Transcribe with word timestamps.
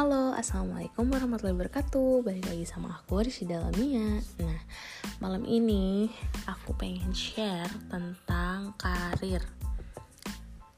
Halo, 0.00 0.32
Assalamualaikum 0.32 1.12
warahmatullahi 1.12 1.60
wabarakatuh. 1.60 2.24
Balik 2.24 2.48
lagi 2.48 2.64
sama 2.64 2.88
aku, 3.04 3.20
Rishida 3.20 3.60
Lamia 3.60 4.24
Nah, 4.40 4.60
malam 5.20 5.44
ini 5.44 6.08
aku 6.48 6.72
pengen 6.72 7.12
share 7.12 7.68
tentang 7.92 8.72
karir. 8.80 9.44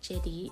Jadi, 0.03 0.50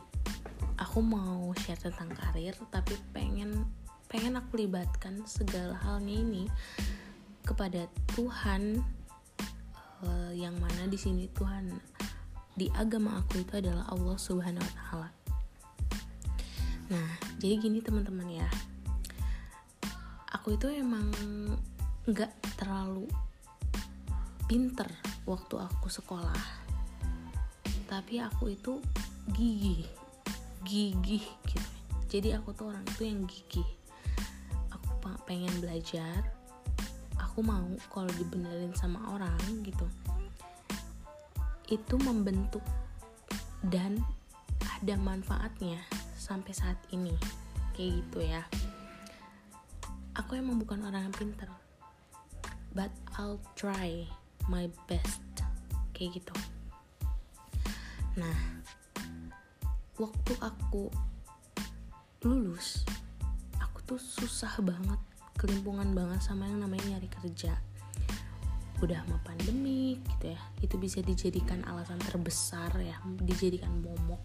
aku 0.79 1.03
mau 1.03 1.51
share 1.59 1.83
tentang 1.83 2.15
karir 2.15 2.55
Tapi 2.71 2.95
pengen 3.11 3.67
pengen 4.07 4.39
aku 4.39 4.63
libatkan 4.63 5.27
segala 5.27 5.75
halnya 5.83 6.23
ini 6.23 6.47
Kepada 7.43 7.91
Tuhan 8.15 8.87
uh, 10.07 10.31
Yang 10.31 10.55
mana 10.63 10.83
di 10.87 10.95
sini 10.95 11.27
Tuhan 11.35 11.75
Di 12.55 12.71
agama 12.79 13.19
aku 13.19 13.43
itu 13.43 13.51
adalah 13.59 13.91
Allah 13.91 14.15
Subhanahu 14.15 14.63
Wa 14.63 14.75
Taala 14.79 15.20
Nah, 16.91 17.11
jadi 17.39 17.55
gini 17.63 17.79
teman-teman 17.79 18.27
ya. 18.27 18.51
Aku 20.35 20.59
itu 20.59 20.67
emang 20.75 21.07
nggak 22.03 22.59
terlalu 22.59 23.07
pinter 24.51 24.91
waktu 25.23 25.55
aku 25.63 25.87
sekolah. 25.87 26.43
Tapi 27.87 28.19
aku 28.19 28.51
itu 28.51 28.83
gigih, 29.31 29.87
gigih 30.67 31.23
gitu. 31.47 31.71
Jadi 32.11 32.35
aku 32.35 32.51
tuh 32.59 32.75
orang 32.75 32.83
itu 32.83 33.07
yang 33.07 33.23
gigih. 33.23 33.71
Aku 34.75 34.99
pengen 35.31 35.55
belajar. 35.63 36.27
Aku 37.23 37.47
mau 37.47 37.71
kalau 37.95 38.11
dibenerin 38.19 38.75
sama 38.75 39.15
orang 39.15 39.39
gitu. 39.63 39.87
Itu 41.71 42.03
membentuk 42.03 42.67
dan 43.63 44.03
ada 44.59 44.99
manfaatnya 44.99 45.79
sampai 46.21 46.53
saat 46.53 46.77
ini. 46.93 47.17
Kayak 47.73 48.05
gitu 48.05 48.19
ya. 48.21 48.45
Aku 50.21 50.37
emang 50.37 50.61
bukan 50.61 50.85
orang 50.85 51.09
yang 51.09 51.17
pinter. 51.17 51.49
But 52.77 52.93
I'll 53.17 53.41
try 53.57 54.05
my 54.53 54.69
best. 54.85 55.25
Kayak 55.97 56.21
gitu. 56.21 56.37
Nah 58.21 58.61
waktu 59.97 60.33
aku 60.41 60.89
lulus 62.25 62.89
aku 63.61 63.85
tuh 63.85 64.01
susah 64.01 64.57
banget 64.65 64.97
kelimpungan 65.37 65.93
banget 65.93 66.21
sama 66.21 66.45
yang 66.45 66.61
namanya 66.61 66.97
nyari 66.97 67.09
kerja. 67.09 67.57
Udah 68.85 69.05
mau 69.09 69.21
pandemi 69.25 69.97
gitu 70.05 70.37
ya. 70.37 70.41
Itu 70.61 70.77
bisa 70.77 71.01
dijadikan 71.01 71.65
alasan 71.65 72.01
terbesar 72.01 72.77
ya 72.77 73.01
dijadikan 73.25 73.73
momok 73.81 74.21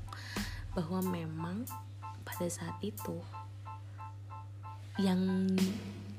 bahwa 0.75 0.99
memang 1.07 1.63
pada 2.27 2.45
saat 2.51 2.75
itu 2.83 3.15
yang 4.99 5.47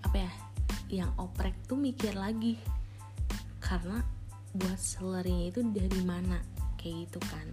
apa 0.01 0.17
ya 0.25 0.33
yang 0.89 1.11
oprek 1.21 1.55
tuh 1.69 1.77
mikir 1.77 2.17
lagi. 2.17 2.57
Karena 3.61 4.01
buat 4.57 4.81
sellernya 4.81 5.53
itu 5.53 5.61
dari 5.71 6.01
mana 6.03 6.41
kayak 6.81 7.11
gitu 7.11 7.21
kan. 7.29 7.47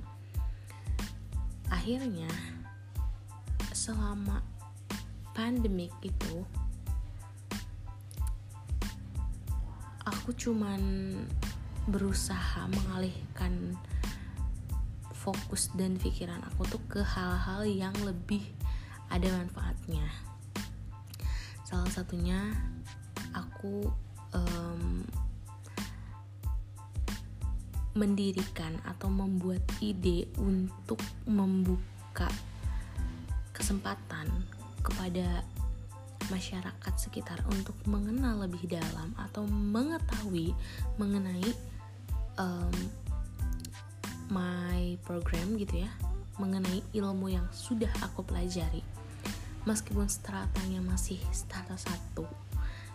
Akhirnya 1.68 2.30
selama 3.74 4.40
pandemik 5.34 5.92
itu 6.06 6.46
aku 10.06 10.32
cuman 10.38 10.80
berusaha 11.90 12.64
mengalihkan 12.72 13.76
fokus 15.24 15.72
dan 15.80 15.96
pikiran 15.96 16.44
aku 16.52 16.68
tuh 16.68 16.84
ke 16.92 17.00
hal-hal 17.00 17.64
yang 17.64 17.96
lebih 18.04 18.44
ada 19.08 19.32
manfaatnya. 19.32 20.04
Salah 21.64 21.88
satunya 21.88 22.52
aku 23.32 23.88
um, 24.36 25.08
mendirikan 27.96 28.76
atau 28.84 29.08
membuat 29.08 29.64
ide 29.80 30.28
untuk 30.42 31.00
membuka 31.24 32.28
kesempatan 33.56 34.28
kepada 34.84 35.46
masyarakat 36.28 36.94
sekitar 37.00 37.40
untuk 37.48 37.76
mengenal 37.88 38.44
lebih 38.44 38.66
dalam 38.68 39.16
atau 39.16 39.46
mengetahui 39.48 40.52
mengenai 41.00 41.52
um, 42.40 42.74
my 44.32 44.96
program 45.04 45.58
gitu 45.58 45.84
ya 45.84 45.92
mengenai 46.38 46.82
ilmu 46.94 47.30
yang 47.30 47.46
sudah 47.54 47.92
aku 48.02 48.26
pelajari. 48.26 48.82
Meskipun 49.64 50.12
stratanya 50.12 50.84
masih 50.84 51.22
strata 51.32 51.80
satu 51.80 52.28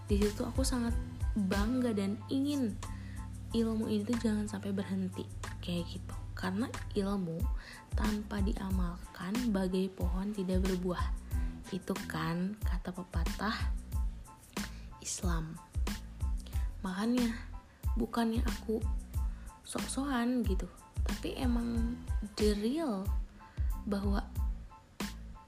di 0.08 0.16
situ 0.16 0.40
aku 0.40 0.64
sangat 0.64 0.96
bangga 1.36 1.92
dan 1.92 2.16
ingin 2.32 2.72
ilmu 3.52 3.92
ini 3.92 4.08
tuh 4.08 4.16
jangan 4.24 4.48
sampai 4.48 4.72
berhenti 4.72 5.28
kayak 5.60 5.84
gitu. 5.92 6.16
Karena 6.32 6.64
ilmu 6.96 7.36
tanpa 7.92 8.40
diamalkan 8.40 9.52
bagai 9.52 9.92
pohon 9.92 10.32
tidak 10.32 10.64
berbuah. 10.64 11.12
Itu 11.76 11.92
kan 12.08 12.56
kata 12.64 12.96
pepatah 12.96 13.52
Islam. 15.04 15.60
Makanya 16.80 17.36
bukannya 18.00 18.40
aku 18.48 18.80
sok-sokan 19.68 20.40
gitu 20.48 20.64
tapi 21.08 21.34
emang 21.40 21.96
the 22.36 22.54
real 22.60 23.02
bahwa 23.88 24.20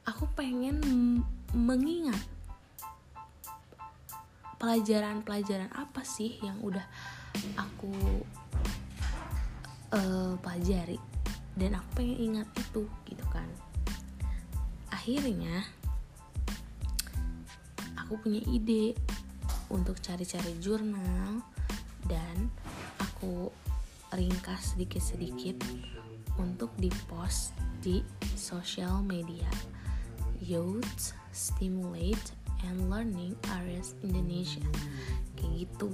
aku 0.08 0.24
pengen 0.34 0.80
mengingat 1.52 2.18
pelajaran-pelajaran 4.60 5.72
apa 5.72 6.04
sih 6.04 6.36
yang 6.44 6.60
udah 6.60 6.84
aku 7.56 7.92
uh, 9.94 10.34
pelajari 10.40 11.00
dan 11.56 11.76
aku 11.80 11.88
pengen 12.02 12.18
ingat 12.18 12.48
itu 12.56 12.84
gitu 13.08 13.24
kan. 13.32 13.48
Akhirnya 14.92 15.64
aku 17.96 18.20
punya 18.20 18.42
ide 18.50 18.98
untuk 19.70 20.02
cari-cari 20.02 20.58
jurnal 20.58 21.40
dan 22.10 22.50
aku 22.98 23.48
ringkas 24.14 24.74
sedikit-sedikit 24.74 25.60
untuk 26.40 26.72
dipost 26.80 27.54
di 27.84 28.02
social 28.36 29.00
media. 29.04 29.48
Youth 30.40 31.12
Stimulate 31.30 32.32
and 32.64 32.88
Learning 32.88 33.36
Areas 33.60 33.94
Indonesia. 34.00 34.64
Kayak 35.36 35.68
gitu. 35.68 35.88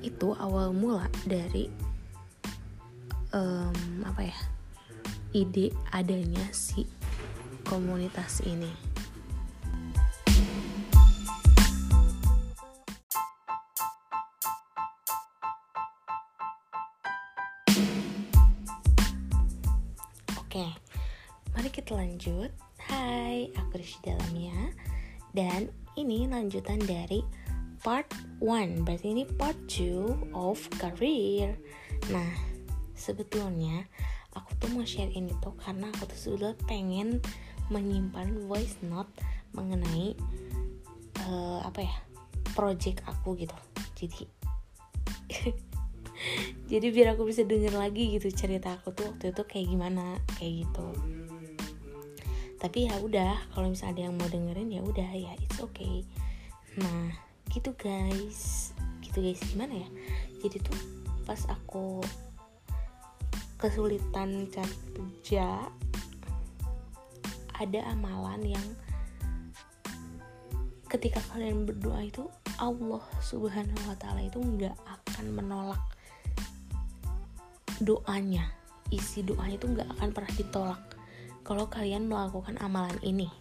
Itu 0.00 0.38
awal 0.38 0.70
mula 0.72 1.10
dari 1.26 1.66
um, 3.34 4.06
apa 4.06 4.30
ya 4.30 4.38
ide 5.36 5.74
adanya 5.92 6.46
si 6.56 6.88
komunitas 7.68 8.40
ini 8.48 8.87
mari 21.58 21.74
kita 21.74 21.98
lanjut. 21.98 22.54
Hai, 22.86 23.50
aku 23.58 23.82
Rishi 23.82 23.98
Dalamia 24.06 24.70
Dan 25.34 25.66
ini 25.98 26.30
lanjutan 26.30 26.78
dari 26.86 27.18
part 27.82 28.06
1 28.38 28.86
Berarti 28.86 29.10
ini 29.10 29.26
part 29.26 29.58
2 29.66 30.38
of 30.38 30.62
career. 30.78 31.58
Nah, 32.14 32.30
sebetulnya 32.94 33.90
aku 34.38 34.54
tuh 34.62 34.70
mau 34.70 34.86
share 34.86 35.10
ini 35.10 35.34
tuh 35.42 35.50
karena 35.58 35.90
aku 35.98 36.06
tuh 36.06 36.38
sudah 36.38 36.54
pengen 36.70 37.18
menyimpan 37.74 38.46
voice 38.46 38.78
note 38.86 39.10
mengenai 39.50 40.14
uh, 41.26 41.58
apa 41.66 41.82
ya 41.82 41.96
project 42.54 43.02
aku 43.02 43.34
gitu. 43.34 43.58
Jadi 43.98 44.30
jadi 46.70 46.86
biar 46.94 47.18
aku 47.18 47.26
bisa 47.26 47.42
denger 47.42 47.74
lagi 47.74 48.14
gitu 48.14 48.30
cerita 48.30 48.78
aku 48.78 48.94
tuh 48.94 49.10
waktu 49.10 49.34
itu 49.34 49.42
kayak 49.42 49.66
gimana 49.74 50.22
kayak 50.38 50.62
gitu 50.62 50.86
tapi 52.58 52.90
ya 52.90 52.98
udah 52.98 53.38
kalau 53.54 53.70
misalnya 53.70 53.94
ada 53.94 54.02
yang 54.10 54.14
mau 54.18 54.26
dengerin 54.26 54.70
ya 54.74 54.82
udah 54.82 55.10
ya 55.14 55.32
it's 55.38 55.62
okay. 55.62 56.02
Nah 56.74 57.14
gitu 57.54 57.70
guys. 57.78 58.74
Gitu 58.98 59.18
guys 59.22 59.40
gimana 59.54 59.78
ya? 59.78 59.88
Jadi 60.42 60.58
tuh 60.62 60.78
pas 61.22 61.38
aku 61.46 62.02
kesulitan 63.58 64.50
cari 64.50 64.76
kerja 64.94 65.66
ada 67.58 67.80
amalan 67.90 68.54
yang 68.54 68.66
ketika 70.86 71.18
kalian 71.34 71.66
berdoa 71.66 72.06
itu 72.06 72.24
Allah 72.58 73.02
subhanahu 73.22 73.82
wa 73.86 73.96
ta'ala 73.98 74.26
itu 74.26 74.38
nggak 74.38 74.74
akan 74.86 75.26
menolak 75.30 75.82
doanya. 77.82 78.50
Isi 78.90 79.22
doanya 79.22 79.58
itu 79.58 79.66
nggak 79.68 79.90
akan 79.98 80.08
pernah 80.10 80.32
ditolak 80.34 80.87
kalau 81.48 81.64
kalian 81.72 82.04
melakukan 82.12 82.60
amalan 82.60 83.00
ini. 83.00 83.32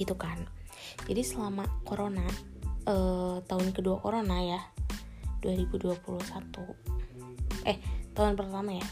Gitu 0.00 0.16
kan. 0.16 0.48
Jadi 1.04 1.20
selama 1.20 1.68
corona 1.84 2.24
eh, 2.88 3.36
tahun 3.44 3.76
kedua 3.76 4.00
corona 4.00 4.40
ya 4.40 4.60
2021 5.44 5.92
eh 7.68 7.76
tahun 8.16 8.32
pertama 8.32 8.72
ya. 8.72 8.86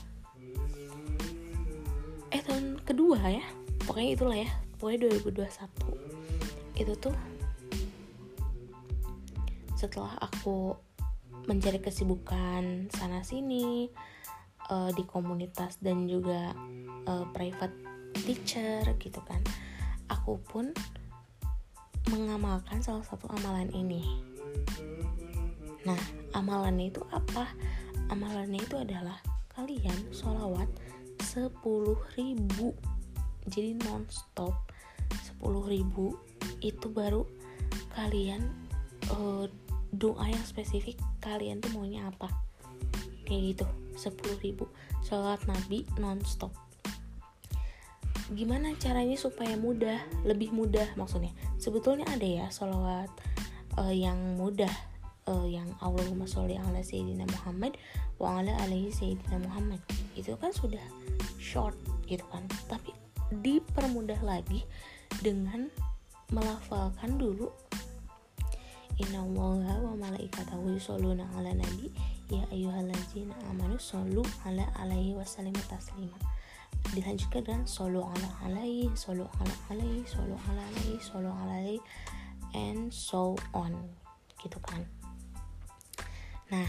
Eh 2.29 2.45
tahun 2.45 2.85
kedua 2.85 3.25
ya. 3.33 3.45
Pokoknya 3.89 4.11
itulah 4.13 4.37
ya. 4.37 4.53
Pokoknya 4.77 5.09
2021 5.25 6.77
itu 6.77 6.93
tuh 6.99 7.15
setelah 9.79 10.19
aku 10.19 10.75
mencari 11.47 11.79
kesibukan 11.79 12.89
sana 12.91 13.23
sini 13.23 13.87
uh, 14.73 14.91
di 14.91 15.05
komunitas 15.07 15.79
dan 15.79 16.09
juga 16.11 16.57
uh, 17.07 17.25
private 17.31 17.94
teacher 18.23 18.87
gitu 19.03 19.21
kan. 19.27 19.43
Aku 20.07 20.39
pun 20.47 20.71
mengamalkan 22.13 22.79
salah 22.85 23.03
satu 23.03 23.27
amalan 23.33 23.69
ini. 23.75 24.05
Nah 25.89 25.99
amalannya 26.37 26.93
itu 26.93 27.03
apa? 27.11 27.51
Amalannya 28.13 28.61
itu 28.61 28.77
adalah 28.77 29.19
kalian 29.57 29.97
sholawat 30.13 30.69
10 31.21 31.51
ribu. 32.17 32.73
Jadi 33.49 33.77
nonstop 33.85 34.55
10 35.41 35.73
ribu. 35.73 36.17
Itu 36.61 36.93
baru 36.93 37.25
kalian 37.93 38.45
uh, 39.13 39.47
doa 39.95 40.27
yang 40.29 40.45
spesifik 40.45 41.01
kalian 41.21 41.61
tuh 41.61 41.73
maunya 41.77 42.09
apa. 42.09 42.29
Kayak 43.25 43.65
gitu 43.65 43.67
10 44.13 44.45
ribu. 44.45 44.69
Sholat 45.05 45.41
nabi 45.49 45.89
nonstop 46.01 46.64
gimana 48.33 48.73
caranya 48.81 49.19
supaya 49.21 49.59
mudah 49.61 50.01
lebih 50.25 50.55
mudah 50.57 50.89
maksudnya? 50.97 51.35
Sebetulnya 51.61 52.09
ada 52.09 52.25
ya 52.25 52.47
sholawat 52.49 53.13
uh, 53.77 53.93
yang 53.93 54.41
mudah 54.41 54.73
uh, 55.29 55.45
yang 55.45 55.69
Allahumma 55.85 56.25
sholli 56.25 56.57
ala 56.57 56.81
sayyidina 56.81 57.29
Muhammad 57.29 57.77
wa 58.17 58.41
ala 58.41 58.57
alaihi 58.65 58.89
sayyidina 58.89 59.43
Muhammad. 59.45 59.85
Itu 60.17 60.39
kan 60.41 60.55
sudah 60.57 60.83
short 61.37 61.77
gitu 62.09 62.25
kan. 62.33 62.49
Tapi 62.71 62.95
dipermudah 63.45 64.21
lagi 64.25 64.65
dengan 65.21 65.69
melafalkan 66.33 67.21
dulu 67.21 67.51
Inna 68.95 69.27
allaha 69.27 69.91
wa 69.91 70.07
malaikatahu 70.07 70.71
yusholluna 70.79 71.27
ala 71.35 71.51
nabi 71.51 71.91
Ya 72.31 72.47
ayyuhallazina 72.55 73.35
amanu 73.51 73.75
Sallu 73.75 74.23
ala 74.47 74.71
alaihi 74.79 75.19
wasallim 75.19 75.55
taslima 75.67 76.15
Dilanjutkan 76.93 77.41
dengan 77.47 77.65
Sallu 77.65 78.05
ala 78.05 78.29
alaihi 78.45 78.93
Sallu 78.93 79.25
ala 79.41 79.55
alaihi 79.73 80.05
Sallu 80.05 80.37
ala 80.37 80.61
alaihi 80.61 81.01
Sallu 81.01 81.31
ala 81.33 81.57
alaihi 81.57 81.81
And 82.53 82.93
so 82.93 83.41
on. 83.57 83.73
Gitu 84.37 84.61
kan. 84.61 84.85
Nah 86.53 86.69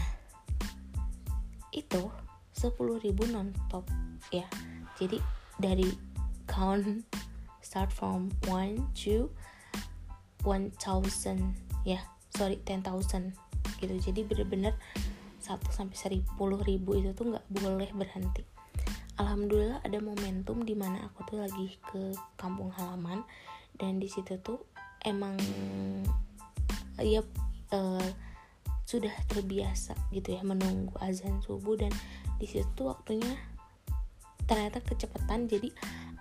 Itu 1.76 2.08
10.000 2.56 3.04
non 3.36 3.52
top 3.68 3.84
ya. 4.32 4.48
Jadi 4.96 5.20
dari 5.60 5.92
count 6.48 7.04
start 7.60 7.92
from 7.92 8.32
1 8.48 8.80
to 8.96 9.28
1000 10.40 10.80
ya. 11.84 12.00
Sorry 12.32 12.56
10,000 12.64 13.36
gitu. 13.76 13.94
Jadi 14.00 14.20
bener-bener 14.24 14.72
1 15.44 15.60
sampai 15.70 15.94
10 15.94 16.24
ribu 16.64 16.96
itu 16.96 17.12
tuh 17.12 17.30
nggak 17.30 17.46
boleh 17.52 17.92
berhenti 17.92 18.55
alhamdulillah 19.16 19.80
ada 19.84 19.98
momentum 20.00 20.62
di 20.62 20.72
mana 20.76 21.08
aku 21.08 21.24
tuh 21.28 21.38
lagi 21.42 21.76
ke 21.92 22.12
kampung 22.40 22.72
halaman. 22.76 23.24
Dan 23.76 24.00
di 24.00 24.08
situ 24.08 24.40
tuh 24.40 24.60
emang 25.04 25.36
ya 26.96 27.20
uh, 27.76 28.08
sudah 28.86 29.12
terbiasa 29.28 29.92
gitu 30.14 30.32
ya 30.32 30.42
menunggu 30.44 30.96
azan 31.00 31.42
subuh. 31.44 31.76
Dan 31.76 31.92
di 32.40 32.46
situ 32.48 32.88
waktunya 32.88 33.36
ternyata 34.48 34.80
kecepatan. 34.80 35.48
Jadi 35.48 35.72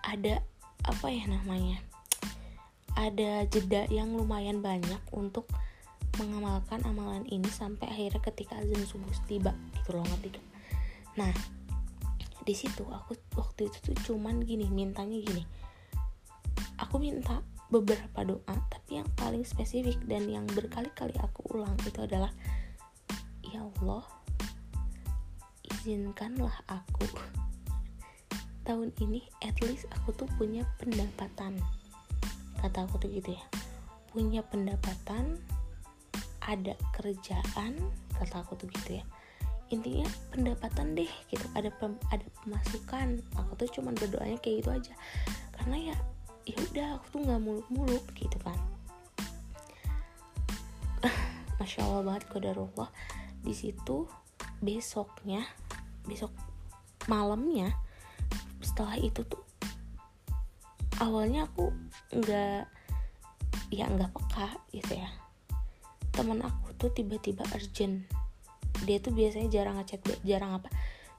ada 0.04 0.44
apa 0.86 1.10
ya 1.10 1.26
namanya 1.26 1.82
ada 2.96 3.44
jeda 3.52 3.90
yang 3.92 4.16
lumayan 4.16 4.64
banyak 4.64 5.02
untuk 5.12 5.50
mengamalkan 6.16 6.80
amalan 6.88 7.28
ini 7.28 7.48
sampai 7.52 7.92
akhirnya 7.92 8.24
ketika 8.24 8.56
azan 8.56 8.88
subuh 8.88 9.12
tiba 9.28 9.52
gitu 9.76 10.00
loh 10.00 10.06
ngerti 10.08 10.40
nah 11.20 11.32
di 12.46 12.54
situ. 12.54 12.86
Aku 12.86 13.18
waktu 13.36 13.68
itu 13.68 13.78
tuh 13.82 13.98
cuman 14.14 14.46
gini 14.46 14.70
mintanya 14.70 15.18
gini. 15.18 15.44
Aku 16.80 17.02
minta 17.02 17.42
beberapa 17.74 18.22
doa 18.22 18.56
tapi 18.70 19.02
yang 19.02 19.10
paling 19.18 19.42
spesifik 19.42 19.98
dan 20.06 20.30
yang 20.30 20.46
berkali-kali 20.54 21.18
aku 21.18 21.42
ulang 21.58 21.74
itu 21.82 22.06
adalah 22.06 22.30
ya 23.42 23.66
Allah 23.66 24.06
izinkanlah 25.66 26.54
aku. 26.70 27.10
Tahun 28.70 28.90
ini 29.02 29.26
at 29.42 29.58
least 29.66 29.90
aku 29.90 30.14
tuh 30.14 30.30
punya 30.38 30.62
pendapatan. 30.78 31.58
Kata 32.62 32.86
aku 32.86 33.02
tuh 33.02 33.10
gitu 33.10 33.34
ya. 33.34 33.46
Punya 34.14 34.46
pendapatan 34.46 35.42
ada 36.46 36.78
kerjaan 36.94 37.74
kata 38.16 38.46
aku 38.46 38.54
tuh 38.56 38.70
gitu 38.70 39.02
ya 39.02 39.06
intinya 39.74 40.06
pendapatan 40.30 40.94
deh 40.94 41.10
gitu. 41.32 41.46
Ada 41.58 41.74
pem, 41.74 41.98
ada 42.14 42.26
pemasukan. 42.44 43.22
Aku 43.42 43.52
tuh 43.58 43.70
cuman 43.80 43.98
berdoanya 43.98 44.38
kayak 44.42 44.66
gitu 44.66 44.70
aja. 44.72 44.94
Karena 45.56 45.94
ya 45.94 45.98
ya 46.46 46.58
udah 46.72 46.88
aku 47.02 47.06
tuh 47.10 47.20
nggak 47.26 47.42
muluk-muluk 47.42 48.06
gitu 48.14 48.38
kan. 48.46 48.58
Masya 51.58 51.82
allah 51.82 52.04
banget 52.06 52.24
kodarullah 52.30 52.90
di 53.42 53.54
situ 53.54 54.10
besoknya 54.62 55.46
besok 56.06 56.34
malamnya 57.06 57.74
setelah 58.62 58.98
itu 58.98 59.22
tuh 59.26 59.42
awalnya 60.98 61.46
aku 61.46 61.70
nggak 62.14 62.66
ya 63.74 63.86
nggak 63.90 64.14
peka 64.14 64.48
gitu 64.70 64.94
ya. 65.02 65.10
Teman 66.14 66.46
aku 66.46 66.72
tuh 66.78 66.94
tiba-tiba 66.94 67.44
urgent 67.52 68.06
dia 68.86 69.02
tuh 69.02 69.12
biasanya 69.12 69.50
jarang 69.50 69.76
ngechat 69.82 70.02
jarang 70.22 70.62
apa 70.62 70.70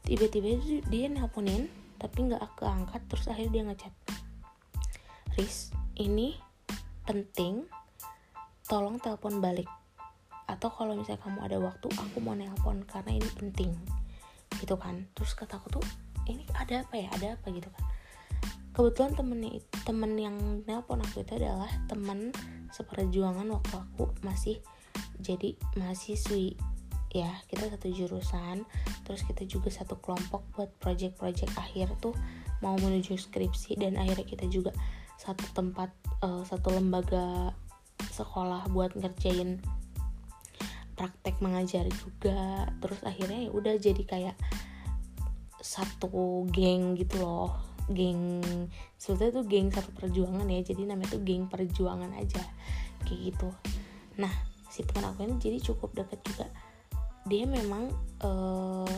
tiba-tiba 0.06 0.62
dia 0.86 1.10
nelponin 1.10 1.66
tapi 1.96 2.28
nggak 2.28 2.40
aku 2.40 2.62
angkat 2.68 3.02
terus 3.08 3.26
akhirnya 3.26 3.52
dia 3.52 3.64
ngechat. 3.66 3.92
Riz 5.36 5.72
ini 5.96 6.36
penting 7.04 7.64
tolong 8.68 9.00
telepon 9.00 9.40
balik. 9.40 9.68
Atau 10.46 10.70
kalau 10.70 10.94
misalnya 10.94 11.26
kamu 11.26 11.40
ada 11.42 11.58
waktu 11.58 11.88
aku 11.90 12.16
mau 12.22 12.36
nelpon 12.36 12.84
karena 12.86 13.18
ini 13.18 13.30
penting. 13.34 13.72
Gitu 14.60 14.76
kan. 14.78 15.08
Terus 15.16 15.34
kata 15.34 15.58
aku 15.58 15.80
tuh 15.80 15.84
ini 16.30 16.46
ada 16.54 16.84
apa 16.84 16.94
ya? 16.94 17.08
Ada 17.16 17.26
apa? 17.40 17.50
Gitu 17.50 17.66
kan. 17.66 17.84
Kebetulan 18.76 19.12
temennya 19.16 19.50
temen 19.88 20.12
yang 20.20 20.36
nelpon 20.68 21.00
aku 21.00 21.24
itu 21.24 21.32
adalah 21.40 21.72
temen 21.88 22.30
seperjuangan 22.70 23.48
waktu 23.48 23.74
aku 23.74 24.12
masih 24.20 24.60
jadi 25.16 25.56
mahasiswi 25.80 26.60
ya 27.22 27.30
kita 27.48 27.72
satu 27.72 27.88
jurusan 27.88 28.68
terus 29.08 29.24
kita 29.24 29.48
juga 29.48 29.72
satu 29.72 29.96
kelompok 29.96 30.44
buat 30.52 30.70
project-project 30.82 31.52
akhir 31.56 31.96
tuh 32.02 32.12
mau 32.60 32.76
menuju 32.76 33.16
skripsi 33.16 33.76
dan 33.80 33.96
akhirnya 33.96 34.26
kita 34.28 34.44
juga 34.48 34.72
satu 35.16 35.44
tempat 35.56 35.88
uh, 36.20 36.44
satu 36.44 36.76
lembaga 36.76 37.56
sekolah 38.12 38.68
buat 38.72 38.92
ngerjain 38.96 39.60
praktek 40.96 41.44
mengajar 41.44 41.84
juga. 41.92 42.68
Terus 42.80 43.00
akhirnya 43.04 43.48
ya 43.48 43.50
udah 43.52 43.74
jadi 43.76 44.02
kayak 44.04 44.36
satu 45.60 46.46
geng 46.48 46.96
gitu 46.96 47.20
loh 47.20 47.52
geng 47.86 48.42
sebetulnya 48.98 49.42
tuh 49.42 49.46
geng 49.46 49.68
satu 49.70 49.90
perjuangan 49.94 50.46
ya 50.50 50.58
jadi 50.62 50.90
namanya 50.90 51.18
tuh 51.18 51.22
geng 51.22 51.46
perjuangan 51.46 52.10
aja 52.18 52.42
kayak 53.06 53.34
gitu. 53.34 53.50
Nah 54.18 54.32
si 54.70 54.82
teman 54.82 55.10
aku 55.10 55.26
ini 55.26 55.38
jadi 55.38 55.58
cukup 55.62 55.94
dekat 55.94 56.18
juga 56.26 56.46
dia 57.26 57.44
memang 57.44 57.90
uh, 58.22 58.88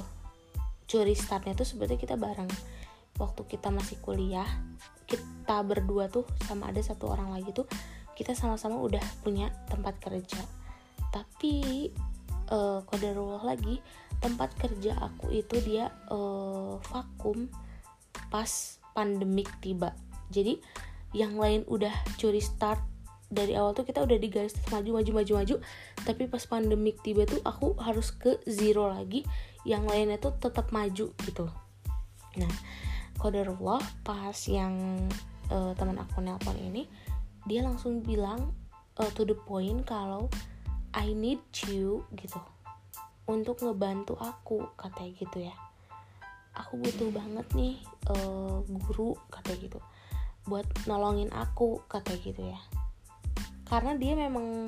curi 0.84 1.16
startnya 1.16 1.56
tuh 1.56 1.64
sebetulnya 1.64 2.00
kita 2.00 2.14
bareng. 2.14 2.48
Waktu 3.18 3.42
kita 3.50 3.74
masih 3.74 3.98
kuliah 3.98 4.46
kita 5.08 5.64
berdua 5.64 6.12
tuh 6.12 6.28
sama 6.44 6.68
ada 6.68 6.78
satu 6.84 7.08
orang 7.08 7.32
lagi 7.32 7.50
tuh 7.56 7.64
kita 8.12 8.36
sama-sama 8.36 8.76
udah 8.78 9.02
punya 9.24 9.48
tempat 9.72 9.96
kerja. 9.98 10.38
Tapi 11.08 11.88
uh, 12.52 12.84
kodarullah 12.84 13.42
lagi 13.42 13.80
tempat 14.18 14.52
kerja 14.58 14.98
aku 14.98 15.32
itu 15.32 15.56
dia 15.64 15.88
uh, 16.12 16.76
vakum 16.92 17.48
pas 18.28 18.50
pandemik 18.92 19.48
tiba. 19.64 19.96
Jadi 20.28 20.60
yang 21.16 21.40
lain 21.40 21.64
udah 21.64 21.92
curi 22.20 22.44
start 22.44 22.97
dari 23.28 23.52
awal 23.60 23.76
tuh 23.76 23.84
kita 23.84 24.00
udah 24.00 24.16
di 24.16 24.28
garis 24.32 24.56
maju 24.72 25.00
maju 25.00 25.10
maju 25.20 25.32
maju. 25.44 25.56
Tapi 26.02 26.24
pas 26.26 26.40
pandemik 26.48 27.04
tiba 27.04 27.28
tuh 27.28 27.44
aku 27.44 27.76
harus 27.76 28.08
ke 28.16 28.40
zero 28.48 28.88
lagi. 28.88 29.22
Yang 29.68 29.84
lainnya 29.84 30.16
tuh 30.16 30.32
tetap 30.40 30.72
maju 30.72 31.12
gitu. 31.12 31.46
Nah 32.40 32.54
kodarullah 33.20 33.84
pas 34.00 34.36
yang 34.48 34.72
uh, 35.52 35.76
teman 35.76 36.00
aku 36.00 36.24
nelpon 36.24 36.56
ini 36.56 36.88
dia 37.44 37.66
langsung 37.66 38.00
bilang 38.00 38.54
uh, 38.96 39.10
to 39.12 39.26
the 39.26 39.36
point 39.36 39.84
kalau 39.84 40.32
I 40.96 41.12
need 41.12 41.44
you 41.68 42.08
gitu. 42.16 42.40
Untuk 43.28 43.60
ngebantu 43.60 44.16
aku 44.16 44.72
katanya 44.80 45.12
gitu 45.20 45.38
ya. 45.52 45.54
Aku 46.56 46.80
butuh 46.80 47.12
banget 47.12 47.44
nih 47.52 47.76
uh, 48.08 48.64
guru 48.64 49.20
katanya 49.28 49.58
gitu. 49.68 49.78
Buat 50.48 50.64
nolongin 50.88 51.28
aku 51.28 51.84
katanya 51.92 52.24
gitu 52.24 52.42
ya 52.48 52.60
karena 53.68 53.92
dia 53.96 54.16
memang 54.16 54.64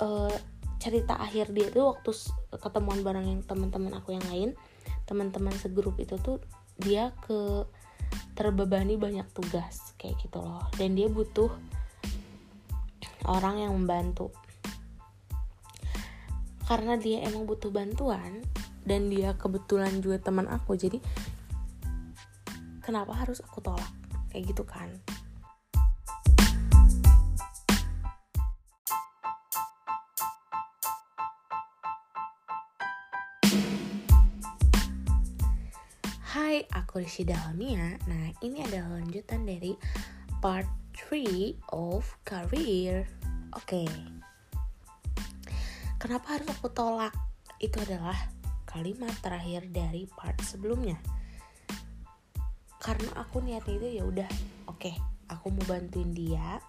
uh, 0.00 0.34
cerita 0.80 1.20
akhir 1.20 1.52
dia 1.52 1.68
tuh 1.68 1.92
waktu 1.92 2.10
ketemuan 2.56 3.04
bareng 3.04 3.28
yang 3.28 3.42
teman-teman 3.44 3.92
aku 4.00 4.16
yang 4.16 4.24
lain 4.32 4.56
teman-teman 5.04 5.52
segrup 5.60 6.00
itu 6.00 6.16
tuh 6.16 6.40
dia 6.80 7.12
ke 7.28 7.68
terbebani 8.34 8.96
banyak 8.96 9.26
tugas 9.36 9.92
kayak 10.00 10.16
gitu 10.22 10.40
loh. 10.40 10.64
Dan 10.78 10.96
dia 10.96 11.12
butuh 11.12 11.50
orang 13.28 13.60
yang 13.60 13.72
membantu. 13.76 14.32
Karena 16.64 16.94
dia 16.94 17.26
emang 17.26 17.44
butuh 17.50 17.68
bantuan 17.74 18.40
dan 18.86 19.10
dia 19.10 19.34
kebetulan 19.34 19.98
juga 19.98 20.22
teman 20.22 20.46
aku 20.46 20.78
jadi 20.78 21.02
kenapa 22.80 23.12
harus 23.12 23.42
aku 23.42 23.58
tolak? 23.60 23.90
Kayak 24.30 24.54
gitu 24.54 24.62
kan 24.62 24.88
Aku 36.68 37.00
Rishi 37.00 37.24
Dalmia. 37.24 37.96
Nah, 38.04 38.34
ini 38.44 38.60
adalah 38.60 39.00
lanjutan 39.00 39.48
dari 39.48 39.72
part 40.44 40.68
3 40.92 41.56
of 41.72 42.04
career. 42.26 43.08
Oke. 43.56 43.86
Okay. 43.86 43.90
Kenapa 45.96 46.36
harus 46.36 46.48
aku 46.52 46.68
tolak? 46.72 47.12
Itu 47.56 47.80
adalah 47.80 48.16
kalimat 48.68 49.12
terakhir 49.24 49.68
dari 49.72 50.08
part 50.08 50.36
sebelumnya. 50.44 51.00
Karena 52.80 53.20
aku 53.20 53.44
niatnya 53.44 53.76
itu 53.76 53.88
ya 54.00 54.04
udah, 54.08 54.30
oke, 54.68 54.80
okay, 54.80 54.94
aku 55.28 55.52
mau 55.52 55.64
bantuin 55.68 56.12
dia 56.16 56.60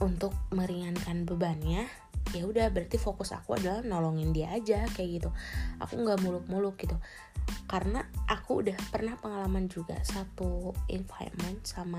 untuk 0.00 0.32
meringankan 0.50 1.22
bebannya 1.22 1.86
ya 2.34 2.42
udah 2.50 2.66
berarti 2.74 2.98
fokus 2.98 3.30
aku 3.30 3.54
adalah 3.54 3.84
nolongin 3.86 4.34
dia 4.34 4.50
aja 4.50 4.82
kayak 4.90 5.22
gitu 5.22 5.30
aku 5.78 5.94
nggak 6.02 6.18
muluk-muluk 6.18 6.74
gitu 6.82 6.98
karena 7.74 8.06
aku 8.30 8.62
udah 8.62 8.78
pernah 8.94 9.18
pengalaman 9.18 9.66
juga 9.66 9.98
satu 10.06 10.70
environment 10.86 11.58
sama 11.66 11.98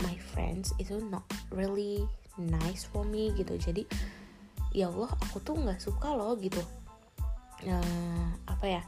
my 0.00 0.16
friends 0.32 0.72
itu 0.80 0.96
not 1.12 1.28
really 1.52 2.08
nice 2.40 2.88
for 2.88 3.04
me 3.04 3.28
gitu. 3.36 3.52
Jadi 3.60 3.84
ya 4.72 4.88
Allah 4.88 5.12
aku 5.28 5.44
tuh 5.44 5.60
nggak 5.60 5.76
suka 5.76 6.08
loh 6.16 6.32
gitu. 6.40 6.64
Uh, 7.68 8.32
apa 8.48 8.80
ya 8.80 8.82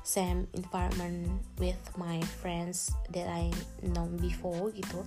same 0.00 0.48
environment 0.56 1.44
with 1.60 1.76
my 2.00 2.16
friends 2.40 2.88
that 3.12 3.28
I 3.28 3.52
know 3.84 4.08
before 4.24 4.72
gitu. 4.72 5.04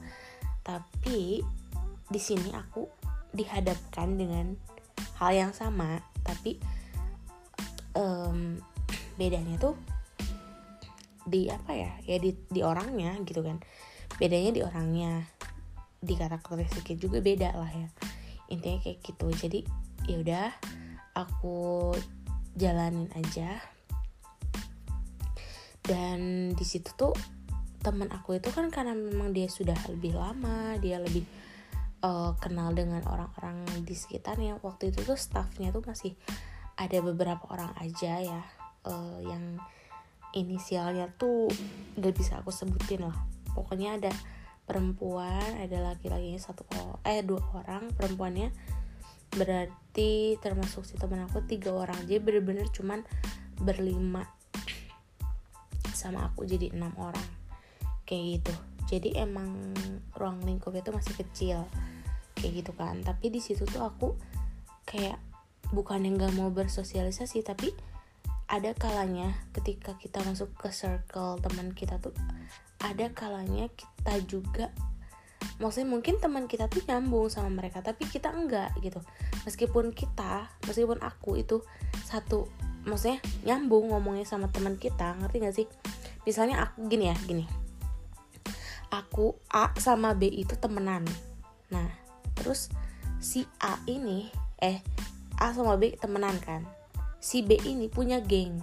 Tapi 0.61 1.41
di 2.05 2.21
sini 2.21 2.53
aku 2.53 2.85
dihadapkan 3.33 4.13
dengan 4.13 4.53
hal 5.17 5.33
yang 5.33 5.53
sama 5.57 6.05
tapi 6.21 6.61
um, 7.97 8.61
bedanya 9.17 9.57
tuh 9.57 9.73
di 11.25 11.49
apa 11.49 11.73
ya 11.73 11.91
ya 12.05 12.17
di 12.21 12.31
di 12.47 12.61
orangnya 12.61 13.17
gitu 13.25 13.41
kan. 13.41 13.59
Bedanya 14.21 14.51
di 14.53 14.61
orangnya 14.61 15.25
di 15.99 16.13
karakteristiknya 16.13 16.97
juga 17.01 17.17
beda 17.19 17.49
lah 17.57 17.71
ya. 17.71 17.89
Intinya 18.53 18.79
kayak 18.81 18.99
gitu. 19.01 19.27
Jadi 19.33 19.59
ya 20.05 20.15
udah 20.21 20.47
aku 21.17 21.91
jalanin 22.55 23.09
aja. 23.17 23.59
Dan 25.85 26.49
di 26.57 26.65
situ 26.65 26.89
tuh 26.97 27.13
teman 27.85 28.09
aku 28.09 28.41
itu 28.41 28.49
kan 28.49 28.73
karena 28.73 28.97
memang 28.97 29.29
dia 29.29 29.45
sudah 29.45 29.77
lebih 29.85 30.17
lama 30.17 30.73
dia 30.81 30.97
lebih 30.97 31.21
uh, 32.01 32.33
kenal 32.41 32.73
dengan 32.73 33.05
orang-orang 33.05 33.61
di 33.85 33.93
sekitarnya 33.93 34.57
waktu 34.65 34.89
itu 34.89 35.05
tuh 35.05 35.13
staffnya 35.13 35.69
tuh 35.69 35.85
masih 35.85 36.17
ada 36.81 36.97
beberapa 37.05 37.45
orang 37.53 37.77
aja 37.77 38.17
ya 38.17 38.41
uh, 38.89 39.21
yang 39.21 39.61
inisialnya 40.35 41.09
tuh 41.15 41.47
gak 41.95 42.13
bisa 42.13 42.43
aku 42.43 42.51
sebutin 42.51 43.07
lah. 43.07 43.15
Pokoknya 43.55 43.97
ada 43.97 44.11
perempuan 44.65 45.61
ada 45.61 45.93
laki-lakinya 45.93 46.41
satu 46.41 46.65
eh 47.05 47.21
dua 47.21 47.37
orang 47.53 47.93
perempuannya 47.93 48.49
berarti 49.29 50.41
termasuk 50.41 50.83
si 50.83 50.99
teman 50.99 51.23
aku 51.25 51.43
tiga 51.47 51.71
orang. 51.71 51.97
Jadi 52.05 52.19
bener-bener 52.19 52.67
cuman 52.69 53.01
berlima 53.59 54.27
sama 55.95 56.27
aku 56.27 56.43
jadi 56.43 56.75
enam 56.75 56.91
orang. 56.99 57.25
Kayak 58.03 58.43
gitu. 58.43 58.53
Jadi 58.85 59.17
emang 59.17 59.73
ruang 60.13 60.43
lingkupnya 60.45 60.85
tuh 60.85 60.93
masih 60.93 61.15
kecil. 61.17 61.65
Kayak 62.37 62.63
gitu 62.63 62.71
kan. 62.75 63.01
Tapi 63.01 63.31
di 63.31 63.39
situ 63.39 63.63
tuh 63.65 63.81
aku 63.81 64.13
kayak 64.85 65.17
bukan 65.73 66.05
yang 66.05 66.21
gak 66.21 66.35
mau 66.37 66.53
bersosialisasi 66.53 67.41
tapi 67.41 67.73
ada 68.45 68.77
kalanya 68.77 69.33
ketika 69.57 69.97
kita 69.97 70.21
masuk 70.21 70.53
ke 70.53 70.69
circle 70.69 71.41
teman 71.41 71.73
kita 71.73 71.97
tuh 71.97 72.13
ada 72.77 73.09
kalanya 73.09 73.65
kita 73.73 74.21
juga 74.29 74.69
maksudnya 75.57 75.87
mungkin 75.87 76.19
teman 76.19 76.45
kita 76.51 76.67
tuh 76.67 76.83
nyambung 76.83 77.31
sama 77.31 77.47
mereka 77.47 77.79
tapi 77.79 78.05
kita 78.09 78.33
enggak 78.33 78.75
gitu. 78.83 78.99
Meskipun 79.47 79.95
kita 79.95 80.51
meskipun 80.67 80.99
aku 80.99 81.39
itu 81.39 81.63
satu 82.03 82.49
maksudnya 82.83 83.23
nyambung 83.47 83.89
ngomongnya 83.89 84.27
sama 84.27 84.51
teman 84.51 84.75
kita 84.75 85.15
ngerti 85.21 85.37
gak 85.41 85.55
sih? 85.55 85.67
Misalnya 86.27 86.67
aku 86.67 86.91
gini 86.91 87.07
ya 87.07 87.15
gini. 87.23 87.45
Aku 88.91 89.39
A 89.51 89.71
sama 89.79 90.13
B 90.13 90.27
itu 90.27 90.59
temenan. 90.59 91.07
Nah 91.71 91.87
terus 92.35 92.67
si 93.23 93.47
A 93.63 93.79
ini 93.87 94.27
eh 94.59 94.83
A 95.39 95.55
sama 95.55 95.79
B 95.79 95.95
temenan 95.95 96.35
kan 96.43 96.67
si 97.25 97.41
B 97.41 97.57
ini 97.65 97.89
punya 97.89 98.21
geng. 98.21 98.61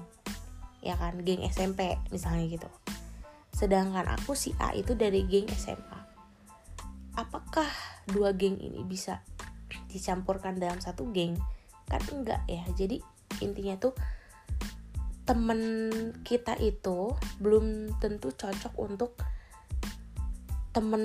Ya 0.79 0.95
kan 0.95 1.19
geng 1.27 1.43
SMP 1.43 1.99
misalnya 2.15 2.47
gitu. 2.47 2.71
Sedangkan 3.51 4.07
aku 4.07 4.39
si 4.39 4.55
A 4.63 4.71
itu 4.79 4.95
dari 4.95 5.27
geng 5.27 5.51
SMA 5.51 6.03
apakah 7.17 7.69
dua 8.09 8.33
geng 8.33 8.57
ini 8.61 8.85
bisa 8.85 9.21
dicampurkan 9.93 10.57
dalam 10.57 10.81
satu 10.81 11.09
geng? 11.13 11.37
Kan 11.89 12.03
enggak 12.13 12.41
ya. 12.49 12.65
Jadi 12.73 13.01
intinya 13.45 13.77
tuh 13.77 13.93
temen 15.23 15.91
kita 16.27 16.59
itu 16.59 17.15
belum 17.39 17.97
tentu 18.03 18.33
cocok 18.33 18.75
untuk 18.81 19.13
temen 20.73 21.05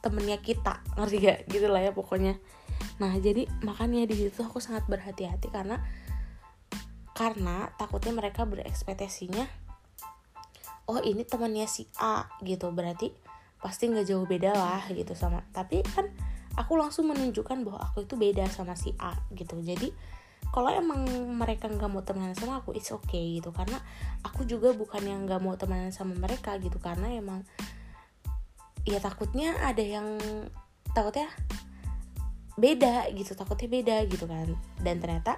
temennya 0.00 0.38
kita. 0.40 0.80
Ngerti 0.96 1.16
gak 1.20 1.38
gitu 1.52 1.66
lah 1.68 1.84
ya 1.84 1.92
pokoknya. 1.92 2.40
Nah 2.98 3.12
jadi 3.20 3.46
makanya 3.62 4.08
di 4.08 4.16
situ 4.16 4.40
aku 4.42 4.58
sangat 4.58 4.88
berhati-hati 4.88 5.52
karena 5.52 5.78
karena 7.18 7.74
takutnya 7.74 8.14
mereka 8.14 8.46
berekspektasinya 8.46 9.42
oh 10.86 11.02
ini 11.02 11.26
temannya 11.26 11.66
si 11.66 11.90
A 11.98 12.30
gitu. 12.46 12.70
Berarti 12.70 13.10
pasti 13.58 13.90
nggak 13.90 14.06
jauh 14.06 14.22
beda 14.22 14.54
lah 14.54 14.86
gitu 14.94 15.18
sama. 15.18 15.42
Tapi 15.50 15.82
kan 15.82 16.06
aku 16.54 16.78
langsung 16.78 17.10
menunjukkan 17.10 17.66
bahwa 17.66 17.82
aku 17.82 18.06
itu 18.06 18.14
beda 18.14 18.46
sama 18.46 18.78
si 18.78 18.94
A 19.02 19.18
gitu. 19.34 19.58
Jadi 19.58 19.90
kalau 20.48 20.70
emang 20.72 21.04
mereka 21.34 21.68
nggak 21.68 21.90
mau 21.90 22.06
temenan 22.06 22.38
sama 22.38 22.62
aku 22.62 22.72
it's 22.78 22.94
okay 22.94 23.42
gitu. 23.42 23.50
Karena 23.50 23.82
aku 24.22 24.46
juga 24.46 24.70
bukan 24.70 25.02
yang 25.02 25.26
nggak 25.26 25.42
mau 25.42 25.58
temenan 25.58 25.90
sama 25.90 26.14
mereka 26.14 26.54
gitu. 26.62 26.78
Karena 26.78 27.10
emang 27.10 27.42
ya 28.86 29.02
takutnya 29.02 29.58
ada 29.60 29.82
yang 29.82 30.22
takutnya 30.94 31.26
beda 32.54 33.10
gitu. 33.10 33.34
Takutnya 33.34 33.68
beda 33.68 33.96
gitu 34.06 34.24
kan. 34.24 34.54
Dan 34.78 35.02
ternyata 35.02 35.36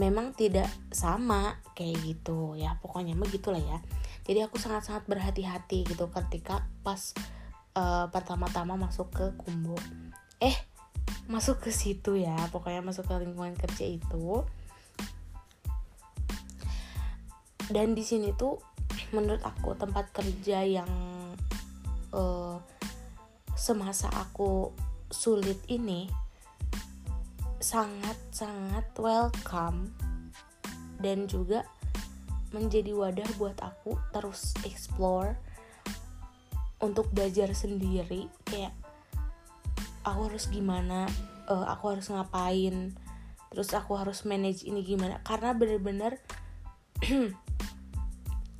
memang 0.00 0.32
tidak 0.32 0.66
sama 0.88 1.60
kayak 1.76 2.00
gitu 2.00 2.56
ya. 2.56 2.80
Pokoknya 2.80 3.12
begitulah 3.12 3.60
ya. 3.60 3.84
Jadi 4.24 4.40
aku 4.40 4.56
sangat-sangat 4.56 5.04
berhati-hati 5.04 5.84
gitu 5.84 6.08
ketika 6.08 6.64
pas 6.80 7.12
uh, 7.76 8.08
pertama-tama 8.08 8.80
masuk 8.80 9.12
ke 9.12 9.26
kumbo 9.36 9.76
eh 10.40 10.56
masuk 11.28 11.60
ke 11.60 11.70
situ 11.70 12.16
ya. 12.16 12.32
Pokoknya 12.48 12.80
masuk 12.80 13.04
ke 13.04 13.14
lingkungan 13.20 13.52
kerja 13.60 13.84
itu. 13.84 14.48
Dan 17.68 17.92
di 17.92 18.02
sini 18.02 18.32
tuh 18.32 18.58
menurut 19.12 19.44
aku 19.44 19.76
tempat 19.76 20.08
kerja 20.10 20.64
yang 20.64 20.90
uh, 22.16 22.58
semasa 23.54 24.08
aku 24.10 24.72
sulit 25.12 25.58
ini 25.68 26.08
sangat 27.60 28.16
sangat 28.32 28.88
welcome 28.96 29.92
dan 30.98 31.28
juga 31.28 31.68
menjadi 32.50 32.96
wadah 32.96 33.28
buat 33.36 33.60
aku 33.60 33.94
terus 34.10 34.56
explore 34.66 35.38
untuk 36.80 37.12
belajar 37.12 37.52
sendiri 37.52 38.26
kayak 38.48 38.72
aku 40.02 40.32
harus 40.32 40.48
gimana 40.48 41.06
uh, 41.46 41.68
aku 41.68 41.94
harus 41.94 42.08
ngapain 42.08 42.96
terus 43.50 43.74
aku 43.74 43.98
harus 43.98 44.22
manage 44.22 44.62
ini 44.62 44.80
gimana. 44.86 45.18
Karena 45.26 45.50
bener-bener 45.52 46.22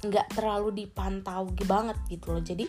nggak 0.07 0.26
terlalu 0.35 0.85
dipantau 0.85 1.47
banget 1.64 1.97
gitu 2.11 2.35
loh. 2.35 2.42
Jadi 2.42 2.66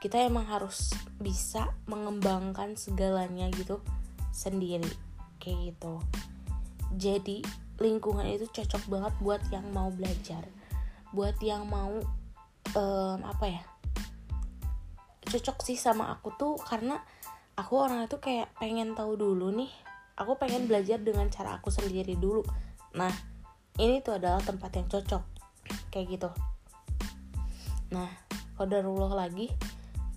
kita 0.00 0.24
emang 0.24 0.48
harus 0.48 0.96
bisa 1.20 1.68
mengembangkan 1.84 2.80
segalanya 2.80 3.52
gitu 3.52 3.84
sendiri 4.32 5.09
kayak 5.40 5.74
gitu. 5.74 5.98
Jadi 6.94 7.40
lingkungan 7.80 8.28
itu 8.28 8.44
cocok 8.52 8.84
banget 8.92 9.14
buat 9.24 9.42
yang 9.48 9.66
mau 9.72 9.88
belajar. 9.88 10.44
Buat 11.16 11.40
yang 11.40 11.64
mau 11.66 11.96
um, 12.76 13.18
apa 13.24 13.46
ya? 13.48 13.62
Cocok 15.24 15.64
sih 15.64 15.80
sama 15.80 16.12
aku 16.12 16.36
tuh 16.36 16.54
karena 16.60 17.00
aku 17.56 17.80
orang 17.80 18.04
itu 18.04 18.20
kayak 18.20 18.52
pengen 18.60 18.92
tahu 18.92 19.16
dulu 19.16 19.48
nih. 19.50 19.72
Aku 20.20 20.36
pengen 20.36 20.68
belajar 20.68 21.00
dengan 21.00 21.32
cara 21.32 21.56
aku 21.56 21.72
sendiri 21.72 22.20
dulu. 22.20 22.44
Nah 22.92 23.10
ini 23.80 24.04
tuh 24.04 24.20
adalah 24.20 24.44
tempat 24.44 24.76
yang 24.76 24.86
cocok. 24.92 25.24
Kayak 25.88 26.06
gitu. 26.20 26.30
Nah 27.96 28.10
kodarullah 28.60 29.16
lagi 29.16 29.48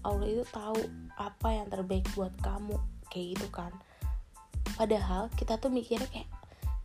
Allah 0.04 0.28
itu 0.28 0.44
tahu 0.52 0.84
apa 1.16 1.48
yang 1.56 1.72
terbaik 1.72 2.04
buat 2.12 2.36
kamu. 2.44 2.76
Kayak 3.08 3.40
gitu 3.40 3.48
kan 3.54 3.72
padahal 4.76 5.30
kita 5.36 5.60
tuh 5.60 5.70
mikirnya 5.70 6.08
kayak 6.10 6.30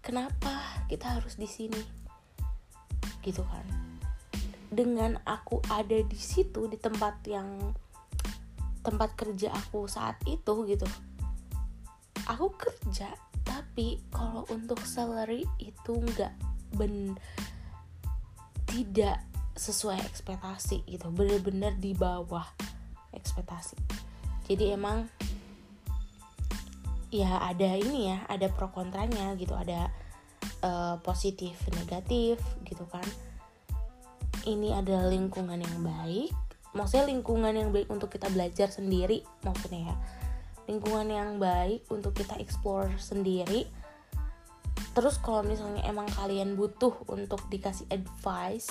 kenapa 0.04 0.84
kita 0.90 1.18
harus 1.18 1.38
di 1.38 1.46
sini? 1.46 1.82
Gitu 3.22 3.42
kan. 3.44 3.64
Dengan 4.68 5.16
aku 5.24 5.64
ada 5.72 5.96
di 6.00 6.18
situ 6.18 6.68
di 6.68 6.76
tempat 6.76 7.24
yang 7.24 7.72
tempat 8.84 9.16
kerja 9.18 9.52
aku 9.52 9.84
saat 9.90 10.16
itu 10.24 10.64
gitu 10.64 10.88
aku 12.28 12.52
kerja 12.54 13.08
tapi 13.42 13.96
kalau 14.12 14.44
untuk 14.52 14.78
salary 14.84 15.48
itu 15.56 15.96
nggak 15.96 16.32
ben 16.76 17.16
tidak 18.68 19.24
sesuai 19.56 19.96
ekspektasi 20.04 20.84
gitu 20.84 21.08
bener-bener 21.08 21.72
di 21.80 21.96
bawah 21.96 22.44
ekspektasi. 23.16 23.74
Jadi 24.44 24.76
emang 24.76 25.08
ya 27.08 27.40
ada 27.40 27.76
ini 27.76 28.12
ya 28.12 28.24
ada 28.28 28.52
pro 28.52 28.68
kontranya 28.68 29.32
gitu 29.40 29.56
ada 29.56 29.88
uh, 30.62 30.96
positif 31.00 31.56
negatif 31.74 32.40
gitu 32.64 32.84
kan. 32.88 33.04
Ini 34.48 34.80
adalah 34.80 35.12
lingkungan 35.12 35.60
yang 35.60 35.78
baik 35.84 36.32
maksudnya 36.76 37.08
lingkungan 37.08 37.54
yang 37.56 37.70
baik 37.72 37.88
untuk 37.88 38.12
kita 38.12 38.28
belajar 38.28 38.68
sendiri 38.68 39.24
maksudnya 39.42 39.92
ya. 39.92 39.96
Lingkungan 40.68 41.08
yang 41.08 41.30
baik 41.40 41.88
untuk 41.88 42.12
kita 42.12 42.36
explore 42.36 42.92
sendiri. 43.00 43.64
Terus 44.92 45.16
kalau 45.22 45.40
misalnya 45.46 45.80
emang 45.88 46.10
kalian 46.12 46.58
butuh 46.58 46.92
untuk 47.08 47.40
dikasih 47.48 47.88
advice 47.88 48.68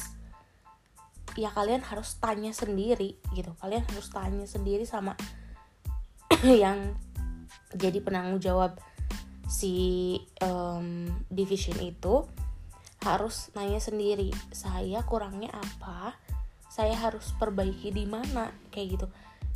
ya 1.37 1.53
kalian 1.53 1.81
harus 1.85 2.17
tanya 2.21 2.53
sendiri 2.53 3.17
gitu. 3.33 3.53
Kalian 3.57 3.85
harus 3.85 4.07
tanya 4.13 4.45
sendiri 4.45 4.85
sama 4.85 5.17
yang 6.45 6.93
jadi 7.75 7.99
penanggung 7.99 8.39
jawab 8.39 8.79
si 9.47 10.15
um, 10.43 11.07
division 11.31 11.79
itu 11.79 12.23
harus 13.03 13.51
nanya 13.55 13.79
sendiri 13.79 14.31
saya 14.51 15.03
kurangnya 15.03 15.51
apa? 15.55 16.15
Saya 16.67 16.93
harus 16.99 17.31
perbaiki 17.39 17.91
di 17.95 18.03
mana? 18.03 18.51
Kayak 18.71 18.87
gitu. 18.99 19.07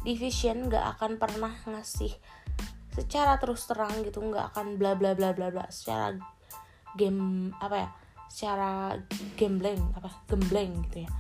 Division 0.02 0.72
nggak 0.72 0.98
akan 0.98 1.12
pernah 1.22 1.54
ngasih 1.68 2.12
secara 2.92 3.40
terus 3.40 3.64
terang 3.72 4.04
gitu 4.04 4.20
nggak 4.20 4.52
akan 4.52 4.76
bla 4.76 5.00
bla 5.00 5.16
bla 5.16 5.32
bla 5.32 5.48
bla 5.48 5.64
secara 5.72 6.12
game 7.00 7.48
apa 7.64 7.88
ya 7.88 7.90
secara 8.28 9.00
gambling 9.40 9.80
apa 9.96 10.12
gembleng 10.28 10.88
gitu 10.90 11.08
ya. 11.08 11.12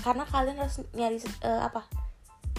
Karena 0.00 0.24
kalian 0.24 0.56
harus 0.56 0.80
nyari 0.96 1.20
uh, 1.44 1.68
apa 1.68 2.03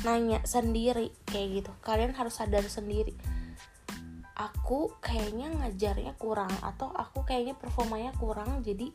nanya 0.04 0.44
sendiri 0.44 1.16
kayak 1.30 1.64
gitu. 1.64 1.72
Kalian 1.80 2.12
harus 2.18 2.36
sadar 2.36 2.66
sendiri. 2.68 3.16
Aku 4.36 4.92
kayaknya 5.00 5.48
ngajarnya 5.48 6.20
kurang 6.20 6.52
atau 6.60 6.92
aku 6.92 7.24
kayaknya 7.24 7.56
performanya 7.56 8.12
kurang 8.20 8.60
jadi 8.68 8.92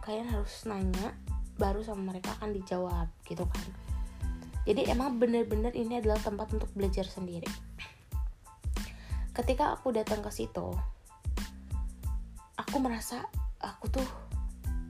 kalian 0.00 0.32
harus 0.32 0.64
nanya 0.64 1.12
baru 1.60 1.84
sama 1.84 2.16
mereka 2.16 2.32
akan 2.40 2.56
dijawab 2.56 3.12
gitu 3.28 3.44
kan. 3.44 3.68
Jadi 4.64 4.88
emang 4.88 5.20
bener-bener 5.20 5.76
ini 5.76 6.00
adalah 6.00 6.16
tempat 6.20 6.48
untuk 6.56 6.72
belajar 6.72 7.04
sendiri. 7.04 7.48
Ketika 9.36 9.76
aku 9.76 9.92
datang 9.92 10.24
ke 10.24 10.32
situ 10.32 10.72
aku 12.58 12.76
merasa 12.82 13.22
aku 13.60 13.88
tuh 13.88 14.08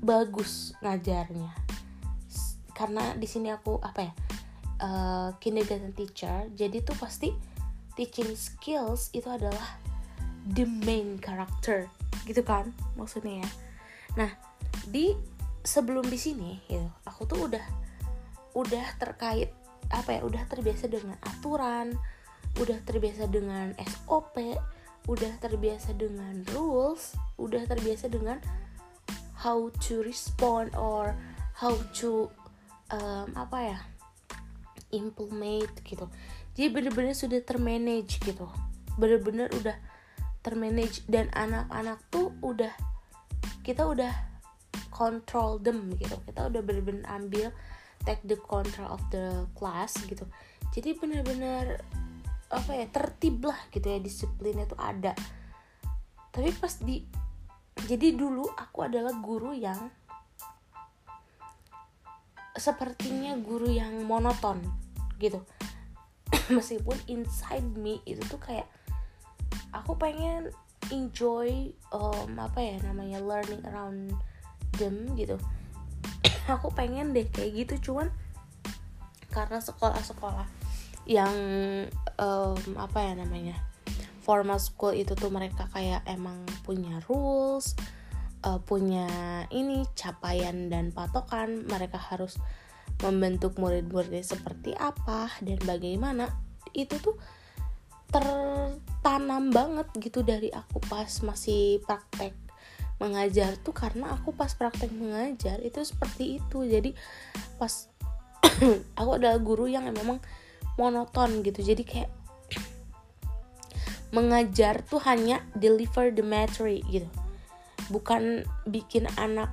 bagus 0.01 0.73
ngajarnya. 0.81 1.53
Karena 2.73 3.13
di 3.19 3.27
sini 3.27 3.51
aku 3.51 3.83
apa 3.83 4.01
ya 4.07 4.13
uh, 4.83 5.35
kindergarten 5.43 5.95
teacher 5.95 6.49
jadi 6.55 6.83
tuh 6.83 6.97
pasti 6.99 7.35
teaching 7.99 8.35
skills 8.39 9.11
itu 9.11 9.27
adalah 9.27 9.79
the 10.55 10.65
main 10.65 11.19
character 11.19 11.91
gitu 12.25 12.41
kan 12.47 12.71
maksudnya 12.95 13.43
ya. 13.43 13.51
Nah 14.17 14.31
di 14.89 15.13
sebelum 15.67 16.07
di 16.07 16.17
sini 16.17 16.63
gitu 16.71 16.89
aku 17.05 17.29
tuh 17.29 17.51
udah 17.51 17.65
udah 18.57 18.87
terkait 18.97 19.53
apa 19.93 20.17
ya 20.17 20.21
udah 20.25 20.43
terbiasa 20.49 20.89
dengan 20.89 21.17
aturan 21.25 21.97
udah 22.61 22.79
terbiasa 22.85 23.29
dengan 23.29 23.73
SOP 23.77 24.57
udah 25.09 25.33
terbiasa 25.41 25.97
dengan 25.97 26.45
rules 26.53 27.17
udah 27.41 27.65
terbiasa 27.65 28.13
dengan 28.13 28.41
how 29.33 29.71
to 29.81 30.05
respond 30.05 30.73
or 30.77 31.17
how 31.57 31.73
to 31.97 32.29
um, 32.93 33.33
apa 33.37 33.59
ya 33.77 33.79
implement 34.91 35.71
gitu. 35.85 36.07
Jadi 36.57 36.69
bener-bener 36.73 37.15
sudah 37.15 37.41
termanage 37.45 38.19
gitu. 38.23 38.49
Bener-bener 38.99 39.53
udah 39.55 39.77
termanage 40.43 41.05
dan 41.07 41.29
anak-anak 41.35 42.01
tuh 42.09 42.35
udah 42.41 42.73
kita 43.63 43.85
udah 43.85 44.11
control 44.89 45.61
them 45.61 45.93
gitu. 46.01 46.17
Kita 46.25 46.49
udah 46.49 46.61
bener-bener 46.65 47.05
ambil 47.07 47.53
take 48.07 48.23
the 48.25 48.39
control 48.39 48.89
of 48.89 49.03
the 49.13 49.47
class 49.55 49.95
gitu. 50.09 50.25
Jadi 50.73 50.97
bener-bener 50.97 51.81
apa 52.49 52.73
ya 52.73 52.89
tertib 52.89 53.45
lah 53.45 53.59
gitu 53.69 53.85
ya 53.85 54.01
disiplinnya 54.01 54.65
tuh 54.65 54.81
ada. 54.81 55.13
Tapi 56.33 56.49
pas 56.57 56.75
di 56.81 57.05
jadi 57.87 58.17
dulu 58.17 58.49
aku 58.59 58.89
adalah 58.89 59.15
guru 59.23 59.55
yang 59.55 59.79
sepertinya 62.59 63.39
guru 63.39 63.71
yang 63.71 64.05
monoton 64.05 64.61
gitu. 65.23 65.43
Meskipun 66.55 66.99
inside 67.09 67.65
me 67.79 68.03
itu 68.05 68.21
tuh 68.29 68.43
kayak 68.43 68.69
aku 69.73 69.97
pengen 69.97 70.53
enjoy 70.93 71.73
um, 71.95 72.37
apa 72.37 72.59
ya 72.61 72.77
namanya 72.85 73.19
learning 73.23 73.63
around 73.67 74.13
them 74.77 75.15
gitu. 75.17 75.41
Aku 76.59 76.73
pengen 76.73 77.13
deh 77.13 77.29
kayak 77.29 77.67
gitu 77.67 77.93
cuman 77.93 78.09
karena 79.29 79.61
sekolah-sekolah 79.61 80.49
yang 81.09 81.37
um, 82.21 82.61
apa 82.77 82.99
ya 83.01 83.13
namanya 83.17 83.57
formal 84.25 84.61
school 84.61 84.93
itu 84.93 85.17
tuh 85.17 85.33
mereka 85.33 85.69
kayak 85.73 86.05
emang 86.05 86.45
punya 86.65 87.01
rules 87.09 87.73
uh, 88.45 88.61
punya 88.63 89.09
ini 89.51 89.83
capaian 89.95 90.71
dan 90.71 90.95
patokan 90.95 91.67
mereka 91.67 91.99
harus 91.99 92.39
membentuk 93.03 93.55
murid-muridnya 93.59 94.27
seperti 94.27 94.75
apa 94.75 95.31
dan 95.43 95.59
bagaimana 95.63 96.27
itu 96.75 96.99
tuh 96.99 97.15
tertanam 98.09 99.53
banget 99.53 99.87
gitu 100.01 100.25
dari 100.25 100.49
aku 100.51 100.81
pas 100.89 101.09
masih 101.23 101.79
praktek 101.85 102.35
mengajar 102.99 103.55
tuh 103.63 103.71
karena 103.71 104.19
aku 104.19 104.35
pas 104.35 104.51
praktek 104.51 104.91
mengajar 104.91 105.63
itu 105.63 105.79
seperti 105.87 106.43
itu. 106.43 106.59
Jadi 106.67 106.91
pas 107.61 107.87
aku 108.99 109.11
adalah 109.15 109.39
guru 109.39 109.71
yang 109.71 109.87
memang 109.87 110.19
monoton 110.75 111.47
gitu. 111.47 111.63
Jadi 111.63 111.87
kayak 111.87 112.11
mengajar 114.17 114.83
tuh 114.83 114.99
hanya 115.07 115.45
deliver 115.55 116.11
the 116.11 116.25
material 116.25 116.83
gitu 116.91 117.28
bukan 117.89 118.45
bikin 118.69 119.09
anak 119.21 119.53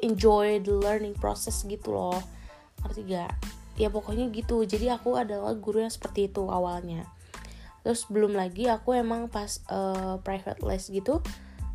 enjoy 0.00 0.60
the 0.64 0.72
learning 0.72 1.16
process 1.16 1.64
gitu 1.68 1.92
loh. 1.92 2.20
Ngerti 2.84 3.00
gak? 3.08 3.32
Ya 3.76 3.88
pokoknya 3.92 4.28
gitu. 4.32 4.64
Jadi 4.64 4.88
aku 4.92 5.16
adalah 5.16 5.52
guru 5.56 5.84
yang 5.84 5.92
seperti 5.92 6.28
itu 6.32 6.48
awalnya. 6.48 7.08
Terus 7.80 8.04
belum 8.08 8.36
lagi 8.36 8.68
aku 8.68 8.96
emang 8.96 9.32
pas 9.32 9.60
uh, 9.72 10.20
private 10.20 10.60
les 10.64 10.84
gitu 10.88 11.24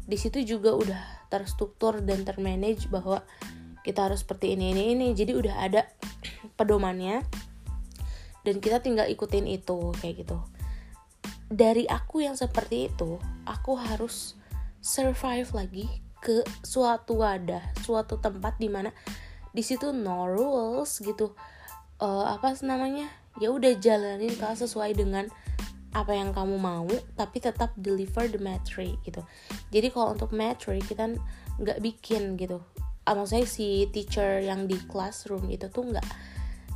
di 0.06 0.18
situ 0.22 0.46
juga 0.46 0.78
udah 0.78 1.02
terstruktur 1.34 1.98
dan 2.06 2.22
termanage 2.22 2.86
bahwa 2.94 3.26
kita 3.82 4.06
harus 4.10 4.22
seperti 4.22 4.54
ini 4.54 4.74
ini 4.74 4.84
ini. 4.94 5.08
Jadi 5.18 5.34
udah 5.34 5.56
ada 5.66 5.90
pedomannya 6.58 7.26
dan 8.46 8.62
kita 8.62 8.82
tinggal 8.86 9.10
ikutin 9.10 9.50
itu 9.50 9.94
kayak 10.02 10.26
gitu. 10.26 10.38
Dari 11.50 11.90
aku 11.90 12.26
yang 12.26 12.38
seperti 12.38 12.90
itu 12.90 13.18
aku 13.46 13.78
harus 13.78 14.38
survive 14.86 15.50
lagi 15.58 15.90
ke 16.22 16.46
suatu 16.62 17.26
wadah 17.26 17.74
suatu 17.82 18.22
tempat 18.22 18.62
di 18.62 18.70
mana 18.70 18.94
di 19.50 19.66
situ 19.66 19.90
no 19.90 20.30
rules 20.30 21.02
gitu. 21.02 21.34
Uh, 21.98 22.28
apa 22.30 22.54
namanya? 22.62 23.10
Ya 23.42 23.50
udah 23.50 23.74
jalanin 23.82 24.36
kalau 24.38 24.54
sesuai 24.54 24.94
dengan 24.94 25.26
apa 25.96 26.12
yang 26.12 26.36
kamu 26.36 26.60
mau 26.60 26.92
tapi 27.16 27.40
tetap 27.40 27.72
deliver 27.80 28.28
the 28.28 28.38
materi 28.38 29.00
gitu. 29.08 29.24
Jadi 29.72 29.88
kalau 29.90 30.14
untuk 30.14 30.36
materi 30.36 30.84
kita 30.84 31.16
nggak 31.58 31.80
bikin 31.82 32.36
gitu. 32.36 32.62
Ah, 33.08 33.16
maksudnya 33.16 33.48
si 33.48 33.88
teacher 33.90 34.44
yang 34.44 34.68
di 34.68 34.76
classroom 34.92 35.48
itu 35.48 35.72
tuh 35.72 35.88
nggak 35.88 36.08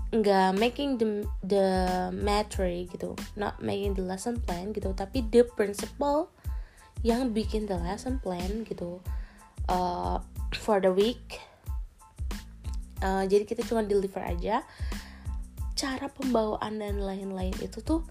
nggak 0.09 0.49
making 0.55 0.95
the 0.97 1.27
the 1.43 1.67
materi 2.15 2.87
gitu. 2.87 3.11
Not 3.35 3.59
making 3.59 3.99
the 3.99 4.07
lesson 4.07 4.39
plan 4.39 4.71
gitu 4.71 4.95
tapi 4.95 5.27
the 5.27 5.43
principal 5.43 6.31
yang 7.05 7.31
bikin 7.31 7.65
the 7.65 7.77
lesson 7.79 8.19
plan 8.19 8.67
gitu 8.67 8.99
uh, 9.71 10.19
for 10.59 10.83
the 10.83 10.91
week. 10.91 11.39
Uh, 12.99 13.23
jadi 13.23 13.47
kita 13.47 13.63
cuma 13.63 13.85
deliver 13.85 14.19
aja. 14.19 14.67
Cara 15.79 16.12
pembawaan 16.12 16.83
dan 16.83 16.99
lain-lain 16.99 17.55
itu 17.63 17.79
tuh 17.79 18.03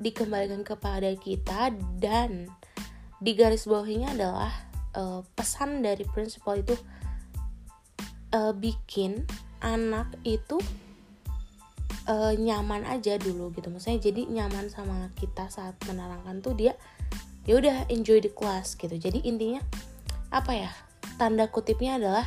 dikembalikan 0.00 0.64
kepada 0.64 1.12
kita 1.20 1.68
dan 2.00 2.48
di 3.20 3.36
garis 3.36 3.68
bawahnya 3.68 4.16
adalah 4.16 4.50
uh, 4.96 5.20
pesan 5.36 5.84
dari 5.84 6.08
prinsipal 6.08 6.58
itu 6.58 6.74
uh, 8.32 8.56
bikin 8.56 9.28
anak 9.60 10.08
itu 10.24 10.58
uh, 12.08 12.32
nyaman 12.34 12.88
aja 12.88 13.20
dulu 13.20 13.52
gitu. 13.54 13.68
Maksudnya 13.68 14.00
jadi 14.00 14.22
nyaman 14.26 14.72
sama 14.72 15.12
kita 15.14 15.52
saat 15.52 15.76
menerangkan 15.84 16.40
tuh 16.40 16.56
dia 16.56 16.74
ya 17.46 17.58
udah 17.58 17.86
enjoy 17.90 18.22
the 18.22 18.30
class 18.30 18.78
gitu. 18.78 18.94
Jadi 18.94 19.22
intinya 19.26 19.62
apa 20.32 20.52
ya 20.54 20.70
tanda 21.20 21.50
kutipnya 21.50 22.00
adalah 22.00 22.26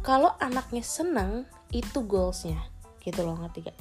kalau 0.00 0.32
anaknya 0.40 0.80
seneng 0.80 1.44
itu 1.70 2.02
goalsnya 2.02 2.58
gitu 3.04 3.22
loh 3.24 3.36
ngerti 3.36 3.68
gak 3.68 3.78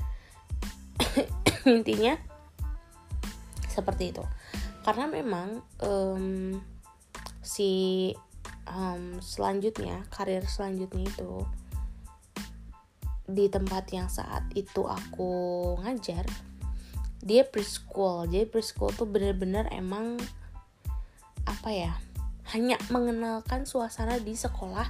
intinya 1.79 2.15
seperti 3.69 4.12
itu. 4.12 4.23
Karena 4.83 5.05
memang 5.07 5.62
um, 5.83 6.57
si 7.43 8.12
um, 8.67 9.21
selanjutnya 9.23 10.03
karir 10.12 10.43
selanjutnya 10.43 11.07
itu 11.07 11.45
di 13.29 13.45
tempat 13.45 13.85
yang 13.93 14.09
saat 14.09 14.41
itu 14.57 14.89
aku 14.89 15.31
ngajar 15.85 16.25
dia 17.21 17.45
preschool. 17.45 18.25
Jadi 18.25 18.47
preschool 18.49 18.95
tuh 18.95 19.05
bener-bener 19.05 19.69
emang 19.69 20.17
apa 21.49 21.69
ya 21.73 21.93
hanya 22.53 22.77
mengenalkan 22.93 23.65
suasana 23.65 24.21
di 24.21 24.38
sekolah 24.38 24.85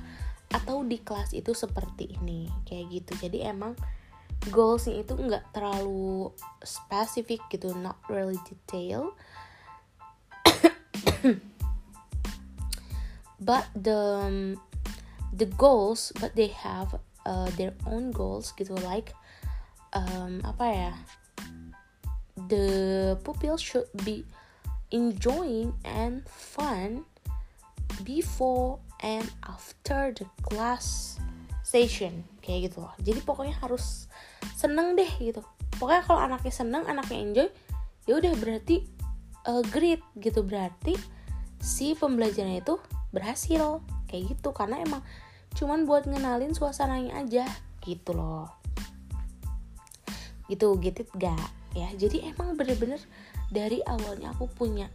atau 0.49 0.83
di 0.83 0.99
kelas 0.99 1.31
itu 1.35 1.53
seperti 1.53 2.19
ini 2.19 2.49
kayak 2.67 2.85
gitu. 2.91 3.27
Jadi 3.27 3.45
emang 3.45 3.75
goalsnya 4.47 5.03
itu 5.03 5.13
nggak 5.15 5.51
terlalu 5.51 6.31
spesifik 6.63 7.43
gitu 7.51 7.75
not 7.75 7.99
really 8.07 8.39
detail. 8.47 9.11
But 13.39 13.71
the 13.71 14.55
the 15.31 15.47
goals 15.55 16.11
but 16.19 16.35
they 16.35 16.51
have 16.51 16.99
uh, 17.23 17.47
their 17.55 17.71
own 17.87 18.11
goals 18.11 18.51
gitu 18.57 18.75
like 18.83 19.15
um, 19.95 20.43
apa 20.43 20.65
ya 20.67 20.91
the 22.51 22.67
pupil 23.23 23.55
should 23.55 23.87
be 24.03 24.25
enjoying 24.89 25.73
and 25.85 26.25
fun 26.29 27.05
before 28.01 28.81
and 29.01 29.25
after 29.45 30.13
the 30.13 30.25
class 30.45 31.17
session. 31.61 32.25
Kayak 32.41 32.71
gitu 32.71 32.77
loh. 32.83 32.93
Jadi 33.01 33.19
pokoknya 33.21 33.55
harus 33.61 34.09
seneng 34.57 34.97
deh 34.97 35.09
gitu. 35.21 35.45
Pokoknya 35.77 36.03
kalau 36.03 36.21
anaknya 36.21 36.53
seneng 36.53 36.83
anaknya 36.89 37.17
enjoy 37.21 37.49
ya 38.09 38.13
udah 38.17 38.33
berarti 38.41 38.85
uh, 39.45 39.63
great 39.69 40.01
gitu. 40.17 40.41
Berarti 40.41 40.97
si 41.61 41.93
pembelajarannya 41.93 42.65
itu 42.65 42.81
berhasil. 43.13 43.81
Kayak 44.09 44.37
gitu. 44.37 44.49
Karena 44.51 44.81
emang 44.81 45.05
cuman 45.53 45.85
buat 45.85 46.09
ngenalin 46.09 46.57
suasananya 46.57 47.21
aja 47.21 47.45
gitu 47.85 48.17
loh. 48.17 48.49
Gitu 50.49 50.73
gitu 50.81 51.05
gak 51.13 51.59
ya 51.77 51.89
jadi 51.93 52.33
emang 52.33 52.57
bener-bener 52.57 52.97
dari 53.49 53.81
awalnya 53.85 54.33
aku 54.33 54.49
punya 54.49 54.89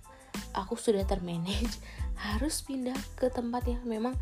aku 0.55 0.75
sudah 0.79 1.03
termanage 1.07 1.79
harus 2.27 2.62
pindah 2.62 2.97
ke 3.19 3.31
tempat 3.31 3.67
yang 3.67 3.83
memang 3.87 4.14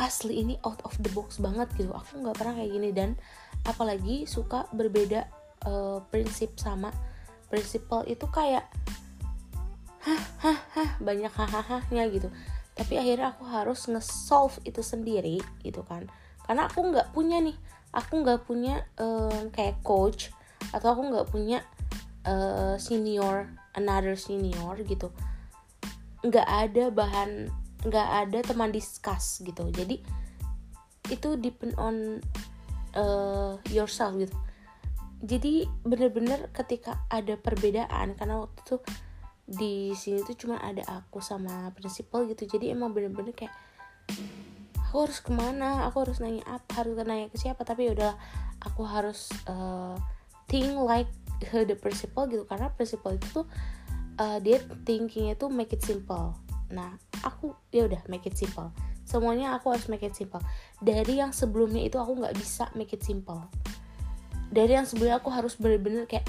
asli 0.00 0.42
ini 0.42 0.58
out 0.66 0.80
of 0.82 0.96
the 0.98 1.12
box 1.12 1.38
banget 1.38 1.68
gitu. 1.78 1.92
Aku 1.92 2.24
nggak 2.24 2.36
pernah 2.36 2.58
kayak 2.58 2.72
gini 2.72 2.90
dan 2.90 3.14
apalagi 3.62 4.26
suka 4.26 4.66
berbeda 4.74 5.28
uh, 5.68 6.02
prinsip 6.10 6.58
sama 6.58 6.90
prinsipal 7.46 8.02
itu 8.08 8.24
kayak 8.32 8.66
hah 10.02 10.24
hah 10.42 10.58
hah 10.74 10.90
banyak 10.98 11.30
gitu. 12.10 12.28
Tapi 12.72 12.98
akhirnya 12.98 13.36
aku 13.36 13.44
harus 13.46 13.86
nge-solve 13.86 14.58
itu 14.64 14.80
sendiri 14.80 15.38
gitu 15.62 15.84
kan. 15.84 16.08
Karena 16.42 16.66
aku 16.66 16.82
nggak 16.82 17.14
punya 17.14 17.38
nih 17.38 17.54
aku 17.92 18.24
nggak 18.24 18.48
punya 18.48 18.88
um, 18.96 19.52
kayak 19.52 19.78
coach 19.84 20.32
atau 20.72 20.96
aku 20.96 21.02
nggak 21.12 21.28
punya 21.28 21.60
uh, 22.26 22.74
senior 22.78 23.50
another 23.74 24.14
senior 24.18 24.78
gitu. 24.84 25.10
Nggak 26.22 26.48
ada 26.48 26.84
bahan 26.92 27.30
nggak 27.82 28.08
ada 28.26 28.38
teman 28.46 28.70
discuss 28.70 29.42
gitu. 29.42 29.66
Jadi 29.74 29.98
itu 31.10 31.28
depend 31.38 31.74
on 31.76 32.22
uh, 32.94 33.58
yourself 33.74 34.14
gitu. 34.18 34.36
Jadi 35.22 35.66
bener-bener 35.86 36.50
ketika 36.50 37.06
ada 37.06 37.38
perbedaan 37.38 38.18
karena 38.18 38.42
waktu 38.42 38.58
itu 38.66 38.76
di 39.42 39.74
sini 39.94 40.22
tuh 40.22 40.34
cuma 40.38 40.58
ada 40.58 40.82
aku 40.86 41.22
sama 41.22 41.70
prinsipal 41.74 42.26
gitu. 42.30 42.46
Jadi 42.46 42.74
emang 42.74 42.94
bener-bener 42.94 43.34
kayak 43.34 43.54
aku 44.78 45.08
harus 45.08 45.18
ke 45.22 45.30
mana 45.30 45.88
aku 45.88 46.04
harus 46.04 46.18
nanya 46.20 46.42
apa 46.46 46.70
harus 46.82 46.94
nanya 47.02 47.30
ke 47.30 47.38
siapa. 47.38 47.62
Tapi 47.62 47.90
ya 47.90 47.94
udahlah 47.94 48.18
aku 48.62 48.82
harus 48.86 49.30
uh, 49.50 49.94
think 50.50 50.74
like 50.82 51.10
the 51.50 51.76
principal 51.76 52.28
gitu 52.30 52.44
karena 52.46 52.70
principal 52.74 53.18
itu 53.18 53.42
tuh 53.42 53.46
uh, 54.20 54.38
dia 54.42 54.60
thinkingnya 54.86 55.38
tuh 55.38 55.48
make 55.48 55.72
it 55.72 55.82
simple. 55.82 56.36
Nah 56.72 56.96
aku 57.24 57.54
ya 57.70 57.86
udah 57.88 58.02
make 58.08 58.26
it 58.28 58.36
simple. 58.36 58.70
Semuanya 59.02 59.56
aku 59.58 59.74
harus 59.74 59.86
make 59.90 60.04
it 60.04 60.14
simple. 60.14 60.40
Dari 60.78 61.18
yang 61.20 61.34
sebelumnya 61.34 61.82
itu 61.84 61.98
aku 61.98 62.18
nggak 62.18 62.34
bisa 62.36 62.68
make 62.78 62.92
it 62.94 63.02
simple. 63.02 63.48
Dari 64.52 64.76
yang 64.76 64.86
sebelumnya 64.86 65.20
aku 65.20 65.32
harus 65.32 65.56
bener-bener 65.56 66.04
kayak 66.04 66.26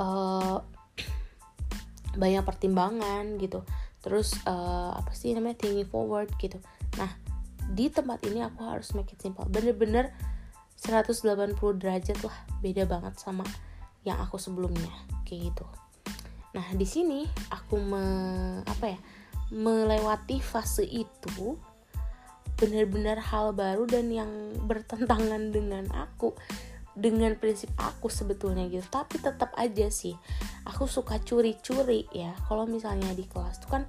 uh, 0.00 0.60
banyak 2.20 2.42
pertimbangan 2.42 3.36
gitu. 3.40 3.62
Terus 4.00 4.36
uh, 4.46 4.96
apa 4.96 5.12
sih 5.12 5.34
namanya 5.34 5.58
thinking 5.60 5.88
forward 5.88 6.30
gitu. 6.40 6.58
Nah 7.00 7.10
di 7.66 7.90
tempat 7.90 8.22
ini 8.28 8.46
aku 8.46 8.62
harus 8.62 8.94
make 8.94 9.10
it 9.10 9.18
simple. 9.18 9.46
Bener-bener 9.50 10.14
180 10.76 11.56
derajat 11.80 12.18
lah 12.20 12.36
beda 12.60 12.84
banget 12.84 13.16
sama 13.16 13.42
yang 14.06 14.22
aku 14.22 14.38
sebelumnya 14.38 14.94
kayak 15.26 15.50
gitu. 15.52 15.66
Nah 16.54 16.66
di 16.72 16.86
sini 16.86 17.26
aku 17.50 17.76
me 17.82 18.04
apa 18.62 18.94
ya 18.94 18.98
melewati 19.50 20.38
fase 20.38 20.86
itu 20.86 21.58
benar-benar 22.56 23.20
hal 23.20 23.52
baru 23.52 23.84
dan 23.84 24.08
yang 24.08 24.30
bertentangan 24.64 25.52
dengan 25.52 25.84
aku 25.92 26.32
dengan 26.96 27.36
prinsip 27.36 27.68
aku 27.76 28.08
sebetulnya 28.08 28.70
gitu. 28.72 28.86
Tapi 28.88 29.20
tetap 29.20 29.52
aja 29.58 29.92
sih 29.92 30.16
aku 30.64 30.88
suka 30.88 31.20
curi-curi 31.20 32.08
ya. 32.14 32.32
Kalau 32.48 32.64
misalnya 32.64 33.12
di 33.12 33.28
kelas 33.28 33.60
tuh 33.60 33.70
kan 33.76 33.82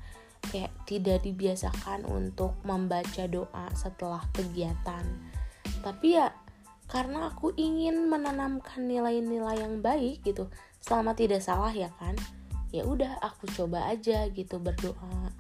kayak 0.52 0.74
tidak 0.90 1.24
dibiasakan 1.24 2.04
untuk 2.10 2.60
membaca 2.68 3.24
doa 3.30 3.66
setelah 3.78 4.26
kegiatan. 4.36 5.06
Tapi 5.80 6.08
ya 6.20 6.28
karena 6.88 7.28
aku 7.28 7.52
ingin 7.60 8.08
menanamkan 8.08 8.88
nilai-nilai 8.88 9.60
yang 9.60 9.84
baik 9.84 10.24
gitu. 10.24 10.48
Selama 10.80 11.12
tidak 11.14 11.44
salah 11.44 11.72
ya 11.76 11.92
kan? 12.00 12.16
Ya 12.72 12.88
udah 12.88 13.20
aku 13.20 13.48
coba 13.52 13.92
aja 13.92 14.28
gitu 14.32 14.60
berdoa. 14.60 15.32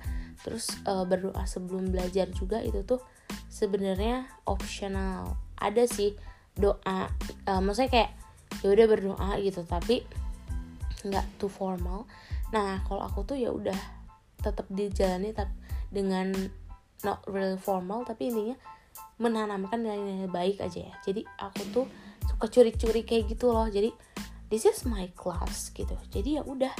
Terus 0.43 0.75
uh, 0.83 1.07
berdoa 1.07 1.47
sebelum 1.47 1.91
belajar 1.91 2.27
juga 2.35 2.59
itu 2.59 2.83
tuh 2.83 2.99
sebenarnya 3.47 4.27
optional 4.43 5.39
ada 5.57 5.87
sih 5.87 6.13
doa 6.53 7.09
uh, 7.47 7.61
maksudnya 7.63 7.91
kayak 7.91 8.11
ya 8.63 8.67
udah 8.73 8.85
berdoa 8.87 9.29
gitu 9.39 9.63
tapi 9.63 10.03
nggak 11.07 11.25
too 11.39 11.47
formal. 11.47 12.03
Nah 12.51 12.83
kalau 12.87 13.07
aku 13.07 13.23
tuh 13.23 13.39
ya 13.39 13.55
udah 13.55 13.75
tetap 14.43 14.67
dijalani 14.67 15.31
tapi 15.31 15.55
dengan 15.87 16.35
not 17.07 17.23
really 17.31 17.55
formal 17.55 18.03
tapi 18.03 18.27
intinya 18.27 18.59
menanamkan 19.17 19.81
nilai-nilai 19.81 20.29
baik 20.29 20.57
aja 20.61 20.89
ya. 20.89 20.93
Jadi 21.05 21.25
aku 21.41 21.61
tuh 21.73 21.85
suka 22.25 22.45
curi-curi 22.49 23.01
kayak 23.01 23.33
gitu 23.33 23.49
loh. 23.49 23.65
Jadi 23.65 23.89
this 24.49 24.65
is 24.65 24.85
my 24.85 25.09
class 25.17 25.73
gitu. 25.73 25.93
Jadi 26.13 26.41
ya 26.41 26.43
udah 26.45 26.71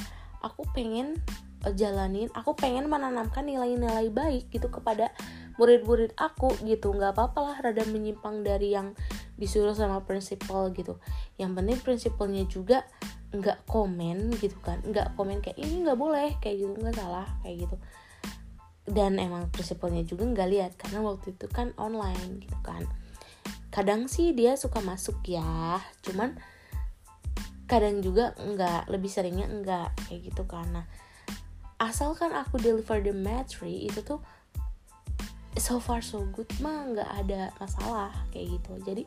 aku 0.46 0.66
pengen 0.72 1.18
uh, 1.66 1.74
jalanin 1.74 2.30
aku 2.38 2.54
pengen 2.54 2.88
menanamkan 2.88 3.44
nilai-nilai 3.46 4.14
baik 4.14 4.54
gitu 4.54 4.70
kepada 4.70 5.10
murid-murid 5.58 6.14
aku 6.14 6.54
gitu. 6.62 6.94
Nggak 6.94 7.18
apa-apa 7.18 7.40
lah 7.42 7.58
rada 7.60 7.84
menyimpang 7.90 8.46
dari 8.46 8.78
yang 8.78 8.94
disuruh 9.38 9.74
sama 9.74 10.06
prinsipal 10.06 10.70
gitu. 10.74 11.02
Yang 11.42 11.52
penting 11.58 11.78
prinsipalnya 11.82 12.44
juga 12.46 12.86
nggak 13.34 13.66
komen 13.66 14.38
gitu 14.38 14.58
kan. 14.62 14.86
Nggak 14.86 15.18
komen 15.18 15.42
kayak 15.42 15.58
ini 15.58 15.84
nggak 15.84 15.98
boleh 15.98 16.38
kayak 16.38 16.62
gitu. 16.62 16.74
Nggak 16.78 16.96
salah 17.02 17.28
kayak 17.42 17.66
gitu 17.66 17.78
dan 18.88 19.20
emang 19.20 19.52
prinsipalnya 19.52 20.08
juga 20.08 20.24
nggak 20.24 20.50
lihat 20.50 20.72
karena 20.80 21.04
waktu 21.04 21.36
itu 21.36 21.46
kan 21.52 21.76
online 21.76 22.40
gitu 22.40 22.58
kan. 22.64 22.88
Kadang 23.68 24.08
sih 24.08 24.32
dia 24.32 24.56
suka 24.56 24.80
masuk 24.80 25.20
ya 25.28 25.78
cuman 26.02 26.40
kadang 27.68 28.00
juga 28.00 28.32
nggak 28.40 28.88
lebih 28.88 29.12
seringnya 29.12 29.52
enggak 29.52 29.92
kayak 30.08 30.32
gitu 30.32 30.48
karena 30.48 30.88
asalkan 31.78 32.32
aku 32.32 32.58
deliver 32.58 33.04
the 33.04 33.12
materi 33.12 33.86
itu 33.86 34.00
tuh 34.02 34.24
so 35.60 35.78
far 35.84 36.00
so 36.00 36.24
good 36.32 36.48
mah 36.64 36.88
nggak 36.96 37.12
ada 37.28 37.52
masalah 37.60 38.16
kayak 38.32 38.56
gitu. 38.56 38.72
Jadi 38.88 39.04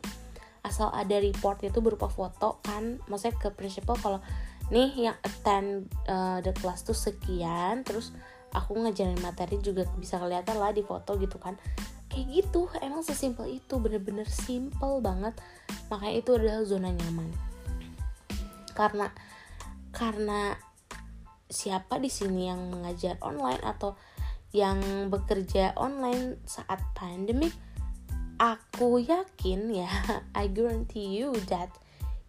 asal 0.60 0.92
ada 0.92 1.16
report 1.16 1.64
itu 1.64 1.80
berupa 1.80 2.06
foto 2.12 2.60
kan 2.60 3.00
maksudnya 3.08 3.32
ke 3.40 3.48
principal 3.56 3.96
kalau 3.96 4.20
nih 4.68 5.08
yang 5.08 5.16
attend 5.24 5.88
uh, 6.06 6.38
the 6.44 6.52
class 6.60 6.84
tuh 6.84 6.94
sekian 6.94 7.80
terus 7.80 8.12
aku 8.54 8.78
ngajarin 8.80 9.18
materi 9.22 9.58
juga 9.62 9.86
bisa 9.98 10.18
kelihatan 10.18 10.56
lah 10.58 10.74
di 10.74 10.82
foto 10.82 11.16
gitu 11.18 11.38
kan. 11.38 11.58
Kayak 12.10 12.26
gitu 12.42 12.66
emang 12.82 13.06
sesimpel 13.06 13.46
itu 13.46 13.78
bener-bener 13.78 14.26
simple 14.26 14.98
banget. 14.98 15.34
Makanya 15.88 16.14
itu 16.14 16.30
adalah 16.34 16.62
zona 16.66 16.90
nyaman. 16.90 17.30
Karena 18.74 19.06
karena 19.90 20.54
siapa 21.50 21.98
di 21.98 22.06
sini 22.06 22.46
yang 22.46 22.70
mengajar 22.70 23.18
online 23.22 23.58
atau 23.62 23.98
yang 24.54 25.10
bekerja 25.10 25.74
online 25.78 26.38
saat 26.46 26.82
pandemic 26.94 27.54
aku 28.38 29.02
yakin 29.02 29.84
ya 29.84 29.90
I 30.40 30.50
guarantee 30.50 31.20
you 31.20 31.34
that 31.50 31.70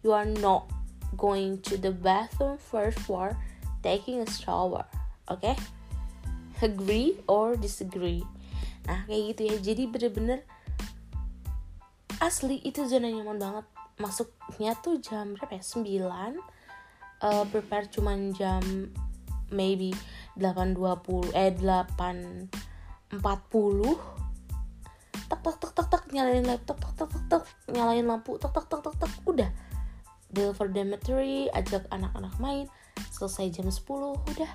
you 0.06 0.14
are 0.14 0.28
not 0.28 0.70
going 1.18 1.62
to 1.70 1.78
the 1.78 1.94
bathroom 1.94 2.58
first 2.58 3.00
for 3.06 3.38
taking 3.82 4.22
a 4.22 4.28
shower 4.30 4.86
oke 5.30 5.42
okay? 5.42 5.56
Agree 6.62 7.18
or 7.26 7.58
disagree 7.58 8.24
nah 8.86 9.06
kayak 9.06 9.36
gitu 9.36 9.42
ya 9.46 9.56
jadi 9.62 9.84
bener-bener 9.90 10.40
asli 12.22 12.62
itu 12.62 12.86
zona 12.86 13.10
nyaman 13.10 13.38
banget 13.42 13.66
masuknya 13.98 14.78
tuh 14.82 14.98
jam 15.02 15.38
berapa 15.38 15.58
ya 15.58 15.64
9 15.66 16.38
uh, 17.22 17.46
prepare 17.50 17.86
cuman 17.90 18.34
jam 18.34 18.62
maybe 19.54 19.94
8.20 20.38 21.34
eh 21.38 21.54
8.40 21.58 23.22
tak 25.30 25.40
tak 25.44 25.56
tak 25.60 25.72
tak 25.78 25.88
tak 25.88 26.04
nyalain 26.12 26.44
laptop 26.44 26.78
tak 26.82 26.94
tak 26.98 27.10
tak 27.10 27.24
tak 27.30 27.44
nyalain 27.72 28.06
lampu 28.06 28.36
tak 28.42 28.52
tak 28.52 28.66
tak 28.68 28.82
tak 28.84 28.96
tak 28.98 29.12
udah 29.26 29.50
deliver 30.32 30.68
material 30.88 31.52
ajak 31.56 31.84
anak-anak 31.92 32.34
main 32.40 32.66
selesai 33.12 33.52
jam 33.52 33.68
10 33.68 33.84
udah 34.18 34.52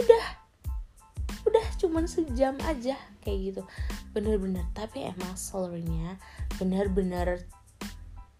udah 0.00 0.41
udah 1.42 1.66
cuman 1.78 2.06
sejam 2.06 2.54
aja 2.66 2.94
kayak 3.22 3.38
gitu. 3.52 3.62
Bener-bener 4.14 4.66
tapi 4.74 5.06
emang 5.06 5.34
salary-nya 5.34 6.18
bener-bener 6.60 7.46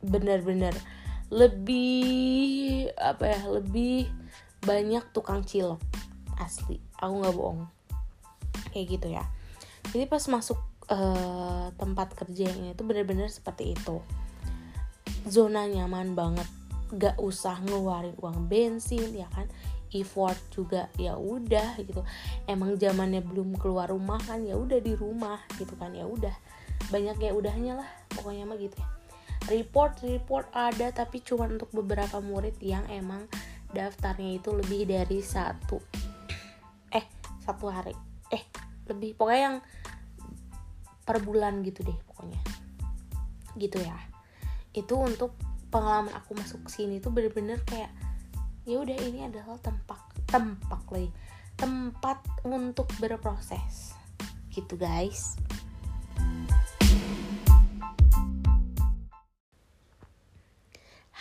bener-bener 0.02 0.74
lebih 1.32 2.92
apa 2.98 3.24
ya 3.24 3.40
lebih 3.48 4.10
banyak 4.62 5.02
tukang 5.10 5.42
cilok. 5.42 5.80
Asli 6.38 6.78
aku 6.98 7.12
nggak 7.22 7.34
bohong. 7.34 7.66
Kayak 8.70 8.86
gitu 8.98 9.08
ya. 9.10 9.24
Jadi 9.90 10.04
pas 10.06 10.22
masuk 10.30 10.58
uh, 10.88 11.74
tempat 11.74 12.14
kerja 12.14 12.48
yang 12.48 12.72
itu 12.72 12.82
bener-bener 12.86 13.26
seperti 13.26 13.74
itu. 13.74 13.98
Zona 15.26 15.66
nyaman 15.66 16.14
banget. 16.14 16.46
Gak 16.92 17.16
usah 17.16 17.56
ngeluarin 17.64 18.12
uang 18.20 18.52
bensin 18.52 19.16
ya 19.16 19.24
kan 19.32 19.48
effort 19.92 20.38
juga 20.48 20.88
ya 20.96 21.14
udah 21.16 21.76
gitu. 21.80 22.00
Emang 22.48 22.76
zamannya 22.80 23.20
belum 23.20 23.56
keluar 23.60 23.92
rumah 23.92 24.18
kan 24.24 24.42
ya 24.44 24.56
udah 24.56 24.80
di 24.80 24.96
rumah 24.96 25.40
gitu 25.60 25.76
kan 25.76 25.92
ya 25.92 26.08
udah. 26.08 26.32
Banyak 26.88 27.20
ya 27.20 27.32
udahnya 27.36 27.84
lah 27.84 27.88
pokoknya 28.16 28.48
mah 28.48 28.56
gitu 28.56 28.76
ya. 28.76 28.88
Report 29.50 29.92
report 30.06 30.46
ada 30.54 30.94
tapi 30.94 31.20
cuma 31.20 31.50
untuk 31.50 31.68
beberapa 31.74 32.22
murid 32.22 32.56
yang 32.62 32.86
emang 32.88 33.26
daftarnya 33.72 34.38
itu 34.38 34.54
lebih 34.54 34.88
dari 34.88 35.20
satu 35.20 35.76
eh 36.92 37.04
satu 37.44 37.68
hari. 37.68 37.92
Eh 38.32 38.42
lebih 38.88 39.16
pokoknya 39.16 39.40
yang 39.40 39.56
per 41.02 41.20
bulan 41.20 41.60
gitu 41.66 41.84
deh 41.84 41.98
pokoknya. 42.08 42.40
Gitu 43.58 43.78
ya. 43.82 43.98
Itu 44.72 44.96
untuk 44.96 45.36
pengalaman 45.72 46.12
aku 46.12 46.36
masuk 46.36 46.68
sini 46.68 47.00
tuh 47.00 47.12
bener-bener 47.12 47.60
kayak 47.64 47.88
ya 48.62 48.78
udah 48.78 48.94
ini 48.94 49.26
adalah 49.26 49.58
tempat 49.58 49.98
tempat 50.30 50.82
lagi 50.94 51.10
tempat 51.58 52.22
untuk 52.46 52.86
berproses 53.02 53.98
gitu 54.54 54.78
guys 54.78 55.34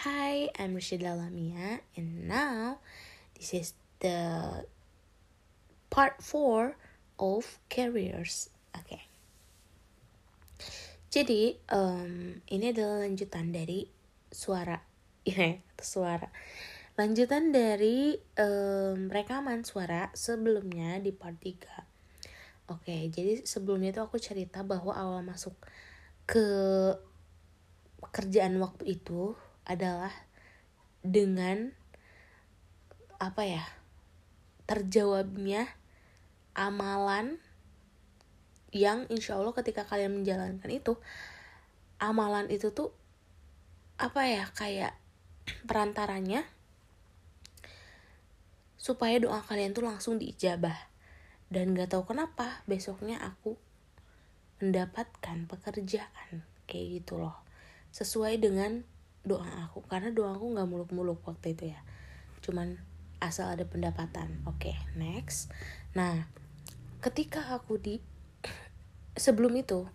Hi, 0.01 0.49
I'm 0.57 0.73
Rashida 0.73 1.13
Lamia 1.13 1.85
and 1.93 2.25
now 2.25 2.81
this 3.37 3.53
is 3.53 3.77
the 4.01 4.65
part 5.93 6.17
4 6.25 6.73
of 7.21 7.45
careers. 7.69 8.49
Oke. 8.73 8.97
Okay. 8.97 9.03
Jadi, 11.13 11.53
um, 11.69 12.41
ini 12.49 12.73
adalah 12.73 13.05
lanjutan 13.05 13.53
dari 13.53 13.85
suara. 14.33 14.81
Ya, 15.21 15.61
suara 15.77 16.33
lanjutan 17.01 17.49
dari 17.49 18.13
um, 18.37 19.09
rekaman 19.09 19.65
suara 19.65 20.13
sebelumnya 20.13 21.01
di 21.01 21.09
part 21.09 21.33
3 21.33 22.69
oke 22.69 22.95
jadi 23.09 23.41
sebelumnya 23.41 23.89
itu 23.89 24.05
aku 24.05 24.21
cerita 24.21 24.61
bahwa 24.61 24.93
awal 24.93 25.25
masuk 25.25 25.57
ke 26.29 26.45
pekerjaan 28.05 28.53
waktu 28.61 29.01
itu 29.01 29.33
adalah 29.65 30.13
dengan 31.01 31.73
apa 33.17 33.49
ya 33.49 33.65
terjawabnya 34.69 35.65
amalan 36.53 37.41
yang 38.69 39.09
insya 39.09 39.41
Allah 39.41 39.57
ketika 39.57 39.89
kalian 39.89 40.21
menjalankan 40.21 40.69
itu 40.69 41.01
amalan 41.97 42.45
itu 42.53 42.69
tuh 42.69 42.93
apa 43.97 44.21
ya 44.29 44.45
kayak 44.53 44.93
perantaranya 45.67 46.45
supaya 48.81 49.21
doa 49.21 49.45
kalian 49.45 49.77
tuh 49.77 49.85
langsung 49.85 50.17
diijabah. 50.17 50.89
Dan 51.53 51.77
gak 51.77 51.93
tahu 51.93 52.09
kenapa 52.09 52.65
besoknya 52.65 53.21
aku 53.21 53.61
mendapatkan 54.57 55.45
pekerjaan 55.45 56.41
kayak 56.65 57.05
gitu 57.05 57.21
loh. 57.21 57.37
Sesuai 57.93 58.41
dengan 58.41 58.81
doa 59.21 59.69
aku. 59.69 59.85
Karena 59.85 60.09
doa 60.09 60.33
aku 60.33 60.57
gak 60.57 60.65
muluk-muluk 60.65 61.21
waktu 61.29 61.53
itu 61.53 61.77
ya. 61.77 61.79
Cuman 62.41 62.81
asal 63.21 63.53
ada 63.53 63.69
pendapatan. 63.69 64.41
Oke, 64.49 64.73
okay, 64.73 64.75
next. 64.97 65.53
Nah, 65.93 66.25
ketika 67.05 67.53
aku 67.53 67.77
di 67.77 68.01
sebelum 69.29 69.53
itu 69.61 69.85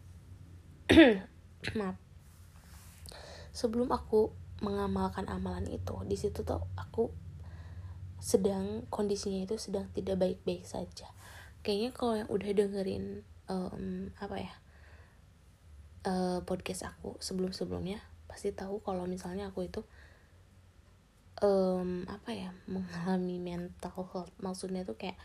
maaf 1.79 2.07
sebelum 3.57 3.89
aku 3.89 4.37
mengamalkan 4.61 5.25
amalan 5.33 5.65
itu 5.73 5.97
di 6.05 6.21
situ 6.21 6.45
tuh 6.45 6.61
aku 6.77 7.09
sedang 8.23 8.89
kondisinya 8.89 9.45
itu 9.45 9.57
sedang 9.61 9.89
tidak 9.93 10.17
baik-baik 10.21 10.65
saja. 10.65 11.09
Kayaknya 11.61 11.91
kalau 11.93 12.15
yang 12.17 12.31
udah 12.31 12.51
dengerin 12.53 13.05
um, 13.51 14.11
apa 14.17 14.37
ya 14.41 14.55
uh, 16.07 16.39
podcast 16.47 16.87
aku 16.89 17.19
sebelum-sebelumnya 17.19 18.01
pasti 18.27 18.53
tahu 18.53 18.83
kalau 18.83 19.07
misalnya 19.09 19.51
aku 19.51 19.67
itu 19.67 19.83
um, 21.43 22.09
apa 22.09 22.31
ya 22.33 22.51
mengalami 22.73 23.39
mental 23.39 23.93
health. 24.13 24.33
Maksudnya 24.41 24.87
tuh 24.87 24.97
kayak 24.97 25.19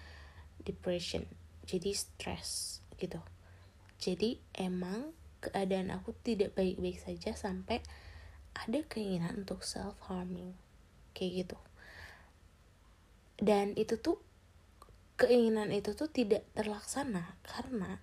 depression 0.61 1.25
jadi 1.65 1.93
stress 1.95 2.81
gitu. 2.99 3.21
Jadi 4.01 4.41
emang 4.57 5.13
keadaan 5.41 5.89
aku 5.89 6.13
tidak 6.21 6.53
baik-baik 6.53 7.01
saja 7.01 7.33
sampai 7.33 7.81
ada 8.53 8.83
keinginan 8.85 9.41
untuk 9.41 9.65
self 9.65 9.97
harming 10.05 10.53
kayak 11.17 11.45
gitu 11.45 11.57
dan 13.41 13.73
itu 13.73 13.97
tuh 13.97 14.21
keinginan 15.17 15.73
itu 15.73 15.97
tuh 15.97 16.05
tidak 16.05 16.45
terlaksana 16.53 17.41
karena 17.41 17.97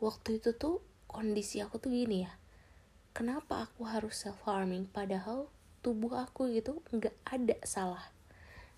waktu 0.00 0.40
itu 0.40 0.56
tuh 0.56 0.80
kondisi 1.04 1.60
aku 1.60 1.76
tuh 1.76 1.92
gini 1.92 2.24
ya. 2.24 2.32
Kenapa 3.12 3.68
aku 3.68 3.84
harus 3.84 4.16
self 4.16 4.40
harming 4.48 4.88
padahal 4.88 5.52
tubuh 5.84 6.16
aku 6.16 6.48
gitu 6.48 6.80
nggak 6.96 7.12
ada 7.28 7.60
salah. 7.68 8.08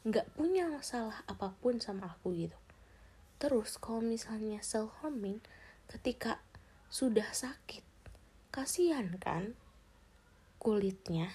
Nggak 0.03 0.27
punya 0.35 0.67
masalah 0.67 1.23
apa 1.31 1.55
pun 1.63 1.79
sama 1.79 2.19
aku 2.19 2.35
gitu. 2.35 2.59
Terus 3.39 3.79
kalau 3.79 4.03
misalnya 4.03 4.59
self 4.59 4.91
harming 5.07 5.39
ketika 5.87 6.43
sudah 6.91 7.31
sakit 7.31 7.87
kasihan 8.51 9.15
kan 9.23 9.55
kulitnya? 10.59 11.31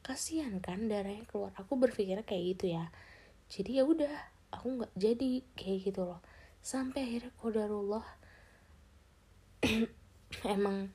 Kasihan 0.00 0.56
kan 0.64 0.88
darahnya 0.88 1.28
keluar? 1.28 1.52
Aku 1.60 1.76
berpikir 1.76 2.16
kayak 2.24 2.56
gitu 2.56 2.80
ya 2.80 2.88
jadi 3.52 3.70
ya 3.80 3.84
udah 3.84 4.16
aku 4.48 4.80
nggak 4.80 4.92
jadi 4.96 5.44
kayak 5.52 5.92
gitu 5.92 6.08
loh. 6.08 6.24
Sampai 6.64 7.04
akhirnya 7.04 7.36
kodarullah 7.36 8.06
emang 10.56 10.88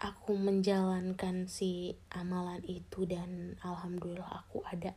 aku 0.00 0.32
menjalankan 0.32 1.44
si 1.44 2.00
amalan 2.08 2.64
itu 2.64 3.04
dan 3.04 3.60
alhamdulillah 3.60 4.48
aku 4.48 4.64
ada 4.64 4.96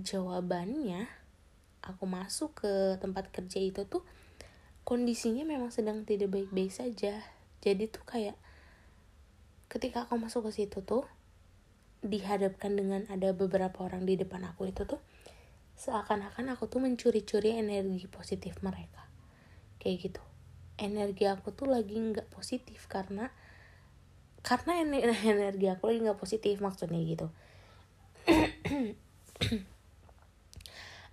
jawabannya. 0.00 1.12
Aku 1.84 2.08
masuk 2.08 2.64
ke 2.64 2.96
tempat 3.04 3.28
kerja 3.28 3.60
itu 3.60 3.84
tuh 3.84 4.00
kondisinya 4.88 5.44
memang 5.44 5.68
sedang 5.68 6.08
tidak 6.08 6.32
baik-baik 6.32 6.72
saja. 6.72 7.20
Jadi 7.60 7.84
tuh 7.92 8.04
kayak 8.08 8.40
ketika 9.68 10.08
aku 10.08 10.16
masuk 10.16 10.48
ke 10.48 10.64
situ 10.64 10.80
tuh 10.80 11.04
dihadapkan 12.04 12.76
dengan 12.76 13.08
ada 13.08 13.32
beberapa 13.32 13.80
orang 13.80 14.04
di 14.04 14.20
depan 14.20 14.44
aku 14.44 14.68
itu 14.68 14.84
tuh 14.84 15.00
seakan-akan 15.74 16.52
aku 16.54 16.68
tuh 16.68 16.84
mencuri-curi 16.84 17.56
energi 17.56 18.06
positif 18.06 18.60
mereka. 18.60 19.08
Kayak 19.80 19.96
gitu. 20.12 20.22
Energi 20.76 21.24
aku 21.26 21.50
tuh 21.56 21.66
lagi 21.72 21.96
nggak 21.96 22.28
positif 22.30 22.86
karena 22.86 23.32
karena 24.44 24.84
energi 25.32 25.66
aku 25.72 25.88
lagi 25.88 26.00
nggak 26.04 26.20
positif 26.20 26.60
maksudnya 26.60 27.00
gitu. 27.02 27.26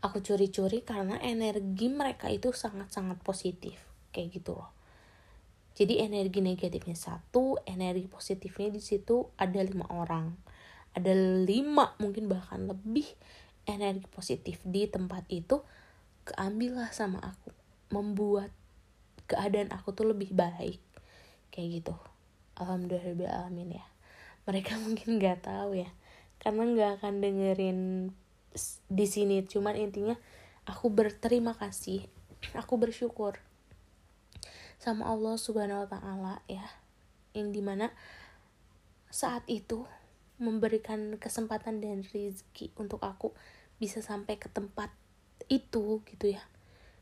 Aku 0.02 0.18
curi-curi 0.18 0.82
karena 0.82 1.22
energi 1.22 1.86
mereka 1.86 2.26
itu 2.26 2.50
sangat-sangat 2.50 3.22
positif. 3.22 3.78
Kayak 4.10 4.42
gitu 4.42 4.58
loh. 4.58 4.74
Jadi 5.78 6.02
energi 6.02 6.42
negatifnya 6.42 6.98
satu 6.98 7.62
energi 7.70 8.10
positifnya 8.10 8.74
di 8.74 8.82
situ 8.82 9.30
ada 9.38 9.62
lima 9.62 9.86
orang 9.94 10.34
ada 10.92 11.14
lima 11.48 11.96
mungkin 12.04 12.28
bahkan 12.28 12.68
lebih 12.68 13.08
energi 13.64 14.08
positif 14.12 14.60
di 14.68 14.90
tempat 14.90 15.24
itu 15.32 15.64
keambillah 16.28 16.92
sama 16.92 17.22
aku. 17.24 17.52
Membuat 17.92 18.52
keadaan 19.28 19.72
aku 19.72 19.96
tuh 19.96 20.12
lebih 20.12 20.36
baik. 20.36 20.80
Kayak 21.52 21.68
gitu. 21.82 21.96
Alhamdulillah 22.60 23.48
alamin 23.48 23.80
ya. 23.80 23.86
Mereka 24.48 24.76
mungkin 24.84 25.20
nggak 25.20 25.48
tahu 25.48 25.80
ya. 25.80 25.90
Karena 26.42 26.64
nggak 26.68 26.92
akan 27.02 27.14
dengerin 27.24 27.80
di 28.92 29.06
sini. 29.08 29.44
Cuman 29.48 29.80
intinya 29.80 30.16
aku 30.68 30.92
berterima 30.92 31.56
kasih. 31.56 32.04
Aku 32.66 32.82
bersyukur 32.82 33.38
sama 34.82 35.06
Allah 35.14 35.38
subhanahu 35.38 35.86
wa 35.86 35.90
taala 35.90 36.36
ya. 36.50 36.66
Yang 37.38 37.48
di 37.54 37.62
mana 37.62 37.94
saat 39.14 39.46
itu 39.46 39.86
memberikan 40.42 41.22
kesempatan 41.22 41.78
dan 41.80 42.02
rezeki 42.02 42.74
untuk 42.82 43.06
aku 43.06 43.30
bisa 43.78 44.02
sampai 44.02 44.42
ke 44.42 44.50
tempat 44.50 44.90
itu 45.48 46.02
gitu 46.10 46.34
ya. 46.34 46.42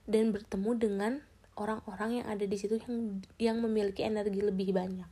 Dan 0.03 0.35
bertemu 0.35 0.71
dengan 0.75 1.11
orang-orang 1.55 2.23
yang 2.23 2.27
ada 2.27 2.43
di 2.43 2.57
situ 2.59 2.83
yang 2.83 3.23
yang 3.39 3.57
memiliki 3.63 4.03
energi 4.03 4.43
lebih 4.43 4.75
banyak. 4.75 5.07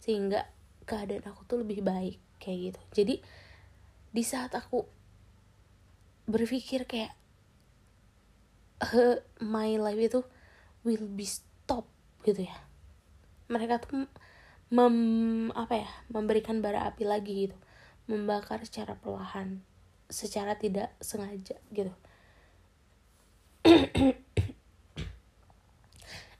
Sehingga 0.00 0.48
keadaan 0.88 1.28
aku 1.28 1.44
tuh 1.44 1.60
lebih 1.60 1.84
baik 1.84 2.16
kayak 2.40 2.72
gitu. 2.72 2.80
Jadi 3.04 3.14
di 4.10 4.22
saat 4.24 4.56
aku 4.56 4.82
berpikir 6.26 6.88
kayak 6.88 7.12
my 9.44 9.76
life 9.76 10.00
itu 10.00 10.20
will 10.88 11.04
be 11.04 11.28
stop 11.28 11.84
gitu 12.24 12.48
ya. 12.48 12.56
Mereka 13.52 13.84
tuh 13.84 14.08
mem 14.70 15.50
apa 15.52 15.82
ya 15.82 15.90
memberikan 16.10 16.62
bara 16.62 16.86
api 16.86 17.04
lagi 17.04 17.46
gitu. 17.48 17.56
Membakar 18.06 18.62
secara 18.66 18.98
perlahan 18.98 19.62
secara 20.10 20.58
tidak 20.58 20.90
sengaja 20.98 21.58
gitu. 21.70 21.94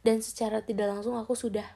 Dan 0.07 0.25
secara 0.25 0.64
tidak 0.64 0.90
langsung 0.90 1.14
aku 1.21 1.37
sudah 1.37 1.66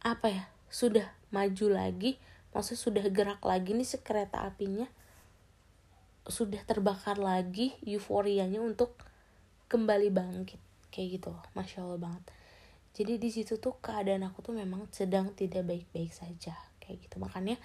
apa 0.00 0.32
ya 0.32 0.44
sudah 0.72 1.12
maju 1.28 1.66
lagi 1.68 2.16
maksudnya 2.56 2.80
sudah 2.80 3.04
gerak 3.12 3.42
lagi 3.44 3.76
nih 3.76 3.84
sekereta 3.84 4.48
apinya 4.48 4.88
sudah 6.24 6.62
terbakar 6.64 7.20
lagi 7.20 7.76
euforianya 7.84 8.64
untuk 8.64 8.96
kembali 9.68 10.08
bangkit 10.08 10.60
kayak 10.88 11.20
gitu 11.20 11.36
masya 11.52 11.84
allah 11.84 12.00
banget 12.00 12.24
jadi 12.96 13.16
di 13.16 13.30
situ 13.30 13.56
tuh 13.62 13.78
keadaan 13.78 14.26
aku 14.26 14.42
tuh 14.42 14.54
memang 14.54 14.90
sedang 14.90 15.30
tidak 15.34 15.66
baik-baik 15.66 16.10
saja 16.10 16.54
kayak 16.82 17.06
gitu. 17.06 17.22
Makanya 17.22 17.56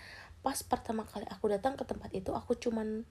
pas 0.46 0.62
pertama 0.62 1.02
kali 1.04 1.26
aku 1.26 1.50
datang 1.50 1.74
ke 1.74 1.84
tempat 1.84 2.14
itu 2.14 2.30
aku 2.32 2.54
cuman 2.56 3.04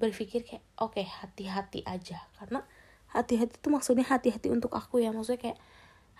berpikir 0.00 0.42
kayak 0.48 0.64
oke 0.80 0.96
okay, 0.96 1.04
hati-hati 1.04 1.84
aja. 1.84 2.24
Karena 2.40 2.64
hati-hati 3.12 3.60
tuh 3.60 3.70
maksudnya 3.70 4.08
hati-hati 4.08 4.48
untuk 4.48 4.72
aku 4.72 5.04
ya. 5.04 5.12
Maksudnya 5.12 5.52
kayak 5.52 5.60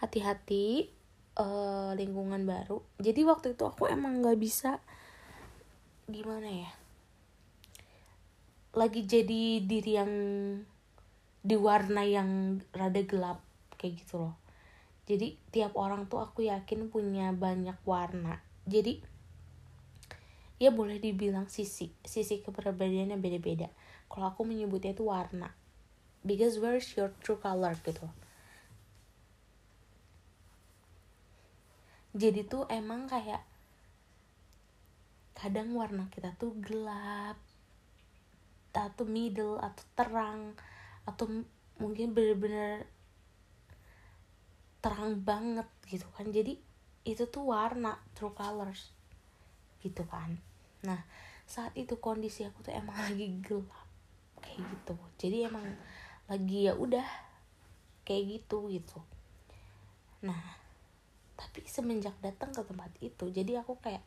hati-hati 0.04 0.92
uh, 1.40 1.96
lingkungan 1.96 2.44
baru. 2.44 2.84
Jadi 3.00 3.24
waktu 3.24 3.56
itu 3.56 3.64
aku 3.64 3.88
emang 3.88 4.20
nggak 4.20 4.36
bisa 4.36 4.84
gimana 6.10 6.50
ya 6.50 6.70
lagi 8.70 9.02
jadi 9.02 9.66
diri 9.66 9.92
yang 9.98 10.12
di 11.42 11.56
warna 11.58 12.06
yang 12.06 12.60
rada 12.70 13.02
gelap 13.02 13.38
kayak 13.74 14.04
gitu 14.04 14.26
loh 14.26 14.34
jadi 15.10 15.34
tiap 15.50 15.74
orang 15.74 16.06
tuh 16.06 16.22
aku 16.22 16.46
yakin 16.46 16.86
punya 16.86 17.34
banyak 17.34 17.74
warna. 17.82 18.38
Jadi 18.62 19.02
ya 20.62 20.70
boleh 20.70 21.02
dibilang 21.02 21.50
sisi 21.50 21.90
sisi 22.06 22.38
kepribadiannya 22.46 23.18
beda-beda. 23.18 23.66
Kalau 24.06 24.30
aku 24.30 24.46
menyebutnya 24.46 24.94
itu 24.94 25.10
warna. 25.10 25.50
Because 26.22 26.62
where's 26.62 26.86
your 26.94 27.10
true 27.26 27.42
color 27.42 27.74
gitu. 27.82 28.06
Jadi 32.14 32.46
tuh 32.46 32.70
emang 32.70 33.10
kayak 33.10 33.42
kadang 35.34 35.74
warna 35.74 36.06
kita 36.14 36.38
tuh 36.38 36.54
gelap 36.62 37.34
atau 38.70 39.02
middle 39.10 39.58
atau 39.58 39.84
terang 39.98 40.54
atau 41.02 41.26
mungkin 41.82 42.14
bener-bener 42.14 42.86
terang 44.80 45.20
banget 45.20 45.68
gitu 45.88 46.08
kan. 46.16 46.28
Jadi 46.28 46.56
itu 47.04 47.24
tuh 47.28 47.48
warna 47.52 48.00
true 48.16 48.32
colors. 48.32 48.92
Gitu 49.80 50.04
kan. 50.08 50.36
Nah 50.84 51.00
saat 51.44 51.74
itu 51.74 51.98
kondisi 51.98 52.44
aku 52.44 52.64
tuh 52.64 52.72
emang 52.74 52.96
lagi 53.06 53.28
gelap 53.44 53.88
kayak 54.40 54.60
gitu. 54.64 54.94
Jadi 55.20 55.36
emang 55.48 55.64
lagi 56.26 56.68
ya 56.68 56.74
udah 56.76 57.06
kayak 58.04 58.40
gitu 58.40 58.68
gitu. 58.72 58.98
Nah 60.24 60.58
tapi 61.36 61.64
semenjak 61.64 62.12
datang 62.20 62.52
ke 62.52 62.60
tempat 62.60 62.92
itu 63.00 63.32
jadi 63.32 63.64
aku 63.64 63.80
kayak 63.80 64.04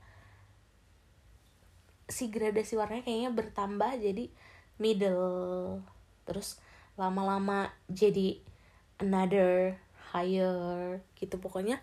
si 2.05 2.29
gradasi 2.29 2.77
warnanya 2.77 3.01
kayaknya 3.01 3.31
bertambah 3.33 3.91
jadi 3.97 4.29
middle. 4.77 5.81
Terus 6.29 6.61
lama-lama 6.93 7.73
jadi 7.89 8.37
another 9.01 9.81
higher 10.13 11.01
gitu. 11.17 11.41
Pokoknya 11.41 11.81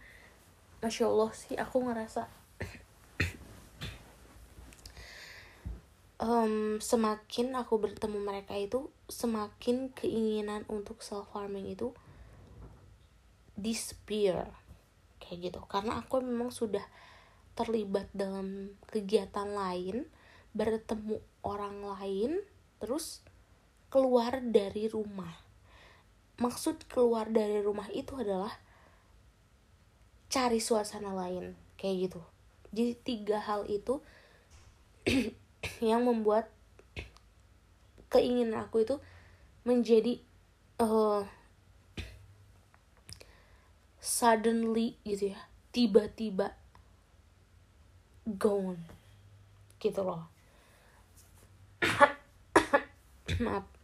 masya 0.81 1.11
allah 1.11 1.35
sih 1.37 1.59
aku 1.59 1.85
ngerasa 1.85 2.31
um, 6.21 6.77
semakin 6.79 7.57
aku 7.57 7.81
bertemu 7.81 8.19
mereka 8.21 8.55
itu 8.55 8.93
semakin 9.09 9.91
keinginan 9.97 10.63
untuk 10.71 11.01
self 11.03 11.33
harming 11.35 11.73
itu 11.73 11.91
disappear. 13.57 14.47
Kayak 15.19 15.51
gitu. 15.51 15.61
Karena 15.67 16.05
aku 16.05 16.23
memang 16.23 16.53
sudah 16.55 16.85
terlibat 17.59 18.09
dalam 18.15 18.79
kegiatan 18.89 19.49
lain 19.51 20.07
bertemu 20.55 21.21
orang 21.45 21.83
lain 21.83 22.41
terus 22.81 23.23
keluar 23.93 24.41
dari 24.41 24.89
rumah 24.89 25.50
maksud 26.41 26.89
keluar 26.89 27.29
dari 27.29 27.61
rumah 27.61 27.87
itu 27.93 28.17
adalah 28.17 28.57
cari 30.33 30.57
suasana 30.57 31.13
lain 31.13 31.53
kayak 31.77 32.09
gitu. 32.09 32.21
Jadi 32.73 32.93
tiga 33.05 33.39
hal 33.45 33.69
itu 33.69 34.01
yang 35.85 36.09
membuat 36.09 36.49
keinginan 38.09 38.65
aku 38.65 38.89
itu 38.89 38.97
menjadi 39.69 40.17
uh, 40.81 41.29
suddenly 44.01 44.97
gitu 45.05 45.37
ya 45.37 45.41
tiba-tiba 45.77 46.57
gone 48.25 48.81
gitu 49.77 50.01
loh. 50.01 50.25
Maaf 53.45 53.80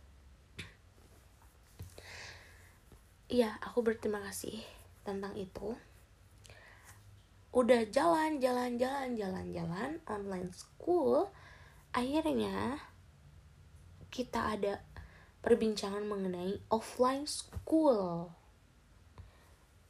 Iya, 3.27 3.59
aku 3.59 3.83
berterima 3.83 4.23
kasih 4.23 4.63
tentang 5.03 5.35
itu. 5.35 5.75
Udah 7.51 7.83
jalan, 7.91 8.39
jalan, 8.39 8.79
jalan, 8.79 9.19
jalan, 9.19 9.47
jalan 9.51 9.91
online 10.07 10.55
school, 10.55 11.27
akhirnya 11.91 12.79
kita 14.15 14.55
ada 14.55 14.79
perbincangan 15.43 16.07
mengenai 16.07 16.63
offline 16.71 17.27
school. 17.27 18.31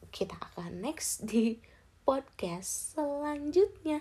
Kita 0.08 0.32
akan 0.40 0.80
next 0.80 1.28
di 1.28 1.60
podcast 2.08 2.96
selanjutnya. 2.96 4.00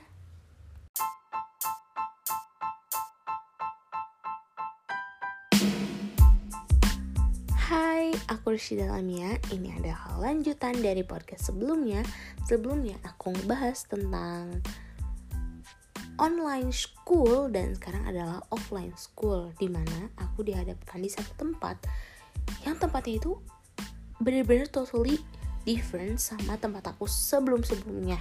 Aku 8.30 8.57
Rishida 8.57 8.89
Lamia. 8.89 9.38
Ini 9.53 9.78
adalah 9.78 10.17
lanjutan 10.17 10.82
dari 10.82 11.05
podcast 11.05 11.53
sebelumnya. 11.53 12.01
Sebelumnya 12.49 12.97
aku 13.05 13.34
ngebahas 13.34 13.86
tentang 13.86 14.61
online 16.17 16.71
school 16.71 17.51
dan 17.51 17.76
sekarang 17.76 18.07
adalah 18.07 18.39
offline 18.49 18.95
school 18.95 19.51
di 19.59 19.67
mana 19.67 20.09
aku 20.15 20.47
dihadapkan 20.47 21.03
di 21.03 21.11
satu 21.11 21.36
tempat 21.36 21.76
yang 22.63 22.80
tempatnya 22.80 23.19
itu 23.19 23.36
bener-bener 24.23 24.63
totally 24.71 25.19
different 25.67 26.23
sama 26.23 26.55
tempat 26.55 26.88
aku 26.88 27.03
sebelum-sebelumnya 27.03 28.15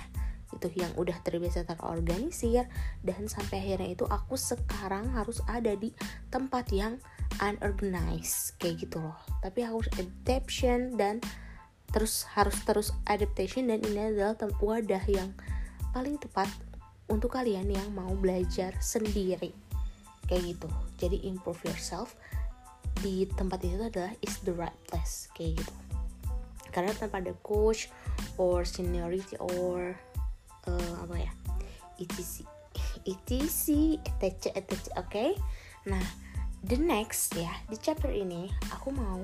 itu 0.50 0.68
yang 0.74 0.90
udah 0.98 1.14
terbiasa 1.22 1.66
terorganisir 1.66 2.66
dan 3.07 3.30
sampai 3.30 3.62
akhirnya 3.62 3.94
itu 3.94 4.05
aku 4.11 4.34
sekarang 4.34 5.14
harus 5.14 5.38
ada 5.46 5.74
di 5.78 5.94
tempat 6.34 6.70
yang 6.74 6.98
unorganized 7.43 8.55
kayak 8.61 8.87
gitu 8.87 9.03
loh. 9.03 9.18
Tapi 9.43 9.66
harus 9.66 9.87
adaptation 9.99 10.95
dan 10.95 11.18
terus 11.91 12.26
harus 12.35 12.57
terus 12.66 12.89
adaptation 13.07 13.70
dan 13.70 13.82
ini 13.87 14.14
adalah 14.14 14.35
wadah 14.59 15.05
yang 15.07 15.30
paling 15.95 16.18
tepat 16.18 16.51
untuk 17.07 17.37
kalian 17.37 17.70
yang 17.70 17.89
mau 17.95 18.11
belajar 18.18 18.74
sendiri. 18.82 19.55
Kayak 20.26 20.57
gitu. 20.57 20.68
Jadi 20.99 21.16
improve 21.28 21.61
yourself 21.68 22.18
di 23.03 23.28
tempat 23.35 23.61
itu 23.62 23.80
adalah 23.80 24.12
is 24.24 24.39
the 24.47 24.55
right 24.55 24.76
place 24.89 25.28
kayak 25.35 25.59
gitu. 25.61 25.74
Karena 26.74 26.91
tanpa 26.97 27.22
ada 27.22 27.35
coach 27.47 27.91
or 28.41 28.66
seniority 28.66 29.39
or 29.39 29.95
uh, 30.66 30.95
apa 31.07 31.16
ya? 31.28 31.32
Etc. 32.03 32.43
Etc 33.07 34.01
etc 34.03 34.51
etc 34.59 34.74
oke? 34.99 35.11
Okay? 35.12 35.30
nah 35.85 36.01
the 36.64 36.80
next 36.80 37.36
ya 37.36 37.52
di 37.68 37.76
chapter 37.76 38.08
ini 38.08 38.48
aku 38.72 38.88
mau 38.90 39.20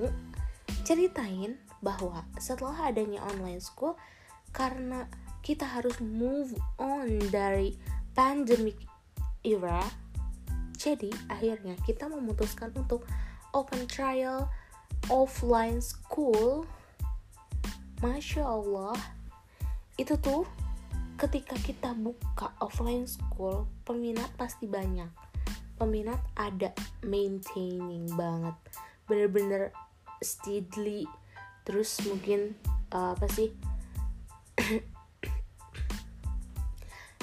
ceritain 0.85 1.57
bahwa 1.81 2.25
setelah 2.37 2.93
adanya 2.93 3.25
online 3.25 3.65
school 3.65 3.97
karena 4.53 5.09
kita 5.41 5.65
harus 5.65 5.97
move 6.05 6.53
on 6.77 7.17
dari 7.33 7.81
pandemic 8.13 8.77
era 9.41 9.81
jadi 10.81 11.13
akhirnya 11.29 11.77
kita 11.85 12.09
memutuskan 12.09 12.73
untuk 12.73 13.05
open 13.53 13.85
trial 13.85 14.49
offline 15.13 15.81
school. 15.85 16.65
Masya 18.01 18.45
Allah. 18.45 18.97
Itu 20.01 20.17
tuh 20.17 20.49
ketika 21.21 21.53
kita 21.61 21.93
buka 21.93 22.57
offline 22.65 23.05
school 23.05 23.69
peminat 23.85 24.33
pasti 24.41 24.65
banyak 24.65 25.30
peminat 25.81 26.21
ada 26.37 26.77
maintaining 27.01 28.05
banget. 28.13 28.53
Bener-bener 29.09 29.73
steadily. 30.21 31.09
Terus 31.65 32.05
mungkin 32.05 32.53
uh, 32.93 33.17
apa 33.17 33.25
sih? 33.33 33.49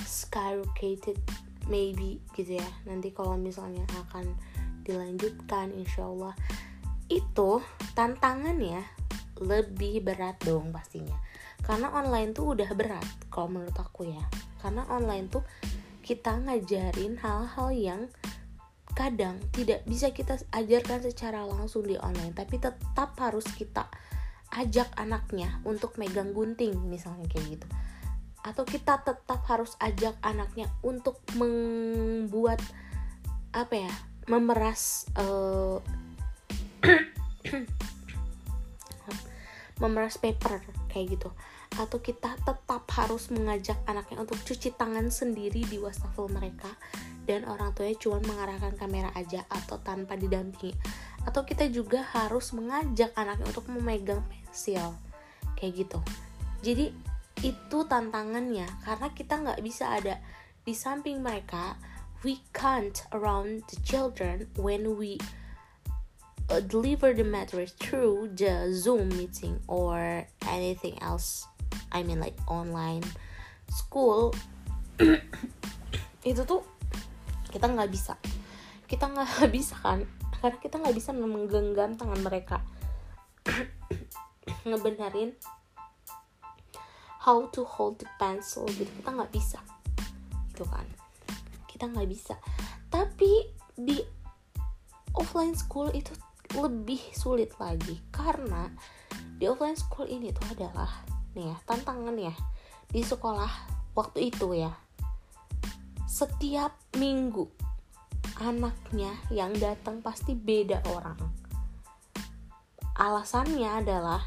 Skyrocketed 0.01 1.22
maybe 1.70 2.18
gitu 2.34 2.58
ya. 2.58 2.70
Nanti 2.89 3.14
kalau 3.14 3.38
misalnya 3.38 3.86
akan 4.10 4.34
dilanjutkan 4.82 5.70
insyaallah 5.78 6.34
itu 7.08 7.62
tantangannya 7.93 8.82
lebih 9.38 10.01
berat 10.01 10.41
dong 10.41 10.74
pastinya. 10.74 11.16
Karena 11.62 11.93
online 11.93 12.34
tuh 12.34 12.58
udah 12.58 12.72
berat 12.74 13.05
kalau 13.30 13.53
menurut 13.53 13.78
aku 13.78 14.10
ya. 14.10 14.26
Karena 14.58 14.88
online 14.89 15.30
tuh 15.30 15.43
kita 16.01 16.39
ngajarin 16.39 17.20
hal-hal 17.20 17.70
yang 17.76 18.01
kadang 18.98 19.38
tidak 19.54 19.86
bisa 19.86 20.10
kita 20.10 20.41
ajarkan 20.58 21.06
secara 21.06 21.45
langsung 21.45 21.86
di 21.86 21.93
online 22.02 22.34
tapi 22.34 22.58
tetap 22.58 23.14
harus 23.22 23.45
kita 23.54 23.86
ajak 24.58 24.89
anaknya 24.98 25.62
untuk 25.70 26.02
megang 26.02 26.34
gunting 26.34 26.74
misalnya 26.89 27.30
kayak 27.30 27.62
gitu. 27.62 27.68
Atau 28.41 28.66
kita 28.66 29.06
tetap 29.06 29.45
harus 29.45 29.78
ajak 29.78 30.18
anaknya 30.26 30.66
untuk 30.82 31.22
membuat 31.38 32.58
apa 33.54 33.86
ya 33.86 33.93
memeras 34.26 35.06
uh, 35.14 35.78
memeras 39.84 40.18
paper 40.18 40.66
kayak 40.89 41.22
gitu. 41.22 41.30
Atau 41.78 42.02
kita 42.02 42.34
tetap 42.41 42.89
harus 42.98 43.30
mengajak 43.30 43.78
anaknya 43.86 44.26
untuk 44.26 44.41
cuci 44.41 44.74
tangan 44.74 45.14
sendiri 45.14 45.62
di 45.70 45.78
wastafel 45.78 46.32
mereka 46.34 46.72
dan 47.28 47.44
orang 47.44 47.76
tuanya 47.76 48.00
cuma 48.00 48.24
mengarahkan 48.24 48.74
kamera 48.80 49.12
aja 49.14 49.44
atau 49.52 49.78
tanpa 49.84 50.16
didampingi. 50.16 50.72
Atau 51.28 51.44
kita 51.44 51.68
juga 51.68 52.08
harus 52.16 52.56
mengajak 52.56 53.12
anaknya 53.20 53.46
untuk 53.52 53.68
memegang 53.68 54.24
pensil. 54.32 54.96
Kayak 55.60 55.86
gitu. 55.86 56.00
Jadi 56.64 56.96
itu 57.44 57.78
tantangannya. 57.84 58.66
Karena 58.82 59.08
kita 59.12 59.44
nggak 59.44 59.60
bisa 59.60 59.92
ada 59.92 60.24
di 60.64 60.72
samping 60.72 61.20
mereka 61.20 61.76
we 62.24 62.40
can't 62.56 63.06
around 63.12 63.62
the 63.70 63.78
children 63.84 64.48
when 64.58 64.98
we 64.98 65.20
uh, 66.50 66.60
deliver 66.64 67.14
the 67.14 67.24
material 67.24 67.70
through 67.80 68.32
the 68.34 68.72
zoom 68.74 69.10
meeting 69.10 69.60
or 69.68 70.26
anything 70.48 70.98
else. 71.04 71.46
I 71.92 72.04
mean 72.04 72.20
like 72.20 72.40
online 72.48 73.04
school. 73.70 74.34
Itu 76.28 76.44
tuh 76.48 76.77
kita 77.48 77.68
nggak 77.72 77.89
bisa. 77.91 78.16
Kita 78.88 79.08
nggak 79.08 79.52
bisa 79.58 79.76
kan? 79.80 80.04
Karena 80.38 80.58
kita 80.62 80.76
nggak 80.78 80.95
bisa 80.95 81.12
menggenggam 81.16 81.98
tangan 81.98 82.22
mereka. 82.22 82.62
Ngebenerin 84.68 85.34
how 87.24 87.48
to 87.52 87.68
hold 87.68 88.00
the 88.00 88.08
pencil 88.20 88.68
gitu. 88.76 88.88
Kita 89.02 89.10
nggak 89.12 89.32
bisa. 89.32 89.60
Itu 90.52 90.64
kan? 90.68 90.88
Kita 91.68 91.88
nggak 91.91 92.08
bisa. 92.08 92.36
Tapi 92.88 93.52
di 93.76 94.00
offline 95.18 95.56
school 95.58 95.91
itu 95.91 96.16
lebih 96.56 97.00
sulit 97.12 97.52
lagi. 97.60 98.00
Karena 98.12 98.70
di 99.38 99.45
offline 99.45 99.78
school 99.78 100.10
ini 100.10 100.34
tuh 100.34 100.48
adalah 100.58 100.89
nih 101.38 101.54
ya 101.54 101.58
tantangan 101.70 102.18
ya 102.18 102.34
di 102.89 103.06
sekolah 103.06 103.52
waktu 103.93 104.34
itu 104.34 104.58
ya 104.58 104.74
setiap 106.08 106.72
minggu 106.95 107.51
anaknya 108.39 109.12
yang 109.28 109.51
datang 109.60 109.99
pasti 109.99 110.39
beda 110.39 110.80
orang. 110.95 111.20
Alasannya 112.95 113.84
adalah 113.84 114.24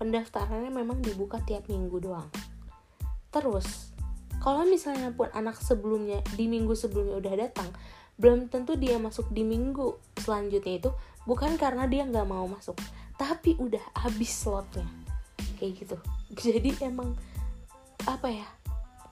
pendaftarannya 0.00 0.72
memang 0.72 1.04
dibuka 1.04 1.44
tiap 1.44 1.68
minggu 1.68 2.00
doang. 2.00 2.32
Terus, 3.28 3.92
kalau 4.40 4.64
misalnya 4.64 5.12
pun 5.12 5.28
anak 5.36 5.60
sebelumnya 5.60 6.24
di 6.40 6.48
minggu 6.48 6.72
sebelumnya 6.72 7.20
udah 7.20 7.34
datang, 7.36 7.68
belum 8.16 8.48
tentu 8.48 8.72
dia 8.72 8.96
masuk 8.96 9.28
di 9.28 9.44
minggu 9.44 10.00
selanjutnya 10.24 10.80
itu 10.80 10.90
bukan 11.28 11.60
karena 11.60 11.84
dia 11.84 12.08
nggak 12.08 12.24
mau 12.24 12.48
masuk, 12.48 12.80
tapi 13.20 13.60
udah 13.60 13.82
habis 13.92 14.32
slotnya, 14.32 14.88
kayak 15.60 15.84
gitu. 15.84 15.96
Jadi 16.48 16.80
emang 16.80 17.12
apa 18.08 18.32
ya, 18.32 18.48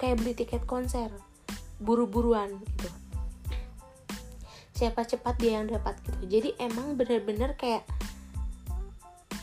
kayak 0.01 0.25
beli 0.25 0.33
tiket 0.33 0.65
konser 0.65 1.13
buru-buruan 1.83 2.63
gitu. 2.79 2.89
Siapa 4.73 5.05
cepat 5.07 5.39
dia 5.39 5.61
yang 5.61 5.71
dapat 5.71 5.99
gitu. 6.07 6.23
Jadi 6.27 6.55
emang 6.59 6.95
bener-bener 6.95 7.55
kayak 7.59 7.85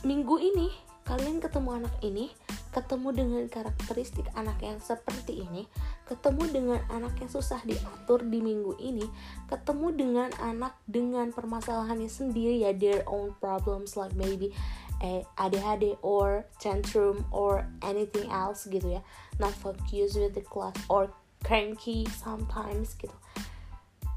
minggu 0.08 0.40
ini 0.40 0.72
kalian 1.04 1.44
ketemu 1.44 1.84
anak 1.84 1.96
ini 2.00 2.32
ketemu 2.70 3.10
dengan 3.12 3.44
karakteristik 3.50 4.30
anak 4.38 4.62
yang 4.62 4.78
seperti 4.78 5.42
ini 5.42 5.66
ketemu 6.06 6.44
dengan 6.54 6.80
anak 6.94 7.18
yang 7.18 7.26
susah 7.26 7.58
diatur 7.66 8.22
di 8.22 8.40
minggu 8.46 8.78
ini 8.78 9.10
ketemu 9.50 9.90
dengan 9.90 10.30
anak 10.38 10.78
dengan 10.86 11.34
permasalahannya 11.34 12.06
sendiri 12.06 12.62
ya 12.62 12.72
their 12.78 13.02
own 13.10 13.34
problems 13.42 13.98
like 13.98 14.14
maybe 14.14 14.54
eh, 15.02 15.24
ADHD 15.40 15.98
or 16.02 16.46
tantrum 16.60 17.26
or 17.32 17.66
anything 17.82 18.28
else 18.32 18.68
gitu 18.68 19.00
ya. 19.00 19.02
Not 19.40 19.56
focus 19.56 20.16
with 20.16 20.36
the 20.36 20.44
class 20.44 20.76
or 20.92 21.10
cranky 21.44 22.06
sometimes 22.10 22.96
gitu. 23.00 23.16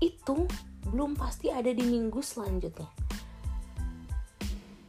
Itu 0.02 0.50
belum 0.90 1.14
pasti 1.14 1.48
ada 1.48 1.70
di 1.70 1.82
minggu 1.86 2.18
selanjutnya. 2.20 2.88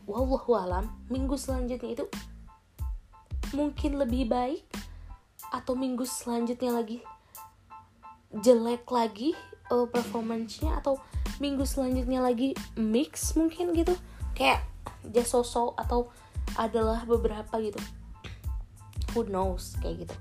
Wallahu 0.04 0.52
alam 0.60 0.92
minggu 1.08 1.40
selanjutnya 1.40 1.96
itu 1.96 2.06
mungkin 3.56 4.02
lebih 4.02 4.28
baik 4.28 4.66
atau 5.54 5.78
minggu 5.78 6.04
selanjutnya 6.04 6.76
lagi 6.76 7.00
jelek 8.34 8.90
lagi 8.90 9.38
uh, 9.70 9.86
performance-nya 9.86 10.82
atau 10.82 10.98
minggu 11.38 11.64
selanjutnya 11.64 12.20
lagi 12.20 12.58
mix 12.76 13.38
mungkin 13.38 13.72
gitu? 13.78 13.94
Kayak 14.34 14.66
just 15.14 15.38
atau 15.38 16.10
adalah 16.58 17.06
beberapa 17.06 17.62
gitu. 17.62 17.80
Who 19.14 19.30
knows 19.30 19.78
kayak 19.80 20.10
gitu 20.10 20.16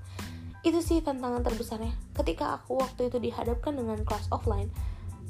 itu 0.63 0.79
sih 0.79 1.03
tantangan 1.03 1.43
terbesarnya. 1.43 1.91
Ketika 2.15 2.55
aku 2.55 2.79
waktu 2.79 3.11
itu 3.11 3.19
dihadapkan 3.19 3.75
dengan 3.75 3.99
kelas 4.07 4.31
offline 4.31 4.71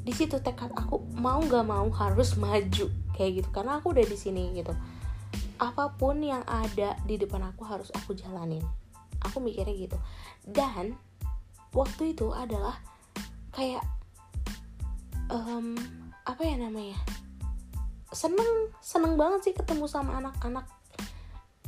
di 0.04 0.12
situ 0.12 0.36
tekad 0.36 0.68
aku 0.76 1.00
mau 1.16 1.40
gak 1.40 1.64
mau 1.64 1.88
harus 1.90 2.36
maju 2.42 2.86
kayak 3.16 3.30
gitu. 3.42 3.48
Karena 3.50 3.82
aku 3.82 3.96
udah 3.96 4.06
di 4.06 4.18
sini 4.18 4.54
gitu. 4.54 4.70
Apa 5.58 5.96
pun 5.96 6.20
yang 6.22 6.44
ada 6.46 6.94
di 7.02 7.18
depan 7.18 7.42
aku 7.50 7.66
harus 7.66 7.90
aku 7.96 8.14
jalanin. 8.14 8.62
Aku 9.24 9.40
mikirnya 9.40 9.74
gitu. 9.74 9.98
Dan 10.44 10.94
waktu 11.72 12.12
itu 12.12 12.30
adalah 12.30 12.76
kayak 13.56 13.82
um, 15.32 15.74
apa 16.28 16.42
ya 16.44 16.60
namanya? 16.60 17.00
Seneng 18.14 18.70
seneng 18.78 19.18
banget 19.18 19.50
sih 19.50 19.54
ketemu 19.56 19.90
sama 19.90 20.20
anak-anak 20.20 20.68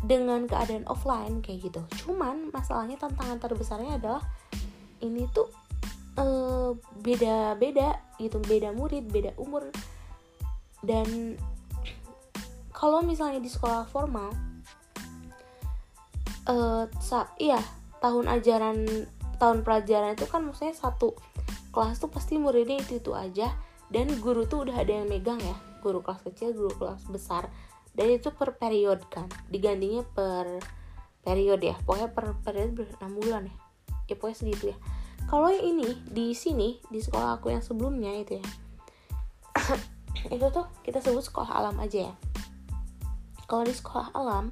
dengan 0.05 0.45
keadaan 0.45 0.85
offline 0.91 1.41
kayak 1.41 1.73
gitu. 1.73 1.81
Cuman 2.05 2.53
masalahnya 2.53 3.01
tantangan 3.01 3.41
terbesarnya 3.41 3.97
adalah 3.97 4.23
ini 5.01 5.25
tuh 5.33 5.49
uh, 6.21 6.77
beda 7.01 7.57
beda 7.57 8.17
gitu. 8.21 8.37
Beda 8.45 8.77
murid 8.77 9.09
beda 9.09 9.33
umur. 9.41 9.73
Dan 10.85 11.41
kalau 12.77 13.01
misalnya 13.01 13.41
di 13.41 13.49
sekolah 13.49 13.89
formal 13.89 14.37
uh, 16.45 16.85
sa 17.01 17.33
iya 17.41 17.59
tahun 18.05 18.29
ajaran 18.29 19.09
tahun 19.41 19.65
pelajaran 19.65 20.13
itu 20.13 20.29
kan 20.29 20.45
maksudnya 20.45 20.77
satu. 20.77 21.17
Kelas 21.73 22.01
tuh 22.01 22.09
pasti 22.09 22.41
muridnya 22.41 22.81
itu 22.81 23.01
itu 23.01 23.13
aja. 23.17 23.53
Dan 23.87 24.19
guru 24.19 24.49
tuh 24.49 24.67
udah 24.67 24.83
ada 24.83 24.93
yang 25.03 25.09
megang 25.09 25.41
ya. 25.41 25.57
Guru 25.81 26.05
kelas 26.05 26.21
kecil 26.25 26.53
guru 26.53 26.73
kelas 26.77 27.05
besar 27.09 27.49
dan 27.97 28.07
itu 28.13 28.29
per 28.29 28.61
period 28.61 29.09
kan. 29.09 29.27
Digantinya 29.49 30.05
per 30.05 30.61
period 31.25 31.65
ya. 31.65 31.75
Pokoknya 31.81 32.13
per 32.13 32.37
period 32.45 32.77
enam 33.01 33.13
bulan 33.17 33.43
ya. 33.49 33.57
Ya 34.07 34.15
pokoknya 34.21 34.37
segitu 34.37 34.65
ya. 34.71 34.79
Kalau 35.27 35.51
yang 35.51 35.75
ini 35.75 35.99
di 36.07 36.37
sini 36.37 36.79
di 36.93 37.01
sekolah 37.03 37.41
aku 37.41 37.51
yang 37.51 37.65
sebelumnya 37.65 38.13
itu 38.15 38.39
ya. 38.39 38.45
Itu 40.37 40.47
tuh 40.53 40.67
kita 40.85 41.01
sebut 41.01 41.25
sekolah 41.25 41.51
alam 41.51 41.77
aja 41.81 42.13
ya. 42.13 42.15
Kalau 43.49 43.63
di 43.63 43.75
sekolah 43.75 44.15
alam 44.15 44.51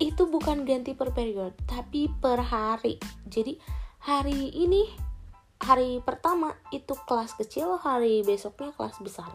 itu 0.00 0.24
bukan 0.24 0.64
ganti 0.64 0.96
per 0.96 1.12
period 1.12 1.52
tapi 1.68 2.08
per 2.08 2.40
hari. 2.40 2.96
Jadi 3.28 3.60
hari 4.00 4.48
ini 4.56 4.88
hari 5.60 6.00
pertama 6.00 6.56
itu 6.72 6.96
kelas 7.04 7.36
kecil 7.36 7.76
hari 7.76 8.24
besoknya 8.24 8.72
kelas 8.72 8.96
besar. 9.04 9.28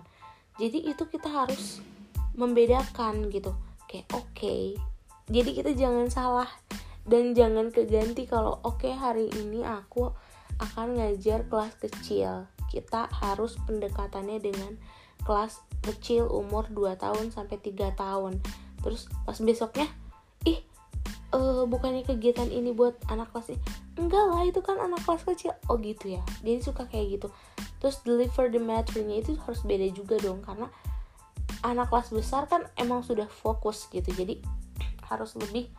Jadi 0.57 0.89
itu 0.89 1.05
kita 1.05 1.29
harus 1.29 1.85
membedakan 2.35 3.31
gitu. 3.31 3.55
Kayak 3.87 4.07
oke 4.11 4.27
okay. 4.35 4.63
jadi 5.31 5.49
kita 5.55 5.71
jangan 5.73 6.07
salah 6.11 6.49
dan 7.05 7.37
jangan 7.37 7.69
keganti 7.69 8.25
kalau 8.25 8.57
oke 8.65 8.81
okay, 8.81 8.93
hari 8.97 9.29
ini 9.29 9.61
aku 9.61 10.09
akan 10.59 10.99
ngajar 10.99 11.45
kelas 11.47 11.73
kecil. 11.79 12.49
Kita 12.71 13.07
harus 13.11 13.55
pendekatannya 13.67 14.41
dengan 14.41 14.75
kelas 15.23 15.61
kecil 15.85 16.27
umur 16.27 16.67
2 16.73 16.97
tahun 16.97 17.29
sampai 17.29 17.61
3 17.61 17.93
tahun. 17.93 18.41
Terus 18.81 19.09
pas 19.25 19.37
besoknya 19.37 19.87
ih 20.45 20.61
uh, 21.33 21.65
bukannya 21.69 22.05
kegiatan 22.05 22.49
ini 22.49 22.73
buat 22.73 22.97
anak 23.09 23.31
kelas 23.33 23.53
ini? 23.53 23.61
Enggak 24.01 24.25
lah 24.25 24.43
itu 24.43 24.59
kan 24.65 24.81
anak 24.81 25.01
kelas 25.05 25.23
kecil. 25.23 25.53
Oh 25.69 25.77
gitu 25.77 26.17
ya. 26.17 26.21
Dia 26.41 26.57
suka 26.61 26.89
kayak 26.89 27.21
gitu. 27.21 27.27
Terus 27.79 28.01
deliver 28.01 28.49
the 28.49 28.61
materialnya 28.61 29.21
itu 29.21 29.37
harus 29.45 29.61
beda 29.61 29.87
juga 29.93 30.17
dong 30.17 30.41
karena 30.41 30.71
anak 31.65 31.89
kelas 31.89 32.13
besar 32.13 32.45
kan 32.45 32.69
emang 32.77 33.01
sudah 33.01 33.25
fokus 33.25 33.89
gitu. 33.89 34.13
Jadi 34.13 34.37
harus 35.09 35.33
lebih 35.37 35.69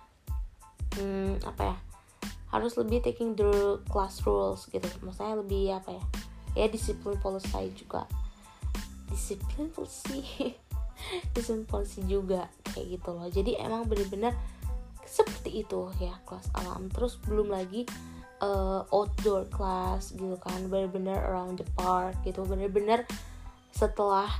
hmm, 0.98 1.42
apa 1.46 1.62
ya 1.62 1.76
harus 2.50 2.78
lebih 2.78 3.02
taking 3.02 3.38
the 3.38 3.78
class 3.90 4.22
rules 4.26 4.66
gitu. 4.70 4.86
Maksudnya 5.02 5.38
lebih 5.38 5.64
apa 5.76 5.90
ya 5.94 6.04
ya 6.56 6.66
disiplin 6.72 7.14
policy 7.20 7.70
juga. 7.76 8.08
Disiplin 9.06 9.70
policy? 9.70 10.24
Disiplin 11.36 11.68
policy 11.68 12.00
juga 12.08 12.48
kayak 12.72 12.86
gitu 12.98 13.10
loh. 13.12 13.28
Jadi 13.28 13.60
emang 13.60 13.86
bener-bener 13.86 14.32
seperti 15.06 15.62
itu 15.62 15.86
ya 16.02 16.18
kelas 16.26 16.50
alam 16.58 16.90
terus 16.90 17.14
belum 17.22 17.46
lagi 17.46 17.86
uh, 18.42 18.82
outdoor 18.90 19.46
class 19.52 20.16
gitu 20.16 20.40
kan. 20.40 20.66
Bener-bener 20.72 21.18
around 21.28 21.60
the 21.60 21.68
park 21.76 22.16
gitu. 22.24 22.42
Bener-bener 22.48 23.04
setelah 23.76 24.32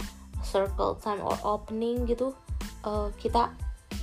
circle 0.47 0.95
time 1.03 1.19
or 1.19 1.35
opening 1.43 2.07
gitu 2.07 2.31
uh, 2.87 3.11
kita 3.19 3.51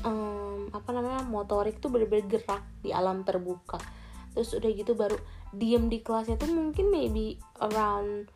um, 0.03 0.67
apa 0.75 0.89
namanya 0.91 1.23
motorik 1.23 1.79
tuh 1.79 1.87
bener-bener 1.87 2.27
gerak 2.27 2.63
di 2.83 2.91
alam 2.91 3.23
terbuka. 3.23 3.79
Terus 4.35 4.51
udah 4.59 4.71
gitu 4.75 4.91
baru 4.97 5.15
diem 5.55 5.87
di 5.87 6.03
kelasnya 6.03 6.35
tuh 6.35 6.51
mungkin 6.51 6.91
maybe 6.91 7.39
around 7.63 8.27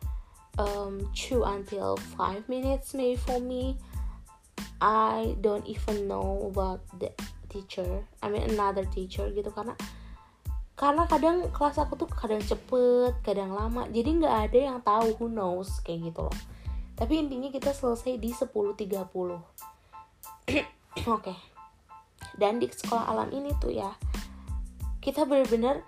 um, 0.56 1.04
two 1.12 1.44
until 1.44 2.00
five 2.16 2.46
minutes 2.48 2.96
maybe 2.96 3.20
for 3.20 3.36
me. 3.36 3.76
I 4.78 5.34
don't 5.42 5.66
even 5.66 6.06
know 6.06 6.54
about 6.54 6.86
the 7.02 7.10
teacher 7.48 8.04
I 8.22 8.28
mean 8.28 8.44
another 8.46 8.84
teacher 8.86 9.26
gitu 9.32 9.48
karena 9.50 9.74
karena 10.78 11.10
kadang 11.10 11.50
kelas 11.50 11.82
aku 11.82 11.98
tuh 11.98 12.06
kadang 12.06 12.38
cepet 12.44 13.18
kadang 13.26 13.50
lama 13.50 13.90
jadi 13.90 14.14
nggak 14.14 14.36
ada 14.48 14.58
yang 14.58 14.78
tahu 14.84 15.10
who 15.18 15.26
knows 15.26 15.82
kayak 15.82 16.12
gitu 16.12 16.30
loh 16.30 16.38
tapi 16.98 17.22
intinya 17.22 17.48
kita 17.54 17.70
selesai 17.70 18.18
di 18.18 18.34
10.30 18.34 18.50
oke. 19.30 19.38
Okay. 21.06 21.38
dan 22.34 22.58
di 22.58 22.66
sekolah 22.66 23.06
alam 23.06 23.30
ini 23.30 23.54
tuh 23.62 23.70
ya 23.70 23.94
kita 24.98 25.22
bener-bener 25.24 25.86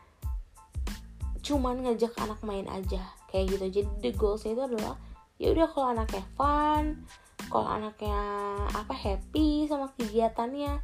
cuman 1.42 1.82
ngajak 1.82 2.14
anak 2.22 2.38
main 2.46 2.70
aja 2.70 3.02
kayak 3.32 3.52
gitu. 3.52 3.82
Jadi 3.82 3.88
the 4.00 4.10
goalsnya 4.14 4.54
itu 4.54 4.62
adalah 4.64 4.94
ya 5.40 5.50
udah 5.50 5.66
kalau 5.72 5.88
anaknya 5.90 6.24
fun 6.38 7.04
kalau 7.50 7.66
anaknya 7.66 8.20
apa 8.70 8.94
happy 8.94 9.66
sama 9.66 9.90
kegiatannya 9.98 10.78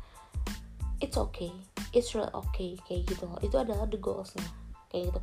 it's 0.99 1.15
okay 1.15 1.55
it's 1.95 2.13
real 2.19 2.29
okay 2.35 2.75
kayak 2.89 3.07
gitu. 3.07 3.31
Itu 3.41 3.57
adalah 3.63 3.87
the 3.87 4.01
goalsnya 4.01 4.45
kayak 4.91 5.15
gitu. 5.15 5.21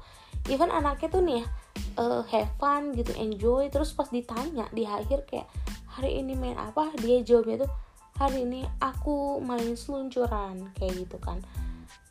Even 0.47 0.72
anaknya 0.72 1.08
tuh 1.12 1.22
nih 1.22 1.43
ya 1.43 1.45
uh, 1.98 2.22
have 2.30 2.52
fun 2.58 2.94
gitu 2.94 3.14
enjoy. 3.18 3.70
Terus 3.70 3.94
pas 3.94 4.10
ditanya 4.10 4.70
di 4.74 4.86
akhir 4.88 5.26
kayak 5.30 5.48
hari 5.90 6.22
ini 6.22 6.34
main 6.34 6.58
apa? 6.58 6.94
Dia 7.00 7.22
jawabnya 7.22 7.66
tuh 7.66 7.72
hari 8.18 8.46
ini 8.46 8.62
aku 8.82 9.42
main 9.42 9.74
seluncuran 9.78 10.74
kayak 10.78 10.94
gitu 11.08 11.18
kan. 11.22 11.42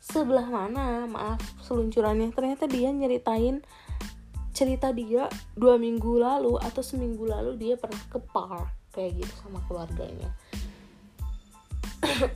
Sebelah 0.03 0.47
mana 0.51 1.07
maaf 1.07 1.39
seluncurannya 1.63 2.35
ternyata 2.35 2.67
dia 2.67 2.91
nyeritain 2.91 3.63
cerita 4.53 4.93
dia 4.93 5.25
dua 5.57 5.81
minggu 5.81 6.21
lalu 6.21 6.61
atau 6.61 6.85
seminggu 6.85 7.25
lalu 7.25 7.57
dia 7.57 7.73
pernah 7.73 7.99
ke 8.11 8.21
park 8.21 8.69
kayak 8.93 9.17
gitu 9.17 9.33
sama 9.41 9.59
keluarganya. 9.65 10.29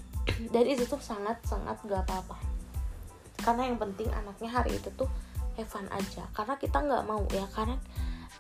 Dan 0.54 0.64
itu 0.66 0.88
tuh 0.90 1.00
sangat 1.00 1.44
sangat 1.46 1.78
gak 1.86 2.08
apa-apa. 2.08 2.40
Karena 3.38 3.70
yang 3.70 3.78
penting 3.78 4.10
anaknya 4.12 4.50
hari 4.50 4.76
itu 4.76 4.90
tuh 4.98 5.08
fun 5.66 5.88
aja. 5.90 6.30
Karena 6.36 6.60
kita 6.60 6.84
nggak 6.84 7.04
mau 7.08 7.24
ya 7.34 7.48
karena 7.50 7.80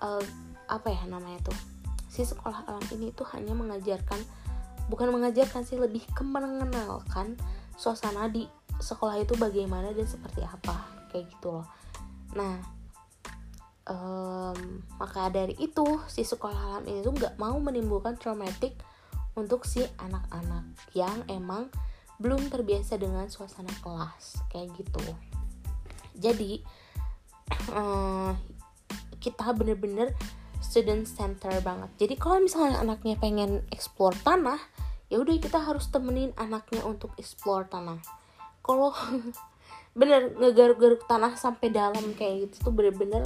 uh, 0.03 0.22
apa 0.68 0.88
ya 0.91 1.07
namanya 1.07 1.39
tuh 1.47 1.57
si 2.11 2.28
sekolah 2.28 2.68
alam 2.68 2.84
ini 2.91 3.13
tuh 3.15 3.28
hanya 3.36 3.53
mengajarkan 3.55 4.20
bukan 4.88 5.11
mengajarkan 5.11 5.63
sih 5.63 5.78
lebih 5.80 6.03
ke 6.11 6.24
mengenalkan 6.24 7.36
suasana 7.76 8.32
di 8.32 8.47
sekolah 8.78 9.20
itu 9.20 9.36
bagaimana 9.36 9.91
dan 9.91 10.07
seperti 10.07 10.41
apa 10.43 11.07
kayak 11.11 11.28
gitu 11.32 11.61
loh. 11.61 11.68
Nah 12.36 12.57
um, 13.88 14.84
maka 14.99 15.30
dari 15.32 15.55
itu 15.59 15.86
si 16.07 16.24
sekolah 16.24 16.57
alam 16.74 16.84
ini 16.88 17.03
tuh 17.03 17.15
nggak 17.15 17.36
mau 17.39 17.55
menimbulkan 17.59 18.15
traumatik 18.15 18.76
untuk 19.38 19.68
si 19.70 19.86
anak-anak 20.01 20.65
yang 20.97 21.22
emang 21.30 21.70
belum 22.18 22.49
terbiasa 22.49 22.97
dengan 22.97 23.30
suasana 23.30 23.70
kelas 23.86 24.41
kayak 24.49 24.74
gitu. 24.74 25.05
Jadi 26.18 26.65
uh, 27.72 28.32
kita 29.18 29.52
bener-bener 29.56 30.14
student 30.64 31.08
center 31.08 31.54
banget. 31.64 31.89
Jadi 31.98 32.16
kalau 32.20 32.41
misalnya 32.41 32.82
anaknya 32.82 33.16
pengen 33.18 33.64
explore 33.72 34.16
tanah 34.22 34.60
ya 35.08 35.24
udah 35.24 35.39
kita 35.39 35.64
harus 35.64 35.88
temenin 35.88 36.36
anaknya 36.36 36.84
untuk 36.84 37.16
explore 37.16 37.68
tanah. 37.68 38.00
Kalau 38.64 38.91
bener 40.00 40.36
ngegaruk-garuk 40.38 41.08
tanah 41.10 41.34
sampai 41.39 41.74
dalam 41.74 42.14
kayak 42.14 42.52
gitu 42.52 42.70
tuh 42.70 42.74
bener-bener 42.76 43.24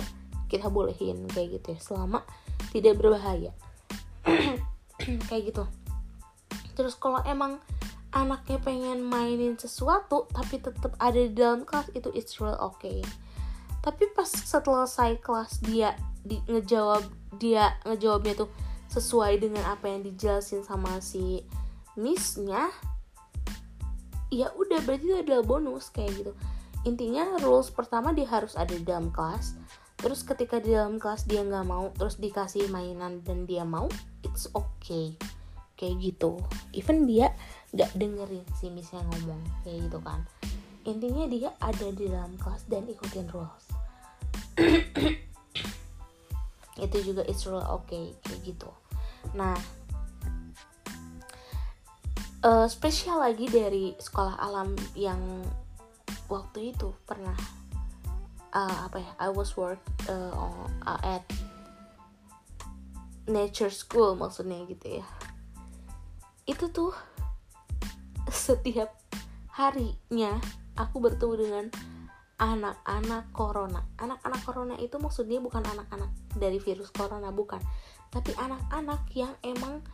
kita 0.48 0.72
bolehin 0.72 1.28
kayak 1.32 1.60
gitu 1.60 1.76
ya 1.76 1.80
selama 1.82 2.20
tidak 2.72 3.00
berbahaya. 3.00 3.52
Kayak 5.02 5.44
gitu. 5.50 5.64
Terus 6.78 6.94
kalau 6.94 7.26
emang 7.26 7.58
anaknya 8.12 8.60
pengen 8.60 9.02
mainin 9.02 9.56
sesuatu 9.56 10.28
tapi 10.30 10.60
tetap 10.60 10.94
ada 11.00 11.18
di 11.18 11.32
dalam 11.32 11.64
kelas 11.64 11.90
itu 11.96 12.12
it's 12.12 12.38
real 12.44 12.60
okay 12.60 13.00
tapi 13.82 14.10
pas 14.14 14.30
setelah 14.30 14.86
selesai 14.86 15.18
kelas 15.22 15.52
dia 15.66 15.98
di, 16.22 16.38
ngejawab 16.46 17.02
dia 17.42 17.74
ngejawabnya 17.86 18.46
tuh 18.46 18.50
sesuai 18.94 19.42
dengan 19.42 19.66
apa 19.66 19.90
yang 19.90 20.06
dijelasin 20.06 20.62
sama 20.62 21.02
si 21.02 21.42
missnya 21.98 22.70
ya 24.30 24.54
udah 24.54 24.80
berarti 24.86 25.06
itu 25.12 25.18
adalah 25.18 25.44
bonus 25.44 25.92
kayak 25.92 26.14
gitu. 26.24 26.32
Intinya 26.88 27.38
rules 27.44 27.70
pertama 27.70 28.16
dia 28.16 28.26
harus 28.30 28.56
ada 28.56 28.72
di 28.72 28.86
dalam 28.86 29.10
kelas 29.10 29.58
terus 30.02 30.26
ketika 30.26 30.58
di 30.58 30.74
dalam 30.74 30.98
kelas 30.98 31.30
dia 31.30 31.46
nggak 31.46 31.66
mau 31.66 31.94
terus 31.94 32.18
dikasih 32.18 32.70
mainan 32.74 33.22
dan 33.22 33.46
dia 33.46 33.66
mau 33.66 33.90
it's 34.22 34.50
okay 34.54 35.18
kayak 35.74 35.98
gitu. 36.02 36.38
Even 36.78 37.10
dia 37.10 37.34
nggak 37.74 37.92
dengerin 37.98 38.46
si 38.60 38.70
miss 38.70 38.94
yang 38.94 39.08
ngomong 39.10 39.42
kayak 39.66 39.90
gitu 39.90 40.00
kan 40.06 40.22
intinya 40.86 41.26
dia 41.30 41.54
ada 41.62 41.88
di 41.94 42.10
dalam 42.10 42.34
kelas 42.38 42.66
dan 42.66 42.90
ikutin 42.90 43.30
rules. 43.30 43.66
Itu 46.86 46.98
juga 47.06 47.22
it's 47.30 47.46
real 47.46 47.62
okay 47.70 48.18
kayak 48.26 48.42
gitu. 48.42 48.70
Nah 49.38 49.54
uh, 52.46 52.68
spesial 52.68 53.22
lagi 53.22 53.48
dari 53.48 53.94
sekolah 53.98 54.38
alam 54.42 54.74
yang 54.98 55.20
waktu 56.32 56.72
itu 56.72 56.96
pernah 57.04 57.36
uh, 58.56 58.88
apa 58.88 59.04
ya 59.04 59.12
I 59.20 59.30
was 59.30 59.54
work 59.60 59.84
uh, 60.08 60.68
at 60.86 61.28
nature 63.28 63.72
school 63.72 64.18
maksudnya 64.18 64.66
gitu 64.66 65.02
ya. 65.02 65.06
Itu 66.50 66.74
tuh 66.74 66.94
setiap 68.32 68.98
harinya 69.54 70.42
aku 70.78 71.04
bertemu 71.04 71.34
dengan 71.38 71.66
anak-anak 72.42 73.30
corona. 73.36 73.86
Anak-anak 74.02 74.42
corona 74.42 74.76
itu 74.82 74.98
maksudnya 74.98 75.38
bukan 75.38 75.62
anak-anak 75.62 76.10
dari 76.34 76.58
virus 76.58 76.90
corona 76.90 77.30
bukan. 77.30 77.62
Tapi 78.10 78.34
anak-anak 78.34 79.02
yang 79.14 79.34
emang 79.46 79.86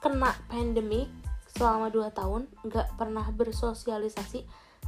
kena 0.00 0.32
pandemik 0.48 1.08
selama 1.50 1.92
2 1.92 2.08
tahun 2.14 2.42
nggak 2.64 2.88
pernah 2.96 3.26
bersosialisasi 3.34 4.46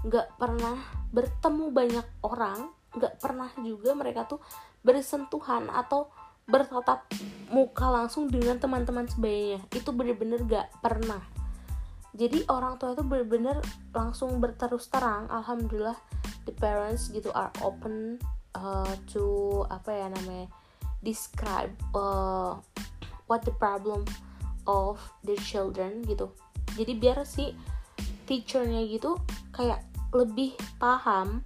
nggak 0.08 0.40
pernah 0.40 0.78
bertemu 1.12 1.68
banyak 1.68 2.06
orang 2.24 2.70
nggak 2.96 3.20
pernah 3.20 3.50
juga 3.60 3.92
mereka 3.92 4.24
tuh 4.24 4.40
bersentuhan 4.80 5.68
atau 5.68 6.08
bertatap 6.48 7.06
muka 7.54 7.86
langsung 7.86 8.26
dengan 8.26 8.58
teman-teman 8.58 9.06
sebayanya 9.06 9.62
itu 9.70 9.94
bener-bener 9.94 10.42
gak 10.42 10.68
pernah 10.82 11.22
jadi 12.12 12.44
orang 12.52 12.76
tua 12.76 12.92
itu 12.92 13.00
bener-bener 13.00 13.56
langsung 13.96 14.36
berterus 14.36 14.92
terang 14.92 15.24
alhamdulillah 15.32 15.96
the 16.44 16.52
parents 16.52 17.08
gitu 17.08 17.32
are 17.32 17.48
open 17.64 18.20
uh, 18.52 18.92
to 19.08 19.64
apa 19.72 19.88
ya 19.88 20.06
namanya 20.12 20.46
describe 21.00 21.72
uh, 21.96 22.60
what 23.26 23.40
the 23.48 23.54
problem 23.56 24.04
of 24.68 25.00
their 25.26 25.40
children 25.40 26.04
gitu. 26.06 26.30
Jadi 26.78 26.92
biar 26.94 27.24
si 27.26 27.56
teachernya 28.28 28.86
gitu 28.86 29.18
kayak 29.50 29.82
lebih 30.14 30.54
paham 30.78 31.42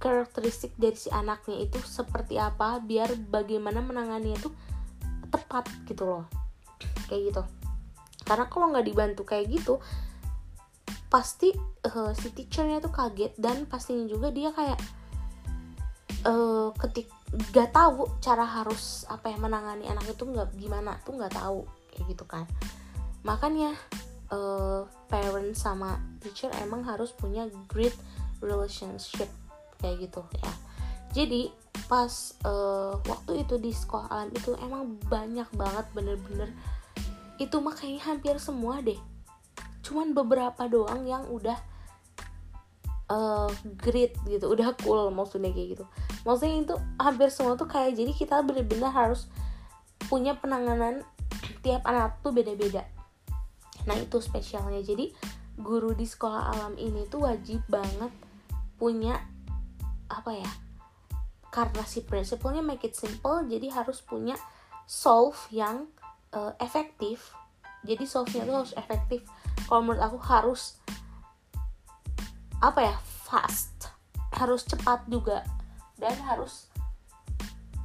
karakteristik 0.00 0.74
dari 0.80 0.98
si 0.98 1.08
anaknya 1.12 1.64
itu 1.68 1.78
seperti 1.84 2.40
apa 2.40 2.80
biar 2.82 3.14
bagaimana 3.30 3.84
menangani 3.84 4.32
itu 4.34 4.48
tepat 5.28 5.68
gitu 5.86 6.08
loh. 6.08 6.24
Kayak 7.06 7.22
gitu 7.30 7.42
karena 8.26 8.50
kalau 8.50 8.74
nggak 8.74 8.86
dibantu 8.86 9.22
kayak 9.22 9.46
gitu 9.48 9.78
pasti 11.06 11.54
uh, 11.86 12.12
si 12.12 12.34
teachernya 12.34 12.82
tuh 12.82 12.90
kaget 12.90 13.32
dan 13.38 13.64
pastinya 13.70 14.10
juga 14.10 14.34
dia 14.34 14.50
kayak 14.50 14.78
uh, 16.26 16.74
ketik 16.74 17.06
gak 17.54 17.74
tahu 17.74 18.10
cara 18.22 18.42
harus 18.42 19.06
apa 19.06 19.30
yang 19.30 19.46
menangani 19.46 19.86
anak 19.86 20.06
itu 20.10 20.26
nggak 20.26 20.50
gimana 20.58 20.98
tuh 21.06 21.14
nggak 21.18 21.34
tahu 21.34 21.66
kayak 21.94 22.04
gitu 22.10 22.24
kan. 22.26 22.44
Makanya 23.22 23.74
uh, 24.30 24.86
parent 25.10 25.54
sama 25.54 25.98
teacher 26.22 26.50
emang 26.62 26.86
harus 26.86 27.14
punya 27.14 27.46
great 27.70 27.94
relationship 28.42 29.30
kayak 29.78 30.10
gitu 30.10 30.22
ya. 30.42 30.52
Jadi 31.14 31.50
pas 31.86 32.34
uh, 32.44 32.98
waktu 33.06 33.46
itu 33.46 33.56
di 33.62 33.70
sekolah 33.70 34.10
alam 34.10 34.30
itu 34.34 34.52
emang 34.58 34.98
banyak 35.06 35.46
banget 35.54 35.86
bener-bener 35.94 36.50
itu 37.36 37.56
makanya 37.60 38.00
hampir 38.06 38.36
semua 38.40 38.80
deh. 38.80 38.98
Cuman 39.84 40.12
beberapa 40.16 40.66
doang 40.66 41.04
yang 41.06 41.28
udah 41.28 41.56
uh, 43.12 43.50
great 43.78 44.16
gitu 44.26 44.50
udah 44.50 44.74
cool 44.82 45.10
maksudnya 45.12 45.52
kayak 45.52 45.78
gitu. 45.78 45.84
Maksudnya 46.26 46.56
itu 46.62 46.74
hampir 46.98 47.28
semua 47.30 47.54
tuh 47.54 47.68
kayak 47.68 47.94
jadi 47.94 48.12
kita 48.12 48.42
bener-bener 48.42 48.90
harus 48.90 49.30
punya 50.06 50.34
penanganan 50.38 51.02
tiap 51.60 51.82
anak 51.86 52.18
tuh 52.22 52.34
beda-beda. 52.34 52.86
Nah 53.86 53.96
itu 53.98 54.18
spesialnya. 54.18 54.82
Jadi 54.82 55.14
guru 55.56 55.96
di 55.96 56.04
sekolah 56.04 56.52
alam 56.52 56.74
ini 56.76 57.08
tuh 57.08 57.24
wajib 57.24 57.64
banget 57.64 58.12
punya 58.76 59.16
apa 60.12 60.36
ya 60.36 60.50
karena 61.48 61.82
si 61.88 62.04
prinsipalnya 62.04 62.60
make 62.60 62.84
it 62.84 62.92
simple 62.92 63.40
jadi 63.48 63.72
harus 63.72 64.04
punya 64.04 64.36
solve 64.84 65.40
yang 65.48 65.88
uh, 66.34 66.56
efektif 66.58 67.36
jadi 67.86 68.02
solve-nya 68.02 68.42
tuh 68.42 68.56
harus 68.66 68.74
efektif. 68.74 69.22
Kalau 69.70 69.80
menurut 69.86 70.02
aku 70.02 70.18
harus 70.26 70.82
apa 72.58 72.82
ya 72.82 72.96
fast 73.28 73.94
harus 74.32 74.64
cepat 74.64 75.04
juga 75.12 75.44
dan 76.00 76.16
harus 76.24 76.72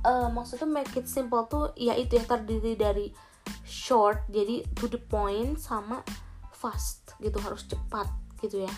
uh, 0.07 0.31
maksudnya 0.31 0.63
make 0.63 0.95
it 0.95 1.11
simple 1.11 1.43
tuh 1.51 1.75
ya 1.75 1.91
itu 1.99 2.15
yang 2.15 2.23
terdiri 2.23 2.79
dari 2.79 3.11
short 3.67 4.23
jadi 4.31 4.63
to 4.79 4.87
the 4.87 4.95
point 4.95 5.59
sama 5.59 5.99
fast 6.55 7.19
gitu 7.19 7.37
harus 7.43 7.67
cepat 7.69 8.09
gitu 8.41 8.65
ya. 8.65 8.73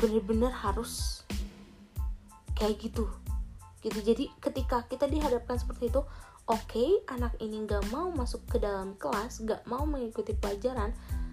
Bener-bener 0.00 0.50
harus 0.50 1.22
kayak 2.58 2.80
gitu 2.82 3.06
gitu. 3.82 3.98
Jadi 4.02 4.30
ketika 4.38 4.86
kita 4.86 5.10
dihadapkan 5.10 5.58
seperti 5.58 5.90
itu 5.90 6.02
oke 6.50 6.66
okay, 6.66 6.90
anak 7.06 7.38
ini 7.38 7.62
nggak 7.62 7.92
mau 7.94 8.10
masuk 8.10 8.42
ke 8.50 8.58
dalam 8.58 8.98
kelas 8.98 9.42
nggak 9.42 9.62
mau 9.70 9.86
mengikuti 9.86 10.34
pelajaran 10.34 10.90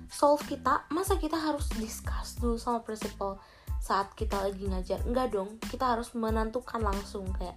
solve 0.09 0.41
kita 0.49 0.89
masa 0.89 1.21
kita 1.21 1.37
harus 1.37 1.69
discuss 1.77 2.35
dulu 2.41 2.57
sama 2.57 2.81
principal? 2.81 3.37
Saat 3.79 4.11
kita 4.17 4.41
lagi 4.43 4.65
ngajar 4.67 4.99
enggak 5.05 5.31
dong 5.31 5.61
kita 5.69 5.95
harus 5.95 6.11
menentukan 6.17 6.81
langsung 6.81 7.29
kayak 7.37 7.55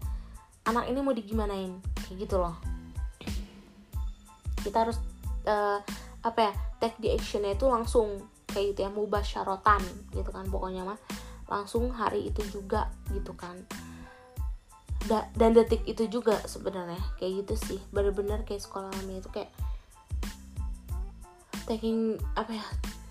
anak 0.68 0.86
ini 0.86 1.00
mau 1.00 1.16
digimanain? 1.16 1.80
Kayak 2.05 2.28
gitu 2.28 2.36
loh. 2.38 2.57
Kita 4.62 4.86
harus 4.86 5.00
uh, 5.48 5.80
apa 6.22 6.38
ya 6.38 6.53
take 6.78 6.96
the 7.03 7.11
actionnya 7.11 7.59
itu 7.59 7.66
langsung 7.66 8.22
kayak 8.46 8.76
gitu 8.76 8.80
ya 8.86 8.90
mubah 8.92 9.24
syarotan 9.24 9.82
gitu 10.14 10.28
kan 10.30 10.46
pokoknya 10.46 10.86
mah. 10.86 11.00
Langsung 11.50 11.90
hari 11.90 12.30
itu 12.30 12.44
juga 12.48 12.92
gitu 13.11 13.34
kan 13.34 13.59
da 15.11 15.26
dan 15.34 15.55
detik 15.57 15.82
itu 15.88 16.07
juga 16.07 16.38
sebenarnya 16.46 17.00
kayak 17.18 17.44
gitu 17.46 17.55
sih. 17.59 17.80
Bener-bener 17.90 18.46
kayak 18.46 18.62
sekolah 18.62 18.90
kami 18.90 19.18
itu 19.18 19.28
kayak 19.34 19.50
taking 21.66 22.18
apa 22.38 22.59
ya 22.59 22.66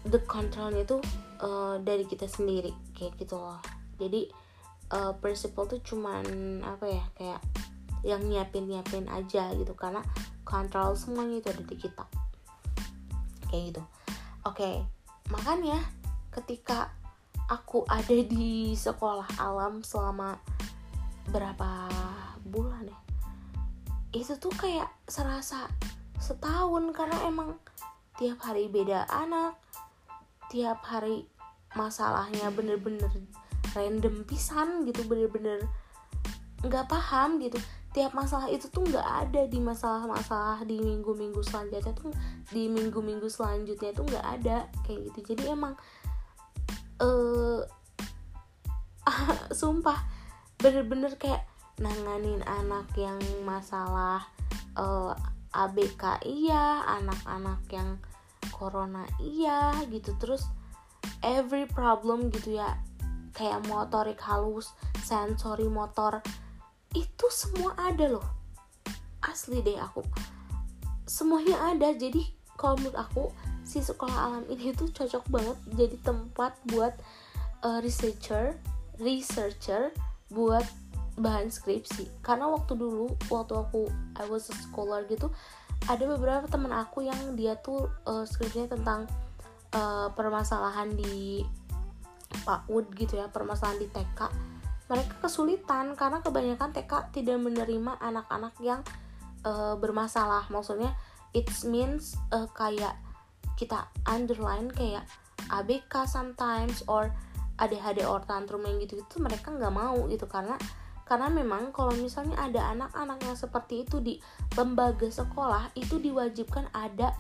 the 0.08 0.20
controlnya 0.24 0.84
itu 0.84 0.98
uh, 1.44 1.80
dari 1.84 2.08
kita 2.08 2.28
sendiri 2.28 2.72
kayak 2.96 3.16
gitu 3.20 3.36
loh. 3.36 3.60
Jadi 4.00 4.32
uh, 4.96 5.14
principle 5.20 5.68
tuh 5.68 5.82
cuman 5.84 6.24
apa 6.64 6.86
ya 6.88 7.04
kayak 7.16 7.42
yang 8.02 8.24
nyiapin 8.26 8.66
nyiapin 8.66 9.06
aja 9.12 9.52
gitu. 9.56 9.76
Karena 9.76 10.02
kontrol 10.48 10.96
semuanya 10.96 11.44
itu 11.44 11.48
ada 11.52 11.64
di 11.64 11.76
kita. 11.76 12.06
Kayak 13.52 13.64
gitu. 13.76 13.84
Oke 14.42 14.58
okay. 14.58 14.76
makanya 15.30 15.78
ketika 16.32 16.90
aku 17.52 17.84
ada 17.86 18.16
di 18.24 18.72
sekolah 18.74 19.28
alam 19.38 19.84
selama 19.84 20.40
berapa 21.30 21.92
bulan 22.50 22.90
ya? 22.90 23.00
Itu 24.16 24.42
tuh 24.42 24.52
kayak 24.58 24.90
serasa 25.06 25.70
setahun 26.18 26.94
karena 26.98 27.18
emang 27.30 27.58
tiap 28.22 28.38
hari 28.46 28.70
beda 28.70 29.10
anak 29.10 29.58
tiap 30.52 30.84
hari 30.84 31.26
masalahnya 31.74 32.52
bener-bener 32.52 33.08
random 33.72 34.28
pisan 34.28 34.84
gitu 34.84 35.08
bener-bener 35.08 35.64
nggak 36.62 36.86
paham 36.92 37.40
gitu. 37.40 37.58
Tiap 37.92 38.16
masalah 38.16 38.48
itu 38.52 38.68
tuh 38.72 38.84
nggak 38.88 39.04
ada 39.04 39.48
di 39.48 39.60
masalah-masalah 39.60 40.64
di 40.64 40.80
minggu-minggu 40.80 41.40
selanjutnya 41.44 41.92
tuh 41.96 42.12
di 42.52 42.68
minggu-minggu 42.68 43.28
selanjutnya 43.32 43.92
tuh 43.96 44.06
nggak 44.08 44.26
ada 44.40 44.68
kayak 44.84 45.12
gitu. 45.12 45.34
Jadi 45.34 45.44
emang 45.52 45.74
eh 47.02 47.64
uh, 49.08 49.40
sumpah 49.60 49.98
bener-bener 50.62 51.18
kayak 51.18 51.44
nanganin 51.82 52.46
anak 52.46 52.86
yang 52.94 53.18
masalah 53.42 54.22
uh, 54.78 55.12
eh, 55.12 55.14
ABK 55.52 56.22
iya 56.24 56.86
anak-anak 56.86 57.60
yang 57.74 57.98
corona 58.54 59.04
iya 59.18 59.74
gitu. 59.90 60.14
Terus 60.22 60.46
every 61.26 61.66
problem 61.66 62.30
gitu 62.30 62.62
ya 62.62 62.78
kayak 63.34 63.66
motorik 63.68 64.22
halus 64.22 64.72
sensori 65.02 65.66
motor 65.66 66.22
itu 66.94 67.26
semua 67.34 67.74
ada 67.82 68.08
loh. 68.08 68.28
Asli 69.26 69.66
deh 69.66 69.82
aku. 69.82 70.06
Semuanya 71.10 71.74
ada. 71.74 71.92
Jadi 71.92 72.22
kalau 72.56 72.78
menurut 72.78 72.98
aku 73.02 73.24
si 73.66 73.82
sekolah 73.82 74.18
alam 74.30 74.46
ini 74.52 74.74
tuh 74.76 74.90
cocok 74.94 75.24
banget 75.32 75.58
jadi 75.74 75.96
tempat 76.04 76.54
buat 76.70 76.94
uh, 77.64 77.80
researcher 77.82 78.58
researcher 79.00 79.96
buat 80.32 80.64
bahan 81.20 81.52
skripsi. 81.52 82.24
Karena 82.24 82.48
waktu 82.48 82.74
dulu 82.80 83.14
waktu 83.30 83.54
aku 83.54 83.92
I 84.18 84.26
was 84.32 84.48
a 84.50 84.56
scholar 84.56 85.04
gitu 85.06 85.30
ada 85.90 86.04
beberapa 86.06 86.46
teman 86.46 86.70
aku 86.72 87.06
yang 87.06 87.34
dia 87.34 87.58
tuh 87.58 87.90
uh, 88.06 88.22
skripsinya 88.22 88.78
tentang 88.78 89.10
uh, 89.74 90.14
permasalahan 90.14 90.94
di 90.94 91.42
PAUD 92.46 92.86
gitu 92.96 93.18
ya 93.18 93.28
permasalahan 93.34 93.82
di 93.82 93.90
TK 93.90 94.22
mereka 94.92 95.14
kesulitan 95.24 95.96
karena 95.96 96.20
kebanyakan 96.20 96.76
TK 96.76 97.16
tidak 97.16 97.40
menerima 97.40 97.96
anak-anak 98.04 98.52
yang 98.60 98.84
uh, 99.48 99.80
bermasalah. 99.80 100.52
Maksudnya 100.52 100.92
it 101.32 101.48
means 101.64 102.20
uh, 102.36 102.44
kayak 102.52 103.00
kita 103.56 103.88
underline 104.04 104.68
kayak 104.68 105.08
ABK 105.48 106.04
sometimes 106.04 106.84
or 106.92 107.08
ADHD 107.62 108.02
or 108.10 108.26
tantrum 108.26 108.66
yang 108.66 108.82
gitu 108.82 108.98
itu 108.98 109.16
mereka 109.22 109.54
nggak 109.54 109.74
mau 109.74 110.10
gitu. 110.10 110.26
Karena 110.26 110.58
karena 111.06 111.28
memang 111.28 111.76
kalau 111.76 111.92
misalnya 112.00 112.40
ada 112.40 112.72
anak-anak 112.72 113.20
yang 113.28 113.36
seperti 113.36 113.84
itu 113.84 114.00
di 114.00 114.16
lembaga 114.56 115.12
sekolah 115.12 115.76
itu 115.76 116.00
diwajibkan 116.00 116.72
ada 116.72 117.12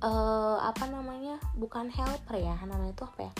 uh, 0.00 0.64
apa 0.64 0.88
namanya 0.88 1.36
bukan 1.52 1.92
helper 1.92 2.40
ya 2.40 2.56
namanya 2.64 2.96
itu 2.96 3.04
apa 3.04 3.20
ya? 3.28 3.32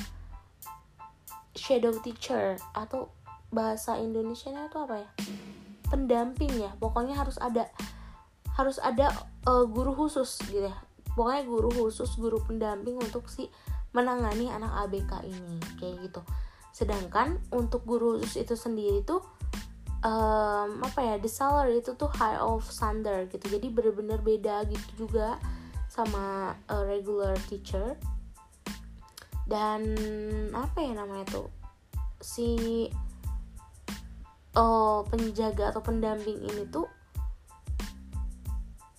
Shadow 1.57 1.97
teacher 2.05 2.61
atau 2.77 3.09
bahasa 3.49 3.97
Indonesia 3.97 4.53
itu 4.53 4.77
apa 4.77 5.09
ya? 5.09 5.11
Pendamping 5.89 6.53
ya 6.53 6.77
pokoknya 6.77 7.17
harus 7.17 7.41
ada 7.41 7.73
harus 8.55 8.77
ada 8.79 9.09
uh, 9.49 9.65
guru 9.65 9.97
khusus 9.97 10.37
gitu 10.47 10.69
ya. 10.69 10.77
Pokoknya 11.17 11.49
guru 11.49 11.71
khusus 11.73 12.13
guru 12.21 12.45
pendamping 12.45 13.01
untuk 13.01 13.25
si 13.33 13.49
menangani 13.95 14.51
anak 14.51 14.91
ABK 14.91 15.23
ini 15.25 15.57
kayak 15.79 16.11
gitu. 16.11 16.21
Sedangkan 16.75 17.39
untuk 17.55 17.87
guru 17.87 18.19
khusus 18.19 18.43
itu 18.43 18.59
sendiri 18.59 19.07
tuh 19.07 19.23
um, 20.03 20.83
apa 20.83 21.01
ya 21.01 21.15
the 21.23 21.31
salary 21.31 21.79
itu 21.79 21.95
tuh 21.95 22.11
high 22.19 22.37
of 22.37 22.67
standard 22.67 23.31
gitu. 23.31 23.47
Jadi 23.47 23.71
bener-bener 23.71 24.19
beda 24.19 24.67
gitu 24.67 25.07
juga 25.07 25.39
sama 25.87 26.59
uh, 26.67 26.85
regular 26.85 27.39
teacher. 27.47 27.95
Dan 29.47 29.95
apa 30.51 30.83
ya 30.83 30.93
namanya 30.99 31.25
tuh 31.31 31.49
si 32.19 32.91
uh, 34.59 35.01
penjaga 35.07 35.71
atau 35.71 35.83
pendamping 35.85 36.43
ini 36.43 36.65
tuh 36.73 36.89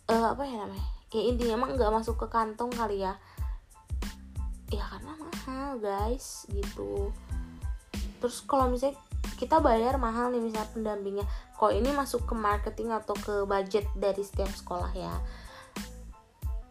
uh, 0.09 0.31
apa 0.31 0.43
ya 0.45 0.63
namanya 0.63 0.87
ya 1.15 1.21
intinya 1.31 1.53
emang 1.55 1.79
nggak 1.79 1.93
masuk 1.95 2.19
ke 2.19 2.27
kantong 2.27 2.69
kali 2.75 3.01
ya 3.01 3.15
ya 4.73 4.83
karena 4.89 5.13
mahal 5.19 5.77
guys 5.77 6.49
gitu. 6.49 7.13
Terus 8.21 8.41
kalau 8.49 8.71
misalnya 8.71 8.97
kita 9.37 9.59
bayar 9.61 9.99
mahal 10.01 10.31
nih 10.33 10.41
misalnya 10.41 10.71
pendampingnya. 10.73 11.25
Kalau 11.55 11.71
ini 11.71 11.89
masuk 11.93 12.25
ke 12.25 12.33
marketing 12.33 12.89
atau 12.95 13.13
ke 13.13 13.43
budget 13.45 13.85
dari 13.93 14.23
setiap 14.25 14.49
sekolah 14.49 14.91
ya? 14.95 15.13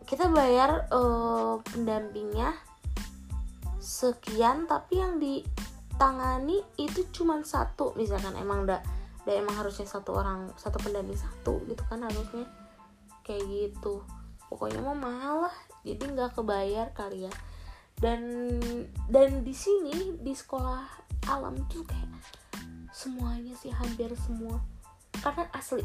Kita 0.04 0.28
bayar 0.28 0.90
uh, 0.92 1.60
pendampingnya 1.62 2.52
sekian 3.78 4.64
tapi 4.64 5.00
yang 5.00 5.20
di 5.20 5.44
tangani 5.94 6.58
itu 6.80 7.06
cuma 7.14 7.38
satu. 7.44 7.94
Misalkan 7.94 8.34
emang 8.34 8.66
udah 8.66 8.80
udah 9.24 9.34
emang 9.40 9.56
harusnya 9.56 9.88
satu 9.88 10.12
orang 10.20 10.52
satu 10.60 10.76
pendamping 10.82 11.16
satu 11.16 11.62
gitu 11.70 11.82
kan 11.86 12.02
harusnya. 12.02 12.48
Kayak 13.24 13.44
gitu. 13.48 14.04
Pokoknya 14.50 14.84
mah 14.84 14.98
mahal 14.98 15.36
lah 15.48 15.56
jadi 15.84 16.02
nggak 16.10 16.40
kebayar 16.40 16.92
kali 16.96 17.28
ya 17.28 17.32
dan 18.02 18.20
dan 19.08 19.46
di 19.46 19.54
sini 19.54 20.18
di 20.18 20.34
sekolah 20.34 20.82
alam 21.30 21.56
tuh 21.70 21.86
kayak 21.86 22.10
semuanya 22.94 23.54
sih 23.58 23.74
hampir 23.74 24.10
semua. 24.26 24.60
Karena 25.18 25.46
asli 25.54 25.82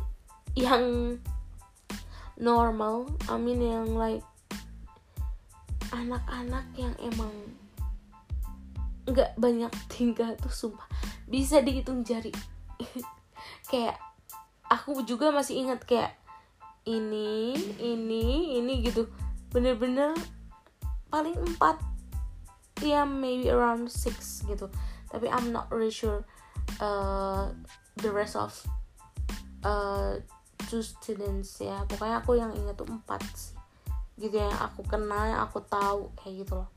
yang 0.57 1.15
normal 2.39 3.07
I 3.29 3.35
mean 3.37 3.61
yang 3.61 3.93
like 3.95 4.25
anak-anak 5.89 6.65
yang 6.77 6.93
emang 7.01 7.33
nggak 9.09 9.33
banyak 9.41 9.73
tinggal 9.89 10.37
tuh 10.37 10.53
sumpah. 10.53 10.85
Bisa 11.25 11.61
dihitung 11.65 12.05
jari. 12.05 12.33
Kayak 13.69 13.97
aku 14.69 15.01
juga 15.01 15.33
masih 15.33 15.65
ingat 15.65 15.81
kayak 15.85 16.13
ini 16.85 17.57
ini 17.81 18.57
ini 18.61 18.73
gitu. 18.85 19.09
Bener-bener 19.49 20.13
paling 21.09 21.37
empat 21.37 21.81
ya 22.83 23.03
maybe 23.03 23.51
around 23.51 23.91
six 23.91 24.43
gitu. 24.47 24.71
Tapi 25.09 25.27
I'm 25.27 25.49
not 25.49 25.67
really 25.73 25.93
sure 25.93 26.23
uh, 26.79 27.49
the 27.97 28.11
rest 28.13 28.37
of 28.37 28.53
uh, 29.65 30.21
two 30.69 30.85
students 30.85 31.59
ya. 31.59 31.83
Pokoknya 31.89 32.21
aku 32.21 32.37
yang 32.37 32.51
ingat 32.53 32.77
tuh 32.77 32.87
empat 32.87 33.21
sih. 33.33 33.55
Gitu 34.19 34.35
yang 34.37 34.53
aku 34.59 34.83
kenal 34.85 35.23
yang 35.27 35.41
aku 35.43 35.63
tahu 35.65 36.13
kayak 36.19 36.45
gitu 36.45 36.53
loh. 36.61 36.69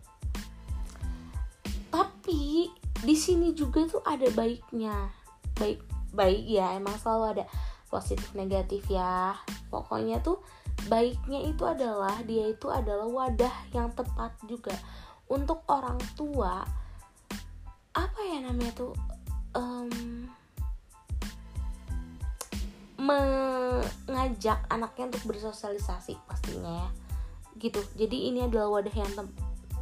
Tapi 1.92 2.72
di 3.03 3.16
sini 3.18 3.53
juga 3.53 3.84
tuh 3.84 4.03
ada 4.07 4.26
baiknya. 4.32 5.12
Baik 5.59 5.84
baik 6.12 6.44
ya 6.44 6.76
emang 6.76 6.96
selalu 7.00 7.24
ada 7.38 7.44
positif 7.92 8.32
negatif 8.32 8.88
ya. 8.88 9.36
Pokoknya 9.68 10.24
tuh 10.24 10.40
baiknya 10.88 11.44
itu 11.46 11.62
adalah 11.62 12.16
dia 12.24 12.48
itu 12.48 12.66
adalah 12.72 13.07
wadah 13.07 13.55
yang 13.70 13.92
tepat 13.92 14.34
juga 14.48 14.74
untuk 15.31 15.62
orang 15.70 15.99
tua 16.18 16.64
apa 17.93 18.20
ya 18.25 18.41
namanya 18.41 18.73
tuh 18.73 18.93
um, 19.53 19.93
mengajak 22.97 24.62
anaknya 24.70 25.12
untuk 25.12 25.25
bersosialisasi 25.35 26.16
pastinya 26.25 26.87
ya. 26.87 26.91
Gitu. 27.59 27.81
Jadi 27.99 28.33
ini 28.33 28.47
adalah 28.47 28.81
wadah 28.81 28.95
yang 28.95 29.11
te 29.12 29.25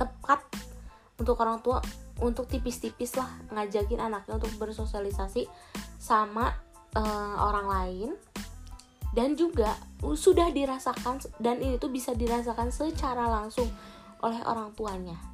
tepat 0.01 0.41
untuk 1.21 1.37
orang 1.45 1.61
tua 1.61 1.85
untuk 2.25 2.49
tipis-tipis 2.49 3.17
lah 3.21 3.29
ngajakin 3.53 4.01
anaknya 4.01 4.41
untuk 4.41 4.53
bersosialisasi 4.57 5.45
sama 6.01 6.57
uh, 6.97 7.37
orang 7.45 7.67
lain. 7.69 8.11
Dan 9.11 9.35
juga 9.35 9.75
sudah 10.01 10.55
dirasakan 10.55 11.19
dan 11.43 11.59
ini 11.59 11.83
tuh 11.83 11.91
bisa 11.91 12.15
dirasakan 12.15 12.71
secara 12.71 13.27
langsung 13.27 13.67
oleh 14.23 14.39
orang 14.47 14.71
tuanya 14.79 15.30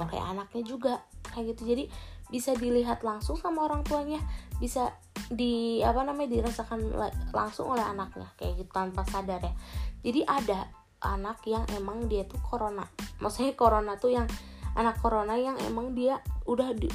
oleh 0.00 0.20
anaknya 0.20 0.62
juga 0.62 0.94
kayak 1.32 1.56
gitu. 1.56 1.62
Jadi 1.76 1.84
bisa 2.26 2.58
dilihat 2.58 3.06
langsung 3.06 3.38
sama 3.38 3.70
orang 3.70 3.86
tuanya 3.86 4.18
bisa 4.58 4.90
di 5.30 5.78
apa 5.82 6.02
namanya 6.02 6.42
dirasakan 6.42 6.90
langsung 7.30 7.70
oleh 7.70 7.82
anaknya 7.82 8.26
kayak 8.34 8.62
gitu 8.62 8.70
tanpa 8.74 9.06
sadar 9.06 9.42
ya. 9.42 9.54
Jadi 10.02 10.20
ada 10.26 10.66
anak 11.02 11.44
yang 11.46 11.62
emang 11.76 12.10
dia 12.10 12.26
tuh 12.26 12.40
corona. 12.42 12.86
Maksudnya 13.22 13.54
corona 13.54 13.94
tuh 14.00 14.14
yang 14.14 14.26
anak 14.74 14.98
corona 14.98 15.38
yang 15.38 15.56
emang 15.62 15.94
dia 15.96 16.20
udah 16.44 16.74
di, 16.76 16.90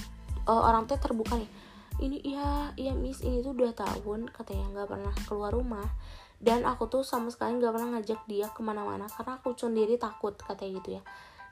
uh, 0.48 0.62
orang 0.68 0.86
tua 0.86 1.00
terbuka 1.00 1.40
nih. 1.40 1.50
Ini 2.02 2.18
iya 2.24 2.50
iya 2.80 2.94
miss 2.98 3.22
ini 3.22 3.46
tuh 3.46 3.54
dua 3.54 3.76
tahun 3.76 4.32
katanya 4.34 4.74
nggak 4.74 4.88
pernah 4.90 5.14
keluar 5.28 5.52
rumah. 5.54 5.86
Dan 6.42 6.66
aku 6.66 6.90
tuh 6.90 7.06
sama 7.06 7.30
sekali 7.30 7.62
nggak 7.62 7.70
pernah 7.70 7.90
ngajak 7.98 8.26
dia 8.26 8.50
ke 8.50 8.66
mana-mana 8.66 9.06
karena 9.06 9.38
aku 9.38 9.54
sendiri 9.54 10.02
takut 10.02 10.34
katanya 10.42 10.82
gitu 10.82 10.90
ya 10.98 11.04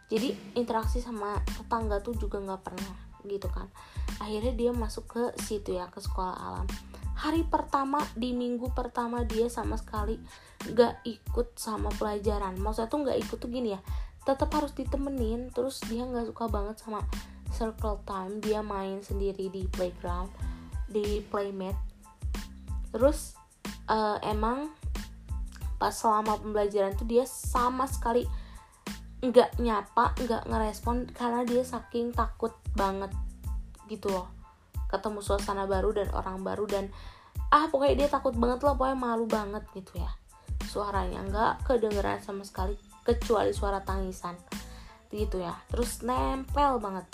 jadi 0.10 0.34
interaksi 0.58 1.00
sama 1.00 1.38
tetangga 1.46 2.02
tuh 2.02 2.18
juga 2.18 2.42
nggak 2.42 2.62
pernah 2.66 2.96
gitu 3.24 3.48
kan. 3.52 3.70
Akhirnya 4.18 4.54
dia 4.58 4.72
masuk 4.74 5.06
ke 5.06 5.24
situ 5.46 5.78
ya 5.78 5.88
ke 5.88 6.02
sekolah 6.02 6.36
alam. 6.36 6.68
Hari 7.20 7.46
pertama 7.46 8.00
di 8.16 8.32
minggu 8.32 8.72
pertama 8.72 9.28
dia 9.28 9.52
sama 9.52 9.78
sekali 9.78 10.18
nggak 10.66 11.06
ikut 11.06 11.56
sama 11.56 11.94
pelajaran. 11.94 12.58
Maksudnya 12.58 12.90
tuh 12.90 13.00
nggak 13.06 13.20
ikut 13.22 13.38
tuh 13.38 13.52
gini 13.52 13.78
ya 13.78 13.82
tetap 14.28 14.52
harus 14.54 14.76
ditemenin 14.76 15.50
terus 15.50 15.82
dia 15.88 16.04
nggak 16.04 16.30
suka 16.30 16.46
banget 16.52 16.76
sama 16.78 17.02
circle 17.50 17.98
time 18.06 18.38
dia 18.44 18.62
main 18.62 19.02
sendiri 19.02 19.50
di 19.50 19.66
playground 19.74 20.30
di 20.86 21.24
playmate. 21.34 21.78
Terus 22.94 23.38
uh, 23.90 24.22
emang 24.26 24.70
pas 25.82 25.96
selama 25.96 26.38
pembelajaran 26.38 26.94
tuh 26.94 27.08
dia 27.08 27.24
sama 27.24 27.88
sekali 27.88 28.28
nggak 29.20 29.60
nyapa 29.60 30.16
nggak 30.16 30.48
ngerespon 30.48 31.12
karena 31.12 31.44
dia 31.44 31.64
saking 31.68 32.16
takut 32.16 32.56
banget 32.72 33.12
gitu 33.92 34.08
loh. 34.08 34.32
Ketemu 34.88 35.20
suasana 35.20 35.68
baru 35.68 35.92
dan 35.92 36.08
orang 36.16 36.40
baru 36.40 36.64
dan 36.66 36.88
ah 37.52 37.68
pokoknya 37.68 38.06
dia 38.06 38.10
takut 38.10 38.32
banget 38.40 38.64
loh 38.64 38.80
pokoknya 38.80 38.96
malu 38.96 39.28
banget 39.28 39.68
gitu 39.76 40.00
ya. 40.00 40.12
Suaranya 40.64 41.20
nggak 41.28 41.68
kedengeran 41.68 42.24
sama 42.24 42.48
sekali 42.48 42.80
kecuali 43.04 43.52
suara 43.52 43.84
tangisan. 43.84 44.40
Gitu 45.12 45.44
ya. 45.44 45.52
Terus 45.68 46.00
nempel 46.08 46.80
banget. 46.80 47.06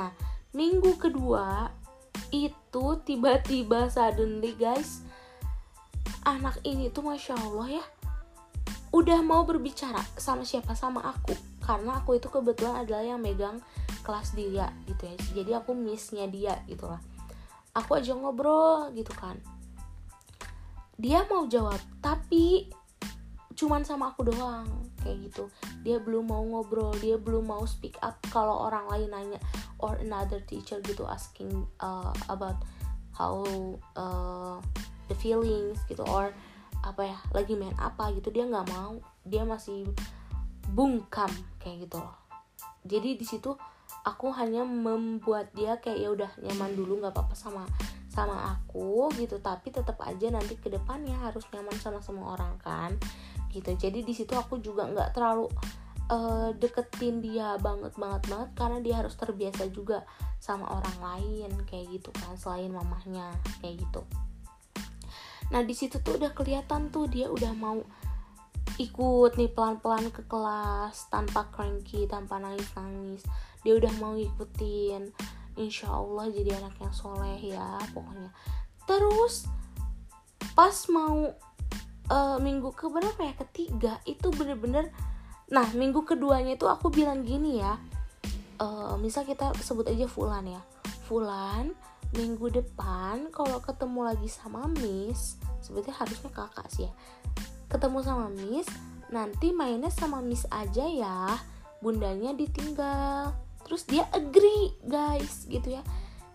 Nah 0.00 0.16
minggu 0.56 0.96
kedua 0.96 1.68
itu 2.32 2.86
tiba-tiba 3.04 3.90
suddenly 3.90 4.54
guys 4.54 5.02
anak 6.24 6.56
ini 6.62 6.90
tuh 6.90 7.02
masya 7.02 7.34
allah 7.34 7.80
ya 7.80 7.84
udah 8.90 9.22
mau 9.22 9.46
berbicara 9.46 10.02
sama 10.18 10.42
siapa? 10.42 10.74
Sama 10.74 11.02
aku 11.02 11.49
karena 11.60 12.00
aku 12.00 12.16
itu 12.16 12.28
kebetulan 12.32 12.82
adalah 12.82 13.04
yang 13.04 13.20
megang 13.20 13.60
kelas 14.02 14.32
dia 14.32 14.72
gitu 14.88 15.02
ya. 15.06 15.14
Jadi 15.36 15.50
aku 15.54 15.76
missnya 15.76 16.26
dia 16.26 16.58
gitu 16.66 16.88
lah. 16.88 17.00
Aku 17.76 18.00
aja 18.00 18.16
ngobrol 18.16 18.90
gitu 18.96 19.12
kan. 19.14 19.38
Dia 21.00 21.24
mau 21.28 21.46
jawab 21.46 21.80
tapi 22.00 22.68
cuman 23.56 23.84
sama 23.84 24.12
aku 24.12 24.32
doang 24.32 24.68
kayak 25.04 25.30
gitu. 25.30 25.52
Dia 25.84 26.00
belum 26.00 26.28
mau 26.28 26.42
ngobrol 26.42 26.96
dia 26.98 27.20
belum 27.20 27.48
mau 27.48 27.64
speak 27.68 28.00
up. 28.00 28.16
Kalau 28.32 28.66
orang 28.66 28.88
lain 28.88 29.08
nanya 29.12 29.40
or 29.80 29.96
another 30.00 30.40
teacher 30.44 30.80
gitu 30.84 31.04
asking 31.08 31.68
uh, 31.80 32.12
about 32.32 32.56
how 33.12 33.44
uh, 33.96 34.56
the 35.12 35.16
feelings 35.16 35.80
gitu 35.88 36.00
or 36.08 36.32
apa 36.80 37.12
ya 37.12 37.18
lagi 37.36 37.52
main 37.52 37.76
apa 37.76 38.08
gitu 38.16 38.32
dia 38.32 38.48
nggak 38.48 38.68
mau. 38.72 38.96
Dia 39.28 39.44
masih 39.44 39.88
bungkam 40.70 41.30
kayak 41.58 41.86
gitu 41.88 41.98
loh. 42.00 42.16
Jadi 42.86 43.18
di 43.18 43.26
situ 43.26 43.52
aku 44.06 44.32
hanya 44.32 44.64
membuat 44.64 45.52
dia 45.52 45.76
kayak 45.82 45.98
ya 45.98 46.08
udah 46.14 46.30
nyaman 46.40 46.72
dulu 46.72 47.02
nggak 47.04 47.12
apa-apa 47.12 47.34
sama 47.36 47.64
sama 48.08 48.56
aku 48.56 49.10
gitu. 49.18 49.38
Tapi 49.42 49.74
tetap 49.74 49.98
aja 50.02 50.30
nanti 50.30 50.56
ke 50.56 50.70
depannya 50.70 51.18
harus 51.20 51.44
nyaman 51.52 51.76
sama 51.78 52.00
semua 52.00 52.38
orang 52.38 52.56
kan 52.62 52.94
gitu. 53.50 53.74
Jadi 53.74 54.06
di 54.06 54.14
situ 54.14 54.32
aku 54.38 54.62
juga 54.62 54.86
nggak 54.86 55.10
terlalu 55.12 55.50
uh, 56.10 56.50
deketin 56.58 57.22
dia 57.22 57.58
banget 57.58 57.94
banget 57.94 58.22
banget 58.26 58.50
karena 58.58 58.78
dia 58.82 58.94
harus 59.02 59.14
terbiasa 59.14 59.70
juga 59.70 60.02
sama 60.42 60.66
orang 60.72 60.96
lain 60.98 61.50
kayak 61.68 62.00
gitu 62.00 62.10
kan 62.16 62.34
selain 62.34 62.72
mamahnya 62.74 63.30
kayak 63.62 63.82
gitu. 63.84 64.02
Nah 65.50 65.66
di 65.66 65.74
situ 65.74 65.98
tuh 66.02 66.18
udah 66.18 66.30
kelihatan 66.34 66.90
tuh 66.94 67.10
dia 67.10 67.26
udah 67.30 67.52
mau 67.54 67.82
ikut 68.78 69.34
nih 69.34 69.50
pelan-pelan 69.50 70.12
ke 70.14 70.22
kelas 70.28 71.10
tanpa 71.10 71.48
cranky 71.50 72.06
tanpa 72.06 72.38
nangis-nangis. 72.38 73.24
Dia 73.64 73.74
udah 73.80 73.92
mau 73.98 74.14
ngikutin. 74.14 75.10
Insya 75.58 75.90
Allah 75.90 76.30
jadi 76.30 76.60
anak 76.62 76.78
yang 76.78 76.94
soleh 76.94 77.40
ya 77.40 77.80
pokoknya. 77.90 78.30
Terus 78.86 79.50
pas 80.54 80.76
mau 80.92 81.34
uh, 82.10 82.38
minggu 82.38 82.70
ke 82.76 82.86
berapa 82.86 83.18
ya? 83.18 83.34
Ketiga 83.46 83.92
itu 84.06 84.30
bener-bener 84.30 84.92
nah 85.50 85.66
minggu 85.74 86.06
keduanya 86.06 86.54
itu 86.54 86.70
aku 86.70 86.94
bilang 86.94 87.26
gini 87.26 87.58
ya 87.58 87.74
uh, 88.62 88.94
misal 89.02 89.26
kita 89.26 89.50
sebut 89.58 89.90
aja 89.90 90.06
Fulan 90.06 90.46
ya. 90.46 90.62
Fulan 91.10 91.74
minggu 92.14 92.50
depan 92.50 93.30
kalau 93.30 93.58
ketemu 93.62 94.14
lagi 94.14 94.28
sama 94.30 94.66
Miss 94.82 95.38
sebetulnya 95.62 95.94
harusnya 95.94 96.30
kakak 96.34 96.66
sih 96.74 96.90
ya 96.90 96.92
ketemu 97.70 97.98
sama 98.02 98.26
Miss 98.34 98.66
nanti 99.14 99.54
mainnya 99.54 99.88
sama 99.88 100.18
Miss 100.18 100.44
aja 100.50 100.84
ya. 100.84 101.38
Bundanya 101.78 102.34
ditinggal. 102.34 103.32
Terus 103.64 103.86
dia 103.86 104.04
agree 104.10 104.74
guys 104.82 105.46
gitu 105.46 105.78
ya. 105.78 105.82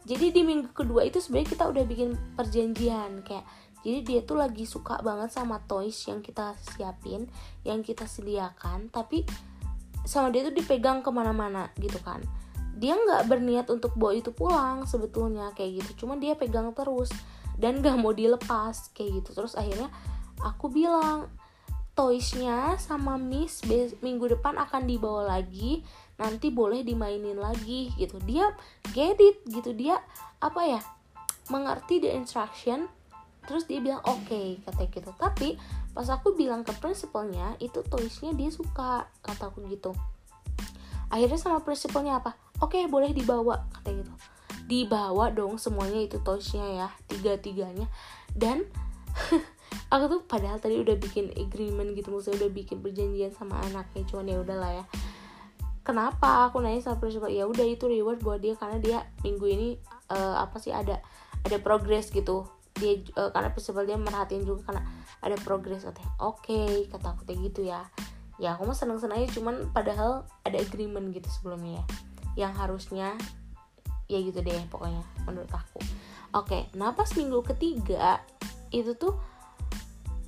Jadi 0.05 0.31
di 0.31 0.41
minggu 0.45 0.71
kedua 0.71 1.03
itu 1.03 1.19
sebenarnya 1.19 1.49
kita 1.51 1.63
udah 1.67 1.83
bikin 1.83 2.09
perjanjian 2.37 3.25
kayak 3.25 3.43
jadi 3.85 3.99
dia 4.01 4.19
tuh 4.25 4.41
lagi 4.41 4.65
suka 4.65 4.97
banget 5.05 5.29
sama 5.29 5.61
toys 5.61 5.97
yang 6.09 6.25
kita 6.25 6.57
siapin 6.57 7.29
yang 7.61 7.85
kita 7.85 8.09
sediakan 8.09 8.89
tapi 8.89 9.21
sama 10.05 10.33
dia 10.33 10.45
tuh 10.45 10.53
dipegang 10.53 11.01
ke 11.01 11.09
mana-mana 11.09 11.69
gitu 11.77 11.97
kan. 12.01 12.21
Dia 12.77 12.97
nggak 12.97 13.25
berniat 13.29 13.67
untuk 13.73 13.97
bawa 13.97 14.13
itu 14.13 14.29
pulang 14.29 14.85
sebetulnya 14.85 15.53
kayak 15.57 15.81
gitu. 15.81 16.05
Cuma 16.05 16.17
dia 16.17 16.37
pegang 16.37 16.69
terus 16.73 17.09
dan 17.55 17.79
gak 17.79 17.97
mau 17.97 18.11
dilepas 18.11 18.93
kayak 18.93 19.23
gitu. 19.23 19.29
Terus 19.33 19.57
akhirnya 19.57 19.89
aku 20.43 20.71
bilang 20.71 21.31
toysnya 21.95 22.75
sama 22.75 23.15
Miss 23.15 23.63
minggu 24.03 24.27
depan 24.35 24.59
akan 24.59 24.83
dibawa 24.83 25.39
lagi 25.39 25.79
nanti 26.19 26.51
boleh 26.51 26.83
dimainin 26.83 27.39
lagi 27.39 27.91
gitu. 27.95 28.19
Dia 28.23 28.51
get 28.91 29.19
it 29.19 29.43
gitu 29.47 29.71
dia 29.71 29.99
apa 30.43 30.61
ya 30.67 30.81
mengerti 31.47 32.03
the 32.03 32.11
instruction 32.11 32.91
terus 33.45 33.69
dia 33.69 33.79
bilang 33.79 34.03
oke 34.03 34.27
okay, 34.27 34.59
kata 34.67 34.91
gitu. 34.91 35.11
Tapi 35.15 35.55
pas 35.95 36.07
aku 36.11 36.35
bilang 36.35 36.67
ke 36.67 36.75
prinsipalnya 36.75 37.55
itu 37.63 37.79
toysnya 37.87 38.35
dia 38.35 38.51
suka 38.51 39.07
kataku 39.23 39.63
gitu. 39.71 39.95
Akhirnya 41.07 41.39
sama 41.39 41.63
prinsipalnya 41.63 42.19
apa? 42.19 42.35
Oke 42.59 42.83
okay, 42.83 42.83
boleh 42.91 43.15
dibawa 43.15 43.71
kata 43.71 43.95
gitu. 43.95 44.11
Dibawa 44.67 45.31
dong 45.31 45.55
semuanya 45.55 46.03
itu 46.03 46.19
toysnya 46.19 46.65
ya 46.65 46.87
tiga 47.07 47.39
tiganya 47.39 47.87
dan 48.35 48.67
aku 49.89 50.05
tuh 50.11 50.21
padahal 50.25 50.57
tadi 50.57 50.81
udah 50.81 50.95
bikin 50.97 51.31
agreement 51.37 51.93
gitu 51.93 52.11
maksudnya 52.11 52.45
udah 52.45 52.51
bikin 52.51 52.77
perjanjian 52.81 53.31
sama 53.31 53.61
anaknya 53.69 54.03
cuman 54.09 54.25
ya 54.27 54.37
udahlah 54.41 54.71
ya. 54.81 54.85
Kenapa 55.85 56.49
aku 56.49 56.65
nanya 56.65 56.81
sama 56.81 56.97
prinsipal 56.97 57.29
ya 57.29 57.45
udah 57.45 57.61
itu 57.61 57.85
reward 57.85 58.17
buat 58.25 58.41
dia 58.41 58.57
karena 58.57 58.81
dia 58.81 58.97
minggu 59.21 59.45
ini 59.45 59.67
uh, 60.09 60.41
apa 60.41 60.57
sih 60.57 60.73
ada 60.73 60.97
ada 61.45 61.57
progress 61.61 62.09
gitu. 62.09 62.49
Dia 62.75 62.99
uh, 63.15 63.29
karena 63.29 63.53
prinsipal 63.53 63.85
dia 63.85 63.95
merhatiin 63.95 64.43
juga 64.43 64.73
karena 64.73 64.81
ada 65.21 65.37
progress 65.45 65.85
katanya 65.85 66.11
oke 66.17 66.41
okay, 66.41 66.89
kata 66.89 67.13
aku 67.13 67.21
kayak 67.29 67.39
gitu 67.53 67.69
ya. 67.69 67.85
Ya 68.41 68.57
aku 68.57 68.67
mah 68.67 68.75
seneng 68.75 68.99
seneng 68.99 69.23
aja 69.23 69.37
cuman 69.37 69.71
padahal 69.71 70.27
ada 70.43 70.57
agreement 70.59 71.13
gitu 71.13 71.29
sebelumnya 71.31 71.79
ya 71.79 71.85
yang 72.35 72.53
harusnya 72.57 73.15
ya 74.11 74.19
gitu 74.19 74.41
deh 74.41 74.59
pokoknya 74.67 75.05
menurut 75.29 75.49
aku. 75.53 75.79
Oke 76.35 76.49
okay, 76.49 76.61
nah 76.75 76.91
minggu 76.91 77.45
ketiga 77.47 78.19
itu 78.73 78.91
tuh 78.97 79.15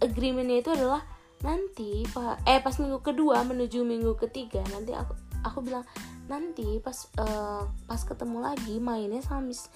agreementnya 0.04 0.62
itu 0.62 0.72
adalah 0.74 1.04
nanti 1.45 2.02
eh 2.50 2.60
pas 2.62 2.76
minggu 2.82 3.06
kedua 3.06 3.45
menuju 3.45 3.86
minggu 3.86 4.18
ketiga 4.18 4.66
nanti 4.74 4.98
aku 4.98 5.14
aku 5.45 5.62
bilang 5.62 5.86
nanti 6.26 6.82
pas 6.82 7.08
uh, 7.22 7.70
pas 7.86 8.02
ketemu 8.02 8.41
lagi 8.41 8.82
mainnya 8.82 9.22
sama 9.22 9.45
Miss 9.45 9.70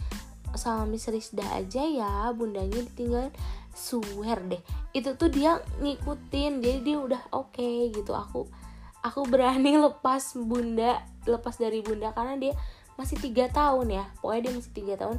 sama 0.58 0.84
Miss 0.84 1.08
Rizda 1.08 1.46
aja 1.56 1.84
ya 1.86 2.28
bundanya 2.36 2.84
ditinggal 2.84 3.32
swear 3.72 4.40
deh. 4.52 4.60
Itu 4.92 5.16
tuh 5.16 5.32
dia 5.32 5.64
ngikutin 5.80 6.60
jadi 6.60 6.80
dia 6.84 6.98
udah 7.00 7.22
oke 7.32 7.56
okay, 7.56 7.88
gitu. 7.96 8.12
Aku 8.12 8.52
aku 9.00 9.22
berani 9.28 9.80
lepas 9.86 10.36
bunda 10.36 11.00
lepas 11.24 11.56
dari 11.56 11.80
bunda 11.80 12.12
karena 12.12 12.36
dia 12.36 12.54
masih 13.00 13.16
tiga 13.24 13.48
tahun 13.48 13.96
ya. 13.96 14.06
Pokoknya 14.20 14.52
dia 14.52 14.54
masih 14.60 14.74
tiga 14.76 14.94
tahun 15.00 15.18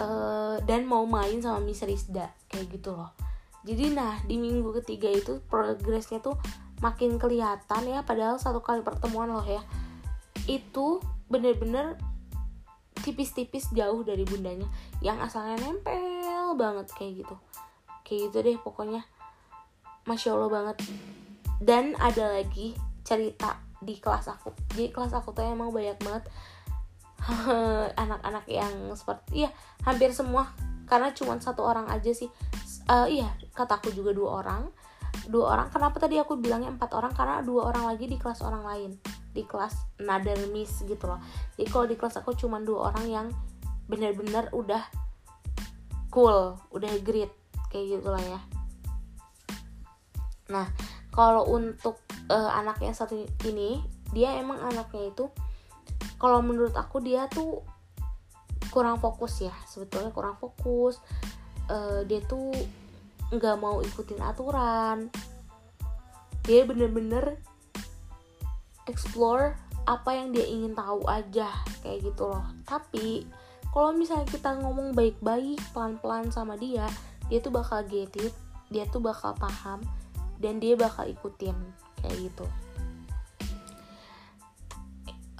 uh, 0.00 0.56
dan 0.64 0.84
mau 0.84 1.04
main 1.04 1.40
sama 1.40 1.60
Miss 1.62 1.84
Rizda 1.84 2.32
kayak 2.50 2.72
gitu 2.72 2.96
loh. 2.96 3.12
Jadi 3.66 3.90
nah 3.92 4.22
di 4.22 4.38
minggu 4.38 4.70
ketiga 4.82 5.10
itu 5.10 5.42
progresnya 5.50 6.22
tuh 6.22 6.38
makin 6.78 7.18
kelihatan 7.18 7.82
ya 7.88 8.04
padahal 8.06 8.38
satu 8.38 8.62
kali 8.62 8.84
pertemuan 8.86 9.32
loh 9.32 9.44
ya. 9.44 9.62
Itu 10.46 11.02
bener-bener 11.26 11.98
tipis-tipis 13.02 13.74
jauh 13.74 14.06
dari 14.06 14.22
bundanya. 14.22 14.68
Yang 15.02 15.30
asalnya 15.32 15.56
nempel 15.66 16.54
banget 16.54 16.86
kayak 16.94 17.26
gitu. 17.26 17.36
Kayak 18.06 18.20
gitu 18.30 18.36
deh 18.46 18.56
pokoknya. 18.62 19.02
Masya 20.06 20.38
allah 20.38 20.50
banget. 20.50 20.76
Dan 21.58 21.98
ada 21.98 22.38
lagi 22.38 22.78
cerita 23.02 23.58
di 23.82 23.98
kelas 23.98 24.30
aku. 24.30 24.54
Jadi 24.74 24.94
kelas 24.94 25.12
aku 25.14 25.34
tuh 25.34 25.42
emang 25.42 25.74
banyak 25.74 25.98
banget 25.98 26.30
anak-anak 28.02 28.44
yang 28.46 28.72
seperti 28.94 29.46
iya 29.46 29.50
hampir 29.82 30.12
semua. 30.12 30.52
Karena 30.86 31.10
cuma 31.10 31.34
satu 31.42 31.66
orang 31.66 31.90
aja 31.90 32.14
sih. 32.14 32.30
Uh, 32.86 33.10
iya 33.10 33.34
kataku 33.54 33.90
juga 33.90 34.14
dua 34.14 34.44
orang. 34.44 34.70
Dua 35.26 35.58
orang 35.58 35.68
kenapa 35.74 35.98
tadi 35.98 36.20
aku 36.22 36.38
bilangnya 36.38 36.70
empat 36.70 36.94
orang? 36.94 37.10
Karena 37.10 37.42
dua 37.42 37.74
orang 37.74 37.90
lagi 37.90 38.06
di 38.06 38.14
kelas 38.14 38.44
orang 38.46 38.62
lain. 38.62 38.90
Di 39.34 39.42
kelas 39.42 39.98
another 39.98 40.38
miss 40.54 40.86
gitu 40.86 41.10
loh. 41.10 41.18
Jadi 41.58 41.66
kalau 41.66 41.86
di 41.90 41.96
kelas 41.98 42.22
aku 42.22 42.38
cuma 42.38 42.62
dua 42.62 42.94
orang 42.94 43.06
yang 43.10 43.26
bener-bener 43.86 44.50
udah 44.50 44.82
cool 46.10 46.58
udah 46.70 46.90
great 47.02 47.30
kayak 47.68 47.98
gitu 47.98 48.08
lah 48.08 48.22
ya. 48.22 48.40
Nah 50.50 50.66
kalau 51.10 51.48
untuk 51.50 51.98
uh, 52.30 52.50
anak 52.54 52.78
yang 52.82 52.94
satu 52.94 53.18
ini 53.46 53.82
dia 54.14 54.38
emang 54.38 54.62
anaknya 54.62 55.10
itu 55.10 55.26
kalau 56.16 56.40
menurut 56.40 56.72
aku 56.74 57.02
dia 57.02 57.28
tuh 57.28 57.62
kurang 58.72 59.00
fokus 59.00 59.40
ya 59.44 59.54
sebetulnya 59.68 60.12
kurang 60.12 60.36
fokus. 60.40 61.00
Uh, 61.66 62.06
dia 62.06 62.22
tuh 62.24 62.54
nggak 63.34 63.56
mau 63.58 63.82
ikutin 63.82 64.22
aturan. 64.22 65.10
Dia 66.46 66.62
bener-bener 66.62 67.42
explore 68.86 69.58
apa 69.86 70.14
yang 70.14 70.30
dia 70.30 70.46
ingin 70.46 70.74
tahu 70.74 71.02
aja 71.06 71.50
kayak 71.82 72.06
gitu 72.06 72.30
loh. 72.30 72.46
Tapi 72.66 73.26
kalau 73.76 73.92
misalnya 73.92 74.24
kita 74.32 74.56
ngomong 74.56 74.96
baik-baik 74.96 75.60
pelan-pelan 75.76 76.32
sama 76.32 76.56
dia 76.56 76.88
dia 77.28 77.44
tuh 77.44 77.52
bakal 77.52 77.84
get 77.84 78.08
it 78.16 78.32
dia 78.72 78.88
tuh 78.88 79.04
bakal 79.04 79.36
paham 79.36 79.84
dan 80.40 80.56
dia 80.56 80.72
bakal 80.80 81.04
ikutin 81.04 81.52
kayak 82.00 82.16
gitu 82.32 82.48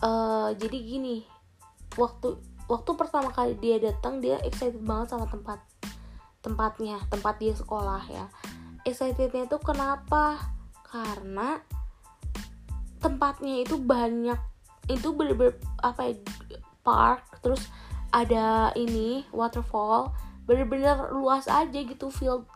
uh, 0.02 0.50
jadi 0.56 0.76
gini 0.76 1.24
waktu 1.96 2.36
waktu 2.66 2.90
pertama 2.98 3.30
kali 3.30 3.54
dia 3.62 3.78
datang 3.78 4.18
dia 4.18 4.42
excited 4.42 4.82
banget 4.82 5.14
sama 5.14 5.30
tempat 5.30 5.62
tempatnya 6.42 7.02
tempat 7.10 7.34
dia 7.42 7.54
sekolah 7.54 8.02
ya. 8.06 8.26
Excitednya 8.86 9.50
itu 9.50 9.58
kenapa? 9.58 10.38
Karena 10.86 11.58
tempatnya 13.02 13.66
itu 13.66 13.74
banyak 13.78 14.38
itu 14.86 15.10
bener-bener 15.10 15.58
apa 15.82 16.06
ya 16.06 16.14
park 16.86 17.42
terus 17.42 17.66
ada 18.14 18.70
ini 18.78 19.26
waterfall 19.34 20.14
bener-bener 20.46 21.10
luas 21.10 21.50
aja 21.50 21.74
gitu 21.74 22.06
field 22.06 22.46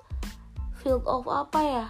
field 0.78 1.02
of 1.10 1.26
apa 1.26 1.58
ya 1.58 1.86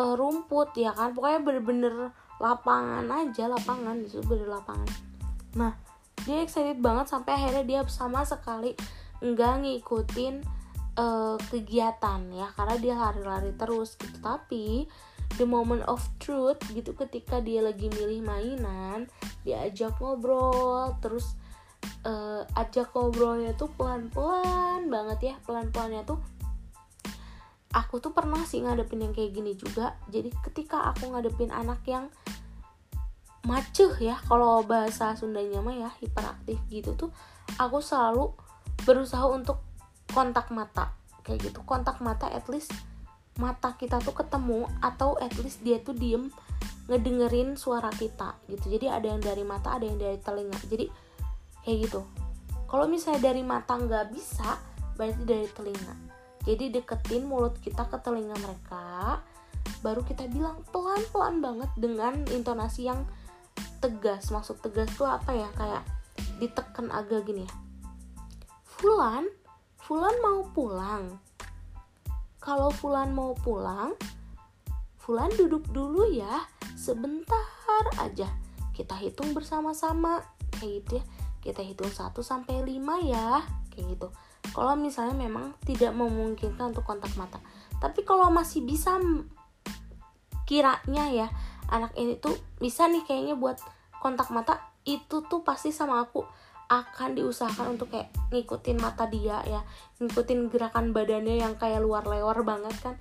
uh, 0.00 0.16
rumput 0.16 0.72
ya 0.76 0.96
kan. 0.96 1.12
Pokoknya 1.12 1.40
bener-bener 1.44 1.94
lapangan 2.42 3.06
aja 3.06 3.46
lapangan 3.46 4.02
itu 4.02 4.18
bener 4.26 4.50
lapangan. 4.50 4.90
Nah 5.54 5.72
dia 6.26 6.42
excited 6.42 6.82
banget 6.82 7.06
sampai 7.06 7.38
akhirnya 7.38 7.62
dia 7.62 7.80
sama 7.86 8.26
sekali 8.26 8.74
nggak 9.22 9.62
ngikutin 9.62 10.42
uh, 10.98 11.38
kegiatan 11.46 12.20
ya 12.34 12.50
karena 12.58 12.76
dia 12.82 12.94
lari-lari 12.98 13.54
terus 13.54 13.94
gitu. 13.94 14.18
Tapi 14.18 14.90
the 15.40 15.46
moment 15.46 15.86
of 15.88 16.02
truth 16.20 16.60
gitu 16.74 16.92
ketika 16.98 17.40
dia 17.40 17.64
lagi 17.64 17.88
milih 17.88 18.20
mainan 18.20 19.08
dia 19.46 19.64
ajak 19.64 19.96
ngobrol 19.96 20.92
terus 21.00 21.38
uh, 22.04 22.44
ajak 22.58 22.92
ngobrolnya 22.92 23.56
tuh 23.56 23.72
pelan-pelan 23.78 24.92
banget 24.92 25.32
ya 25.32 25.34
pelan-pelannya 25.48 26.04
tuh 26.04 26.20
aku 27.72 27.98
tuh 27.98 28.12
pernah 28.12 28.44
sih 28.44 28.60
ngadepin 28.60 29.08
yang 29.08 29.12
kayak 29.16 29.32
gini 29.32 29.56
juga. 29.56 29.96
Jadi 30.12 30.28
ketika 30.44 30.92
aku 30.92 31.12
ngadepin 31.12 31.48
anak 31.48 31.80
yang 31.88 32.12
maceh 33.42 33.90
ya 33.98 34.22
kalau 34.30 34.62
bahasa 34.62 35.18
Sundanya 35.18 35.58
mah 35.58 35.74
ya 35.74 35.90
hiperaktif 35.98 36.62
gitu 36.70 36.94
tuh 36.94 37.10
aku 37.58 37.82
selalu 37.82 38.30
berusaha 38.86 39.26
untuk 39.26 39.64
kontak 40.12 40.52
mata. 40.52 40.94
Kayak 41.24 41.50
gitu 41.50 41.60
kontak 41.64 41.98
mata 42.04 42.28
at 42.28 42.46
least 42.52 42.70
mata 43.40 43.72
kita 43.80 43.98
tuh 44.04 44.12
ketemu 44.12 44.68
atau 44.84 45.16
at 45.16 45.32
least 45.40 45.64
dia 45.64 45.80
tuh 45.80 45.96
diem 45.96 46.28
ngedengerin 46.86 47.56
suara 47.56 47.88
kita 47.88 48.36
gitu. 48.52 48.68
Jadi 48.68 48.86
ada 48.92 49.06
yang 49.08 49.20
dari 49.24 49.42
mata 49.42 49.74
ada 49.74 49.88
yang 49.88 49.96
dari 49.96 50.20
telinga. 50.20 50.60
Jadi 50.68 50.86
kayak 51.64 51.78
gitu. 51.88 52.04
Kalau 52.68 52.84
misalnya 52.88 53.32
dari 53.32 53.40
mata 53.40 53.76
nggak 53.76 54.06
bisa 54.12 54.60
berarti 54.96 55.24
dari 55.24 55.48
telinga 55.48 56.11
jadi 56.42 56.74
deketin 56.74 57.26
mulut 57.30 57.54
kita 57.62 57.86
ke 57.86 57.96
telinga 58.02 58.34
mereka 58.42 59.22
baru 59.82 60.02
kita 60.02 60.26
bilang 60.30 60.62
pelan-pelan 60.70 61.42
banget 61.42 61.70
dengan 61.78 62.14
intonasi 62.30 62.86
yang 62.90 63.06
tegas. 63.82 64.30
Maksud 64.30 64.62
tegas 64.62 64.90
tuh 64.94 65.10
apa 65.10 65.34
ya? 65.34 65.48
Kayak 65.58 65.82
ditekan 66.38 66.90
agak 66.90 67.26
gini 67.26 67.46
ya. 67.46 67.52
Fulan 68.66 69.26
Fulan 69.82 70.14
mau 70.22 70.46
pulang. 70.54 71.18
Kalau 72.38 72.70
Fulan 72.70 73.10
mau 73.10 73.34
pulang 73.34 73.98
Fulan 75.02 75.30
duduk 75.34 75.66
dulu 75.74 76.06
ya 76.10 76.46
sebentar 76.78 77.82
aja. 77.98 78.30
Kita 78.70 78.94
hitung 78.98 79.34
bersama-sama 79.34 80.22
kayak 80.58 80.86
gitu 80.86 80.92
ya. 81.02 81.04
Kita 81.42 81.62
hitung 81.66 81.90
1 81.90 82.14
sampai 82.22 82.62
5 82.62 83.10
ya 83.10 83.42
kayak 83.74 83.98
gitu 83.98 84.08
kalau 84.52 84.76
misalnya 84.76 85.16
memang 85.16 85.56
tidak 85.64 85.96
memungkinkan 85.96 86.72
untuk 86.76 86.84
kontak 86.84 87.12
mata. 87.16 87.40
Tapi 87.80 88.04
kalau 88.04 88.28
masih 88.28 88.62
bisa 88.62 89.00
kiranya 90.44 91.08
ya 91.08 91.28
anak 91.72 91.96
ini 91.96 92.20
tuh 92.20 92.36
bisa 92.60 92.84
nih 92.86 93.02
kayaknya 93.08 93.34
buat 93.34 93.56
kontak 94.04 94.28
mata 94.28 94.60
itu 94.84 95.24
tuh 95.24 95.40
pasti 95.40 95.72
sama 95.72 96.04
aku 96.04 96.20
akan 96.68 97.16
diusahakan 97.16 97.76
untuk 97.76 97.92
kayak 97.92 98.12
ngikutin 98.32 98.80
mata 98.80 99.04
dia 99.08 99.44
ya 99.44 99.60
ngikutin 100.00 100.48
gerakan 100.48 100.96
badannya 100.96 101.40
yang 101.40 101.56
kayak 101.56 101.80
luar 101.80 102.04
lewar 102.04 102.44
banget 102.44 102.76
kan. 102.84 102.94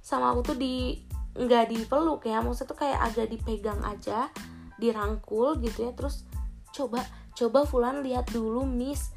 Sama 0.00 0.32
aku 0.32 0.54
tuh 0.54 0.56
di 0.56 1.00
nggak 1.36 1.68
dipeluk 1.68 2.24
ya 2.24 2.40
maksudnya 2.40 2.72
tuh 2.72 2.78
kayak 2.80 2.98
agak 3.12 3.26
dipegang 3.28 3.80
aja 3.84 4.32
dirangkul 4.80 5.60
gitu 5.60 5.88
ya 5.88 5.92
terus 5.92 6.24
coba 6.72 7.04
coba 7.36 7.68
Fulan 7.68 8.00
lihat 8.00 8.28
dulu 8.32 8.64
Miss 8.64 9.12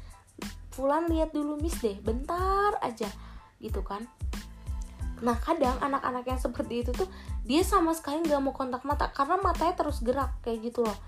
Fulan 0.70 1.10
lihat 1.10 1.34
dulu 1.34 1.58
Miss 1.58 1.78
deh 1.82 1.98
bentar 1.98 2.78
aja 2.80 3.10
gitu 3.58 3.82
kan. 3.82 4.06
Nah 5.20 5.36
kadang 5.36 5.76
anak-anak 5.82 6.24
yang 6.24 6.40
seperti 6.40 6.86
itu 6.86 6.90
tuh 6.96 7.08
dia 7.44 7.60
sama 7.60 7.92
sekali 7.92 8.24
nggak 8.24 8.40
mau 8.40 8.54
kontak 8.56 8.86
mata 8.88 9.12
karena 9.12 9.36
matanya 9.36 9.74
terus 9.76 10.00
gerak 10.00 10.40
kayak 10.40 10.72
gitu 10.72 10.86
loh. 10.86 10.98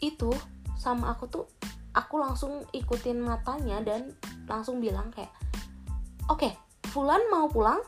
Itu 0.00 0.32
sama 0.78 1.12
aku 1.12 1.24
tuh 1.28 1.44
aku 1.96 2.20
langsung 2.20 2.64
ikutin 2.72 3.20
matanya 3.20 3.80
dan 3.80 4.12
langsung 4.44 4.80
bilang 4.80 5.08
kayak 5.12 5.32
oke 6.28 6.44
okay, 6.44 6.52
Fulan 6.92 7.20
mau 7.28 7.48
pulang 7.48 7.80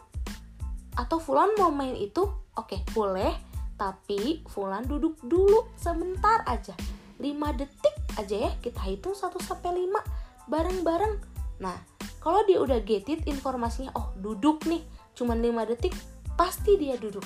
atau 0.96 1.16
Fulan 1.20 1.54
mau 1.56 1.72
main 1.72 1.94
itu? 1.96 2.26
Oke 2.58 2.76
okay, 2.76 2.80
boleh 2.90 3.32
tapi 3.78 4.42
Fulan 4.50 4.84
duduk 4.84 5.16
dulu 5.22 5.70
sebentar 5.78 6.42
aja. 6.44 6.74
5 7.18 7.58
detik 7.58 7.94
aja 8.14 8.36
ya 8.46 8.50
kita 8.62 8.78
hitung 8.86 9.14
1 9.14 9.30
sampai 9.42 9.86
5 9.86 10.27
bareng-bareng. 10.48 11.14
Nah 11.62 11.76
kalau 12.18 12.42
dia 12.44 12.58
udah 12.58 12.82
get 12.82 13.06
it 13.06 13.22
informasinya 13.30 13.94
oh 13.94 14.10
duduk 14.18 14.66
nih 14.66 14.82
cuman 15.14 15.38
5 15.38 15.70
detik 15.70 15.94
pasti 16.34 16.74
dia 16.80 16.98
duduk. 16.98 17.24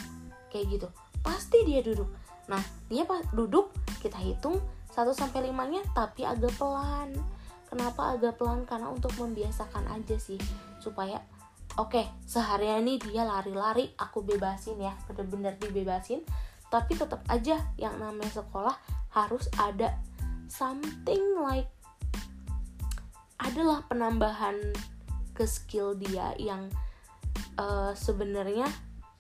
Kayak 0.52 0.66
gitu. 0.78 0.88
Pasti 1.24 1.64
dia 1.64 1.80
duduk. 1.80 2.10
Nah 2.50 2.60
dia 2.90 3.06
pas 3.08 3.22
duduk 3.32 3.72
kita 4.02 4.18
hitung 4.18 4.60
1 4.92 5.08
sampai 5.16 5.48
5 5.48 5.72
nya 5.72 5.82
tapi 5.96 6.26
agak 6.26 6.52
pelan. 6.60 7.14
Kenapa 7.72 8.12
agak 8.12 8.36
pelan? 8.36 8.68
Karena 8.68 8.92
untuk 8.92 9.16
membiasakan 9.16 9.88
aja 9.88 10.20
sih 10.20 10.36
supaya 10.82 11.22
oke 11.80 11.96
okay, 11.96 12.06
seharian 12.28 12.84
ini 12.84 13.00
dia 13.00 13.24
lari-lari 13.24 13.88
aku 13.96 14.20
bebasin 14.20 14.76
ya 14.76 14.92
bener-bener 15.08 15.56
dibebasin. 15.56 16.20
Tapi 16.68 16.96
tetap 16.96 17.20
aja 17.28 17.60
yang 17.76 17.96
namanya 18.00 18.44
sekolah 18.44 18.76
harus 19.12 19.48
ada 19.60 19.92
something 20.48 21.36
like 21.40 21.68
adalah 23.42 23.84
penambahan 23.90 24.58
ke 25.32 25.44
skill 25.48 25.96
dia 25.96 26.36
yang 26.38 26.68
uh, 27.58 27.92
sebenarnya 27.96 28.68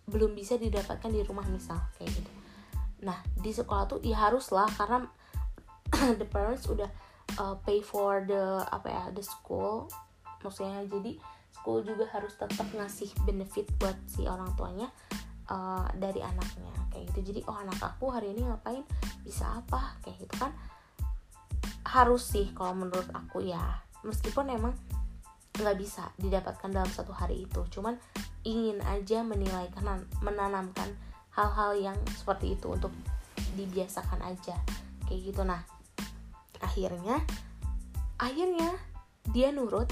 belum 0.06 0.34
bisa 0.34 0.58
didapatkan 0.58 1.10
di 1.10 1.22
rumah 1.24 1.46
misal 1.48 1.78
kayak 1.96 2.12
gitu. 2.12 2.30
Nah 3.06 3.18
di 3.38 3.50
sekolah 3.50 3.84
tuh 3.88 4.00
ya 4.04 4.28
harus 4.28 4.50
lah 4.52 4.68
karena 4.74 5.06
the 6.20 6.26
parents 6.26 6.68
udah 6.68 6.90
uh, 7.40 7.56
pay 7.62 7.80
for 7.80 8.22
the 8.26 8.62
apa 8.68 8.88
ya 8.88 9.04
the 9.14 9.24
school 9.24 9.88
maksudnya. 10.42 10.84
Jadi 10.86 11.16
school 11.54 11.86
juga 11.86 12.10
harus 12.10 12.34
tetap 12.34 12.66
ngasih 12.74 13.10
benefit 13.24 13.70
buat 13.78 13.96
si 14.10 14.26
orang 14.26 14.50
tuanya 14.58 14.88
uh, 15.48 15.86
dari 15.96 16.20
anaknya 16.20 16.74
kayak 16.90 17.10
gitu. 17.14 17.32
Jadi 17.32 17.40
oh 17.46 17.56
anak 17.56 17.78
aku 17.78 18.10
hari 18.10 18.34
ini 18.34 18.44
ngapain? 18.46 18.84
Bisa 19.22 19.62
apa? 19.62 19.96
Kayak 20.02 20.26
gitu 20.26 20.34
kan. 20.36 20.52
Harus 21.86 22.26
sih 22.26 22.50
kalau 22.54 22.74
menurut 22.74 23.06
aku 23.14 23.42
ya 23.46 23.62
meskipun 24.02 24.50
emang 24.52 24.74
nggak 25.52 25.76
bisa 25.76 26.08
didapatkan 26.16 26.70
dalam 26.72 26.90
satu 26.90 27.12
hari 27.12 27.44
itu. 27.46 27.62
Cuman 27.68 27.96
ingin 28.42 28.80
aja 28.88 29.22
menilai 29.22 29.68
menanamkan 30.24 30.90
hal-hal 31.32 31.76
yang 31.76 31.98
seperti 32.16 32.56
itu 32.56 32.72
untuk 32.72 32.92
dibiasakan 33.54 34.20
aja. 34.24 34.56
Kayak 35.06 35.20
gitu. 35.32 35.42
Nah 35.44 35.60
akhirnya 36.62 37.20
akhirnya 38.16 38.78
dia 39.34 39.50
nurut 39.50 39.90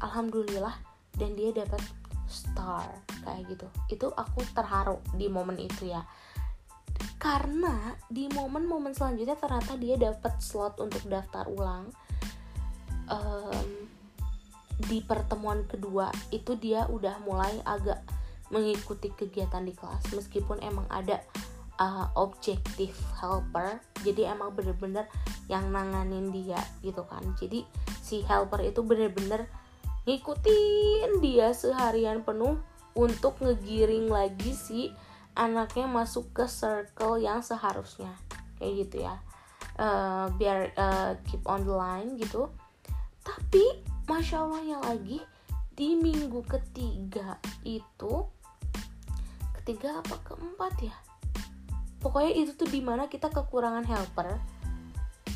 alhamdulillah 0.00 0.74
dan 1.18 1.34
dia 1.36 1.52
dapat 1.52 1.82
star 2.30 2.88
kayak 3.26 3.46
gitu. 3.52 3.66
Itu 3.90 4.06
aku 4.14 4.42
terharu 4.56 5.02
di 5.12 5.28
momen 5.28 5.60
itu 5.60 5.90
ya. 5.92 6.02
Karena 7.20 7.92
di 8.08 8.32
momen-momen 8.32 8.96
selanjutnya 8.96 9.36
ternyata 9.36 9.76
dia 9.76 10.00
dapat 10.00 10.40
slot 10.40 10.80
untuk 10.80 11.04
daftar 11.04 11.44
ulang 11.52 11.92
um, 13.10 13.68
di 14.88 15.04
pertemuan 15.04 15.68
kedua 15.68 16.08
itu 16.32 16.56
dia 16.56 16.88
udah 16.88 17.20
mulai 17.26 17.60
agak 17.68 18.00
mengikuti 18.50 19.12
kegiatan 19.12 19.62
di 19.62 19.76
kelas 19.76 20.10
meskipun 20.16 20.58
emang 20.64 20.88
ada 20.88 21.20
uh, 21.78 22.08
objektif 22.16 22.96
helper. 23.20 23.78
Jadi 24.00 24.24
emang 24.26 24.56
bener-bener 24.56 25.06
yang 25.46 25.68
nanganin 25.68 26.32
dia 26.32 26.58
gitu 26.80 27.04
kan. 27.06 27.22
Jadi 27.36 27.62
si 28.00 28.24
helper 28.24 28.64
itu 28.64 28.80
bener-bener 28.82 29.46
ngikutin 30.08 31.20
dia 31.20 31.52
seharian 31.52 32.24
penuh 32.24 32.58
untuk 32.96 33.38
ngegiring 33.38 34.10
lagi 34.10 34.56
si 34.56 34.90
anaknya 35.38 35.86
masuk 35.86 36.32
ke 36.34 36.44
circle 36.50 37.20
yang 37.20 37.44
seharusnya. 37.44 38.10
Kayak 38.58 38.72
gitu 38.86 38.96
ya. 39.06 39.14
Uh, 39.80 40.28
biar 40.36 40.74
uh, 40.76 41.16
keep 41.24 41.40
on 41.48 41.64
the 41.64 41.72
line 41.72 42.18
gitu 42.20 42.52
tapi 43.20 43.84
masya 44.08 44.42
allahnya 44.42 44.78
lagi 44.82 45.20
di 45.76 45.96
minggu 45.96 46.44
ketiga 46.44 47.40
itu 47.64 48.26
ketiga 49.60 50.00
apa 50.00 50.16
keempat 50.24 50.74
ya? 50.80 50.96
Pokoknya 52.00 52.32
itu 52.32 52.56
tuh 52.56 52.68
di 52.68 52.80
mana 52.80 53.06
kita 53.08 53.28
kekurangan 53.28 53.84
helper 53.84 54.40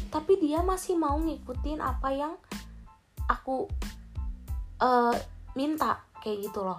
tapi 0.08 0.38
dia 0.38 0.62
masih 0.62 0.94
mau 0.94 1.18
ngikutin 1.18 1.82
apa 1.82 2.08
yang 2.14 2.34
aku 3.26 3.66
uh, 4.78 5.16
minta 5.58 6.06
kayak 6.22 6.50
gitu 6.50 6.62
loh. 6.62 6.78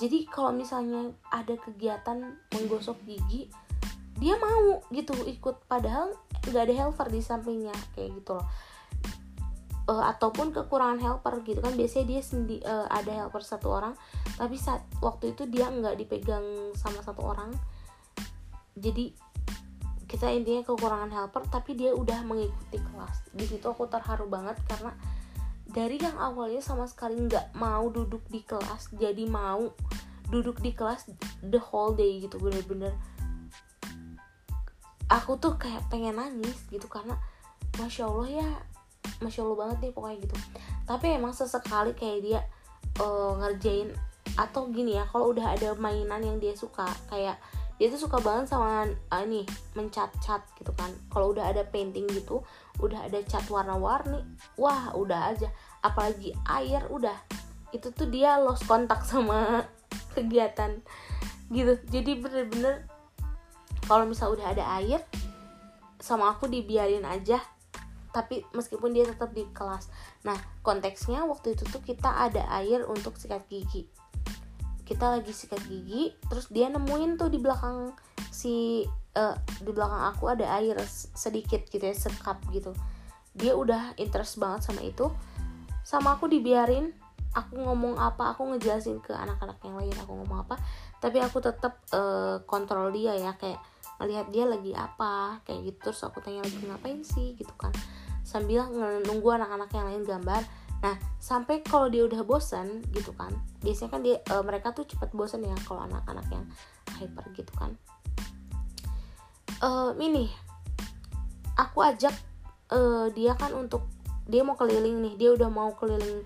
Jadi 0.00 0.24
kalau 0.24 0.56
misalnya 0.56 1.12
ada 1.28 1.52
kegiatan 1.60 2.40
menggosok 2.56 2.96
gigi 3.04 3.52
dia 4.16 4.38
mau 4.38 4.80
gitu 4.92 5.12
ikut 5.24 5.66
padahal 5.68 6.14
nggak 6.46 6.62
ada 6.68 6.74
helper 6.74 7.08
di 7.10 7.20
sampingnya 7.20 7.74
kayak 7.96 8.12
gitu 8.22 8.38
loh 8.38 8.46
uh, 9.88 10.04
ataupun 10.14 10.54
kekurangan 10.54 11.00
helper 11.02 11.42
gitu 11.42 11.58
kan. 11.62 11.74
Biasanya 11.74 12.06
dia 12.06 12.20
sendi 12.22 12.56
uh, 12.62 12.86
ada 12.86 13.24
helper 13.24 13.42
satu 13.42 13.72
orang 13.72 13.94
tapi 14.38 14.58
saat 14.58 14.82
waktu 15.02 15.34
itu 15.34 15.48
dia 15.50 15.70
nggak 15.70 15.98
dipegang 15.98 16.74
sama 16.78 17.02
satu 17.02 17.22
orang. 17.22 17.50
Jadi 18.78 19.12
kita 20.06 20.28
intinya 20.28 20.60
kekurangan 20.68 21.08
helper 21.08 21.42
tapi 21.48 21.72
dia 21.72 21.96
udah 21.96 22.20
mengikuti 22.22 22.78
kelas. 22.78 23.32
Di 23.32 23.44
situ 23.48 23.64
aku 23.64 23.88
terharu 23.88 24.28
banget 24.28 24.60
karena 24.68 24.92
dari 25.72 25.96
yang 25.96 26.20
awalnya 26.20 26.60
sama 26.60 26.84
sekali 26.84 27.16
nggak 27.16 27.56
mau 27.56 27.88
duduk 27.88 28.20
di 28.28 28.44
kelas 28.44 28.92
jadi 28.92 29.24
mau 29.24 29.72
duduk 30.28 30.60
di 30.60 30.76
kelas 30.76 31.08
the 31.40 31.60
whole 31.60 31.96
day 31.96 32.20
gitu 32.20 32.36
bener-bener. 32.36 32.92
Aku 35.08 35.36
tuh 35.36 35.60
kayak 35.60 35.88
pengen 35.92 36.16
nangis 36.16 36.56
gitu 36.72 36.88
karena 36.88 37.20
masya 37.80 38.08
allah 38.08 38.28
ya 38.28 38.50
masya 39.22 39.46
allah 39.46 39.58
banget 39.66 39.76
deh 39.88 39.92
pokoknya 39.94 40.18
gitu. 40.26 40.36
Tapi 40.84 41.06
emang 41.14 41.32
sesekali 41.32 41.94
kayak 41.94 42.18
dia 42.22 42.40
uh, 42.98 43.38
ngerjain 43.38 43.94
atau 44.34 44.70
gini 44.72 44.96
ya 44.96 45.04
kalau 45.10 45.34
udah 45.34 45.52
ada 45.52 45.76
mainan 45.76 46.22
yang 46.24 46.38
dia 46.40 46.56
suka 46.56 46.88
kayak 47.12 47.36
dia 47.76 47.90
tuh 47.90 48.06
suka 48.06 48.22
banget 48.22 48.46
sama 48.48 48.86
uh, 48.86 49.22
ini 49.22 49.42
mencat-cat 49.74 50.42
gitu 50.58 50.72
kan. 50.74 50.90
Kalau 51.10 51.34
udah 51.34 51.50
ada 51.50 51.66
painting 51.66 52.06
gitu 52.10 52.42
udah 52.80 53.06
ada 53.06 53.20
cat 53.26 53.44
warna-warni 53.50 54.22
wah 54.58 54.94
udah 54.94 55.34
aja. 55.34 55.48
Apalagi 55.82 56.34
air 56.46 56.86
udah. 56.90 57.16
Itu 57.74 57.90
tuh 57.90 58.06
dia 58.10 58.38
lost 58.38 58.66
kontak 58.66 59.02
sama 59.06 59.66
kegiatan 60.14 60.82
gitu. 61.50 61.78
Jadi 61.90 62.22
bener-bener 62.22 62.86
kalau 63.86 64.06
misal 64.06 64.30
udah 64.32 64.54
ada 64.54 64.64
air 64.78 65.02
sama 66.02 66.34
aku 66.34 66.50
dibiarin 66.50 67.06
aja 67.06 67.38
tapi 68.12 68.44
meskipun 68.52 68.92
dia 68.92 69.08
tetap 69.08 69.32
di 69.32 69.48
kelas. 69.50 69.88
Nah 70.28 70.36
konteksnya 70.60 71.24
waktu 71.24 71.56
itu 71.56 71.64
tuh 71.66 71.80
kita 71.80 72.12
ada 72.28 72.44
air 72.60 72.84
untuk 72.84 73.16
sikat 73.16 73.48
gigi. 73.48 73.88
Kita 74.84 75.16
lagi 75.16 75.32
sikat 75.32 75.64
gigi 75.64 76.12
terus 76.28 76.52
dia 76.52 76.68
nemuin 76.68 77.16
tuh 77.16 77.32
di 77.32 77.40
belakang 77.40 77.96
si 78.28 78.84
uh, 79.16 79.36
di 79.64 79.72
belakang 79.72 80.12
aku 80.12 80.28
ada 80.28 80.60
air 80.60 80.76
sedikit 81.16 81.64
gitu 81.72 81.80
ya 81.80 81.96
sekap 81.96 82.38
gitu. 82.52 82.76
Dia 83.32 83.56
udah 83.56 83.96
interest 83.96 84.36
banget 84.36 84.68
sama 84.68 84.84
itu. 84.84 85.08
Sama 85.82 86.20
aku 86.20 86.28
dibiarin 86.28 86.92
aku 87.32 87.56
ngomong 87.56 87.96
apa 87.96 88.36
aku 88.36 88.44
ngejelasin 88.52 89.00
ke 89.00 89.16
anak-anak 89.16 89.56
yang 89.64 89.80
lain 89.80 89.96
aku 90.04 90.12
ngomong 90.20 90.44
apa. 90.44 90.60
Tapi 91.00 91.16
aku 91.24 91.40
tetap 91.40 91.80
uh, 91.96 92.44
kontrol 92.44 92.92
dia 92.92 93.16
ya 93.16 93.32
kayak 93.40 93.56
ngelihat 93.96 94.28
dia 94.28 94.44
lagi 94.44 94.76
apa 94.76 95.40
kayak 95.48 95.72
gitu. 95.72 95.88
Terus 95.88 96.04
aku 96.04 96.20
tanya 96.20 96.44
lagi 96.44 96.60
ngapain 96.68 97.00
sih? 97.00 97.32
gitu 97.32 97.56
kan 97.56 97.72
sambil 98.32 98.64
nunggu 99.04 99.28
anak-anak 99.28 99.68
yang 99.76 99.86
lain 99.92 100.02
gambar. 100.08 100.42
Nah 100.80 100.96
sampai 101.20 101.60
kalau 101.60 101.92
dia 101.92 102.08
udah 102.08 102.24
bosan 102.24 102.80
gitu 102.96 103.12
kan 103.12 103.30
biasanya 103.60 103.90
kan 103.92 104.00
dia 104.00 104.16
uh, 104.32 104.40
mereka 104.40 104.72
tuh 104.72 104.88
cepat 104.88 105.12
bosan 105.12 105.44
ya 105.44 105.54
kalau 105.68 105.84
anak-anak 105.84 106.24
yang 106.32 106.44
hyper 106.96 107.24
gitu 107.36 107.52
kan. 107.60 107.76
Uh, 109.62 109.94
ini 110.00 110.26
aku 111.54 111.84
ajak 111.84 112.16
uh, 112.72 113.12
dia 113.12 113.36
kan 113.36 113.52
untuk 113.52 113.86
dia 114.26 114.42
mau 114.42 114.56
keliling 114.56 114.98
nih 115.04 115.14
dia 115.20 115.30
udah 115.36 115.46
mau 115.52 115.76
keliling 115.76 116.24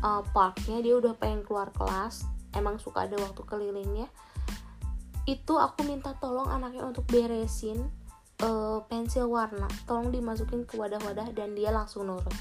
uh, 0.00 0.22
parknya 0.32 0.80
dia 0.80 0.94
udah 0.96 1.12
pengen 1.18 1.42
keluar 1.44 1.68
kelas 1.74 2.24
emang 2.56 2.78
suka 2.80 3.04
ada 3.04 3.18
waktu 3.18 3.42
kelilingnya. 3.44 4.08
Itu 5.28 5.60
aku 5.60 5.84
minta 5.84 6.16
tolong 6.16 6.48
anaknya 6.48 6.88
untuk 6.88 7.04
beresin 7.12 7.92
uh, 8.42 8.78
pensil 8.86 9.26
warna 9.30 9.66
tolong 9.84 10.14
dimasukin 10.14 10.62
ke 10.64 10.78
wadah-wadah 10.78 11.30
dan 11.34 11.54
dia 11.54 11.74
langsung 11.74 12.06
nurut. 12.06 12.34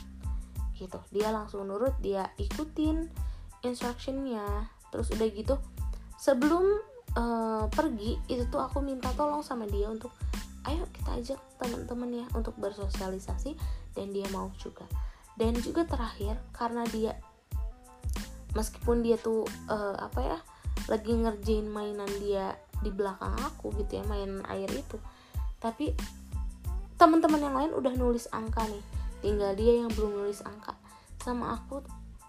Gitu 0.78 1.00
dia 1.10 1.34
langsung 1.34 1.66
nurut 1.66 1.98
dia 2.02 2.30
ikutin 2.38 3.10
instructionnya. 3.66 4.70
Terus 4.94 5.10
udah 5.14 5.28
gitu 5.34 5.56
sebelum 6.18 6.66
uh, 7.18 7.66
pergi 7.70 8.18
itu 8.30 8.46
tuh 8.50 8.62
aku 8.62 8.82
minta 8.82 9.10
tolong 9.18 9.42
sama 9.42 9.66
dia 9.70 9.90
untuk 9.90 10.14
ayo 10.68 10.84
kita 10.92 11.10
ajak 11.16 11.40
teman-teman 11.58 12.24
ya 12.24 12.26
untuk 12.36 12.54
bersosialisasi 12.60 13.56
dan 13.98 14.14
dia 14.14 14.28
mau 14.30 14.54
juga. 14.60 14.86
Dan 15.38 15.54
juga 15.62 15.86
terakhir 15.86 16.38
karena 16.50 16.82
dia 16.90 17.14
meskipun 18.58 19.06
dia 19.06 19.22
tuh 19.22 19.46
uh, 19.70 19.98
apa 20.02 20.20
ya 20.26 20.38
lagi 20.90 21.14
ngerjain 21.14 21.70
mainan 21.70 22.10
dia 22.18 22.58
di 22.82 22.90
belakang 22.90 23.34
aku 23.46 23.74
gitu 23.82 24.02
ya 24.02 24.04
main 24.06 24.42
air 24.50 24.70
itu 24.74 24.98
tapi 25.58 25.94
teman-teman 26.98 27.42
yang 27.42 27.56
lain 27.56 27.72
udah 27.74 27.94
nulis 27.94 28.26
angka 28.34 28.66
nih. 28.66 28.84
Tinggal 29.22 29.54
dia 29.58 29.74
yang 29.86 29.90
belum 29.94 30.26
nulis 30.26 30.42
angka. 30.46 30.74
Sama 31.22 31.58
aku 31.58 31.82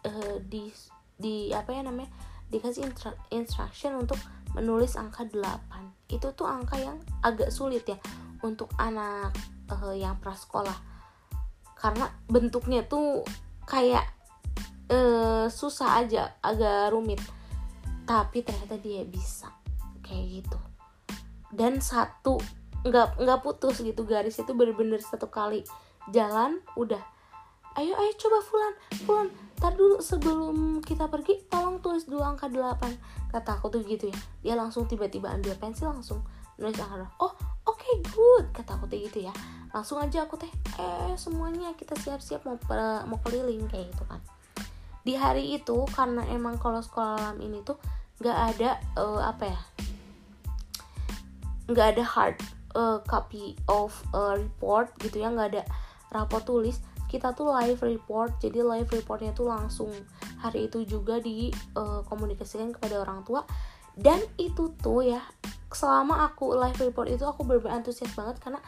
uh, 0.04 0.36
di 0.44 0.72
di 1.18 1.50
apa 1.50 1.74
ya 1.74 1.82
namanya 1.82 2.08
dikasih 2.48 2.88
instru 2.88 3.12
instruction 3.28 3.98
untuk 3.98 4.16
menulis 4.56 4.96
angka 4.96 5.28
8 5.28 6.08
itu 6.08 6.32
tuh 6.32 6.48
angka 6.48 6.80
yang 6.80 6.96
agak 7.20 7.52
sulit 7.52 7.84
ya 7.84 8.00
untuk 8.40 8.72
anak 8.80 9.36
uh, 9.68 9.92
yang 9.92 10.16
prasekolah. 10.20 10.76
Karena 11.76 12.08
bentuknya 12.26 12.82
tuh 12.88 13.22
kayak 13.68 14.04
uh, 14.88 15.46
susah 15.52 16.00
aja 16.04 16.40
agak 16.40 16.92
rumit. 16.92 17.20
Tapi 18.08 18.40
ternyata 18.40 18.80
dia 18.80 19.04
bisa. 19.04 19.52
Kayak 20.00 20.24
gitu. 20.40 20.58
Dan 21.52 21.84
satu 21.84 22.40
nggak 22.86 23.18
nggak 23.18 23.38
putus 23.42 23.82
gitu 23.82 24.06
garis 24.06 24.38
itu 24.38 24.52
bener-bener 24.54 25.02
satu 25.02 25.26
kali 25.30 25.66
jalan 26.14 26.62
udah. 26.78 27.00
Ayo 27.78 27.94
ayo 27.94 28.10
coba 28.18 28.42
Fulan 28.42 28.74
Fulan 29.06 29.28
tar 29.54 29.74
dulu 29.78 30.02
sebelum 30.02 30.82
kita 30.82 31.06
pergi 31.06 31.46
tolong 31.46 31.78
tulis 31.78 32.10
dulu 32.10 32.26
angka 32.26 32.50
8 32.50 33.30
kata 33.30 33.50
aku 33.58 33.70
tuh 33.70 33.82
gitu 33.86 34.10
ya. 34.10 34.18
Dia 34.42 34.54
langsung 34.58 34.90
tiba-tiba 34.90 35.30
ambil 35.30 35.54
pensil 35.58 35.90
langsung 35.90 36.22
nulis 36.58 36.74
angka 36.78 37.06
8 37.06 37.22
oh 37.22 37.30
oke 37.30 37.78
okay, 37.78 37.94
good 38.10 38.50
kata 38.50 38.74
aku 38.74 38.90
tuh 38.90 38.98
gitu 38.98 39.30
ya. 39.30 39.32
Langsung 39.70 40.02
aja 40.02 40.26
aku 40.26 40.34
teh 40.34 40.50
eh 40.78 41.14
semuanya 41.14 41.70
kita 41.78 41.94
siap-siap 41.94 42.42
mau 42.46 42.58
mau 43.06 43.18
keliling 43.22 43.66
kayak 43.70 43.94
gitu 43.94 44.04
kan. 44.10 44.18
Di 45.06 45.14
hari 45.14 45.54
itu 45.54 45.86
karena 45.94 46.26
emang 46.34 46.58
kalau 46.58 46.82
sekolah 46.82 47.14
alam 47.14 47.38
ini 47.38 47.62
tuh 47.62 47.78
nggak 48.18 48.38
ada 48.54 48.82
uh, 48.98 49.22
apa 49.22 49.44
ya 49.46 49.60
nggak 51.70 51.86
ada 51.94 52.04
hard 52.04 52.36
uh, 52.78 53.02
copy 53.02 53.58
of 53.66 53.90
uh, 54.14 54.38
report 54.38 54.94
gitu 55.02 55.26
ya 55.26 55.34
nggak 55.34 55.48
ada 55.58 55.62
rapor 56.14 56.46
tulis. 56.46 56.78
Kita 57.08 57.32
tuh 57.32 57.50
live 57.50 57.80
report 57.82 58.38
jadi 58.38 58.62
live 58.62 58.88
reportnya 58.92 59.34
tuh 59.34 59.50
langsung. 59.50 59.90
Hari 60.38 60.70
itu 60.70 60.86
juga 60.86 61.18
dikomunikasikan 61.18 62.70
uh, 62.70 62.74
kepada 62.78 63.02
orang 63.02 63.26
tua. 63.26 63.42
Dan 63.98 64.22
itu 64.38 64.70
tuh 64.78 65.02
ya 65.02 65.18
selama 65.74 66.30
aku 66.30 66.54
live 66.54 66.78
report 66.78 67.10
itu 67.10 67.26
aku 67.26 67.42
benar-benar 67.42 67.82
antusias 67.82 68.14
banget 68.14 68.40
karena 68.40 68.62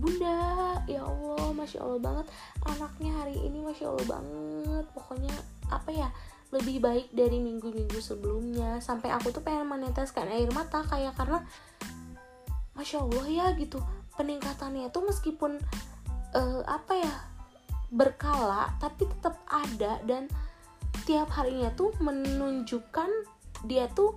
bunda 0.00 0.78
ya 0.88 1.04
allah 1.04 1.52
masya 1.52 1.84
allah 1.84 2.00
banget 2.00 2.26
anaknya 2.64 3.10
hari 3.18 3.36
ini 3.36 3.58
masya 3.66 3.90
allah 3.90 4.06
banget. 4.06 4.84
Pokoknya 4.94 5.34
apa 5.68 5.90
ya 5.90 6.08
lebih 6.50 6.82
baik 6.82 7.10
dari 7.14 7.38
minggu-minggu 7.42 7.98
sebelumnya. 7.98 8.78
Sampai 8.78 9.10
aku 9.10 9.34
tuh 9.34 9.42
pengen 9.42 9.66
meneteskan 9.66 10.30
air 10.30 10.50
mata 10.54 10.82
kayak 10.86 11.14
karena 11.18 11.42
masya 12.80 13.04
allah 13.04 13.26
ya 13.28 13.46
gitu. 13.60 13.76
Peningkatannya 14.16 14.88
tuh 14.88 15.04
meskipun 15.04 15.60
uh, 16.32 16.62
apa 16.64 16.92
ya 16.96 17.12
berkala 17.92 18.72
tapi 18.80 19.04
tetap 19.04 19.36
ada 19.44 20.00
dan 20.08 20.32
tiap 21.04 21.28
harinya 21.36 21.68
tuh 21.76 21.92
menunjukkan 22.00 23.10
dia 23.68 23.92
tuh 23.92 24.16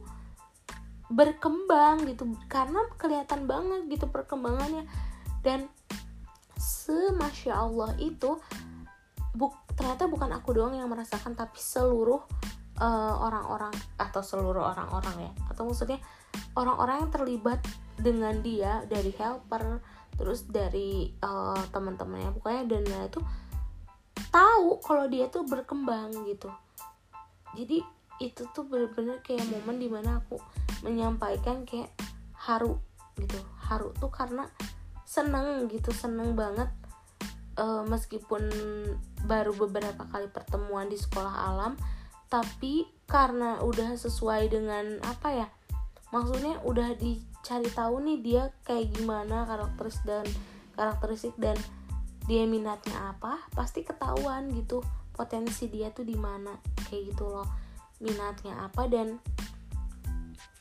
berkembang 1.11 2.07
gitu. 2.07 2.23
Karena 2.47 2.87
kelihatan 2.95 3.43
banget 3.43 3.91
gitu 3.91 4.07
perkembangannya. 4.07 4.87
Dan 5.43 5.67
semasya 6.55 7.59
Allah 7.59 7.91
itu 7.99 8.39
buk 9.35 9.51
ternyata 9.75 10.07
bukan 10.07 10.31
aku 10.31 10.55
doang 10.55 10.77
yang 10.77 10.87
merasakan 10.87 11.35
tapi 11.35 11.59
seluruh 11.59 12.21
eh, 12.79 13.15
orang-orang 13.19 13.73
uh, 13.99 14.07
atau 14.07 14.23
seluruh 14.23 14.63
orang-orang 14.71 15.27
ya. 15.27 15.31
Atau 15.51 15.67
maksudnya 15.67 15.99
orang-orang 16.53 17.07
yang 17.07 17.11
terlibat 17.11 17.59
dengan 17.97 18.41
dia 18.41 18.85
dari 18.89 19.13
helper 19.13 19.81
terus 20.13 20.45
dari 20.45 21.13
uh, 21.21 21.57
teman-temannya. 21.73 22.33
Pokoknya 22.37 22.63
dan 22.69 22.83
itu 23.09 23.21
tahu 24.29 24.81
kalau 24.81 25.05
dia 25.09 25.29
tuh 25.29 25.45
berkembang 25.45 26.13
gitu. 26.29 26.49
Jadi 27.53 27.81
itu 28.21 28.45
tuh 28.53 28.65
bener-bener 28.69 29.19
kayak 29.25 29.45
momen 29.49 29.81
di 29.81 29.89
mana 29.89 30.21
aku 30.21 30.37
menyampaikan 30.85 31.65
kayak 31.65 31.89
haru 32.37 32.77
gitu. 33.17 33.37
Haru 33.69 33.93
tuh 33.97 34.13
karena 34.13 34.45
seneng 35.13 35.69
gitu 35.69 35.93
seneng 35.93 36.33
banget 36.33 36.73
uh, 37.61 37.85
meskipun 37.85 38.49
baru 39.29 39.53
beberapa 39.53 40.09
kali 40.09 40.25
pertemuan 40.33 40.89
di 40.89 40.97
sekolah 40.97 41.53
alam 41.53 41.77
tapi 42.33 42.89
karena 43.05 43.61
udah 43.61 43.93
sesuai 43.93 44.49
dengan 44.49 44.97
apa 45.05 45.29
ya 45.29 45.47
maksudnya 46.13 46.61
udah 46.61 46.93
dicari 46.95 47.67
tahu 47.73 48.05
nih 48.05 48.17
dia 48.21 48.43
kayak 48.61 48.93
gimana 48.93 49.49
karakteris 49.49 49.97
dan 50.05 50.23
karakteristik 50.77 51.33
dan 51.41 51.57
dia 52.29 52.45
minatnya 52.45 53.11
apa 53.11 53.41
pasti 53.51 53.83
ketahuan 53.83 54.47
gitu 54.53 54.79
potensi 55.11 55.67
dia 55.67 55.89
tuh 55.89 56.05
di 56.05 56.15
mana 56.15 56.53
kayak 56.87 57.13
gitu 57.13 57.27
loh. 57.27 57.49
Minatnya 57.99 58.69
apa 58.69 58.87
dan 58.87 59.17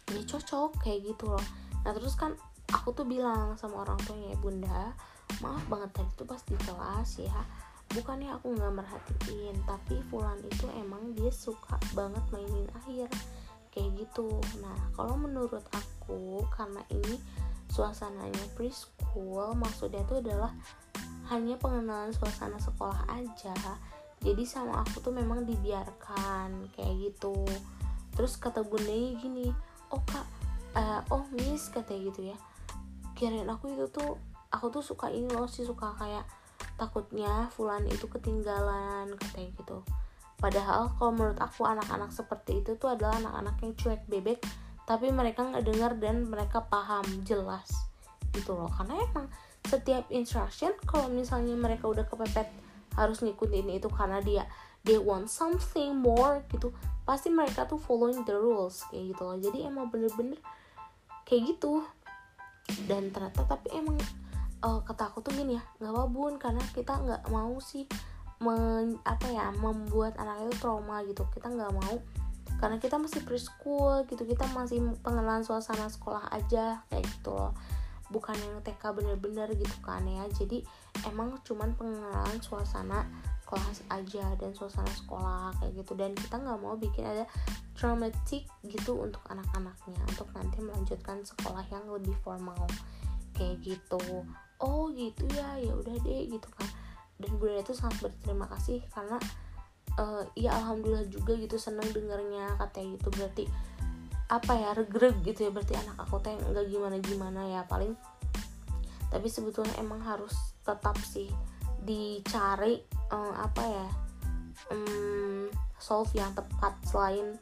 dia 0.08 0.22
cocok 0.24 0.82
kayak 0.82 1.14
gitu 1.14 1.30
loh. 1.30 1.44
Nah 1.84 1.92
terus 1.94 2.16
kan 2.16 2.34
aku 2.72 2.96
tuh 2.96 3.04
bilang 3.04 3.54
sama 3.60 3.84
orang 3.84 4.00
tuanya 4.08 4.32
bunda 4.40 4.96
maaf 5.40 5.64
banget 5.68 5.90
tadi 5.96 6.10
tuh 6.16 6.26
pas 6.28 6.42
di 6.44 6.56
kelas 6.60 7.10
ya 7.20 7.40
bukannya 7.92 8.32
aku 8.32 8.56
nggak 8.56 8.72
merhatiin 8.72 9.56
tapi 9.68 10.00
Fulan 10.08 10.40
itu 10.44 10.66
emang 10.76 11.12
dia 11.12 11.28
suka 11.28 11.76
banget 11.92 12.24
mainin 12.32 12.68
air 12.88 13.08
kayak 13.72 13.96
gitu. 13.96 14.28
Nah 14.60 14.76
kalau 14.92 15.16
menurut 15.16 15.64
aku 15.72 16.44
karena 16.52 16.84
ini 16.92 17.16
suasananya 17.72 18.44
preschool 18.52 19.56
maksudnya 19.56 20.04
itu 20.04 20.20
adalah 20.20 20.52
hanya 21.32 21.56
pengenalan 21.56 22.12
suasana 22.12 22.60
sekolah 22.60 23.08
aja. 23.08 23.56
Jadi 24.22 24.44
sama 24.46 24.84
aku 24.84 25.02
tuh 25.02 25.10
memang 25.10 25.48
dibiarkan 25.48 26.68
kayak 26.76 26.94
gitu. 27.10 27.34
Terus 28.12 28.36
kata 28.36 28.62
bundanya 28.62 29.18
gini 29.18 29.48
oh 29.88 30.02
kak 30.04 30.28
uh, 30.76 31.00
oh 31.08 31.24
miss 31.32 31.72
katanya 31.72 32.00
gitu 32.12 32.20
ya. 32.30 32.36
Kirain 33.16 33.48
aku 33.48 33.72
itu 33.72 33.88
tuh 33.88 34.20
aku 34.52 34.68
tuh 34.68 34.84
suka 34.84 35.08
ini 35.08 35.32
loh 35.32 35.48
sih 35.48 35.64
suka 35.64 35.96
kayak 35.96 36.28
takutnya 36.76 37.48
Fulan 37.56 37.88
itu 37.88 38.04
ketinggalan 38.08 39.16
katanya 39.16 39.48
gitu 39.56 39.78
padahal 40.42 40.90
kalau 40.98 41.14
menurut 41.14 41.38
aku 41.38 41.62
anak-anak 41.62 42.10
seperti 42.10 42.66
itu 42.66 42.74
tuh 42.74 42.90
adalah 42.90 43.22
anak-anak 43.22 43.54
yang 43.62 43.72
cuek 43.78 44.02
bebek 44.10 44.42
tapi 44.82 45.14
mereka 45.14 45.46
nggak 45.46 45.62
dengar 45.62 45.94
dan 46.02 46.26
mereka 46.26 46.66
paham 46.66 47.06
jelas 47.22 47.70
gitu 48.34 48.58
loh. 48.58 48.66
Karena 48.74 48.98
emang 48.98 49.30
setiap 49.62 50.10
instruction 50.10 50.74
kalau 50.82 51.06
misalnya 51.06 51.54
mereka 51.54 51.86
udah 51.86 52.02
kepepet 52.02 52.50
harus 52.98 53.22
ngikutin 53.22 53.78
itu 53.78 53.88
karena 53.88 54.18
dia 54.20 54.44
they 54.82 54.98
want 54.98 55.30
something 55.30 55.94
more 55.94 56.42
gitu 56.52 56.74
pasti 57.06 57.32
mereka 57.32 57.64
tuh 57.64 57.78
following 57.78 58.26
the 58.26 58.34
rules 58.34 58.82
kayak 58.90 59.14
gitu 59.14 59.22
loh. 59.22 59.38
Jadi 59.38 59.58
emang 59.70 59.86
bener-bener 59.88 60.42
kayak 61.22 61.54
gitu. 61.54 61.86
Dan 62.90 63.14
ternyata 63.14 63.46
tapi 63.46 63.70
emang 63.78 63.94
uh, 64.66 64.80
kata 64.82 65.10
aku 65.10 65.22
tuh 65.22 65.34
gini 65.34 65.58
ya 65.58 65.62
nggak 65.78 65.92
apa 65.92 66.04
bun 66.10 66.34
karena 66.38 66.62
kita 66.72 66.94
nggak 66.98 67.22
mau 67.30 67.58
sih 67.58 67.84
men, 68.42 68.98
apa 69.06 69.26
ya 69.30 69.54
membuat 69.54 70.18
anak 70.18 70.50
itu 70.50 70.58
trauma 70.58 71.00
gitu. 71.06 71.22
Kita 71.30 71.48
nggak 71.48 71.72
mau 71.72 71.96
karena 72.58 72.76
kita 72.82 72.98
masih 72.98 73.22
preschool 73.22 74.04
gitu. 74.10 74.22
Kita 74.26 74.44
masih 74.50 74.82
pengenalan 75.00 75.46
suasana 75.46 75.86
sekolah 75.86 76.28
aja 76.34 76.82
kayak 76.90 77.06
gitu 77.06 77.32
loh. 77.32 77.54
Bukan 78.12 78.36
yang 78.36 78.60
TK 78.60 78.82
bener-bener 78.92 79.48
gitu 79.56 79.76
kan 79.80 80.04
ya. 80.04 80.26
Jadi 80.34 80.66
emang 81.08 81.38
cuman 81.46 81.72
pengenalan 81.78 82.38
suasana 82.42 83.06
kelas 83.46 83.84
aja 83.88 84.26
dan 84.36 84.52
suasana 84.52 84.90
sekolah 84.90 85.54
kayak 85.62 85.72
gitu. 85.80 85.94
Dan 85.94 86.12
kita 86.18 86.36
nggak 86.42 86.58
mau 86.60 86.74
bikin 86.74 87.06
ada 87.06 87.24
traumatic 87.78 88.44
gitu 88.66 89.00
untuk 89.00 89.22
anak-anaknya 89.30 89.98
untuk 90.12 90.28
nanti 90.36 90.58
melanjutkan 90.60 91.22
sekolah 91.24 91.64
yang 91.70 91.86
lebih 91.88 92.12
formal. 92.26 92.66
Kayak 93.32 93.64
gitu. 93.64 94.26
Oh 94.62 94.92
gitu 94.94 95.26
ya 95.34 95.58
ya 95.58 95.74
udah 95.74 95.96
deh 96.06 96.30
gitu 96.30 96.46
kan 96.54 96.81
dan 97.22 97.32
bunda 97.38 97.62
itu 97.62 97.72
sangat 97.72 98.10
berterima 98.10 98.50
kasih 98.50 98.82
karena 98.90 99.16
uh, 99.96 100.26
ya 100.34 100.52
alhamdulillah 100.58 101.06
juga 101.06 101.38
gitu 101.38 101.56
seneng 101.56 101.86
dengernya 101.94 102.58
katanya 102.58 102.98
gitu. 102.98 103.08
Berarti 103.14 103.44
apa 104.32 104.52
ya 104.56 104.70
regreg 104.72 105.20
gitu 105.22 105.44
ya 105.46 105.50
berarti 105.52 105.76
anak 105.76 105.96
aku 106.08 106.16
teh 106.24 106.32
nggak 106.34 106.66
gimana 106.66 106.96
gimana 106.98 107.40
ya 107.46 107.62
paling. 107.70 107.94
Tapi 109.12 109.28
sebetulnya 109.28 109.76
emang 109.76 110.00
harus 110.02 110.34
tetap 110.64 110.96
sih 111.04 111.28
dicari 111.84 112.80
um, 113.12 113.34
apa 113.36 113.62
ya 113.62 113.86
um, 114.72 115.46
solve 115.76 116.10
yang 116.16 116.32
tepat. 116.32 116.74
Selain 116.88 117.36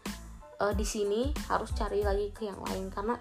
uh, 0.60 0.74
di 0.74 0.84
sini 0.84 1.30
harus 1.48 1.70
cari 1.72 2.02
lagi 2.02 2.34
ke 2.34 2.50
yang 2.50 2.58
lain 2.60 2.90
karena 2.90 3.16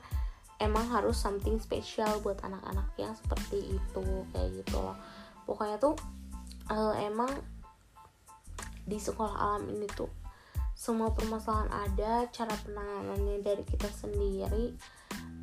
emang 0.60 0.91
harus 0.91 1.15
something 1.15 1.56
special 1.61 2.19
buat 2.19 2.41
anak-anak 2.44 2.91
yang 2.99 3.15
seperti 3.15 3.80
itu 3.80 4.06
kayak 4.36 4.49
gitu 4.65 4.77
loh. 4.81 4.98
Pokoknya 5.48 5.80
tuh 5.80 5.95
uh, 6.70 6.94
emang 6.98 7.30
di 8.90 8.98
sekolah 8.98 9.36
alam 9.38 9.70
ini 9.70 9.86
tuh 9.90 10.10
semua 10.74 11.12
permasalahan 11.12 11.70
ada 11.91 12.26
cara 12.32 12.56
penanganannya 12.64 13.44
dari 13.44 13.64
kita 13.68 13.91
sendiri 13.91 14.74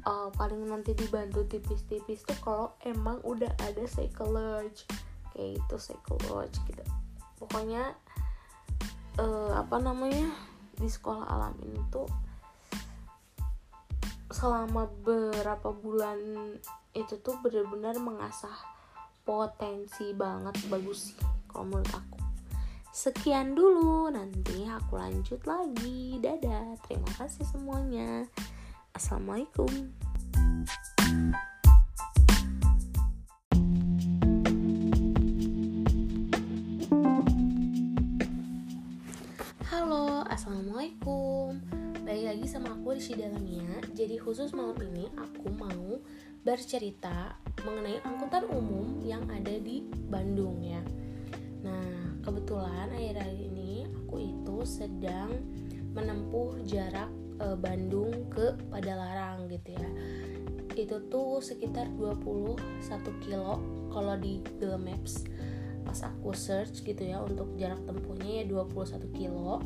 uh, 0.09 0.32
paling 0.32 0.65
nanti 0.65 0.97
dibantu 0.97 1.44
tipis-tipis 1.44 2.24
tuh 2.24 2.39
kalau 2.40 2.73
emang 2.86 3.20
udah 3.20 3.53
ada 3.62 3.85
psikolog 3.85 4.70
kayak 5.36 5.61
itu 5.61 5.77
psikolog 5.77 6.48
gitu. 6.48 6.85
Pokoknya 7.36 7.93
uh, 9.20 9.53
apa 9.61 9.77
namanya 9.77 10.32
di 10.81 10.89
sekolah 10.89 11.28
alam 11.28 11.53
ini 11.61 11.85
tuh 11.93 12.09
selama 14.32 14.89
beberapa 15.05 15.70
bulan 15.73 16.19
itu 16.97 17.20
tuh 17.20 17.36
benar-benar 17.44 18.01
mengasah 18.01 18.57
potensi 19.27 20.15
banget 20.15 20.55
bagus 20.70 21.11
sih 21.11 21.19
kalau 21.51 21.66
menurut 21.66 21.90
aku. 21.90 22.23
Sekian 22.94 23.59
dulu 23.59 24.07
nanti 24.09 24.62
aku 24.70 24.94
lanjut 24.94 25.43
lagi. 25.43 26.23
Dadah 26.23 26.78
terima 26.86 27.11
kasih 27.19 27.43
semuanya. 27.43 28.31
Assalamualaikum. 28.94 29.69
Halo, 39.66 40.23
Assalamualaikum. 40.31 41.59
Balik 42.07 42.24
lagi 42.31 42.47
sama 42.47 42.70
aku 42.70 42.94
Rishi 42.94 43.19
Dalamia 43.19 43.82
Jadi 43.90 44.15
khusus 44.23 44.55
malam 44.55 44.78
ini 44.78 45.11
aku 45.19 45.51
mau 45.59 45.98
bercerita 46.47 47.35
mengenai 47.66 47.98
angkutan 48.06 48.47
umum 48.47 49.02
yang 49.02 49.27
ada 49.27 49.59
di 49.59 49.82
Bandung 50.06 50.62
ya. 50.62 50.78
Nah 51.66 52.23
kebetulan 52.23 52.94
akhir-akhir 52.94 53.51
ini 53.51 53.82
aku 53.90 54.23
itu 54.23 54.56
sedang 54.62 55.35
menempuh 55.90 56.62
jarak 56.62 57.10
e, 57.43 57.59
Bandung 57.59 58.31
ke 58.31 58.55
Padalarang 58.70 59.51
gitu 59.51 59.74
ya. 59.74 59.90
Itu 60.78 61.10
tuh 61.10 61.43
sekitar 61.43 61.90
21 61.98 62.62
kilo 63.27 63.59
kalau 63.90 64.14
di 64.14 64.39
Google 64.47 64.78
Maps. 64.78 65.27
Pas 65.82 65.98
aku 66.06 66.31
search 66.31 66.86
gitu 66.86 67.02
ya 67.02 67.27
untuk 67.27 67.59
jarak 67.59 67.82
tempuhnya 67.82 68.47
ya 68.47 68.62
21 68.62 69.18
kilo 69.18 69.59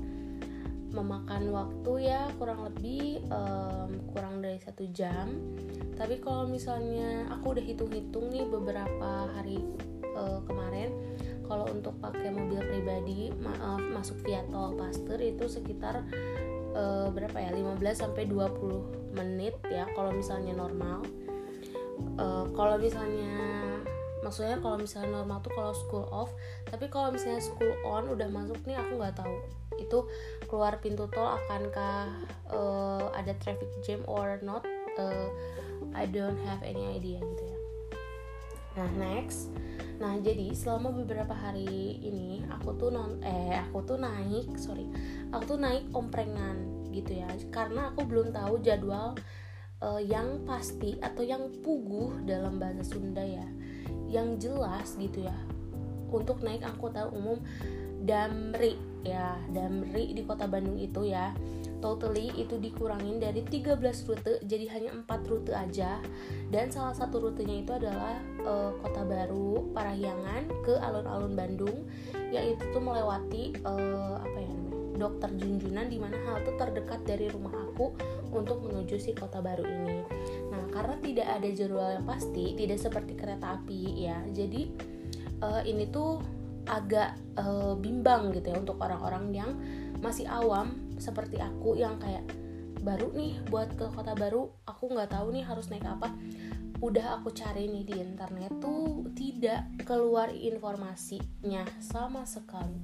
memakan 0.90 1.54
waktu 1.54 2.10
ya 2.10 2.30
kurang 2.36 2.66
lebih 2.66 3.22
um, 3.30 3.90
kurang 4.10 4.42
dari 4.42 4.58
satu 4.58 4.86
jam. 4.90 5.30
Tapi 5.94 6.18
kalau 6.18 6.48
misalnya 6.48 7.28
aku 7.30 7.58
udah 7.58 7.64
hitung-hitung 7.64 8.32
nih 8.32 8.48
beberapa 8.48 9.30
hari 9.36 9.60
uh, 10.16 10.40
kemarin 10.46 10.90
kalau 11.50 11.66
untuk 11.66 11.98
pakai 11.98 12.30
mobil 12.30 12.62
pribadi 12.62 13.34
maaf 13.42 13.82
masuk 13.90 14.22
via 14.22 14.46
tol 14.54 14.78
Pasteur 14.78 15.18
itu 15.18 15.50
sekitar 15.50 16.06
uh, 16.78 17.10
berapa 17.10 17.34
ya 17.42 17.50
15 17.50 17.82
sampai 17.90 18.30
20 18.30 19.18
menit 19.18 19.58
ya 19.66 19.90
kalau 19.98 20.14
misalnya 20.14 20.54
normal. 20.54 21.02
Uh, 22.16 22.48
kalau 22.56 22.80
misalnya 22.80 23.36
maksudnya 24.22 24.56
kalau 24.62 24.78
misalnya 24.78 25.20
normal 25.20 25.42
tuh 25.42 25.52
kalau 25.52 25.72
school 25.72 26.06
off 26.12 26.30
tapi 26.68 26.88
kalau 26.88 27.12
misalnya 27.12 27.40
school 27.40 27.72
on 27.84 28.08
udah 28.08 28.28
masuk 28.30 28.56
nih 28.64 28.78
aku 28.78 29.02
nggak 29.02 29.18
tahu. 29.18 29.36
Itu 29.82 30.06
keluar 30.50 30.82
pintu 30.82 31.06
tol 31.14 31.30
akankah 31.30 32.10
uh, 32.50 33.06
ada 33.14 33.38
traffic 33.38 33.70
jam 33.86 34.02
or 34.10 34.42
not? 34.42 34.66
Uh, 34.98 35.30
I 35.94 36.10
don't 36.10 36.36
have 36.42 36.66
any 36.66 36.98
idea 36.98 37.22
gitu 37.22 37.44
ya. 37.46 37.58
Nah 38.82 38.90
next. 38.98 39.54
Nah 40.02 40.18
jadi 40.18 40.50
selama 40.50 40.90
beberapa 40.90 41.30
hari 41.30 42.02
ini 42.02 42.42
aku 42.50 42.74
tuh 42.74 42.90
non 42.90 43.22
eh 43.22 43.54
aku 43.62 43.86
tuh 43.86 43.98
naik 44.02 44.50
sorry 44.58 44.90
aku 45.30 45.54
tuh 45.54 45.58
naik 45.62 45.86
omprengan 45.94 46.90
gitu 46.90 47.22
ya. 47.22 47.30
Karena 47.54 47.94
aku 47.94 48.02
belum 48.02 48.34
tahu 48.34 48.58
jadwal 48.58 49.14
uh, 49.78 50.02
yang 50.02 50.42
pasti 50.42 50.98
atau 50.98 51.22
yang 51.22 51.46
puguh 51.62 52.26
dalam 52.26 52.58
bahasa 52.58 52.82
Sunda 52.82 53.22
ya. 53.22 53.46
Yang 54.10 54.50
jelas 54.50 54.98
gitu 54.98 55.22
ya 55.30 55.36
untuk 56.10 56.42
naik 56.42 56.66
angkutan 56.66 57.06
umum 57.14 57.38
Damri 58.10 58.74
ya 59.06 59.38
Damri 59.54 60.10
di 60.10 60.26
kota 60.26 60.50
Bandung 60.50 60.82
itu 60.82 61.06
ya 61.06 61.30
totally 61.78 62.34
itu 62.36 62.58
dikurangin 62.58 63.22
dari 63.22 63.46
13 63.46 63.78
rute 63.80 64.42
jadi 64.44 64.66
hanya 64.74 64.90
4 65.06 65.30
rute 65.30 65.54
aja 65.54 66.02
dan 66.50 66.68
salah 66.68 66.92
satu 66.92 67.22
rutenya 67.22 67.62
itu 67.62 67.72
adalah 67.72 68.18
uh, 68.44 68.74
Kota 68.82 69.06
Baru 69.06 69.70
Parahyangan 69.72 70.50
ke 70.66 70.74
alun-alun 70.76 71.38
Bandung 71.38 71.88
yaitu 72.34 72.66
tuh 72.74 72.82
melewati 72.82 73.56
uh, 73.64 74.20
apa 74.20 74.38
ya 74.42 74.54
Dokter 75.00 75.32
Junjunan 75.32 75.88
di 75.88 75.96
mana 75.96 76.20
halte 76.28 76.52
terdekat 76.60 77.00
dari 77.08 77.32
rumah 77.32 77.56
aku 77.72 77.96
untuk 78.36 78.60
menuju 78.60 79.00
si 79.00 79.16
Kota 79.16 79.40
Baru 79.40 79.64
ini. 79.64 80.04
Nah, 80.52 80.68
karena 80.68 81.00
tidak 81.00 81.40
ada 81.40 81.48
jadwal 81.48 81.88
yang 81.96 82.04
pasti, 82.04 82.52
tidak 82.52 82.76
seperti 82.76 83.16
kereta 83.16 83.56
api 83.56 84.04
ya. 84.04 84.20
Jadi 84.28 84.68
uh, 85.40 85.64
ini 85.64 85.88
tuh 85.88 86.20
agak 86.70 87.18
uh, 87.34 87.74
bimbang 87.74 88.30
gitu 88.30 88.54
ya 88.54 88.56
untuk 88.62 88.78
orang-orang 88.78 89.34
yang 89.34 89.50
masih 89.98 90.30
awam 90.30 90.70
seperti 91.02 91.42
aku 91.42 91.74
yang 91.74 91.98
kayak 91.98 92.22
baru 92.80 93.12
nih 93.12 93.42
buat 93.50 93.76
ke 93.76 93.92
kota 93.92 94.16
baru 94.16 94.48
aku 94.64 94.94
nggak 94.94 95.12
tahu 95.12 95.34
nih 95.34 95.44
harus 95.44 95.68
naik 95.68 95.84
apa. 95.84 96.14
Udah 96.80 97.20
aku 97.20 97.28
cari 97.36 97.68
nih 97.68 97.84
di 97.84 97.94
internet 98.00 98.56
tuh 98.56 99.04
tidak 99.12 99.68
keluar 99.84 100.32
informasinya 100.32 101.66
sama 101.82 102.24
sekali. 102.24 102.80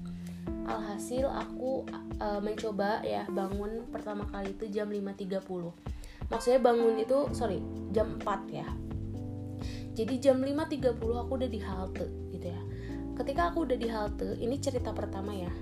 Alhasil 0.66 1.24
aku 1.30 1.86
uh, 2.20 2.42
mencoba 2.42 3.00
ya 3.06 3.24
bangun 3.30 3.88
pertama 3.88 4.26
kali 4.28 4.52
itu 4.52 4.66
jam 4.70 4.90
5.30 4.90 5.42
maksudnya 6.26 6.58
bangun 6.58 6.98
itu 6.98 7.18
sorry 7.32 7.62
jam 7.94 8.18
4 8.20 8.50
ya. 8.50 8.68
Jadi 9.96 10.20
jam 10.20 10.44
5.30 10.44 11.00
aku 11.00 11.32
udah 11.40 11.48
di 11.48 11.60
halte 11.64 12.26
ketika 13.16 13.51
aku 13.51 13.64
udah 13.64 13.78
di 13.80 13.88
halte 13.88 14.36
ini 14.38 14.60
cerita 14.60 14.93
pertama 14.93 15.32
ya 15.32 15.52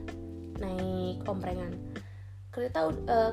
naik 0.59 1.23
omprengan. 1.27 1.75
Kereta 2.51 2.91
uh, 2.91 3.33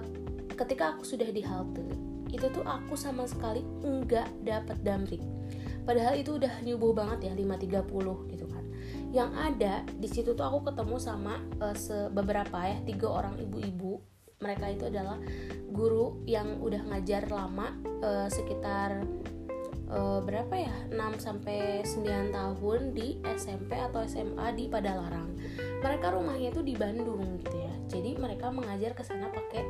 ketika 0.53 0.97
aku 0.97 1.03
sudah 1.05 1.29
di 1.29 1.41
halte 1.41 1.85
itu 2.31 2.47
tuh 2.47 2.63
aku 2.63 2.95
sama 2.95 3.27
sekali 3.27 3.61
enggak 3.83 4.29
dapat 4.41 4.77
damri. 4.81 5.19
Padahal 5.81 6.15
itu 6.15 6.37
udah 6.37 6.61
nyubuh 6.61 6.93
banget 6.93 7.27
ya 7.27 7.33
5.30 7.33 8.31
gitu 8.31 8.45
kan. 8.47 8.63
Yang 9.11 9.31
ada 9.35 9.73
di 9.89 10.07
situ 10.07 10.31
tuh 10.37 10.45
aku 10.45 10.71
ketemu 10.71 10.95
sama 11.01 11.41
uh, 11.59 11.75
beberapa 12.13 12.57
ya 12.63 12.77
tiga 12.85 13.07
orang 13.09 13.35
ibu-ibu. 13.41 13.99
Mereka 14.41 14.65
itu 14.73 14.89
adalah 14.89 15.21
guru 15.69 16.25
yang 16.25 16.57
udah 16.61 16.81
ngajar 16.89 17.29
lama 17.29 17.77
uh, 18.01 18.25
sekitar 18.25 19.05
uh, 19.91 20.19
berapa 20.23 20.55
ya? 20.55 20.75
6 20.89 21.19
sampai 21.19 21.83
9 21.83 22.31
tahun 22.31 22.79
di 22.95 23.19
SMP 23.37 23.75
atau 23.77 24.01
SMA 24.07 24.55
di 24.55 24.71
Padalarang. 24.71 25.35
Mereka 25.83 26.15
rumahnya 26.15 26.49
itu 26.55 26.63
di 26.63 26.73
Bandung 26.79 27.21
gitu 27.43 27.57
ya. 27.59 27.73
Jadi 27.91 28.15
mereka 28.17 28.49
mengajar 28.49 28.95
ke 28.95 29.03
sana 29.03 29.27
pakai 29.27 29.61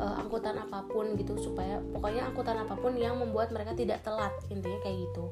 uh, 0.00 0.18
angkutan 0.24 0.56
apa 0.56 0.88
pun 0.88 1.14
gitu 1.14 1.36
supaya 1.36 1.78
pokoknya 1.92 2.26
angkutan 2.32 2.56
apa 2.58 2.74
pun 2.74 2.96
yang 2.96 3.20
membuat 3.20 3.52
mereka 3.52 3.76
tidak 3.76 4.00
telat 4.00 4.32
intinya 4.48 4.80
kayak 4.80 5.04
gitu. 5.06 5.28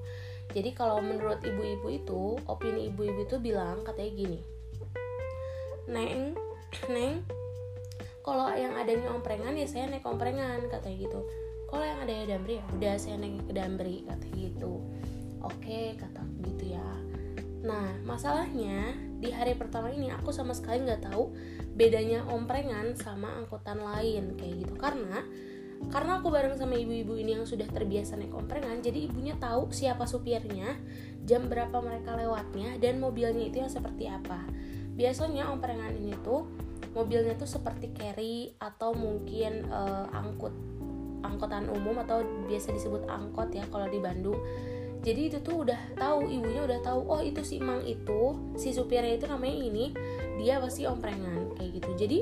Jadi 0.52 0.70
kalau 0.76 1.00
menurut 1.00 1.40
ibu-ibu 1.44 1.88
itu 1.88 2.22
opini 2.48 2.88
ibu-ibu 2.92 3.24
itu 3.24 3.36
bilang 3.40 3.84
katanya 3.84 4.12
gini 4.12 4.40
neng 5.88 6.36
neng 6.92 7.24
kalau 8.20 8.52
yang 8.52 8.76
adanya 8.76 9.09
omprengan 9.09 9.56
ya 9.56 9.64
saya 9.64 9.88
naik 9.88 10.05
omprengan 10.05 10.68
katanya 10.68 11.09
gitu 11.09 11.20
kalau 11.69 11.85
yang 11.85 12.01
adanya 12.01 12.35
damri 12.35 12.57
ya 12.59 12.65
udah 12.73 12.95
saya 12.97 13.20
naik 13.20 13.45
ke 13.45 13.53
damri 13.53 13.97
katanya 14.09 14.36
gitu. 14.40 14.74
Oke 15.45 15.95
kata 16.01 16.24
gitu 16.49 16.65
ya. 16.73 16.89
Nah 17.62 18.01
masalahnya 18.09 18.97
di 19.20 19.28
hari 19.28 19.53
pertama 19.53 19.93
ini 19.93 20.09
aku 20.09 20.32
sama 20.32 20.57
sekali 20.57 20.82
nggak 20.89 21.12
tahu 21.12 21.36
bedanya 21.77 22.24
omprengan 22.27 22.97
sama 22.97 23.36
angkutan 23.45 23.85
lain 23.85 24.35
kayak 24.40 24.65
gitu. 24.65 24.74
Karena 24.81 25.20
karena 25.93 26.19
aku 26.19 26.32
bareng 26.35 26.59
sama 26.59 26.74
ibu-ibu 26.74 27.15
ini 27.15 27.39
yang 27.39 27.47
sudah 27.47 27.69
terbiasa 27.70 28.19
naik 28.19 28.35
omprengan 28.35 28.82
jadi 28.82 29.07
ibunya 29.07 29.39
tahu 29.39 29.70
siapa 29.70 30.11
supirnya 30.11 30.74
jam 31.23 31.47
berapa 31.47 31.78
mereka 31.78 32.19
lewatnya 32.19 32.82
dan 32.82 32.99
mobilnya 32.99 33.47
itu 33.47 33.62
yang 33.62 33.70
seperti 33.70 34.11
apa. 34.11 34.43
Biasanya 34.99 35.53
omprengan 35.53 35.95
ini 35.95 36.16
tuh 36.27 36.51
mobilnya 36.97 37.39
tuh 37.39 37.47
seperti 37.47 37.95
carry 37.95 38.51
atau 38.59 38.90
mungkin 38.97 39.70
uh, 39.70 40.11
angkut 40.11 40.51
angkutan 41.24 41.66
umum 41.70 41.99
atau 42.03 42.23
biasa 42.47 42.74
disebut 42.74 43.07
angkot 43.09 43.51
ya 43.55 43.65
kalau 43.70 43.86
di 43.90 43.99
Bandung. 43.99 44.39
Jadi 44.99 45.31
itu 45.31 45.39
tuh 45.40 45.62
udah 45.62 45.78
tahu 45.95 46.27
ibunya 46.27 46.66
udah 46.66 46.82
tahu 46.82 47.07
oh 47.07 47.23
itu 47.23 47.40
si 47.47 47.62
Mang 47.62 47.86
itu 47.86 48.35
si 48.59 48.74
supirnya 48.74 49.15
itu 49.15 49.31
namanya 49.31 49.57
ini 49.70 49.85
dia 50.43 50.59
pasti 50.59 50.90
omprengan 50.90 51.55
kayak 51.55 51.70
gitu. 51.78 51.90
Jadi 51.95 52.19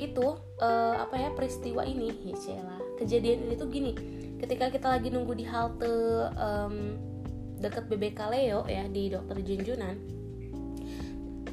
itu 0.00 0.26
uh, 0.60 0.94
apa 0.96 1.14
ya 1.16 1.28
peristiwa 1.36 1.84
ini 1.84 2.12
ya 2.24 2.36
cila 2.36 2.76
kejadian 2.96 3.48
ini 3.48 3.54
tuh 3.56 3.68
gini 3.68 3.92
ketika 4.40 4.72
kita 4.72 4.88
lagi 4.88 5.12
nunggu 5.12 5.36
di 5.36 5.44
halte 5.44 5.92
um, 6.40 6.96
dekat 7.60 7.88
BBK 7.92 8.20
Leo 8.32 8.60
ya 8.64 8.88
di 8.88 9.12
Dokter 9.12 9.36
Junjunan 9.44 9.96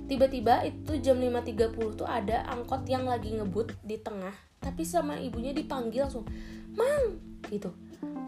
tiba-tiba 0.08 0.64
itu 0.64 0.96
jam 1.04 1.20
5.30 1.20 2.00
tuh 2.00 2.08
ada 2.08 2.48
angkot 2.48 2.88
yang 2.88 3.04
lagi 3.04 3.36
ngebut 3.36 3.76
di 3.84 4.00
tengah 4.00 4.32
tapi 4.64 4.88
sama 4.88 5.20
ibunya 5.20 5.52
dipanggil 5.52 6.08
langsung 6.08 6.24
mang 6.78 7.18
gitu. 7.50 7.74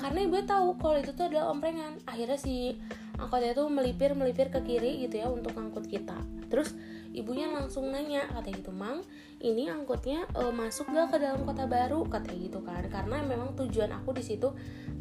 Karena 0.01 0.25
ibu 0.25 0.41
tahu 0.41 0.81
kalau 0.81 0.97
itu 0.97 1.13
tuh 1.13 1.29
adalah 1.29 1.53
omprengan. 1.53 2.01
Akhirnya 2.09 2.39
si 2.39 2.79
angkotnya 3.19 3.53
tuh 3.53 3.67
melipir 3.69 4.15
melipir 4.17 4.49
ke 4.49 4.63
kiri 4.65 5.05
gitu 5.05 5.21
ya 5.21 5.27
untuk 5.29 5.53
angkut 5.55 5.85
kita. 5.85 6.17
Terus 6.49 6.73
ibunya 7.13 7.51
langsung 7.51 7.93
nanya 7.93 8.25
katanya 8.31 8.57
gitu 8.63 8.71
mang 8.71 9.01
ini 9.43 9.67
angkutnya 9.67 10.29
e, 10.33 10.49
masuk 10.55 10.89
gak 10.93 11.13
ke 11.13 11.17
dalam 11.21 11.45
kota 11.45 11.69
baru? 11.69 12.07
Katanya 12.09 12.39
gitu 12.41 12.59
kan. 12.65 12.83
Karena 12.89 13.21
memang 13.21 13.53
tujuan 13.53 13.91
aku 13.93 14.17
di 14.17 14.23
situ 14.25 14.49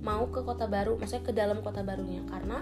mau 0.05 0.29
ke 0.29 0.45
kota 0.45 0.69
baru 0.69 1.01
maksudnya 1.01 1.25
ke 1.25 1.33
dalam 1.33 1.65
kota 1.65 1.81
barunya. 1.81 2.20
Karena 2.29 2.61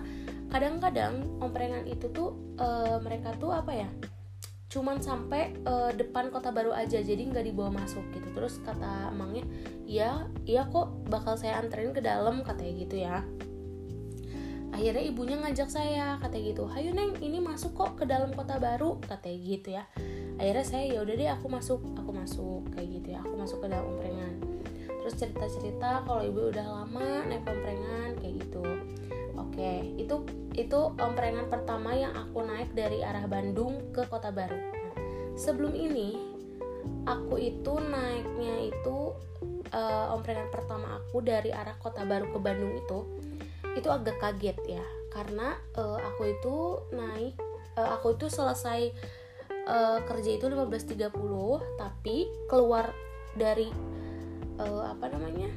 kadang-kadang 0.53 1.43
omprengan 1.43 1.89
itu 1.91 2.07
tuh 2.15 2.37
e, 2.55 2.69
mereka 3.03 3.35
tuh 3.35 3.51
apa 3.51 3.75
ya 3.75 3.89
cuman 4.77 5.01
sampai 5.01 5.57
e, 5.65 5.75
depan 5.97 6.29
kota 6.29 6.53
baru 6.53 6.77
aja 6.77 7.01
jadi 7.01 7.17
nggak 7.17 7.49
dibawa 7.49 7.73
masuk 7.73 8.05
gitu. 8.13 8.29
Terus 8.37 8.61
kata 8.61 9.17
mangnya 9.17 9.49
ya 9.89 10.29
iya 10.45 10.69
kok 10.69 11.09
bakal 11.09 11.41
saya 11.41 11.57
anterin 11.57 11.97
ke 11.97 12.05
dalam 12.05 12.45
katanya 12.45 12.73
gitu 12.85 12.97
ya. 13.01 13.25
Akhirnya 14.77 15.09
ibunya 15.09 15.41
ngajak 15.41 15.73
saya 15.73 16.21
katanya 16.21 16.45
gitu. 16.53 16.69
Hayu 16.69 16.93
neng 16.93 17.17
ini 17.25 17.41
masuk 17.41 17.73
kok 17.73 17.97
ke 17.97 18.05
dalam 18.05 18.37
kota 18.37 18.61
baru 18.61 19.01
katanya 19.09 19.39
gitu 19.41 19.69
ya. 19.81 19.89
Akhirnya 20.37 20.67
saya 20.69 20.85
ya 20.93 21.01
udah 21.01 21.15
deh 21.17 21.31
aku 21.33 21.47
masuk 21.49 21.81
aku 21.97 22.11
masuk 22.13 22.61
kayak 22.77 23.01
gitu 23.01 23.09
ya. 23.17 23.25
Aku 23.25 23.41
masuk 23.41 23.65
ke 23.65 23.73
dalam 23.73 23.89
omprengan 23.89 24.57
terus 25.07 25.23
cerita 25.23 25.47
cerita 25.47 25.91
kalau 26.03 26.19
ibu 26.19 26.51
udah 26.51 26.67
lama 26.67 27.31
naik 27.31 27.47
omprengan 27.47 28.19
kayak 28.19 28.43
gitu 28.43 28.67
oke. 29.57 29.97
Itu 29.97 30.17
itu 30.53 30.79
omprengan 31.01 31.49
pertama 31.49 31.97
yang 31.97 32.13
aku 32.13 32.45
naik 32.45 32.77
dari 32.77 33.01
arah 33.01 33.25
Bandung 33.25 33.89
ke 33.97 34.05
kota 34.05 34.29
baru. 34.29 34.53
Nah, 34.53 34.95
sebelum 35.33 35.73
ini 35.73 36.21
aku 37.09 37.41
itu 37.41 37.73
naiknya 37.81 38.69
itu 38.69 39.17
uh, 39.73 40.13
omprengan 40.13 40.53
pertama 40.53 41.01
aku 41.01 41.25
dari 41.25 41.51
arah 41.51 41.75
kota 41.81 42.05
baru 42.05 42.29
ke 42.29 42.39
Bandung 42.39 42.77
itu 42.77 42.99
itu 43.73 43.89
agak 43.89 44.21
kaget 44.21 44.61
ya. 44.69 44.85
Karena 45.09 45.57
uh, 45.81 45.97
aku 46.05 46.23
itu 46.29 46.57
naik 46.93 47.41
uh, 47.81 47.97
aku 47.97 48.21
itu 48.21 48.29
selesai 48.29 48.93
uh, 49.73 50.05
kerja 50.05 50.37
itu 50.37 50.45
15.30 50.53 51.09
tapi 51.81 52.29
keluar 52.53 52.93
dari 53.37 53.73
uh, 54.61 54.93
apa 54.93 55.09
namanya 55.13 55.49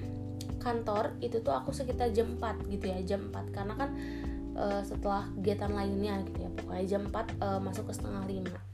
kantor 0.60 1.16
itu 1.24 1.40
tuh 1.40 1.56
aku 1.56 1.72
sekitar 1.72 2.12
jam 2.12 2.36
4 2.38 2.70
gitu 2.70 2.86
ya 2.92 3.00
jam 3.04 3.32
4 3.32 3.56
karena 3.56 3.74
kan 3.80 3.90
uh, 4.60 4.82
setelah 4.86 5.26
kegiatan 5.40 5.72
lainnya 5.72 6.22
gitu 6.28 6.46
ya 6.46 6.50
pokoknya 6.54 6.86
jam 6.86 7.02
4 7.08 7.16
uh, 7.40 7.60
masuk 7.64 7.88
ke 7.90 7.94
setengah 7.96 8.24
5 8.28 8.70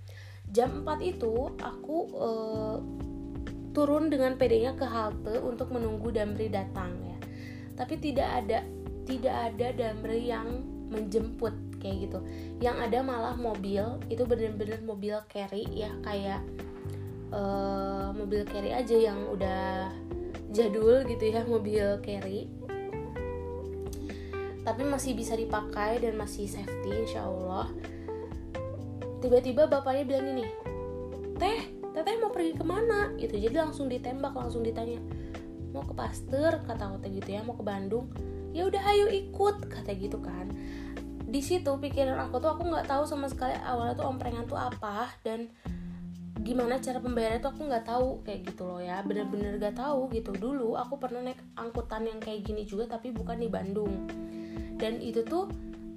jam 0.52 0.70
4 0.84 0.99
itu 1.02 1.34
aku 1.62 1.98
uh, 2.18 2.78
turun 3.76 4.07
dengan 4.07 4.40
pedenya 4.40 4.72
ke 4.80 4.88
halte 4.88 5.36
untuk 5.44 5.76
menunggu 5.76 6.07
Damri 6.16 6.48
datang 6.48 6.95
ya. 7.03 7.20
Tapi 7.76 7.99
tidak 7.99 8.30
ada 8.32 8.64
tidak 9.03 9.36
ada 9.52 9.68
damri 9.76 10.32
yang 10.32 10.64
menjemput 10.88 11.52
kayak 11.84 12.07
gitu. 12.07 12.20
Yang 12.64 12.90
ada 12.90 12.99
malah 13.03 13.36
mobil 13.36 13.99
itu 14.07 14.24
bener-bener 14.24 14.80
mobil 14.82 15.20
carry 15.28 15.68
ya 15.76 15.91
kayak 16.07 16.41
uh, 17.36 18.16
mobil 18.16 18.48
carry 18.48 18.72
aja 18.72 18.95
yang 18.95 19.20
udah 19.28 19.91
jadul 20.53 21.05
gitu 21.07 21.23
ya 21.30 21.45
mobil 21.45 22.01
carry. 22.03 22.49
Tapi 24.65 24.81
masih 24.81 25.13
bisa 25.13 25.38
dipakai 25.38 26.01
dan 26.01 26.17
masih 26.17 26.49
safety 26.49 27.05
insya 27.05 27.26
Allah 27.26 27.69
tiba-tiba 29.26 29.65
bapaknya 29.65 30.05
bilang 30.05 30.26
gini 30.38 30.45
teh 31.41 31.76
teteh 31.95 32.19
mau 32.19 32.30
pergi 32.30 32.53
ke 32.59 32.65
mana? 32.67 33.15
Gitu. 33.15 33.39
Jadi 33.39 33.55
langsung 33.55 33.88
ditembak 33.88 34.35
langsung 34.35 34.61
ditanya 34.61 34.99
mau 35.72 35.81
ke 35.81 35.95
Pasteur? 35.95 36.61
Kata 36.67 36.99
kata 36.99 37.07
gitu 37.07 37.30
ya 37.31 37.41
mau 37.41 37.55
ke 37.55 37.63
Bandung? 37.63 38.11
Ya 38.51 38.67
udah 38.67 38.84
ayo 38.91 39.07
ikut 39.07 39.72
kata 39.72 39.95
gitu 39.95 40.19
kan. 40.19 40.51
Di 41.26 41.39
situ 41.39 41.72
pikiran 41.72 42.19
aku 42.27 42.43
tuh 42.43 42.51
aku 42.51 42.67
nggak 42.67 42.91
tahu 42.91 43.07
sama 43.07 43.31
sekali 43.31 43.55
awalnya 43.63 43.95
tuh 43.95 44.11
omprengan 44.11 44.43
tuh 44.43 44.59
apa 44.59 45.07
dan 45.23 45.47
gimana 46.44 46.84
cara 46.84 46.99
pembayarannya 46.99 47.40
tuh 47.40 47.52
aku 47.56 47.62
nggak 47.68 47.86
tahu 47.88 48.10
kayak 48.28 48.41
gitu 48.52 48.64
loh 48.68 48.82
ya. 48.84 48.99
Bener-bener 49.07 49.56
gak 49.56 49.80
tahu 49.80 50.12
gitu. 50.12 50.36
Dulu 50.36 50.76
aku 50.76 50.99
pernah 50.99 51.32
naik 51.32 51.40
angkutan 51.56 52.03
yang 52.07 52.20
kayak 52.20 52.44
gini 52.44 52.68
juga 52.68 52.91
tapi 52.99 53.16
bukan 53.16 53.40
di 53.40 53.48
Bandung. 53.48 54.07
Dan 54.76 54.99
itu 54.99 55.24
tuh 55.24 55.48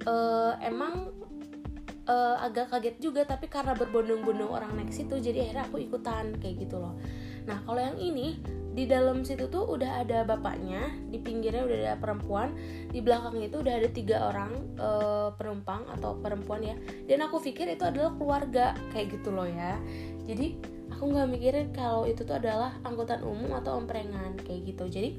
uh, 0.07 0.55
emang 0.63 1.11
uh, 2.09 2.37
agak 2.41 2.73
kaget 2.73 2.97
juga 2.97 3.27
tapi 3.27 3.45
karena 3.51 3.77
berbondong-bondong 3.77 4.49
orang 4.49 4.71
naik 4.79 4.95
situ 4.95 5.19
jadi 5.21 5.45
akhirnya 5.45 5.65
aku 5.69 5.77
ikutan 5.83 6.33
kayak 6.41 6.65
gitu 6.65 6.81
loh. 6.81 6.95
Nah 7.45 7.61
kalau 7.67 7.79
yang 7.79 7.97
ini 7.99 8.39
di 8.69 8.85
dalam 8.85 9.25
situ 9.25 9.49
tuh 9.49 9.65
udah 9.65 10.05
ada 10.05 10.21
bapaknya 10.23 10.93
di 11.09 11.17
pinggirnya 11.17 11.65
udah 11.65 11.77
ada 11.83 11.95
perempuan 11.97 12.53
di 12.93 13.01
belakangnya 13.01 13.49
itu 13.49 13.57
udah 13.65 13.73
ada 13.81 13.89
tiga 13.89 14.17
orang 14.29 14.51
uh, 14.77 15.29
penumpang 15.33 15.89
atau 15.89 16.21
perempuan 16.21 16.61
ya. 16.61 16.75
Dan 17.09 17.25
aku 17.25 17.41
pikir 17.41 17.65
itu 17.69 17.83
adalah 17.83 18.13
keluarga 18.15 18.77
kayak 18.93 19.19
gitu 19.19 19.33
loh 19.33 19.49
ya. 19.49 19.75
Jadi 20.29 20.61
aku 20.93 21.03
nggak 21.09 21.27
mikirin 21.33 21.67
kalau 21.73 22.05
itu 22.05 22.21
tuh 22.21 22.37
adalah 22.37 22.77
angkutan 22.85 23.25
umum 23.25 23.57
atau 23.57 23.81
omprengan 23.81 24.37
kayak 24.45 24.69
gitu. 24.69 24.85
Jadi 24.85 25.09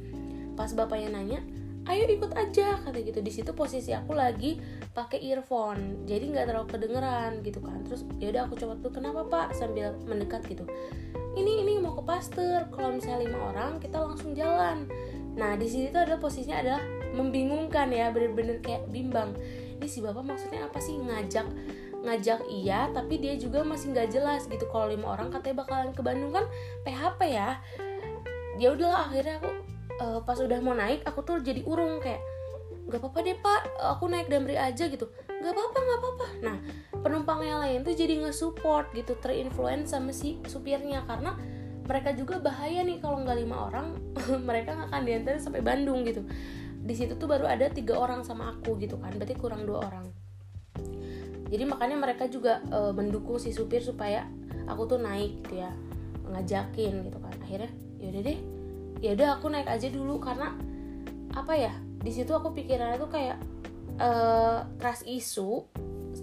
pas 0.55 0.71
bapaknya 0.77 1.11
nanya 1.17 1.41
ayo 1.89 2.05
ikut 2.11 2.33
aja 2.37 2.77
kata 2.85 2.99
gitu. 3.01 3.21
Di 3.25 3.33
situ 3.33 3.51
posisi 3.57 3.97
aku 3.97 4.13
lagi 4.13 4.61
pakai 4.93 5.23
earphone 5.33 6.05
jadi 6.05 6.25
nggak 6.29 6.47
terlalu 6.53 6.69
kedengeran 6.69 7.33
gitu 7.41 7.61
kan. 7.65 7.81
Terus 7.89 8.05
ya 8.21 8.29
udah 8.35 8.43
aku 8.49 8.55
coba 8.61 8.75
tuh 8.83 8.93
kenapa 8.93 9.21
pak? 9.25 9.57
sambil 9.57 9.97
mendekat 10.05 10.45
gitu. 10.51 10.69
Ini 11.39 11.63
ini 11.65 11.79
mau 11.79 11.95
ke 11.95 12.03
pastor 12.05 12.69
kalau 12.75 12.99
misalnya 12.99 13.31
lima 13.31 13.39
orang 13.55 13.79
kita 13.81 13.97
langsung 13.97 14.37
jalan. 14.37 14.91
Nah 15.39 15.55
di 15.57 15.67
sini 15.71 15.89
tuh 15.95 16.05
adalah 16.05 16.21
posisinya 16.21 16.59
adalah 16.59 16.83
membingungkan 17.15 17.89
ya 17.91 18.11
bener-bener 18.13 18.59
kayak 18.61 18.91
bimbang. 18.91 19.33
Ini 19.81 19.87
si 19.89 20.05
bapak 20.05 20.27
maksudnya 20.27 20.67
apa 20.67 20.79
sih? 20.83 20.99
Ngajak 20.99 21.47
ngajak 22.01 22.41
iya 22.49 22.89
tapi 22.97 23.21
dia 23.21 23.37
juga 23.37 23.61
masih 23.61 23.93
nggak 23.95 24.09
jelas 24.13 24.45
gitu. 24.51 24.67
Kalau 24.69 24.91
lima 24.91 25.17
orang 25.17 25.33
katanya 25.33 25.65
bakalan 25.65 25.91
ke 25.95 26.03
Bandung 26.05 26.33
kan 26.35 26.45
PHP 26.85 27.21
ya. 27.31 27.61
Ya 28.61 28.77
udahlah 28.77 29.09
akhirnya 29.09 29.41
aku 29.41 29.70
uh, 30.01 30.21
pas 30.25 30.37
udah 30.41 30.59
mau 30.65 30.75
naik 30.75 31.05
aku 31.05 31.21
tuh 31.23 31.37
jadi 31.45 31.63
urung 31.69 32.01
kayak 32.01 32.21
nggak 32.91 33.07
apa-apa 33.07 33.19
deh 33.23 33.39
pak 33.39 33.61
aku 33.79 34.05
naik 34.11 34.27
Damri 34.27 34.59
aja 34.59 34.91
gitu. 34.91 35.07
Nggak 35.31 35.53
apa-apa 35.55 35.79
nggak 35.79 35.99
apa-apa. 36.03 36.27
Nah 36.43 36.57
penumpang 37.01 37.41
yang 37.47 37.63
lain 37.63 37.87
tuh 37.87 37.95
jadi 37.95 38.19
nge-support 38.27 38.91
gitu 38.99 39.15
terinfluence 39.23 39.95
sama 39.95 40.11
si 40.11 40.43
supirnya 40.51 41.07
karena 41.07 41.39
mereka 41.87 42.11
juga 42.15 42.43
bahaya 42.43 42.83
nih 42.83 42.99
kalau 42.99 43.23
nggak 43.23 43.39
lima 43.39 43.71
orang 43.71 43.95
mereka 44.49 44.75
nggak 44.75 44.91
akan 44.91 45.03
diantar 45.07 45.35
sampai 45.39 45.63
Bandung 45.63 46.03
gitu. 46.03 46.27
Di 46.81 46.95
situ 46.97 47.15
tuh 47.15 47.31
baru 47.31 47.47
ada 47.47 47.71
tiga 47.71 47.95
orang 47.95 48.27
sama 48.27 48.51
aku 48.59 48.75
gitu 48.83 48.99
kan 48.99 49.15
berarti 49.15 49.39
kurang 49.39 49.69
dua 49.69 49.87
orang. 49.87 50.11
Jadi 51.51 51.67
makanya 51.67 51.99
mereka 51.99 52.31
juga 52.31 52.63
e, 52.71 52.95
mendukung 52.95 53.43
si 53.43 53.51
supir 53.51 53.83
supaya 53.83 54.23
aku 54.71 54.87
tuh 54.87 55.03
naik 55.03 55.43
gitu 55.47 55.63
ya 55.63 55.71
ngajakin 56.31 57.11
gitu 57.11 57.19
kan. 57.19 57.35
Akhirnya 57.43 57.71
yaudah 57.99 58.23
deh 58.23 58.60
ya 59.01 59.17
udah 59.17 59.41
aku 59.41 59.49
naik 59.49 59.69
aja 59.69 59.89
dulu 59.89 60.21
karena 60.21 60.53
apa 61.33 61.53
ya 61.57 61.73
di 62.01 62.13
situ 62.13 62.33
aku 62.33 62.53
pikirannya 62.53 63.01
tuh 63.01 63.11
kayak 63.13 63.39
uh, 64.01 64.65
trust 64.81 65.05
isu 65.09 65.65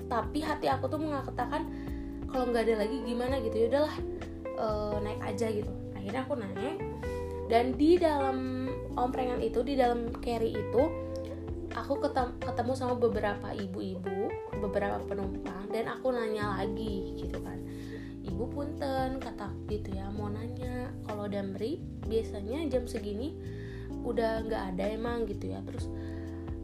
tapi 0.07 0.41
hati 0.41 0.69
aku 0.69 0.89
tuh 0.89 1.01
mengatakan 1.01 1.69
kalau 2.29 2.49
nggak 2.49 2.69
ada 2.69 2.85
lagi 2.85 2.97
gimana 3.07 3.39
gitu 3.41 3.55
ya 3.55 3.65
udahlah 3.71 3.95
uh, 4.59 4.95
naik 4.99 5.21
aja 5.23 5.47
gitu. 5.47 5.71
Akhirnya 5.95 6.21
aku 6.27 6.35
naik 6.37 6.77
dan 7.47 7.75
di 7.79 7.95
dalam 7.95 8.67
omprengan 8.99 9.39
itu 9.39 9.63
di 9.63 9.79
dalam 9.79 10.11
carry 10.19 10.51
itu 10.51 10.83
aku 11.71 12.01
ketemu 12.41 12.73
sama 12.73 12.95
beberapa 12.97 13.53
ibu-ibu 13.53 14.31
beberapa 14.59 14.99
penumpang 15.05 15.69
dan 15.69 15.87
aku 15.87 16.09
nanya 16.11 16.57
lagi 16.57 17.13
gitu 17.15 17.37
kan 17.45 17.61
ibu 18.27 18.45
punten 18.51 19.17
kata 19.17 19.49
gitu 19.71 19.95
ya 19.95 20.11
mau 20.11 20.27
nanya 20.27 20.91
kalau 21.07 21.25
Damri 21.31 21.79
biasanya 22.05 22.67
jam 22.67 22.83
segini 22.85 23.33
udah 24.03 24.43
nggak 24.45 24.63
ada 24.75 24.83
emang 24.93 25.23
gitu 25.25 25.55
ya 25.55 25.63
terus 25.63 25.87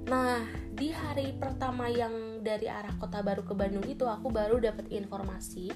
nah 0.03 0.43
di 0.75 0.91
hari 0.91 1.31
pertama 1.39 1.87
yang 1.87 2.43
dari 2.43 2.67
arah 2.67 2.91
kota 2.99 3.23
baru 3.23 3.47
ke 3.47 3.55
Bandung 3.55 3.87
itu 3.87 4.03
aku 4.03 4.27
baru 4.27 4.59
dapat 4.59 4.91
informasi 4.91 5.71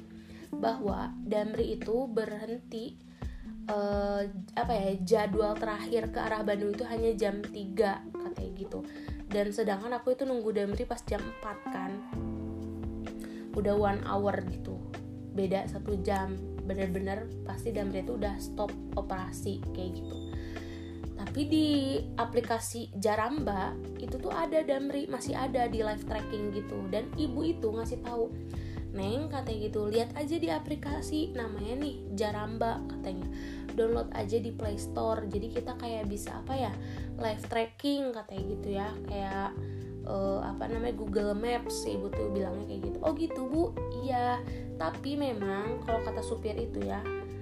bahwa 0.52 1.16
Damri 1.24 1.80
itu 1.80 2.08
berhenti 2.12 3.00
uh, 3.72 4.24
apa 4.56 4.74
ya 4.74 4.92
jadwal 5.04 5.56
terakhir 5.56 6.12
ke 6.12 6.20
arah 6.20 6.44
Bandung 6.44 6.76
itu 6.76 6.84
hanya 6.88 7.12
jam 7.16 7.44
3 7.44 7.56
katanya 8.16 8.52
gitu. 8.56 8.80
Dan 9.28 9.52
sedangkan 9.52 9.92
aku 10.00 10.16
itu 10.16 10.24
nunggu 10.24 10.56
Damri 10.56 10.88
pas 10.88 11.04
jam 11.04 11.20
4 11.20 11.74
kan. 11.76 11.92
Udah 13.60 13.76
one 13.76 14.02
hour 14.08 14.40
gitu 14.48 14.80
beda 15.38 15.70
satu 15.70 16.02
jam 16.02 16.34
bener-bener 16.66 17.30
pasti 17.46 17.70
Damri 17.70 18.02
itu 18.02 18.18
udah 18.18 18.36
stop 18.42 18.74
operasi 18.98 19.62
kayak 19.78 20.02
gitu. 20.02 20.18
Tapi 21.18 21.42
di 21.46 21.68
aplikasi 22.18 22.90
Jaramba 22.98 23.78
itu 24.02 24.18
tuh 24.18 24.34
ada 24.34 24.66
Damri 24.66 25.06
masih 25.06 25.38
ada 25.38 25.70
di 25.70 25.86
live 25.86 26.06
tracking 26.10 26.50
gitu. 26.50 26.78
Dan 26.90 27.14
ibu 27.14 27.46
itu 27.46 27.70
ngasih 27.70 28.02
tahu 28.02 28.34
Neng 28.98 29.30
katanya 29.30 29.70
gitu 29.70 29.82
lihat 29.86 30.10
aja 30.18 30.42
di 30.42 30.50
aplikasi 30.50 31.36
namanya 31.38 31.78
nih 31.78 31.96
Jaramba 32.18 32.82
katanya. 32.90 33.30
Download 33.78 34.10
aja 34.18 34.42
di 34.42 34.50
Play 34.50 34.82
Store. 34.82 35.22
Jadi 35.30 35.54
kita 35.54 35.78
kayak 35.78 36.10
bisa 36.10 36.42
apa 36.42 36.58
ya 36.58 36.74
live 37.22 37.46
tracking 37.46 38.10
katanya 38.10 38.44
gitu 38.58 38.68
ya. 38.74 38.90
Kayak 39.06 39.50
uh, 40.10 40.42
apa 40.42 40.66
namanya 40.72 40.98
Google 40.98 41.38
Maps 41.38 41.86
ibu 41.86 42.10
tuh 42.10 42.34
bilangnya 42.34 42.66
kayak 42.66 42.82
gitu. 42.90 42.98
Oh 43.06 43.14
gitu 43.14 43.42
bu. 43.46 43.64
Iya 44.02 44.42
tapi 44.78 45.18
memang 45.18 45.84
kalau 45.84 46.02
kata 46.06 46.22
supir 46.22 46.56
itu 46.56 46.86
ya 46.86 47.02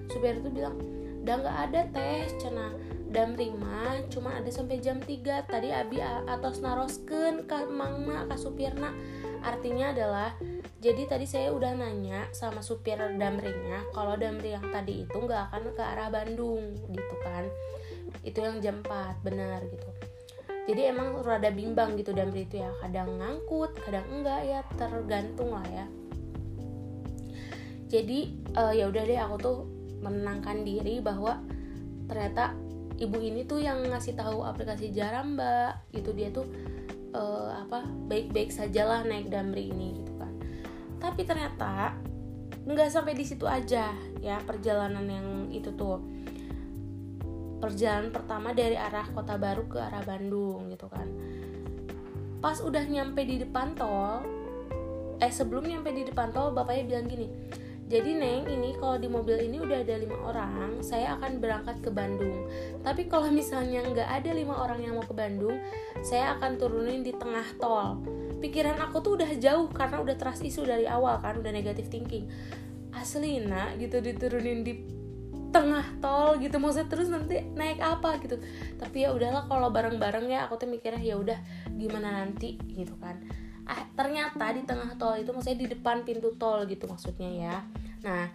supir 0.09 0.39
itu 0.39 0.49
bilang 0.49 0.75
udah 1.25 1.35
nggak 1.41 1.57
ada 1.69 1.81
teh 1.89 2.29
cina. 2.37 2.69
Dan 3.15 3.31
terima 3.39 3.95
cuma 4.11 4.35
ada 4.35 4.51
sampai 4.51 4.83
jam 4.83 4.99
3 4.99 5.47
tadi 5.47 5.71
abi 5.71 6.03
atas 6.03 6.59
narosken 6.59 7.47
ke 7.47 7.63
mangna 7.71 8.27
ke 8.27 8.35
supirna. 8.35 8.91
Artinya 9.39 9.95
adalah 9.95 10.35
jadi 10.83 11.07
tadi 11.07 11.23
saya 11.23 11.55
udah 11.55 11.79
nanya 11.79 12.27
sama 12.35 12.59
supir 12.59 12.99
damringnya 12.99 13.87
kalau 13.95 14.19
damri 14.19 14.51
yang 14.51 14.67
tadi 14.67 15.07
itu 15.07 15.15
nggak 15.15 15.47
akan 15.47 15.63
ke 15.71 15.79
arah 15.79 16.11
Bandung 16.11 16.75
gitu 16.91 17.15
kan. 17.23 17.47
Itu 18.19 18.43
yang 18.43 18.59
jam 18.59 18.83
4 18.83 19.23
benar 19.23 19.63
gitu. 19.63 19.89
Jadi 20.67 20.81
emang 20.91 21.23
rada 21.23 21.55
bimbang 21.55 21.95
gitu 21.95 22.11
Damri 22.11 22.43
itu 22.43 22.59
ya. 22.59 22.73
Kadang 22.83 23.15
ngangkut 23.15 23.79
kadang 23.79 24.05
enggak 24.11 24.43
ya 24.43 24.59
tergantung 24.75 25.55
lah 25.55 25.65
ya 25.71 25.87
jadi 27.85 28.33
uh, 28.57 28.73
ya 28.73 28.89
udah 28.89 29.03
deh 29.05 29.19
aku 29.19 29.35
tuh 29.37 29.57
menenangkan 30.01 30.65
diri 30.65 31.01
bahwa 31.01 31.41
ternyata 32.05 32.53
ibu 32.97 33.17
ini 33.21 33.45
tuh 33.45 33.61
yang 33.61 33.81
ngasih 33.89 34.15
tahu 34.17 34.45
aplikasi 34.45 34.93
Jaramba 34.93 35.81
gitu 35.93 36.13
dia 36.15 36.29
tuh 36.31 36.47
uh, 37.13 37.51
apa 37.65 37.85
baik-baik 38.09 38.49
sajalah 38.49 39.05
naik 39.05 39.29
Damri 39.29 39.69
ini 39.69 40.01
gitu 40.01 40.13
kan. 40.17 40.33
Tapi 41.01 41.21
ternyata 41.25 41.93
nggak 42.65 42.89
sampai 42.89 43.13
di 43.13 43.25
situ 43.25 43.45
aja 43.45 43.93
ya 44.21 44.37
perjalanan 44.41 45.05
yang 45.05 45.27
itu 45.53 45.69
tuh. 45.73 46.01
Perjalanan 47.61 48.11
pertama 48.13 48.53
dari 48.53 48.77
arah 48.77 49.09
kota 49.13 49.37
baru 49.37 49.65
ke 49.65 49.77
arah 49.77 50.01
Bandung 50.05 50.69
gitu 50.73 50.89
kan. 50.89 51.07
Pas 52.41 52.61
udah 52.61 52.85
nyampe 52.85 53.25
di 53.25 53.41
depan 53.41 53.73
tol 53.73 54.25
eh 55.15 55.31
sebelum 55.31 55.63
nyampe 55.63 55.95
di 55.95 56.03
depan 56.03 56.35
tol 56.35 56.51
bapaknya 56.51 56.83
bilang 56.91 57.07
gini 57.07 57.27
jadi 57.85 58.17
Neng 58.17 58.49
ini 58.49 58.73
kalau 58.81 58.97
di 58.97 59.05
mobil 59.05 59.37
ini 59.45 59.61
udah 59.61 59.85
ada 59.85 60.01
lima 60.01 60.17
orang 60.25 60.81
saya 60.81 61.13
akan 61.21 61.37
berangkat 61.37 61.85
ke 61.85 61.93
Bandung. 61.93 62.49
Tapi 62.81 63.05
kalau 63.05 63.29
misalnya 63.29 63.85
nggak 63.85 64.09
ada 64.09 64.33
lima 64.33 64.57
orang 64.57 64.81
yang 64.81 64.97
mau 64.97 65.05
ke 65.05 65.13
Bandung 65.13 65.53
saya 66.01 66.33
akan 66.33 66.57
turunin 66.57 67.05
di 67.05 67.13
tengah 67.13 67.45
tol. 67.61 68.01
Pikiran 68.41 68.81
aku 68.81 69.05
tuh 69.05 69.21
udah 69.21 69.29
jauh 69.37 69.69
karena 69.69 70.01
udah 70.01 70.17
trust 70.17 70.41
isu 70.41 70.65
dari 70.65 70.89
awal 70.89 71.21
kan 71.21 71.37
udah 71.37 71.53
negatif 71.53 71.85
thinking. 71.93 72.25
Asli 72.89 73.37
nak 73.45 73.77
gitu 73.77 74.01
diturunin 74.01 74.65
di 74.65 74.81
tengah 75.53 75.85
tol 76.01 76.41
gitu 76.41 76.57
maksudnya 76.57 76.89
terus 76.89 77.13
nanti 77.13 77.37
naik 77.53 77.85
apa 77.85 78.17
gitu. 78.17 78.41
Tapi 78.81 79.05
ya 79.05 79.13
udahlah 79.13 79.45
kalau 79.45 79.69
bareng-bareng 79.69 80.25
ya 80.25 80.49
aku 80.49 80.57
tuh 80.57 80.65
mikirnya 80.65 81.05
ya 81.05 81.21
udah 81.21 81.37
gimana 81.77 82.25
nanti 82.25 82.57
gitu 82.65 82.97
kan 82.97 83.44
ah 83.65 83.81
ternyata 83.97 84.53
di 84.53 84.61
tengah 84.61 84.93
tol 84.93 85.17
itu 85.17 85.33
maksudnya 85.33 85.65
di 85.65 85.67
depan 85.73 86.05
pintu 86.05 86.37
tol 86.37 86.69
gitu 86.69 86.85
maksudnya 86.85 87.29
ya. 87.33 87.55
Nah 88.05 88.29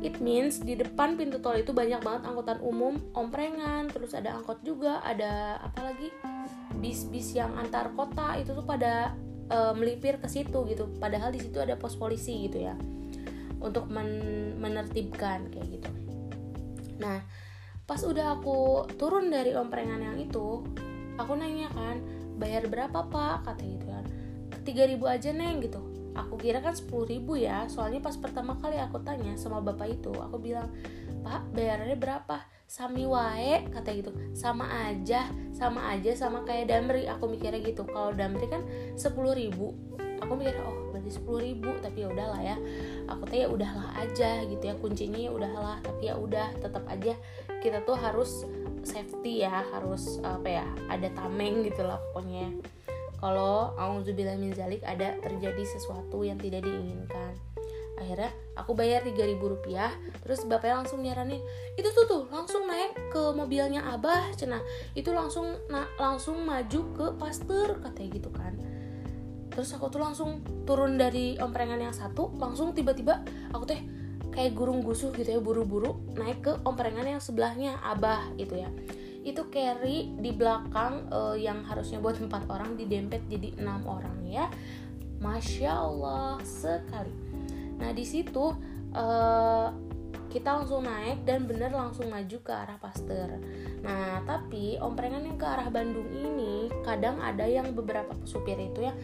it 0.00 0.16
means 0.24 0.64
di 0.64 0.80
depan 0.80 1.20
pintu 1.20 1.44
tol 1.44 1.60
itu 1.60 1.76
banyak 1.76 2.00
banget 2.00 2.24
angkutan 2.24 2.56
umum 2.64 2.96
omprengan 3.12 3.92
terus 3.92 4.16
ada 4.16 4.32
angkot 4.32 4.64
juga 4.64 5.04
ada 5.04 5.60
apa 5.60 5.92
lagi? 5.92 6.08
Bis-bis 6.80 7.36
yang 7.36 7.52
antar 7.60 7.92
kota 7.92 8.40
itu 8.40 8.56
tuh 8.56 8.64
pada 8.64 9.12
uh, 9.52 9.76
melipir 9.76 10.16
ke 10.16 10.28
situ 10.30 10.64
gitu. 10.64 10.88
Padahal 10.96 11.36
di 11.36 11.40
situ 11.44 11.60
ada 11.60 11.76
pos 11.76 12.00
polisi 12.00 12.48
gitu 12.48 12.64
ya 12.64 12.72
untuk 13.60 13.92
men 13.92 14.08
menertibkan 14.56 15.52
kayak 15.52 15.68
gitu. 15.68 15.90
Nah 16.96 17.20
pas 17.84 18.00
udah 18.00 18.40
aku 18.40 18.88
turun 18.96 19.28
dari 19.28 19.52
omprengan 19.52 20.00
yang 20.00 20.16
itu 20.16 20.64
aku 21.20 21.36
nanya 21.36 21.68
kan 21.76 22.00
bayar 22.40 22.64
berapa 22.72 23.04
pak? 23.04 23.44
Kata 23.44 23.60
gitu 23.60 23.84
kan 23.84 24.19
tiga 24.62 24.84
ribu 24.86 25.06
aja 25.08 25.30
neng 25.32 25.62
gitu. 25.64 25.80
Aku 26.16 26.34
kira 26.36 26.58
kan 26.58 26.74
sepuluh 26.74 27.06
ribu 27.06 27.38
ya. 27.38 27.66
Soalnya 27.70 28.02
pas 28.02 28.16
pertama 28.18 28.58
kali 28.58 28.76
aku 28.76 29.00
tanya 29.00 29.34
sama 29.38 29.62
bapak 29.62 30.00
itu 30.00 30.10
aku 30.10 30.36
bilang 30.42 30.68
pak 31.22 31.46
bayarannya 31.54 31.96
berapa? 31.96 32.42
Sami 32.70 33.06
wae 33.06 33.66
kata 33.70 33.90
gitu. 33.94 34.10
Sama 34.34 34.66
aja 34.90 35.26
sama 35.54 35.90
aja 35.90 36.14
sama 36.14 36.42
kayak 36.46 36.70
damri. 36.70 37.06
Aku 37.06 37.30
mikirnya 37.30 37.62
gitu. 37.62 37.86
Kalau 37.86 38.14
damri 38.14 38.46
kan 38.46 38.62
sepuluh 38.94 39.34
ribu. 39.34 39.74
Aku 40.20 40.36
mikirnya 40.36 40.62
oh 40.66 40.92
berarti 40.92 41.10
sepuluh 41.10 41.40
ribu 41.40 41.70
tapi 41.82 42.04
ya 42.04 42.08
udahlah 42.10 42.40
ya. 42.42 42.56
Aku 43.10 43.26
tanya 43.26 43.46
ya 43.46 43.50
udahlah 43.50 43.88
aja 43.98 44.30
gitu 44.46 44.64
ya. 44.66 44.74
Kuncinya 44.78 45.18
ya 45.18 45.30
udahlah 45.34 45.76
tapi 45.82 46.10
ya 46.10 46.14
udah 46.18 46.54
tetap 46.58 46.84
aja 46.86 47.14
kita 47.60 47.84
tuh 47.84 47.94
harus 47.94 48.48
safety 48.80 49.44
ya 49.44 49.60
harus 49.76 50.16
apa 50.24 50.48
ya 50.48 50.66
ada 50.88 51.08
tameng 51.12 51.60
gitu 51.68 51.84
lah 51.84 52.00
pokoknya 52.10 52.48
kalau 53.20 53.76
auzubillah 53.76 54.40
min 54.40 54.56
zalik 54.56 54.80
ada 54.82 55.20
terjadi 55.20 55.62
sesuatu 55.68 56.24
yang 56.24 56.40
tidak 56.40 56.64
diinginkan. 56.64 57.36
Akhirnya 58.00 58.32
aku 58.56 58.72
bayar 58.72 59.04
3000 59.04 59.36
rupiah 59.36 59.92
terus 60.24 60.48
bapaknya 60.48 60.80
langsung 60.80 61.04
nyaranin 61.04 61.44
itu 61.76 61.84
tuh 61.92 62.08
tuh 62.08 62.22
langsung 62.32 62.64
naik 62.64 62.96
ke 63.12 63.22
mobilnya 63.36 63.84
abah 63.92 64.32
cina. 64.32 64.64
Itu 64.96 65.12
langsung 65.12 65.52
na 65.68 65.84
langsung 66.00 66.40
maju 66.48 66.80
ke 66.96 67.06
pastor 67.20 67.76
katanya 67.84 68.08
gitu 68.16 68.32
kan. 68.32 68.56
Terus 69.52 69.76
aku 69.76 69.92
tuh 69.92 70.00
langsung 70.00 70.40
turun 70.64 70.96
dari 70.96 71.36
omprengan 71.36 71.76
yang 71.76 71.92
satu 71.92 72.32
langsung 72.40 72.72
tiba-tiba 72.72 73.20
aku 73.52 73.68
teh 73.68 73.80
kayak 74.32 74.56
gurung 74.56 74.80
gusuh 74.80 75.12
gitu 75.12 75.26
ya 75.26 75.40
buru-buru 75.42 76.00
naik 76.14 76.40
ke 76.40 76.52
omprengan 76.62 77.04
yang 77.04 77.20
sebelahnya 77.20 77.76
abah 77.82 78.30
gitu 78.38 78.62
ya 78.62 78.70
itu 79.20 79.42
carry 79.52 80.12
di 80.16 80.32
belakang 80.32 81.08
uh, 81.12 81.36
yang 81.36 81.60
harusnya 81.64 82.00
buat 82.00 82.16
empat 82.16 82.48
orang 82.48 82.76
didempet 82.76 83.20
jadi 83.28 83.52
enam 83.60 83.84
orang 83.84 84.16
ya 84.24 84.48
masya 85.20 85.72
allah 85.76 86.40
sekali 86.40 87.12
nah 87.76 87.92
di 87.92 88.04
situ 88.04 88.56
uh, 88.96 89.68
kita 90.30 90.62
langsung 90.62 90.86
naik 90.86 91.26
dan 91.26 91.44
bener 91.44 91.74
langsung 91.74 92.06
maju 92.06 92.38
ke 92.38 92.52
arah 92.54 92.78
Pasteur. 92.78 93.34
Nah, 93.82 94.22
tapi 94.22 94.78
omprengan 94.78 95.26
yang 95.26 95.34
ke 95.34 95.42
arah 95.42 95.66
Bandung 95.66 96.06
ini 96.06 96.70
kadang 96.86 97.18
ada 97.18 97.42
yang 97.50 97.74
beberapa 97.74 98.14
supir 98.22 98.54
itu 98.62 98.86
ya 98.86 98.94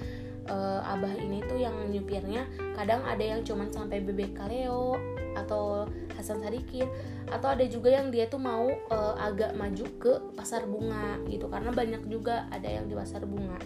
uh, 0.48 0.81
abah 0.82 1.14
ini 1.18 1.43
tuh 1.44 1.59
yang 1.59 1.74
nyupirnya 1.90 2.47
kadang 2.74 3.02
ada 3.05 3.23
yang 3.23 3.40
cuman 3.43 3.70
sampai 3.70 4.02
bebek 4.02 4.35
kaleo 4.35 4.97
atau 5.36 5.85
Hasan 6.16 6.40
Sadikin 6.40 6.89
atau 7.28 7.52
ada 7.52 7.62
juga 7.68 7.93
yang 7.93 8.09
dia 8.09 8.24
tuh 8.27 8.40
mau 8.40 8.66
uh, 8.70 9.14
agak 9.20 9.52
maju 9.52 9.85
ke 10.01 10.12
pasar 10.32 10.64
bunga 10.64 11.20
gitu 11.28 11.47
karena 11.52 11.70
banyak 11.70 12.09
juga 12.09 12.48
ada 12.48 12.66
yang 12.66 12.89
di 12.89 12.97
pasar 12.97 13.28
bunga. 13.28 13.60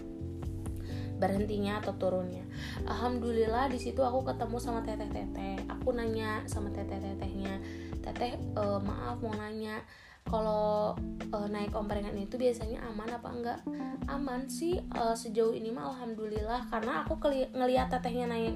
Berhentinya 1.21 1.79
atau 1.79 1.93
turunnya. 1.95 2.43
Alhamdulillah 2.89 3.69
di 3.69 3.77
situ 3.77 4.01
aku 4.01 4.25
ketemu 4.25 4.57
sama 4.57 4.81
teteh 4.81 5.07
teteh 5.07 5.63
aku 5.69 5.93
nanya 5.93 6.43
sama 6.49 6.73
teteh 6.73 6.97
tetehnya 6.97 7.61
teteh 8.01 8.37
uh, 8.57 8.81
maaf 8.81 9.21
mau 9.21 9.33
nanya 9.37 9.85
kalau 10.27 10.95
uh, 11.33 11.47
naik 11.49 11.73
omprengan 11.75 12.15
itu 12.15 12.37
biasanya 12.37 12.83
aman 12.87 13.09
apa 13.09 13.29
enggak 13.29 13.59
aman 14.07 14.47
sih 14.47 14.79
uh, 14.95 15.17
sejauh 15.17 15.51
ini 15.51 15.73
mah 15.73 15.91
alhamdulillah 15.95 16.69
karena 16.71 17.03
aku 17.03 17.19
ngelihat 17.57 17.91
tetehnya 17.91 18.29
naik 18.29 18.55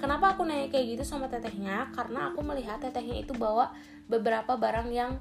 Kenapa 0.00 0.32
aku 0.32 0.48
nanya 0.48 0.72
kayak 0.72 0.96
gitu 0.96 1.04
sama 1.04 1.28
tetehnya? 1.28 1.92
Karena 1.92 2.32
aku 2.32 2.40
melihat 2.40 2.80
tetehnya 2.80 3.20
itu 3.20 3.36
bawa 3.36 3.76
beberapa 4.08 4.56
barang 4.56 4.88
yang 4.88 5.20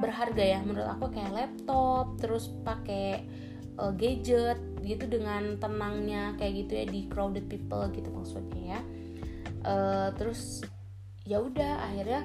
berharga 0.00 0.40
ya. 0.40 0.58
Menurut 0.64 0.88
aku 0.88 1.12
kayak 1.12 1.36
laptop, 1.36 2.16
terus 2.16 2.48
pakai 2.64 3.28
uh, 3.76 3.92
gadget 3.92 4.56
gitu 4.80 5.04
dengan 5.04 5.60
tenangnya 5.60 6.32
kayak 6.40 6.64
gitu 6.64 6.72
ya 6.80 6.84
di 6.88 7.00
crowded 7.12 7.44
people 7.44 7.84
gitu 7.92 8.08
maksudnya 8.08 8.80
ya. 8.80 8.80
Uh, 9.68 10.08
terus 10.16 10.64
ya 11.28 11.44
udah 11.44 11.84
akhirnya 11.84 12.24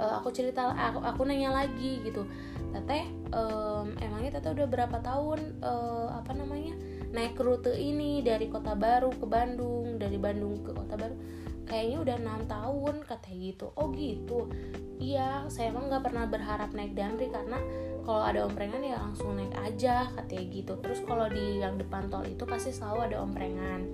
uh, 0.00 0.16
aku 0.16 0.32
cerita 0.32 0.72
aku, 0.72 1.04
aku 1.04 1.20
nanya 1.28 1.52
lagi 1.52 2.00
gitu. 2.00 2.24
Teteh 2.72 3.04
um, 3.36 3.92
emangnya 4.00 4.40
teteh 4.40 4.56
udah 4.56 4.66
berapa 4.66 4.96
tahun 5.04 5.60
uh, 5.60 6.16
apa 6.16 6.32
namanya 6.32 6.72
naik 7.12 7.36
rute 7.36 7.74
ini 7.76 8.24
dari 8.24 8.48
kota 8.48 8.72
baru 8.72 9.12
ke 9.12 9.26
Bandung 9.28 10.00
dari 10.00 10.16
Bandung 10.16 10.64
ke 10.64 10.72
kota 10.72 10.96
baru? 10.96 11.14
Kayaknya 11.68 11.98
udah 12.02 12.16
enam 12.18 12.40
tahun 12.50 12.94
katanya 13.06 13.38
gitu. 13.52 13.66
Oh 13.78 13.92
gitu. 13.94 14.50
Iya 14.98 15.46
saya 15.52 15.70
emang 15.70 15.86
nggak 15.86 16.02
pernah 16.02 16.24
berharap 16.26 16.74
naik 16.74 16.98
damri 16.98 17.30
karena 17.30 17.62
kalau 18.02 18.26
ada 18.26 18.42
omprengan 18.42 18.82
ya 18.82 18.98
langsung 18.98 19.38
naik 19.38 19.54
aja 19.54 20.10
katanya 20.18 20.44
gitu. 20.50 20.72
Terus 20.82 20.98
kalau 21.06 21.30
di 21.30 21.62
yang 21.62 21.78
depan 21.78 22.10
tol 22.10 22.26
itu 22.26 22.42
pasti 22.42 22.74
selalu 22.74 23.12
ada 23.12 23.16
omprengan 23.22 23.86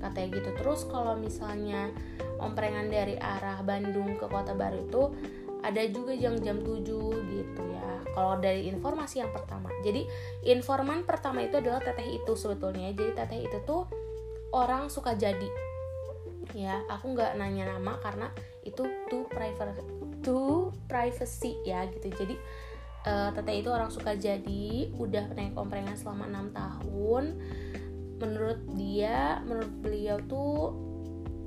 katanya 0.00 0.28
gitu. 0.40 0.50
Terus 0.56 0.80
kalau 0.88 1.20
misalnya 1.20 1.92
omprengan 2.40 2.88
dari 2.88 3.20
arah 3.20 3.60
Bandung 3.60 4.16
ke 4.16 4.24
kota 4.24 4.56
baru 4.56 4.80
itu 4.80 5.02
ada 5.60 5.82
juga 5.88 6.12
yang 6.16 6.36
jam 6.40 6.60
7 6.60 6.84
gitu 7.30 7.62
ya. 7.70 7.88
Kalau 8.12 8.40
dari 8.40 8.66
informasi 8.68 9.22
yang 9.22 9.32
pertama. 9.32 9.70
Jadi 9.84 10.04
informan 10.48 11.04
pertama 11.04 11.44
itu 11.44 11.60
adalah 11.60 11.80
teteh 11.80 12.20
itu 12.20 12.32
sebetulnya. 12.34 12.90
Jadi 12.92 13.12
teteh 13.16 13.40
itu 13.46 13.58
tuh 13.64 13.86
orang 14.52 14.90
suka 14.90 15.14
jadi. 15.14 15.48
Ya 16.56 16.82
aku 16.90 17.14
nggak 17.14 17.38
nanya 17.38 17.78
nama 17.78 18.00
karena 18.02 18.26
itu 18.66 18.82
too 19.06 19.24
private 19.30 19.86
too 20.24 20.74
privacy 20.90 21.56
ya 21.62 21.86
gitu. 21.88 22.10
Jadi 22.10 22.34
uh, 23.06 23.30
teteh 23.32 23.62
itu 23.62 23.70
orang 23.70 23.88
suka 23.92 24.18
jadi 24.18 24.90
udah 24.98 25.32
naik 25.36 25.54
komprengan 25.54 25.94
selama 25.94 26.26
enam 26.26 26.46
tahun. 26.50 27.38
Menurut 28.20 28.60
dia 28.76 29.40
menurut 29.46 29.72
beliau 29.80 30.18
tuh 30.26 30.74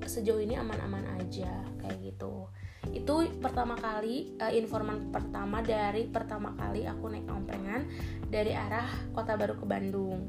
sejauh 0.04 0.42
ini 0.42 0.60
aman-aman 0.60 1.06
aja 1.20 1.64
kayak 1.80 2.00
gitu 2.04 2.48
itu 2.92 3.32
pertama 3.40 3.80
kali 3.80 4.36
uh, 4.44 4.52
informan 4.52 5.08
pertama 5.08 5.64
dari 5.64 6.04
pertama 6.12 6.52
kali 6.60 6.84
aku 6.84 7.08
naik 7.08 7.30
omprengan 7.32 7.88
dari 8.28 8.52
arah 8.52 8.88
kota 9.16 9.40
baru 9.40 9.56
ke 9.56 9.64
Bandung. 9.64 10.28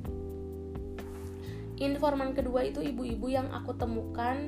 Informan 1.83 2.31
kedua 2.31 2.63
itu 2.63 2.79
ibu-ibu 2.79 3.27
yang 3.27 3.51
aku 3.51 3.75
temukan 3.75 4.47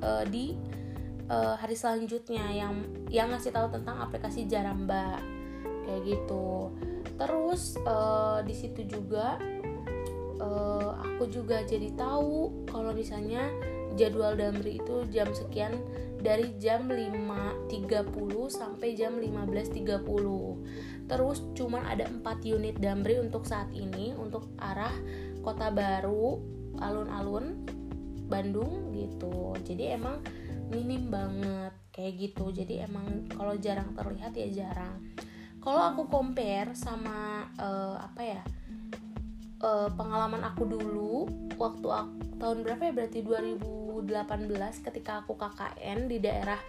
uh, 0.00 0.24
di 0.24 0.56
uh, 1.28 1.60
hari 1.60 1.76
selanjutnya 1.76 2.48
yang 2.48 2.74
yang 3.12 3.28
ngasih 3.28 3.52
tahu 3.52 3.68
tentang 3.68 4.00
aplikasi 4.00 4.48
Jaramba. 4.48 5.20
Kayak 5.84 6.00
gitu. 6.08 6.72
Terus 7.20 7.76
uh, 7.84 8.40
di 8.42 8.54
situ 8.56 8.88
juga 8.88 9.36
uh, 10.40 10.90
aku 11.04 11.28
juga 11.28 11.60
jadi 11.64 11.92
tahu 11.92 12.66
kalau 12.68 12.96
misalnya 12.96 13.44
jadwal 13.96 14.36
Damri 14.36 14.78
itu 14.78 15.08
jam 15.08 15.28
sekian 15.32 15.72
dari 16.26 16.58
jam 16.58 16.90
5.30 16.90 17.70
sampai 18.50 18.98
jam 18.98 19.14
15.30 19.14 21.06
terus 21.06 21.38
cuman 21.54 21.86
ada 21.86 22.10
4 22.10 22.26
unit 22.50 22.74
Damri 22.82 23.22
untuk 23.22 23.46
saat 23.46 23.70
ini 23.70 24.10
untuk 24.10 24.50
arah 24.58 24.90
kota 25.46 25.70
baru 25.70 26.42
alun-alun 26.82 27.62
Bandung 28.26 28.90
gitu. 28.90 29.54
Jadi 29.62 29.94
emang 29.94 30.18
minim 30.68 31.08
banget 31.08 31.72
kayak 31.94 32.14
gitu. 32.18 32.50
Jadi 32.50 32.82
emang 32.82 33.30
kalau 33.30 33.54
jarang 33.54 33.94
terlihat 33.94 34.34
ya 34.34 34.50
jarang. 34.50 35.14
Kalau 35.62 35.82
aku 35.94 36.10
compare 36.10 36.74
sama 36.74 37.46
uh, 37.58 37.98
apa 37.98 38.22
ya 38.22 38.42
uh, 39.62 39.88
pengalaman 39.92 40.42
aku 40.44 40.68
dulu 40.68 41.28
waktu 41.56 41.88
aku, 41.88 42.36
tahun 42.36 42.58
berapa 42.66 42.82
ya? 42.90 42.92
Berarti 42.92 43.18
2018 43.24 44.86
ketika 44.86 45.24
aku 45.24 45.36
KKN 45.36 45.98
di 46.10 46.18
daerah 46.20 46.60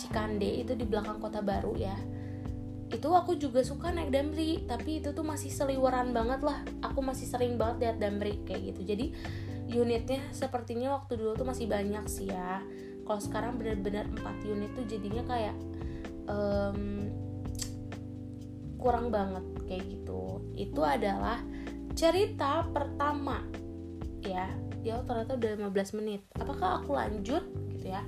Cikande 0.00 0.64
itu 0.64 0.72
di 0.72 0.88
belakang 0.88 1.20
kota 1.20 1.44
baru 1.44 1.76
ya. 1.76 1.96
Itu 2.90 3.12
aku 3.12 3.36
juga 3.36 3.60
suka 3.62 3.92
naik 3.92 4.10
damri 4.10 4.64
tapi 4.64 4.98
itu 4.98 5.12
tuh 5.12 5.22
masih 5.22 5.52
seliweran 5.52 6.16
banget 6.16 6.40
lah. 6.40 6.64
Aku 6.80 7.04
masih 7.04 7.28
sering 7.28 7.60
banget 7.60 7.84
lihat 7.84 7.96
damri 8.00 8.40
kayak 8.48 8.72
gitu. 8.72 8.80
Jadi 8.96 9.06
unitnya 9.76 10.24
sepertinya 10.32 10.96
waktu 10.98 11.20
dulu 11.20 11.36
tuh 11.36 11.46
masih 11.46 11.68
banyak 11.68 12.04
sih 12.08 12.32
ya. 12.32 12.64
Kalau 13.04 13.20
sekarang 13.20 13.60
benar-benar 13.60 14.08
4 14.08 14.48
unit 14.48 14.70
tuh 14.72 14.86
jadinya 14.88 15.22
kayak 15.28 15.56
um, 16.30 16.80
kurang 18.80 19.12
banget 19.12 19.44
kayak 19.68 19.84
gitu. 19.84 20.40
Itu 20.56 20.80
adalah 20.80 21.44
cerita 22.00 22.64
pertama. 22.72 23.44
Ya 24.24 24.48
ya 24.80 25.04
ternyata 25.04 25.36
udah 25.36 25.68
15 25.68 26.00
menit. 26.00 26.24
Apakah 26.40 26.80
aku 26.80 26.96
lanjut? 26.96 27.44
Gitu 27.76 27.92
ya. 27.92 28.00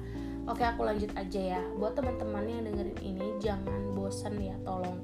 Oke 0.48 0.64
aku 0.64 0.88
lanjut 0.88 1.12
aja 1.12 1.60
ya. 1.60 1.62
Buat 1.76 2.00
teman-teman 2.00 2.48
yang 2.48 2.64
dengerin 2.64 2.96
ini 3.04 3.36
jangan 3.36 3.92
bosan 3.92 4.40
ya 4.40 4.56
tolong. 4.64 4.96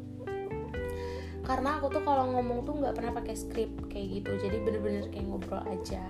Karena 1.44 1.76
aku 1.76 1.92
tuh 1.92 2.00
kalau 2.00 2.32
ngomong 2.32 2.64
tuh 2.64 2.80
nggak 2.80 2.96
pernah 2.96 3.12
pakai 3.12 3.36
skrip 3.36 3.68
kayak 3.92 4.24
gitu. 4.24 4.32
Jadi 4.40 4.56
bener-bener 4.64 5.04
kayak 5.12 5.26
ngobrol 5.28 5.60
aja. 5.68 6.08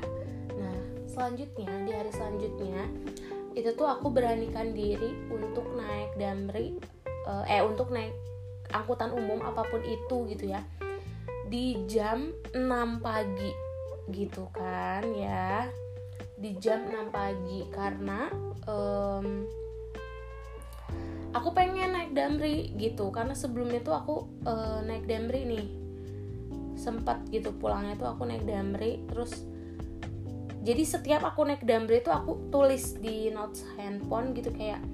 Nah 0.55 0.79
selanjutnya 1.11 1.67
di 1.83 1.91
hari 1.91 2.15
selanjutnya 2.15 2.87
itu 3.59 3.75
tuh 3.75 3.91
aku 3.91 4.15
beranikan 4.15 4.71
diri 4.71 5.19
untuk 5.35 5.67
naik 5.75 6.15
damri 6.15 6.79
uh, 7.27 7.43
eh 7.51 7.59
untuk 7.59 7.91
naik 7.91 8.15
angkutan 8.71 9.11
umum 9.11 9.43
apa 9.43 9.67
pun 9.67 9.83
itu 9.83 10.31
gitu 10.31 10.55
ya 10.55 10.63
di 11.49 11.81
jam 11.89 12.29
6 12.53 13.01
pagi 13.01 13.53
gitu 14.13 14.49
kan 14.53 15.03
ya. 15.17 15.69
Di 16.37 16.55
jam 16.61 16.85
6 16.87 17.09
pagi 17.09 17.67
karena 17.73 18.29
um, 18.69 19.49
aku 21.33 21.49
pengen 21.57 21.97
naik 21.97 22.13
damri 22.13 22.73
gitu. 22.77 23.09
Karena 23.09 23.33
sebelumnya 23.33 23.81
tuh 23.81 23.97
aku 23.97 24.15
uh, 24.45 24.81
naik 24.85 25.09
damri 25.09 25.49
nih. 25.49 25.67
Sempat 26.79 27.27
gitu 27.33 27.57
pulangnya 27.57 27.97
tuh 27.97 28.13
aku 28.13 28.29
naik 28.29 28.45
damri. 28.45 29.03
Terus 29.09 29.43
jadi 30.63 30.85
setiap 30.85 31.25
aku 31.25 31.49
naik 31.49 31.65
damri 31.65 32.05
itu 32.05 32.13
aku 32.13 32.53
tulis 32.53 33.01
di 33.01 33.33
notes 33.33 33.65
handphone 33.81 34.37
gitu 34.37 34.53
kayak 34.53 34.85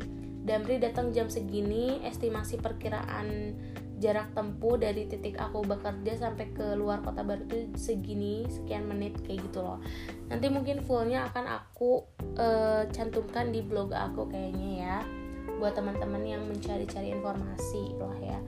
damri 0.44 0.76
datang 0.76 1.10
jam 1.10 1.26
segini 1.26 2.04
estimasi 2.04 2.60
perkiraan 2.60 3.56
jarak 4.02 4.34
tempuh 4.34 4.74
dari 4.78 5.06
titik 5.06 5.38
aku 5.38 5.62
bekerja 5.62 6.18
sampai 6.18 6.50
ke 6.50 6.74
luar 6.74 7.00
kota 7.00 7.22
baru 7.22 7.46
itu 7.46 7.70
segini 7.78 8.46
sekian 8.50 8.86
menit 8.86 9.14
kayak 9.22 9.46
gitu 9.50 9.62
loh. 9.62 9.78
Nanti 10.28 10.46
mungkin 10.50 10.82
fullnya 10.82 11.30
akan 11.30 11.44
aku 11.46 12.04
uh, 12.38 12.86
cantumkan 12.90 13.54
di 13.54 13.62
blog 13.62 13.94
aku 13.94 14.26
kayaknya 14.28 14.70
ya 14.82 14.96
buat 15.60 15.76
teman-teman 15.78 16.22
yang 16.24 16.42
mencari-cari 16.46 17.14
informasi 17.14 17.94
lah 18.00 18.18
ya. 18.18 18.38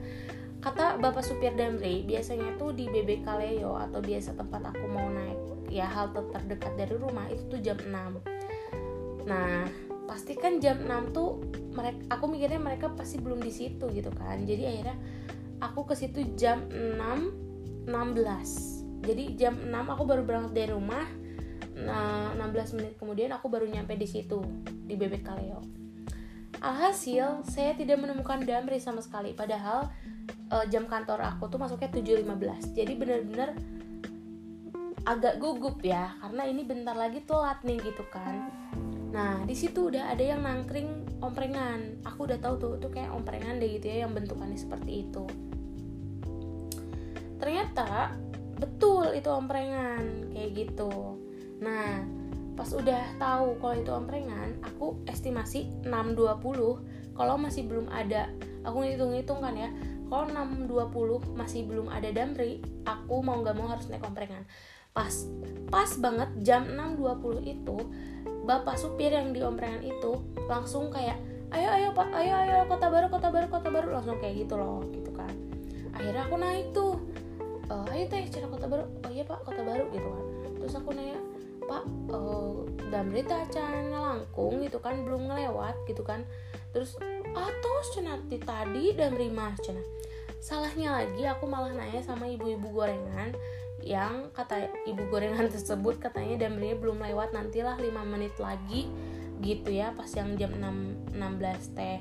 Kata 0.57 0.99
bapak 0.99 1.23
supir 1.23 1.53
Damri 1.53 2.03
biasanya 2.03 2.57
tuh 2.59 2.73
di 2.73 2.89
BB 2.89 3.23
Kaleo 3.23 3.77
atau 3.77 4.03
biasa 4.03 4.35
tempat 4.35 4.73
aku 4.73 4.85
mau 4.89 5.07
naik 5.13 5.39
ya 5.71 5.85
halte 5.87 6.23
terdekat 6.31 6.73
dari 6.79 6.95
rumah 6.95 7.27
itu 7.27 7.43
tuh 7.51 7.59
jam 7.59 7.75
6 7.75 9.27
nah 9.27 9.67
pasti 10.07 10.39
kan 10.39 10.63
jam 10.63 10.79
6 10.87 11.11
tuh 11.11 11.43
mereka 11.77 11.99
aku 12.09 12.25
mikirnya 12.31 12.57
mereka 12.57 12.89
pasti 12.95 13.21
belum 13.21 13.37
di 13.37 13.53
situ 13.53 13.85
gitu 13.93 14.09
kan. 14.09 14.41
Jadi 14.41 14.63
akhirnya 14.65 14.97
aku 15.61 15.89
ke 15.89 15.95
situ 15.97 16.23
jam 16.37 16.65
6 16.69 17.89
16 17.89 19.05
jadi 19.05 19.23
jam 19.37 19.53
6 19.57 19.73
aku 19.73 20.03
baru 20.03 20.21
berangkat 20.25 20.53
dari 20.53 20.71
rumah 20.73 21.05
nah 21.77 22.33
16 22.33 22.77
menit 22.77 22.93
kemudian 22.97 23.29
aku 23.33 23.47
baru 23.49 23.69
nyampe 23.69 23.93
di 23.93 24.09
situ 24.09 24.41
di 24.87 24.97
Bebek 24.97 25.21
Kaleo. 25.21 25.61
Alhasil 26.57 27.45
saya 27.45 27.77
tidak 27.77 28.01
menemukan 28.01 28.41
Damri 28.41 28.81
sama 28.81 28.97
sekali. 29.05 29.37
Padahal 29.37 29.93
uh, 30.49 30.65
jam 30.73 30.89
kantor 30.89 31.21
aku 31.21 31.53
tuh 31.53 31.61
masuknya 31.61 31.93
7.15 31.93 32.73
jadi 32.73 32.93
bener-bener 32.97 33.49
agak 35.07 35.39
gugup 35.39 35.79
ya 35.85 36.19
karena 36.19 36.43
ini 36.49 36.67
bentar 36.67 36.97
lagi 36.97 37.23
telat 37.23 37.63
nih 37.63 37.79
gitu 37.79 38.03
kan. 38.11 38.51
Nah, 39.07 39.47
di 39.47 39.55
situ 39.55 39.87
udah 39.87 40.11
ada 40.11 40.19
yang 40.19 40.43
nangkring 40.43 41.06
omprengan. 41.21 42.01
Aku 42.05 42.29
udah 42.29 42.39
tahu 42.41 42.55
tuh, 42.57 42.73
tuh 42.81 42.91
kayak 42.93 43.13
omprengan 43.13 43.57
deh 43.57 43.69
gitu 43.77 43.89
ya 43.89 44.05
yang 44.05 44.13
bentukannya 44.13 44.57
seperti 44.57 45.07
itu. 45.07 45.25
Ternyata 47.37 48.13
betul 48.57 49.13
itu 49.13 49.29
omprengan 49.29 50.33
kayak 50.33 50.49
gitu. 50.57 51.21
Nah, 51.61 52.05
pas 52.57 52.69
udah 52.73 53.03
tahu 53.21 53.61
kalau 53.61 53.75
itu 53.77 53.91
omprengan, 53.93 54.57
aku 54.65 54.97
estimasi 55.05 55.69
620 55.85 57.13
kalau 57.13 57.35
masih 57.37 57.65
belum 57.65 57.89
ada. 57.89 58.29
Aku 58.65 58.81
ngitung-ngitung 58.81 59.41
kan 59.41 59.53
ya. 59.53 59.69
Kalau 60.07 60.31
620 60.31 61.35
masih 61.35 61.67
belum 61.67 61.91
ada 61.91 62.09
damri, 62.15 62.63
aku 62.87 63.19
mau 63.19 63.43
nggak 63.43 63.55
mau 63.59 63.67
harus 63.67 63.91
naik 63.91 64.07
omprengan. 64.07 64.47
Pas 64.95 65.13
pas 65.67 65.91
banget 65.99 66.29
jam 66.41 66.63
6.20 66.65 67.43
itu 67.43 67.77
bapak 68.47 68.79
supir 68.79 69.11
yang 69.11 69.35
di 69.35 69.43
omprengan 69.43 69.83
itu 69.83 70.23
langsung 70.47 70.87
kayak 70.87 71.19
ayo 71.51 71.67
ayo 71.67 71.87
pak 71.91 72.07
ayo 72.15 72.33
ayo 72.47 72.55
kota 72.71 72.87
baru 72.87 73.11
kota 73.11 73.27
baru 73.27 73.47
kota 73.51 73.67
baru 73.67 73.87
langsung 73.99 74.15
kayak 74.23 74.47
gitu 74.47 74.55
loh 74.55 74.79
gitu 74.95 75.11
kan. 75.11 75.31
Akhirnya 75.91 76.23
aku 76.23 76.35
naik 76.39 76.71
tuh 76.71 76.95
e, 77.67 77.75
ayo 77.91 78.03
teh 78.07 78.23
cara 78.31 78.47
kota 78.47 78.65
baru. 78.71 78.83
Oh 79.03 79.11
iya 79.11 79.23
pak 79.27 79.43
kota 79.43 79.61
baru 79.67 79.83
gitu 79.91 80.07
kan. 80.07 80.23
Terus 80.63 80.73
aku 80.79 80.89
nanya 80.95 81.19
pak 81.67 81.83
uh, 82.15 82.63
damri 82.87 83.27
acaranya 83.27 83.99
langkung 83.99 84.63
gitu 84.63 84.79
kan 84.79 85.03
belum 85.03 85.27
ngelewat 85.27 85.75
gitu 85.83 85.99
kan. 86.07 86.23
Terus 86.71 86.95
atau 87.35 87.75
cina 87.91 88.15
tadi 88.23 88.95
damri 88.95 89.27
mah 89.27 89.51
cina. 89.59 89.83
Salahnya 90.39 91.03
lagi 91.03 91.27
aku 91.27 91.43
malah 91.43 91.75
nanya 91.75 91.99
sama 91.99 92.23
ibu-ibu 92.31 92.71
gorengan 92.71 93.35
yang 93.87 94.27
kata 94.35 94.67
ibu 94.83 95.07
gorengan 95.07 95.47
tersebut 95.53 96.03
katanya 96.03 96.47
damrinya 96.47 96.75
belum 96.75 96.99
lewat 96.99 97.31
nantilah 97.31 97.79
5 97.79 97.87
menit 98.03 98.35
lagi 98.35 98.91
gitu 99.39 99.69
ya 99.71 99.93
pas 99.95 100.09
yang 100.11 100.35
jam 100.35 100.51
6 100.51 101.15
16 101.15 101.77
teh. 101.77 101.99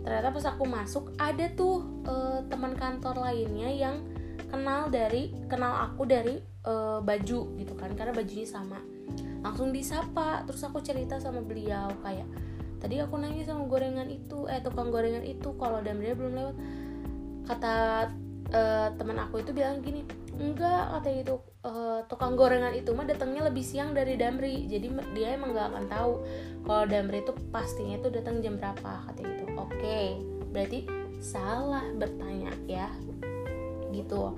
Ternyata 0.00 0.28
pas 0.32 0.46
aku 0.48 0.64
masuk 0.64 1.04
ada 1.20 1.50
tuh 1.52 1.84
uh, 2.08 2.40
teman 2.48 2.72
kantor 2.78 3.20
lainnya 3.20 3.68
yang 3.68 3.96
kenal 4.48 4.88
dari 4.88 5.34
kenal 5.46 5.76
aku 5.90 6.08
dari 6.08 6.40
uh, 6.64 7.02
baju 7.04 7.40
gitu 7.58 7.74
kan 7.76 7.90
karena 7.98 8.14
bajunya 8.14 8.46
sama. 8.46 8.78
Langsung 9.40 9.72
disapa 9.72 10.44
terus 10.46 10.62
aku 10.64 10.80
cerita 10.80 11.18
sama 11.18 11.42
beliau 11.42 11.90
kayak 12.04 12.28
tadi 12.80 12.96
aku 12.96 13.20
nanya 13.20 13.44
sama 13.44 13.68
gorengan 13.68 14.08
itu 14.08 14.48
eh 14.48 14.60
tukang 14.64 14.88
gorengan 14.88 15.24
itu 15.24 15.52
kalau 15.58 15.82
damrinya 15.82 16.16
belum 16.16 16.32
lewat. 16.38 16.56
Kata 17.48 17.74
uh, 18.52 18.88
teman 18.94 19.18
aku 19.20 19.42
itu 19.42 19.50
bilang 19.56 19.80
gini 19.80 20.04
enggak 20.40 20.96
kata 20.96 21.08
itu 21.12 21.36
uh, 21.68 22.00
tukang 22.08 22.32
gorengan 22.32 22.72
itu 22.72 22.96
mah 22.96 23.04
datangnya 23.04 23.52
lebih 23.52 23.60
siang 23.60 23.92
dari 23.92 24.16
Damri. 24.16 24.64
Jadi 24.64 24.88
dia 25.12 25.36
emang 25.36 25.52
gak 25.52 25.68
akan 25.76 25.84
tahu 25.92 26.12
kalau 26.64 26.84
Damri 26.88 27.20
itu 27.20 27.32
pastinya 27.52 28.00
itu 28.00 28.08
datang 28.08 28.40
jam 28.40 28.56
berapa 28.56 29.04
kata 29.04 29.20
itu 29.20 29.44
oke 29.54 30.00
berarti 30.50 30.88
salah 31.20 31.84
bertanya 31.92 32.50
ya. 32.64 32.88
Gitu. 33.92 34.32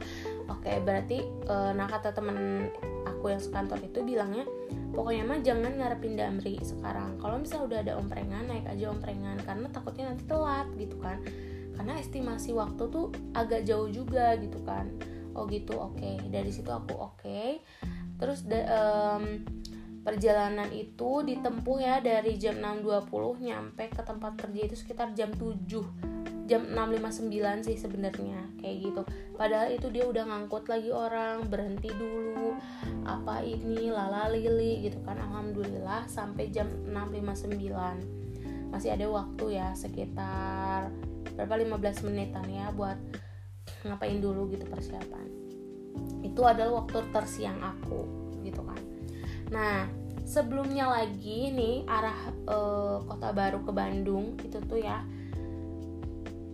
Oke 0.50 0.72
berarti 0.82 1.22
uh, 1.46 1.70
nah 1.70 1.86
kata 1.86 2.10
temen 2.10 2.66
aku 3.06 3.30
yang 3.30 3.38
sekantor 3.38 3.78
itu 3.78 4.02
bilangnya 4.02 4.42
pokoknya 4.90 5.22
mah 5.22 5.38
jangan 5.38 5.78
ngarepin 5.78 6.18
Damri 6.18 6.58
sekarang. 6.66 7.14
Kalau 7.22 7.38
misalnya 7.38 7.64
udah 7.70 7.78
ada 7.78 7.92
omprengan 8.02 8.44
naik 8.50 8.66
aja 8.66 8.90
omprengan. 8.90 9.38
Karena 9.46 9.70
takutnya 9.70 10.10
nanti 10.10 10.26
telat 10.26 10.66
gitu 10.74 10.98
kan. 10.98 11.22
Karena 11.78 11.94
estimasi 12.02 12.50
waktu 12.50 12.82
tuh 12.90 13.14
agak 13.38 13.62
jauh 13.64 13.86
juga 13.86 14.34
gitu 14.36 14.58
kan 14.66 14.90
oh 15.34 15.44
gitu 15.48 15.76
oke 15.76 15.98
okay. 15.98 16.16
dari 16.28 16.50
situ 16.52 16.68
aku 16.68 16.94
oke 16.94 17.20
okay. 17.20 17.60
terus 18.16 18.44
um, 18.48 19.44
perjalanan 20.02 20.66
itu 20.74 21.22
ditempuh 21.22 21.78
ya 21.78 22.02
dari 22.02 22.34
jam 22.34 22.58
6.20 22.58 23.46
nyampe 23.46 23.86
ke 23.86 24.02
tempat 24.02 24.34
kerja 24.34 24.60
itu 24.66 24.74
sekitar 24.74 25.14
jam 25.14 25.30
7 25.30 26.22
jam 26.50 26.66
6.59 26.74 27.64
sih 27.64 27.78
sebenarnya 27.78 28.50
kayak 28.58 28.76
gitu 28.82 29.02
padahal 29.38 29.70
itu 29.70 29.88
dia 29.94 30.04
udah 30.04 30.26
ngangkut 30.26 30.66
lagi 30.66 30.90
orang 30.90 31.46
berhenti 31.46 31.88
dulu 31.94 32.58
apa 33.06 33.46
ini 33.46 33.94
lala 33.94 34.26
lili 34.34 34.82
gitu 34.84 34.98
kan 35.06 35.22
alhamdulillah 35.22 36.04
sampai 36.10 36.50
jam 36.50 36.66
6.59 36.90 38.74
masih 38.74 38.90
ada 38.90 39.06
waktu 39.06 39.44
ya 39.54 39.70
sekitar 39.78 40.90
berapa 41.38 41.54
15 41.78 42.10
menitan 42.10 42.44
ya 42.50 42.74
buat 42.74 42.98
ngapain 43.86 44.18
dulu 44.18 44.50
gitu 44.52 44.64
persiapan. 44.66 45.26
Itu 46.22 46.42
adalah 46.46 46.84
waktu 46.84 47.02
tersiang 47.10 47.58
aku 47.60 48.00
gitu 48.42 48.62
kan. 48.62 48.80
Nah 49.50 49.86
sebelumnya 50.22 50.88
lagi 50.88 51.50
nih 51.50 51.84
arah 51.86 52.18
e, 52.46 52.58
kota 53.04 53.28
baru 53.34 53.60
ke 53.62 53.72
Bandung 53.74 54.38
itu 54.42 54.58
tuh 54.62 54.80
ya. 54.80 55.02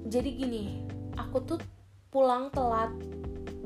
Jadi 0.08 0.30
gini 0.34 0.64
aku 1.16 1.44
tuh 1.44 1.60
pulang 2.08 2.48
telat 2.48 2.92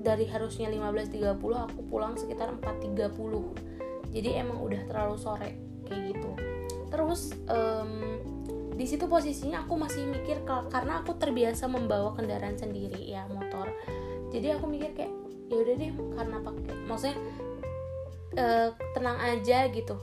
dari 0.02 0.26
harusnya 0.26 0.66
15.30 0.66 1.38
aku 1.38 1.80
pulang 1.86 2.18
sekitar 2.18 2.50
4.30 2.58 3.72
jadi 4.12 4.44
emang 4.44 4.60
udah 4.60 4.82
terlalu 4.86 5.16
sore 5.16 5.50
kayak 5.88 6.14
gitu. 6.14 6.30
Terus 6.92 7.32
um, 7.48 8.20
di 8.82 8.90
situ 8.90 9.06
posisinya 9.06 9.62
aku 9.62 9.78
masih 9.78 10.10
mikir 10.10 10.42
karena 10.42 11.06
aku 11.06 11.14
terbiasa 11.14 11.70
membawa 11.70 12.18
kendaraan 12.18 12.58
sendiri 12.58 12.98
ya 13.06 13.30
motor. 13.30 13.70
Jadi 14.34 14.58
aku 14.58 14.66
mikir 14.66 14.90
kayak 14.98 15.14
ya 15.46 15.56
udah 15.62 15.74
deh 15.78 15.90
karena 16.18 16.36
pakai 16.42 16.74
maksudnya 16.90 17.16
uh, 18.42 18.74
tenang 18.90 19.18
aja 19.22 19.70
gitu. 19.70 19.94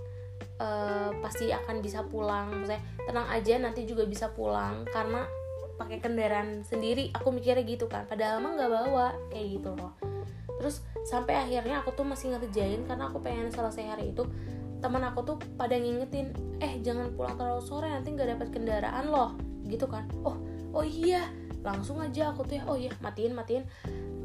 Uh, 0.63 1.11
pasti 1.19 1.51
akan 1.51 1.83
bisa 1.83 2.07
pulang. 2.07 2.55
Maksudnya 2.55 2.79
tenang 3.03 3.27
aja 3.27 3.53
nanti 3.59 3.83
juga 3.83 4.07
bisa 4.07 4.31
pulang. 4.31 4.87
Karena 4.87 5.27
pakai 5.75 5.99
kendaraan 5.99 6.63
sendiri 6.63 7.11
aku 7.11 7.35
mikirnya 7.35 7.67
gitu 7.67 7.91
kan. 7.91 8.07
Padahal 8.07 8.39
mah 8.39 8.55
nggak 8.55 8.71
bawa 8.71 9.11
kayak 9.27 9.59
gitu 9.59 9.75
loh. 9.75 9.91
Terus 10.55 10.87
sampai 11.03 11.35
akhirnya 11.35 11.83
aku 11.83 11.91
tuh 11.91 12.07
masih 12.07 12.31
ngerjain 12.31 12.87
karena 12.87 13.11
aku 13.11 13.19
pengen 13.19 13.51
selesai 13.51 13.91
hari 13.91 14.15
itu 14.15 14.23
teman 14.79 15.03
aku 15.03 15.19
tuh 15.23 15.37
pada 15.59 15.75
ngingetin 15.75 16.31
eh 16.63 16.79
jangan 16.79 17.11
pulang 17.15 17.35
terlalu 17.35 17.63
sore 17.63 17.87
nanti 17.91 18.15
nggak 18.15 18.39
dapat 18.39 18.47
kendaraan 18.51 19.05
loh. 19.11 19.35
Gitu 19.67 19.85
kan. 19.85 20.07
Oh 20.23 20.39
oh 20.75 20.85
iya. 20.85 21.27
Langsung 21.59 21.99
aja 21.99 22.31
aku 22.31 22.47
tuh 22.47 22.59
ya 22.59 22.63
oh 22.67 22.79
iya 22.79 22.95
matiin 23.03 23.35
matiin 23.35 23.67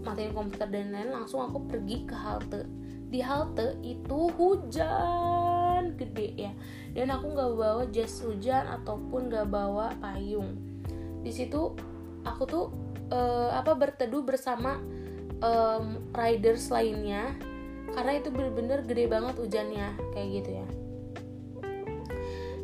matiin 0.06 0.30
komputer 0.36 0.70
dan 0.70 0.94
lain 0.94 1.10
langsung 1.10 1.42
aku 1.42 1.66
pergi 1.66 2.06
ke 2.06 2.14
halte. 2.14 2.62
Di 3.10 3.18
halte 3.22 3.78
itu 3.82 4.30
hujan 4.34 5.98
gede 5.98 6.28
ya. 6.38 6.52
Dan 6.94 7.10
aku 7.10 7.34
nggak 7.34 7.50
bawa 7.58 7.84
jas 7.90 8.22
hujan 8.22 8.70
ataupun 8.70 9.30
nggak 9.30 9.50
bawa 9.50 9.90
payung. 9.98 10.54
Di 11.22 11.34
situ 11.34 11.74
aku 12.22 12.42
tuh 12.46 12.66
uh, 13.10 13.50
apa 13.54 13.74
berteduh 13.74 14.22
bersama 14.22 14.78
um, 15.42 16.00
riders 16.14 16.70
lainnya 16.70 17.34
karena 17.94 18.18
itu 18.18 18.28
bener-bener 18.34 18.82
gede 18.82 19.06
banget 19.06 19.38
hujannya 19.38 19.94
kayak 20.12 20.28
gitu 20.42 20.50
ya. 20.58 20.66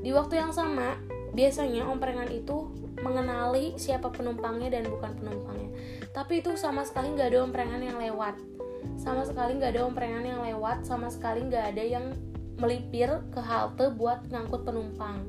Di 0.01 0.11
waktu 0.11 0.43
yang 0.43 0.51
sama 0.51 0.99
biasanya 1.31 1.87
omprengan 1.87 2.27
itu 2.35 2.75
mengenali 3.01 3.79
siapa 3.79 4.11
penumpangnya 4.11 4.69
dan 4.75 4.91
bukan 4.91 5.15
penumpangnya. 5.17 5.71
Tapi 6.11 6.43
itu 6.43 6.59
sama 6.59 6.83
sekali 6.83 7.15
nggak 7.15 7.31
ada 7.31 7.41
omprengan 7.47 7.81
yang 7.81 7.97
lewat. 7.97 8.37
Sama 8.99 9.23
sekali 9.25 9.57
nggak 9.57 9.77
ada 9.77 9.83
omprengan 9.87 10.25
yang 10.25 10.41
lewat 10.43 10.85
sama 10.89 11.09
sekali 11.13 11.47
nggak 11.47 11.77
ada 11.77 11.85
yang 11.85 12.13
melipir 12.61 13.09
ke 13.33 13.41
halte 13.41 13.89
buat 13.95 14.27
ngangkut 14.29 14.67
penumpang. 14.67 15.25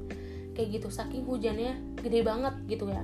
Kayak 0.58 0.82
gitu 0.82 0.88
saking 0.92 1.24
hujannya 1.24 2.00
gede 2.02 2.26
banget 2.26 2.56
gitu 2.68 2.92
ya. 2.92 3.04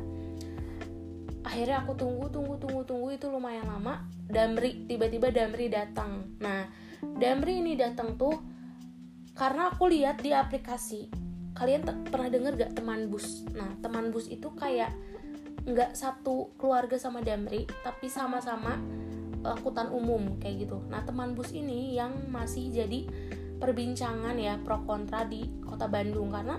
Akhirnya 1.48 1.86
aku 1.88 1.95
tunggu 1.95 2.28
tunggu 2.28 2.60
tunggu 2.60 2.84
tunggu 2.84 3.07
itu 3.15 3.32
lumayan 3.32 3.68
lama. 3.72 4.03
Damri 4.28 4.84
tiba-tiba 4.84 5.32
Damri 5.32 5.72
datang. 5.72 6.36
Nah 6.44 6.87
Damri 7.02 7.61
ini 7.61 7.78
datang 7.78 8.18
tuh 8.18 8.34
karena 9.38 9.69
aku 9.69 9.86
lihat 9.90 10.26
di 10.26 10.34
aplikasi. 10.34 11.14
Kalian 11.53 11.86
pernah 12.10 12.30
denger 12.30 12.53
gak 12.57 12.74
teman 12.78 13.10
bus? 13.10 13.45
Nah 13.53 13.78
teman 13.82 14.10
bus 14.10 14.30
itu 14.30 14.49
kayak 14.53 14.94
nggak 15.68 15.99
satu 15.99 16.56
keluarga 16.56 16.95
sama 16.95 17.19
Damri 17.19 17.68
tapi 17.84 18.07
sama-sama 18.07 18.80
angkutan 19.45 19.94
umum 19.94 20.41
kayak 20.41 20.65
gitu. 20.65 20.82
Nah 20.90 21.06
teman 21.06 21.38
bus 21.38 21.53
ini 21.53 21.94
yang 21.94 22.14
masih 22.34 22.74
jadi 22.74 23.06
perbincangan 23.57 24.38
ya 24.38 24.57
pro 24.61 24.82
kontra 24.86 25.26
di 25.26 25.45
kota 25.61 25.86
Bandung. 25.86 26.34
Karena 26.34 26.57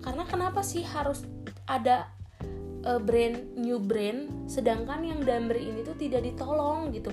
karena 0.00 0.24
kenapa 0.26 0.62
sih 0.62 0.86
harus 0.86 1.26
ada 1.66 2.10
uh, 2.86 3.02
brand 3.02 3.58
new 3.58 3.82
brand 3.82 4.46
sedangkan 4.46 5.06
yang 5.06 5.20
Damri 5.22 5.70
ini 5.70 5.82
tuh 5.82 5.98
tidak 5.98 6.22
ditolong 6.22 6.94
gitu? 6.94 7.10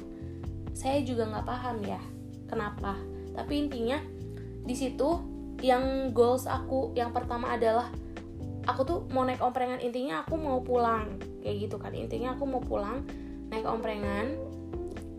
Saya 0.77 1.01
juga 1.01 1.26
nggak 1.30 1.45
paham 1.45 1.81
ya 1.81 2.16
kenapa? 2.48 2.98
Tapi 3.36 3.53
intinya 3.68 4.02
di 4.68 4.76
situ 4.76 5.22
yang 5.64 6.11
goals 6.11 6.45
aku 6.49 6.94
yang 6.94 7.14
pertama 7.14 7.53
adalah 7.53 7.90
aku 8.68 8.82
tuh 8.84 8.99
mau 9.14 9.24
naik 9.24 9.40
omprengan. 9.40 9.80
Intinya 9.80 10.26
aku 10.26 10.36
mau 10.36 10.60
pulang 10.64 11.19
kayak 11.44 11.69
gitu 11.69 11.76
kan. 11.80 11.95
Intinya 11.95 12.36
aku 12.36 12.44
mau 12.44 12.60
pulang 12.64 13.06
naik 13.48 13.64
omprengan 13.64 14.36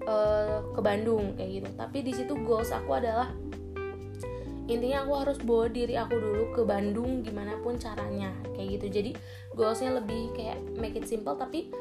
uh, 0.05 0.61
ke 0.77 0.81
Bandung 0.85 1.35
kayak 1.39 1.65
gitu. 1.65 1.69
Tapi 1.75 1.99
di 2.05 2.13
situ 2.13 2.37
goals 2.45 2.71
aku 2.75 2.97
adalah 2.97 3.33
intinya 4.69 5.01
aku 5.09 5.13
harus 5.17 5.39
bawa 5.41 5.73
diri 5.73 5.97
aku 5.97 6.13
dulu 6.13 6.45
ke 6.53 6.61
Bandung 6.61 7.25
gimana 7.25 7.57
pun 7.65 7.81
caranya 7.81 8.29
kayak 8.53 8.79
gitu. 8.79 8.87
Jadi 9.01 9.11
goalsnya 9.57 9.97
lebih 9.97 10.37
kayak 10.37 10.61
make 10.77 10.95
it 10.95 11.09
simple 11.09 11.35
tapi 11.35 11.73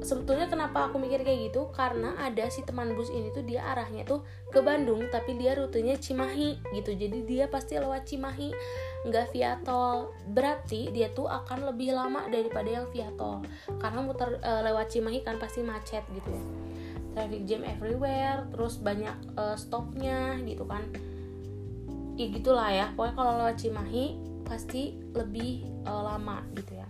sebetulnya 0.00 0.50
kenapa 0.50 0.88
aku 0.88 0.96
mikir 0.98 1.22
kayak 1.22 1.52
gitu? 1.52 1.68
Karena 1.72 2.16
ada 2.18 2.48
si 2.48 2.64
teman 2.64 2.92
bus 2.96 3.08
ini 3.12 3.30
tuh 3.32 3.44
dia 3.44 3.64
arahnya 3.64 4.04
tuh 4.04 4.24
ke 4.48 4.58
Bandung 4.60 5.06
tapi 5.12 5.36
dia 5.36 5.54
rutenya 5.54 5.96
Cimahi 6.00 6.60
gitu. 6.74 6.96
Jadi 6.96 7.24
dia 7.24 7.46
pasti 7.46 7.76
lewat 7.76 8.08
Cimahi 8.08 8.50
nggak 9.08 9.26
via 9.32 9.56
tol. 9.62 10.12
Berarti 10.30 10.90
dia 10.90 11.12
tuh 11.12 11.28
akan 11.28 11.72
lebih 11.72 11.94
lama 11.94 12.26
daripada 12.28 12.68
yang 12.68 12.86
via 12.90 13.08
tol. 13.14 13.44
Karena 13.78 14.00
muter 14.02 14.40
e, 14.40 14.52
lewat 14.66 14.92
Cimahi 14.92 15.20
kan 15.22 15.36
pasti 15.36 15.60
macet 15.64 16.02
gitu. 16.12 16.28
Ya 16.32 16.42
traffic 17.10 17.42
jam 17.42 17.66
everywhere 17.66 18.46
terus 18.54 18.78
banyak 18.78 19.16
e, 19.36 19.42
stopnya 19.58 20.38
gitu 20.46 20.64
kan. 20.64 20.82
Ya 22.16 22.26
gitulah 22.28 22.70
ya. 22.72 22.86
Pokoknya 22.96 23.14
kalau 23.16 23.32
lewat 23.44 23.56
Cimahi 23.60 24.30
pasti 24.50 24.98
lebih 25.14 25.62
uh, 25.86 26.02
lama 26.10 26.42
gitu 26.58 26.74
ya. 26.74 26.88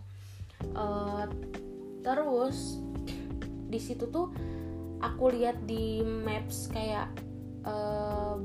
Uh, 0.73 1.29
terus 2.01 2.81
di 3.71 3.79
situ 3.81 4.11
tuh 4.11 4.29
aku 5.01 5.33
lihat 5.33 5.65
di 5.65 6.05
maps 6.05 6.69
kayak 6.69 7.09
uh, 7.65 8.37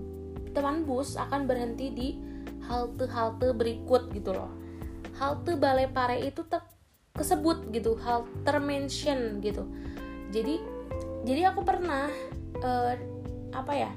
teman 0.56 0.88
bus 0.88 1.19
akan 1.19 1.49
berhenti 1.49 1.91
di 1.91 2.10
halte-halte 2.65 3.52
berikut 3.52 4.14
gitu 4.15 4.31
loh. 4.31 4.49
Halte 5.19 5.60
Balai 5.60 5.91
Pare 5.91 6.23
itu 6.23 6.45
ter 6.47 6.64
kesebut 7.15 7.72
gitu 7.72 7.95
hal 7.99 8.27
termention 8.43 9.39
gitu. 9.43 9.68
Jadi 10.31 10.60
jadi 11.27 11.52
aku 11.52 11.64
pernah 11.64 12.07
uh, 12.64 12.93
apa 13.56 13.73
ya 13.73 13.91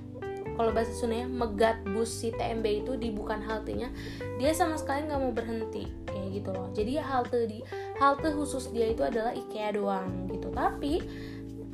kalau 0.59 0.75
bahasa 0.75 0.91
Sundanya 0.91 1.31
megat 1.31 1.87
bus 1.87 2.11
si 2.11 2.35
TMB 2.35 2.67
itu 2.83 2.93
di 2.99 3.15
bukan 3.15 3.39
haltenya. 3.47 3.95
Dia 4.43 4.51
sama 4.51 4.75
sekali 4.75 5.07
nggak 5.07 5.21
mau 5.23 5.31
berhenti 5.31 5.87
kayak 6.07 6.29
gitu 6.35 6.51
loh. 6.51 6.67
Jadi 6.75 6.99
halte 6.99 7.47
di 7.47 7.63
halte 7.99 8.31
khusus 8.33 8.71
dia 8.71 8.91
itu 8.91 9.03
adalah 9.03 9.35
IKEA 9.35 9.75
doang 9.75 10.31
gitu. 10.31 10.49
Tapi 10.55 11.03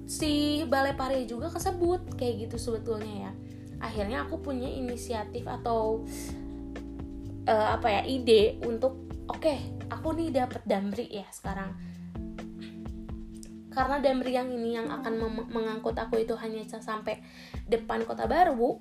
si 0.04 0.64
Balai 0.68 0.96
Pare 0.96 1.24
juga 1.24 1.52
kesebut 1.52 2.16
kayak 2.16 2.48
gitu 2.48 2.56
sebetulnya 2.56 3.30
ya. 3.30 3.32
Akhirnya 3.84 4.24
aku 4.24 4.40
punya 4.40 4.68
inisiatif 4.68 5.44
atau 5.44 6.04
uh, 7.44 7.68
apa 7.76 8.00
ya 8.00 8.02
ide 8.08 8.58
untuk 8.64 8.96
oke 9.28 9.40
okay, 9.40 9.58
aku 9.92 10.16
nih 10.16 10.32
dapat 10.32 10.64
damri 10.64 11.06
ya 11.08 11.28
sekarang. 11.30 11.76
Karena 13.74 13.98
Damri 13.98 14.38
yang 14.38 14.54
ini 14.54 14.78
yang 14.78 14.86
akan 14.86 15.18
mengangkut 15.50 15.98
aku 15.98 16.22
itu 16.22 16.38
hanya 16.38 16.62
sampai 16.62 17.18
depan 17.66 18.06
kota 18.06 18.30
baru 18.30 18.78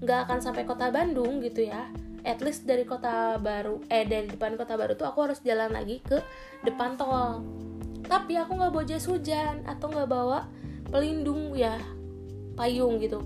nggak 0.00 0.18
akan 0.28 0.38
sampai 0.40 0.64
kota 0.64 0.88
Bandung 0.88 1.40
gitu 1.44 1.68
ya. 1.68 1.88
At 2.20 2.44
least 2.44 2.68
dari 2.68 2.84
kota 2.84 3.40
baru 3.40 3.80
eh 3.88 4.04
dari 4.04 4.28
depan 4.28 4.60
kota 4.60 4.76
baru 4.76 4.92
tuh 4.92 5.08
aku 5.08 5.28
harus 5.28 5.40
jalan 5.40 5.72
lagi 5.72 6.04
ke 6.04 6.20
depan 6.64 6.96
tol. 7.00 7.44
Tapi 8.04 8.36
aku 8.36 8.56
nggak 8.56 8.72
bawa 8.72 8.84
jas 8.84 9.08
hujan 9.08 9.64
atau 9.64 9.88
nggak 9.88 10.08
bawa 10.08 10.48
pelindung 10.90 11.56
ya 11.56 11.80
payung 12.58 13.00
gitu. 13.00 13.24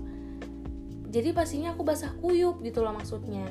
Jadi 1.11 1.31
pastinya 1.31 1.71
aku 1.71 1.83
basah 1.87 2.11
kuyup 2.19 2.59
gitu 2.63 2.83
loh 2.83 2.95
maksudnya. 2.95 3.47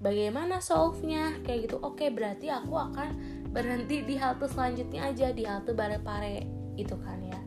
Bagaimana 0.00 0.64
solve-nya? 0.64 1.44
Kayak 1.44 1.68
gitu. 1.68 1.76
Oke 1.84 2.08
berarti 2.08 2.48
aku 2.48 2.72
akan 2.72 3.08
berhenti 3.52 4.00
di 4.00 4.16
halte 4.16 4.48
selanjutnya 4.48 5.12
aja 5.12 5.28
di 5.28 5.44
halte 5.44 5.76
Barepare 5.76 6.48
gitu 6.80 6.96
kan 7.04 7.20
ya. 7.20 7.40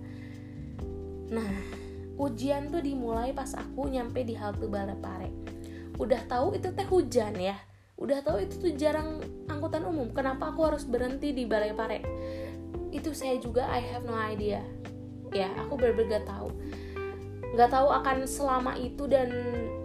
Nah 1.34 1.82
ujian 2.30 2.72
tuh 2.72 2.80
dimulai 2.80 3.36
pas 3.36 3.52
aku 3.56 3.91
nyampe 3.91 4.24
di 4.24 4.34
halte 4.38 4.66
Balapare 4.66 5.32
udah 6.02 6.22
tahu 6.26 6.58
itu 6.58 6.74
teh 6.74 6.88
hujan 6.90 7.38
ya? 7.38 7.58
Udah 7.94 8.26
tahu 8.26 8.41
itu 8.41 8.58
tuh 8.58 8.74
jarang 8.74 9.22
angkutan 9.45 9.86
umum. 9.86 10.10
Kenapa 10.10 10.50
aku 10.50 10.66
harus 10.66 10.84
berhenti 10.84 11.32
di 11.32 11.45
Balai 11.45 11.74
Pare 11.78 12.00
itu 12.94 13.10
saya 13.14 13.38
juga 13.41 13.66
I 13.70 13.82
have 13.94 14.06
no 14.06 14.18
idea. 14.18 14.62
Ya 15.34 15.50
aku 15.58 15.78
gak 15.78 16.26
tahu. 16.26 16.50
Nggak 17.54 17.70
tahu 17.70 17.88
akan 17.90 18.18
selama 18.26 18.74
itu 18.82 19.06
dan 19.06 19.30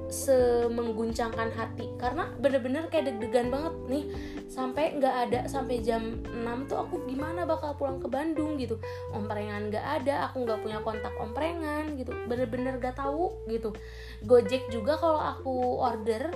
semengguncangkan 0.08 1.52
hati. 1.52 1.92
Karena 2.00 2.32
bener-bener 2.40 2.88
kayak 2.88 3.12
deg-degan 3.12 3.52
banget 3.52 3.74
nih. 3.88 4.04
Sampai 4.48 4.96
nggak 4.96 5.14
ada 5.28 5.40
sampai 5.46 5.84
jam 5.84 6.24
6 6.24 6.68
tuh 6.68 6.80
aku 6.80 7.04
gimana 7.04 7.44
bakal 7.44 7.76
pulang 7.76 8.00
ke 8.00 8.08
Bandung 8.08 8.56
gitu. 8.56 8.80
Omprengan 9.12 9.68
nggak 9.68 9.86
ada 10.02 10.28
aku 10.28 10.48
nggak 10.48 10.60
punya 10.64 10.78
kontak 10.80 11.12
omprengan 11.20 11.94
gitu. 12.00 12.16
Bener-bener 12.26 12.80
gak 12.80 12.96
tahu 12.96 13.36
gitu. 13.52 13.76
Gojek 14.24 14.72
juga 14.72 14.96
kalau 14.96 15.20
aku 15.20 15.78
order 15.78 16.32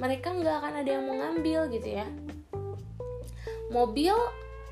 mereka 0.00 0.32
nggak 0.32 0.56
akan 0.64 0.74
ada 0.84 0.90
yang 0.90 1.04
mau 1.08 1.16
ngambil 1.16 1.72
gitu 1.72 1.88
ya. 2.00 2.06
Mobil 3.72 4.16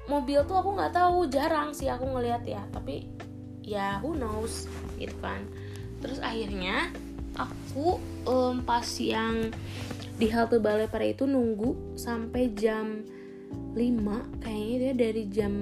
mobil 0.08 0.40
tuh 0.48 0.56
aku 0.56 0.72
nggak 0.72 0.96
tahu 0.96 1.28
jarang 1.28 1.72
sih 1.72 1.88
aku 1.88 2.04
ngeliat 2.04 2.44
ya. 2.44 2.60
Tapi 2.72 3.08
ya 3.64 4.00
who 4.04 4.16
knows 4.16 4.68
gitu 5.00 5.16
kan. 5.20 5.44
Terus 5.98 6.22
akhirnya 6.22 6.92
aku 7.38 8.02
um, 8.26 8.60
pas 8.66 8.84
yang 8.98 9.54
di 10.18 10.26
halte 10.28 10.58
Balai 10.58 10.90
Pare 10.90 11.14
itu 11.14 11.24
nunggu 11.24 11.94
sampai 11.94 12.50
jam 12.58 13.06
5 13.72 14.42
kayaknya 14.42 14.76
dia 14.76 14.92
dari 14.98 15.24
jam 15.30 15.54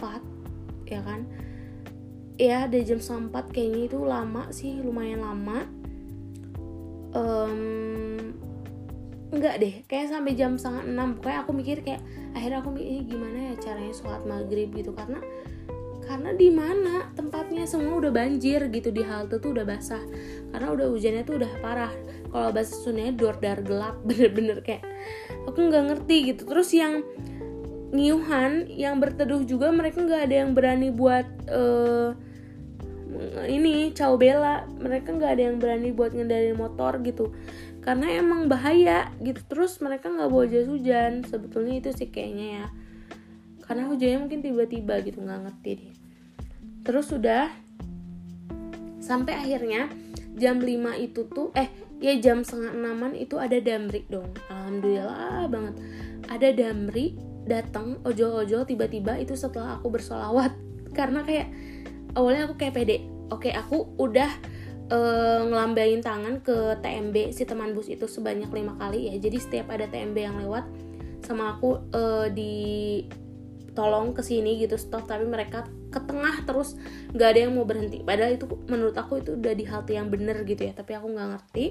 4 0.00 0.88
ya 0.88 1.00
kan? 1.04 1.20
Ya 2.40 2.66
dari 2.66 2.84
jam 2.88 2.98
4 2.98 3.30
kayaknya 3.52 3.92
itu 3.92 3.98
lama 4.00 4.48
sih 4.50 4.80
lumayan 4.80 5.20
lama. 5.20 5.68
Um, 7.14 8.34
enggak 9.30 9.60
deh 9.60 9.74
kayak 9.86 10.10
sampai 10.10 10.32
jam 10.32 10.56
setengah 10.56 10.88
enam. 10.88 11.08
Pokoknya 11.20 11.38
aku 11.44 11.52
mikir 11.52 11.76
kayak 11.84 12.02
akhirnya 12.32 12.64
aku 12.64 12.72
mikir 12.72 13.04
gimana 13.06 13.52
ya 13.52 13.54
caranya 13.60 13.92
sholat 13.92 14.22
maghrib 14.24 14.72
gitu? 14.72 14.96
Karena 14.96 15.20
karena 16.04 16.30
di 16.36 16.48
mana? 16.52 17.08
Tempatnya 17.16 17.64
semua 17.64 17.96
udah 17.96 18.12
banjir 18.12 18.68
gitu 18.68 18.92
di 18.92 19.00
halte 19.00 19.40
tuh 19.40 19.56
udah 19.56 19.64
basah. 19.64 20.00
Karena 20.52 20.68
udah 20.70 20.86
hujannya 20.92 21.22
tuh 21.24 21.40
udah 21.40 21.52
parah. 21.64 21.92
Kalau 22.28 22.50
bahasa 22.52 22.74
Sundanya 22.76 23.12
dor 23.16 23.36
dar 23.40 23.64
gelap 23.64 23.96
bener-bener 24.08 24.60
kayak 24.60 24.84
aku 25.48 25.58
nggak 25.58 25.84
ngerti 25.90 26.16
gitu. 26.34 26.42
Terus 26.44 26.68
yang 26.76 27.02
ngiuhan 27.94 28.68
yang 28.74 28.98
berteduh 28.98 29.46
juga 29.46 29.70
mereka 29.70 30.02
nggak 30.02 30.22
ada 30.30 30.34
yang 30.44 30.50
berani 30.52 30.90
buat 30.90 31.26
uh, 31.48 32.10
ini 33.48 33.90
caw 33.96 34.14
bela. 34.20 34.68
Mereka 34.76 35.16
nggak 35.16 35.30
ada 35.40 35.42
yang 35.48 35.56
berani 35.56 35.90
buat 35.90 36.12
ngendarin 36.12 36.60
motor 36.60 37.00
gitu. 37.00 37.32
Karena 37.80 38.12
emang 38.12 38.52
bahaya 38.52 39.08
gitu. 39.24 39.40
Terus 39.48 39.80
mereka 39.80 40.12
nggak 40.12 40.28
bawa 40.28 40.44
jas 40.46 40.68
hujan. 40.68 41.24
Sebetulnya 41.24 41.80
itu 41.80 41.90
sih 41.96 42.12
kayaknya 42.12 42.46
ya. 42.62 42.66
Karena 43.64 43.88
hujannya 43.88 44.18
mungkin 44.28 44.44
tiba-tiba 44.44 45.00
gitu 45.00 45.24
nggak 45.24 45.40
ngerti 45.48 45.70
deh 45.80 45.93
terus 46.84 47.08
sudah 47.08 47.48
sampai 49.00 49.36
akhirnya 49.36 49.88
jam 50.36 50.60
5 50.60 50.68
itu 51.00 51.26
tuh 51.30 51.50
eh 51.56 51.68
ya 52.02 52.16
jam 52.20 52.44
setengah 52.44 52.74
enaman 52.74 53.12
itu 53.16 53.40
ada 53.40 53.56
damri 53.60 54.04
dong. 54.12 54.28
Alhamdulillah 54.52 55.48
banget. 55.48 55.74
Ada 56.28 56.48
damri 56.52 57.16
datang 57.44 58.00
ojol-ojol 58.04 58.64
tiba-tiba 58.68 59.16
itu 59.20 59.32
setelah 59.36 59.80
aku 59.80 59.88
bersolawat. 59.92 60.52
Karena 60.98 61.24
kayak 61.24 61.48
awalnya 62.18 62.48
aku 62.50 62.60
kayak 62.60 62.74
pede. 62.76 62.96
Oke 63.32 63.50
aku 63.54 63.96
udah 63.96 64.28
uh, 64.92 65.40
ngelambain 65.48 66.04
tangan 66.04 66.44
ke 66.44 66.76
TMB 66.84 67.32
si 67.32 67.48
teman 67.48 67.72
bus 67.72 67.88
itu 67.88 68.04
sebanyak 68.04 68.50
lima 68.52 68.76
kali 68.76 69.08
ya. 69.08 69.14
Jadi 69.16 69.38
setiap 69.40 69.72
ada 69.72 69.88
TMB 69.88 70.16
yang 70.18 70.36
lewat 70.40 70.66
sama 71.24 71.56
aku 71.56 71.80
uh, 71.96 72.28
di 72.28 73.00
tolong 73.74 74.14
ke 74.14 74.22
sini 74.22 74.58
gitu 74.62 74.78
stop. 74.78 75.04
Tapi 75.10 75.26
mereka 75.26 75.68
ke 75.90 76.00
tengah 76.02 76.42
terus 76.46 76.78
nggak 77.12 77.28
ada 77.34 77.40
yang 77.46 77.52
mau 77.58 77.66
berhenti. 77.66 78.00
Padahal 78.00 78.38
itu 78.38 78.46
menurut 78.70 78.96
aku 78.96 79.20
itu 79.20 79.36
udah 79.36 79.54
di 79.54 79.64
halte 79.66 79.92
yang 79.94 80.08
bener 80.08 80.42
gitu 80.46 80.64
ya 80.64 80.72
tapi 80.72 80.94
aku 80.94 81.06
nggak 81.10 81.28
ngerti. 81.36 81.66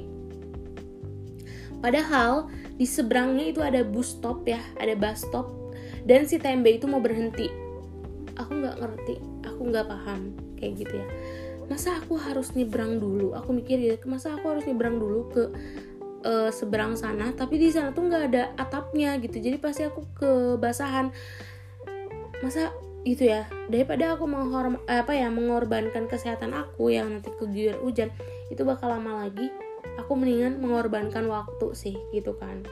Padahal 1.84 2.48
di 2.80 2.88
seberangnya 2.88 3.52
itu 3.52 3.60
ada 3.60 3.84
bus 3.84 4.16
stop 4.16 4.48
ya 4.48 4.60
ada 4.80 4.96
bus 4.96 5.24
stop. 5.24 5.52
Dan 6.04 6.28
si 6.28 6.36
TMB 6.36 6.84
itu 6.84 6.86
mau 6.88 7.00
berhenti. 7.00 7.48
Aku 8.36 8.52
nggak 8.60 8.78
ngerti 8.80 9.34
aku 9.64 9.72
nggak 9.72 9.88
paham 9.88 10.36
kayak 10.60 10.74
gitu 10.84 10.94
ya. 11.00 11.08
Masa 11.72 11.96
aku 11.96 12.20
harus 12.20 12.52
nyebrang 12.52 13.00
dulu? 13.00 13.32
Aku 13.40 13.56
mikir 13.56 13.80
gitu 13.80 14.12
masa 14.12 14.36
aku 14.36 14.52
harus 14.52 14.68
nyebrang 14.68 15.00
dulu 15.00 15.32
ke 15.32 15.44
uh, 16.28 16.52
seberang 16.52 17.00
sana? 17.00 17.32
Tapi 17.32 17.56
di 17.56 17.72
sana 17.72 17.96
tuh 17.96 18.12
nggak 18.12 18.24
ada 18.28 18.44
atapnya 18.60 19.16
gitu. 19.24 19.40
Jadi 19.40 19.56
pasti 19.56 19.88
aku 19.88 20.04
kebasahan 20.20 21.16
masa 22.44 22.76
itu 23.08 23.24
ya? 23.32 23.48
Daripada 23.72 24.20
aku 24.20 24.28
menghorm 24.28 24.80
apa 24.92 25.16
ya 25.16 25.32
mengorbankan 25.32 26.12
kesehatan 26.12 26.52
aku 26.52 26.92
yang 26.92 27.08
nanti 27.08 27.32
keguyur 27.40 27.80
hujan 27.80 28.12
itu 28.52 28.62
bakal 28.68 28.92
lama 28.92 29.24
lagi 29.26 29.48
aku 29.98 30.18
mendingan 30.18 30.60
mengorbankan 30.60 31.28
waktu 31.32 31.68
sih 31.74 31.96
gitu 32.12 32.36
kan. 32.38 32.64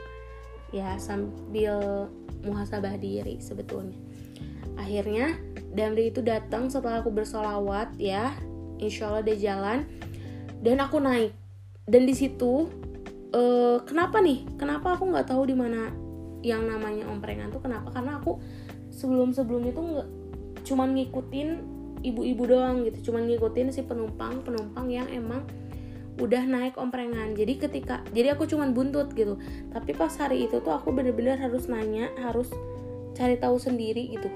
Ya 0.72 0.96
sambil 1.00 2.08
muhasabah 2.44 2.96
diri 3.00 3.40
sebetulnya. 3.40 3.96
Akhirnya 4.76 5.36
Damri 5.72 6.12
itu 6.12 6.20
datang 6.20 6.68
setelah 6.68 7.00
aku 7.00 7.08
bersolawat 7.08 7.96
ya. 7.96 8.36
Insya 8.76 9.08
Allah 9.08 9.24
dia 9.24 9.36
jalan. 9.52 9.88
Dan 10.60 10.80
aku 10.84 11.00
naik. 11.00 11.32
Dan 11.88 12.04
di 12.04 12.12
situ 12.12 12.68
uh, 13.32 13.78
kenapa 13.84 14.20
nih? 14.20 14.44
Kenapa 14.60 14.96
aku 14.96 15.08
nggak 15.08 15.32
tahu 15.32 15.48
di 15.48 15.56
mana 15.56 15.92
yang 16.44 16.68
namanya 16.68 17.08
omprengan 17.08 17.48
tuh 17.48 17.64
kenapa? 17.64 17.88
Karena 17.88 18.20
aku 18.20 18.36
sebelum 18.92 19.32
sebelumnya 19.32 19.72
tuh 19.72 19.84
nggak 19.88 20.08
cuman 20.62 20.94
ngikutin 20.94 21.48
ibu-ibu 22.04 22.42
doang 22.46 22.84
gitu. 22.86 23.10
Cuman 23.10 23.26
ngikutin 23.26 23.72
si 23.72 23.82
penumpang 23.82 24.44
penumpang 24.44 24.86
yang 24.92 25.08
emang 25.08 25.42
udah 26.20 26.44
naik 26.44 26.76
omprengan. 26.76 27.32
Jadi 27.32 27.56
ketika 27.56 28.04
jadi 28.12 28.36
aku 28.36 28.44
cuman 28.44 28.76
buntut 28.76 29.16
gitu. 29.16 29.40
Tapi 29.72 29.96
pas 29.96 30.12
hari 30.20 30.44
itu 30.44 30.60
tuh 30.60 30.76
aku 30.76 30.92
bener-bener 30.92 31.40
harus 31.40 31.66
nanya 31.66 32.12
harus 32.20 32.52
cari 33.16 33.40
tahu 33.40 33.56
sendiri 33.56 34.12
gitu. 34.12 34.28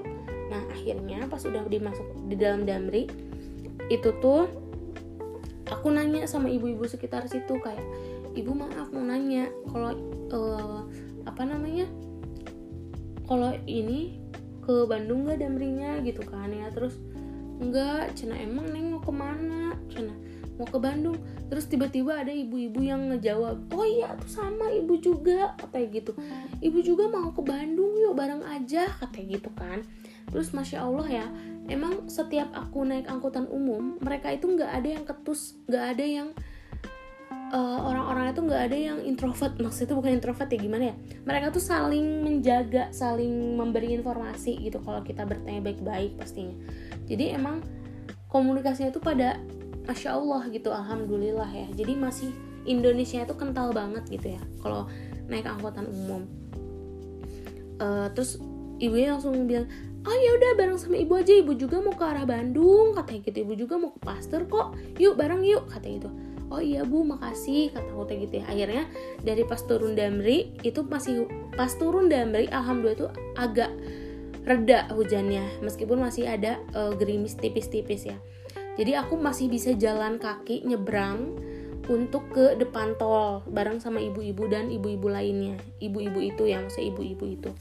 Nah 0.49 0.63
akhirnya 0.73 1.29
pas 1.29 1.43
udah 1.45 1.61
dimasuk 1.69 2.05
di 2.25 2.35
dalam 2.39 2.65
damri 2.65 3.05
itu 3.87 4.09
tuh 4.19 4.49
aku 5.67 5.87
nanya 5.93 6.25
sama 6.25 6.49
ibu-ibu 6.51 6.87
sekitar 6.87 7.27
situ 7.29 7.59
kayak 7.59 7.83
ibu 8.33 8.51
maaf 8.55 8.91
mau 8.91 9.03
nanya 9.03 9.51
kalau 9.69 9.91
uh, 10.33 10.81
apa 11.27 11.43
namanya? 11.45 11.85
Kalau 13.27 13.51
ini 13.67 14.26
ke 14.67 14.83
Bandung 14.83 15.23
nggak 15.23 15.39
damrinya 15.39 16.03
gitu 16.03 16.19
kan 16.27 16.51
ya. 16.51 16.67
Terus 16.75 16.99
enggak 17.63 18.13
cina 18.19 18.35
emang 18.35 18.67
neng 18.69 18.91
mau 18.91 18.99
ke 18.99 19.13
mana? 19.15 19.73
Cina 19.87 20.11
mau 20.59 20.67
ke 20.67 20.75
Bandung. 20.75 21.15
Terus 21.47 21.71
tiba-tiba 21.71 22.19
ada 22.19 22.33
ibu-ibu 22.33 22.83
yang 22.83 23.07
ngejawab 23.13 23.71
oh 23.71 23.87
iya 23.87 24.11
tuh 24.19 24.27
sama 24.27 24.67
ibu 24.75 24.99
juga 24.99 25.55
katanya 25.55 25.87
gitu. 26.03 26.11
Ibu 26.59 26.79
juga 26.83 27.07
mau 27.07 27.31
ke 27.31 27.39
Bandung 27.39 27.95
yuk 27.95 28.19
bareng 28.19 28.43
aja 28.43 28.91
katanya 28.99 29.39
gitu 29.39 29.49
kan. 29.55 29.87
Terus 30.27 30.51
masya 30.51 30.83
Allah 30.83 31.07
ya 31.07 31.25
emang 31.71 32.11
setiap 32.11 32.51
aku 32.51 32.83
naik 32.83 33.07
angkutan 33.07 33.47
umum 33.47 33.99
mereka 33.99 34.31
itu 34.31 34.47
nggak 34.47 34.71
ada 34.71 34.89
yang 34.99 35.03
ketus 35.07 35.55
nggak 35.67 35.85
ada 35.95 36.05
yang 36.05 36.29
uh, 37.51 37.79
orang-orang 37.87 38.31
itu 38.31 38.41
nggak 38.43 38.61
ada 38.71 38.77
yang 38.77 38.99
introvert. 39.03 39.53
Maksudnya 39.59 39.87
itu 39.91 39.95
bukan 39.95 40.11
introvert 40.19 40.49
ya 40.51 40.59
gimana 40.59 40.83
ya? 40.91 40.95
Mereka 41.23 41.45
tuh 41.55 41.63
saling 41.63 42.23
menjaga 42.23 42.91
saling 42.91 43.55
memberi 43.55 43.95
informasi 43.95 44.59
gitu 44.59 44.83
kalau 44.83 45.03
kita 45.03 45.23
bertanya 45.23 45.61
baik-baik 45.63 46.19
pastinya. 46.19 46.55
Jadi 47.07 47.35
emang 47.35 47.63
komunikasinya 48.27 48.91
itu 48.91 48.99
pada 48.99 49.39
masya 49.87 50.19
Allah 50.19 50.41
gitu 50.51 50.69
alhamdulillah 50.71 51.49
ya. 51.51 51.67
Jadi 51.75 51.93
masih 51.95 52.29
Indonesia 52.67 53.23
itu 53.23 53.35
kental 53.39 53.71
banget 53.71 54.03
gitu 54.11 54.35
ya 54.35 54.41
kalau 54.59 54.91
naik 55.31 55.47
angkutan 55.47 55.87
umum. 55.87 56.27
Uh, 57.77 58.09
terus 58.11 58.41
ibunya 58.81 59.13
langsung 59.13 59.37
bilang 59.45 59.69
oh 60.07 60.15
ya 60.15 60.29
udah 60.35 60.51
bareng 60.59 60.79
sama 60.79 60.99
ibu 60.99 61.15
aja. 61.15 61.31
Ibu 61.31 61.55
juga 61.55 61.79
mau 61.79 61.95
ke 61.95 62.03
arah 62.03 62.27
Bandung 62.27 62.91
katanya 62.91 63.19
gitu. 63.31 63.37
Ibu 63.47 63.53
juga 63.55 63.79
mau 63.79 63.95
ke 63.95 63.99
Pasteur 64.03 64.43
kok. 64.47 64.75
Yuk 64.99 65.15
bareng 65.15 65.47
yuk 65.47 65.71
katanya 65.71 66.03
gitu 66.03 66.11
oh 66.47 66.63
iya 66.63 66.87
bu 66.87 67.03
makasih 67.03 67.75
kata 67.75 67.91
aku 67.91 68.07
gitu 68.07 68.39
ya. 68.39 68.45
Akhirnya 68.47 68.83
dari 69.23 69.43
pas 69.43 69.59
turun 69.63 69.93
Damri 69.95 70.55
itu 70.63 70.83
masih 70.85 71.27
pas 71.55 71.71
turun 71.75 72.07
Damri 72.07 72.47
alhamdulillah 72.47 72.97
itu 72.97 73.07
agak 73.35 73.71
reda 74.47 74.87
hujannya 74.95 75.59
meskipun 75.59 75.99
masih 75.99 76.23
ada 76.23 76.59
uh, 76.71 76.95
gerimis 76.95 77.35
tipis-tipis 77.35 78.07
ya. 78.07 78.17
Jadi 78.79 78.95
aku 78.95 79.17
masih 79.17 79.51
bisa 79.51 79.73
jalan 79.75 80.21
kaki 80.21 80.63
nyebrang 80.63 81.35
untuk 81.87 82.29
ke 82.31 82.55
depan 82.59 82.95
tol 82.99 83.43
bareng 83.47 83.79
sama 83.79 83.99
ibu-ibu 83.99 84.47
dan 84.47 84.71
ibu-ibu 84.71 85.07
lainnya. 85.11 85.59
Ibu-ibu 85.83 86.19
itu 86.23 86.43
yang 86.47 86.71
saya 86.71 86.93
ibu-ibu 86.93 87.25
itu. 87.27 87.51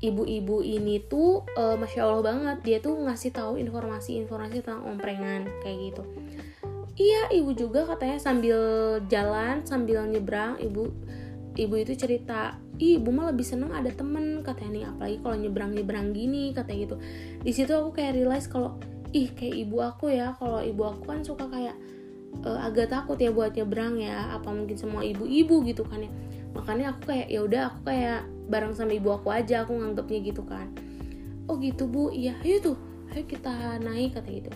Ibu-ibu 0.00 0.64
ini 0.64 1.02
tuh 1.04 1.44
uh, 1.58 1.76
masya 1.76 2.08
allah 2.08 2.24
banget 2.24 2.58
dia 2.64 2.78
tuh 2.80 2.96
ngasih 3.04 3.36
tahu 3.36 3.60
informasi-informasi 3.60 4.64
tentang 4.64 4.88
omprengan 4.88 5.44
kayak 5.60 5.92
gitu 5.92 6.02
iya 7.00 7.32
ibu 7.32 7.56
juga 7.56 7.88
katanya 7.88 8.20
sambil 8.20 8.60
jalan 9.08 9.64
sambil 9.64 10.04
nyebrang 10.04 10.60
ibu 10.60 10.92
ibu 11.56 11.74
itu 11.80 11.96
cerita 11.96 12.60
Ih, 12.80 12.96
ibu 12.96 13.12
mah 13.12 13.28
lebih 13.28 13.44
seneng 13.44 13.76
ada 13.76 13.92
temen 13.92 14.40
katanya 14.40 14.72
nih 14.72 14.84
apalagi 14.88 15.16
kalau 15.20 15.36
nyebrang 15.36 15.70
nyebrang 15.76 16.16
gini 16.16 16.56
katanya 16.56 16.88
gitu. 16.88 16.96
Di 17.44 17.52
situ 17.52 17.76
aku 17.76 17.92
kayak 17.92 18.16
realize 18.16 18.48
kalau 18.48 18.80
ih 19.12 19.28
kayak 19.36 19.52
ibu 19.68 19.84
aku 19.84 20.08
ya 20.08 20.32
kalau 20.40 20.64
ibu 20.64 20.88
aku 20.88 21.12
kan 21.12 21.20
suka 21.20 21.44
kayak 21.52 21.76
uh, 22.40 22.64
agak 22.64 22.88
takut 22.88 23.20
ya 23.20 23.28
buat 23.28 23.52
nyebrang 23.52 24.00
ya 24.00 24.32
apa 24.32 24.48
mungkin 24.48 24.80
semua 24.80 25.04
ibu-ibu 25.04 25.60
gitu 25.68 25.84
kan 25.84 26.08
ya. 26.08 26.10
Makanya 26.56 26.96
aku 26.96 27.12
kayak 27.12 27.28
ya 27.28 27.40
udah 27.44 27.60
aku 27.68 27.78
kayak 27.92 28.24
bareng 28.48 28.72
sama 28.72 28.96
ibu 28.96 29.12
aku 29.12 29.28
aja 29.28 29.68
aku 29.68 29.76
nganggapnya 29.76 30.18
gitu 30.24 30.42
kan. 30.48 30.72
Oh 31.52 31.60
gitu 31.60 31.84
bu. 31.84 32.08
Iya 32.16 32.40
ayo 32.40 32.64
tuh 32.64 32.76
ayo 33.12 33.28
kita 33.28 33.76
naik 33.84 34.16
kata 34.16 34.30
gitu 34.30 34.50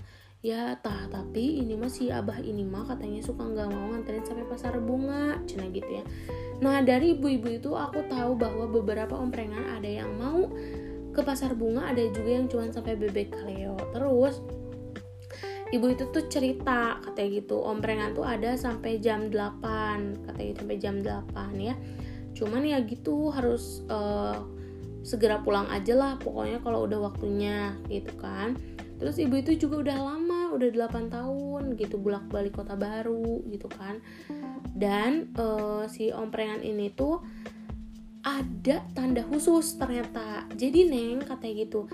ya 0.44 0.76
tah 0.84 1.08
tapi 1.08 1.64
ini 1.64 1.72
mah 1.72 1.88
si 1.88 2.12
abah 2.12 2.36
ini 2.36 2.68
mah 2.68 2.84
katanya 2.84 3.24
suka 3.24 3.48
nggak 3.48 3.64
mau 3.72 3.96
nganterin 3.96 4.28
sampai 4.28 4.44
pasar 4.44 4.76
bunga 4.76 5.40
cina 5.48 5.64
gitu 5.72 5.88
ya. 5.88 6.04
Nah 6.60 6.84
dari 6.84 7.16
ibu-ibu 7.16 7.48
itu 7.48 7.72
aku 7.72 8.04
tahu 8.12 8.36
bahwa 8.36 8.68
beberapa 8.68 9.16
omprengan 9.16 9.80
ada 9.80 9.88
yang 9.88 10.12
mau 10.20 10.52
ke 11.16 11.20
pasar 11.24 11.56
bunga 11.56 11.88
ada 11.88 12.04
juga 12.12 12.30
yang 12.36 12.46
cuma 12.52 12.68
sampai 12.68 12.92
bebek 12.92 13.32
kaleo. 13.32 13.72
Terus 13.96 14.44
ibu 15.72 15.88
itu 15.88 16.12
tuh 16.12 16.28
cerita 16.28 17.00
katanya 17.00 17.40
gitu 17.40 17.64
omprengan 17.64 18.12
tuh 18.12 18.28
ada 18.28 18.52
sampai 18.60 19.00
jam 19.00 19.32
8 19.32 20.28
katanya 20.28 20.44
gitu, 20.52 20.60
sampai 20.60 20.76
jam 20.76 21.00
8 21.00 21.56
ya. 21.56 21.74
Cuman 22.36 22.68
ya 22.68 22.84
gitu 22.84 23.32
harus 23.32 23.80
uh, 23.88 24.44
segera 25.00 25.40
pulang 25.40 25.72
aja 25.72 25.96
lah 25.96 26.12
pokoknya 26.20 26.60
kalau 26.60 26.84
udah 26.84 27.00
waktunya 27.08 27.76
gitu 27.88 28.12
kan 28.20 28.56
terus 29.04 29.20
ibu 29.20 29.36
itu 29.36 29.68
juga 29.68 29.84
udah 29.84 29.98
lama 30.00 30.56
udah 30.56 30.88
8 30.88 31.12
tahun 31.12 31.76
gitu 31.76 32.00
bolak 32.00 32.24
balik 32.32 32.56
kota 32.56 32.72
baru 32.72 33.44
gitu 33.52 33.68
kan. 33.68 34.00
Dan 34.72 35.28
uh, 35.36 35.84
si 35.92 36.08
omprengan 36.08 36.64
ini 36.64 36.88
tuh 36.88 37.20
ada 38.24 38.80
tanda 38.96 39.20
khusus 39.28 39.76
ternyata. 39.76 40.48
Jadi 40.56 40.88
neng 40.88 41.20
katanya 41.20 41.68
gitu 41.68 41.84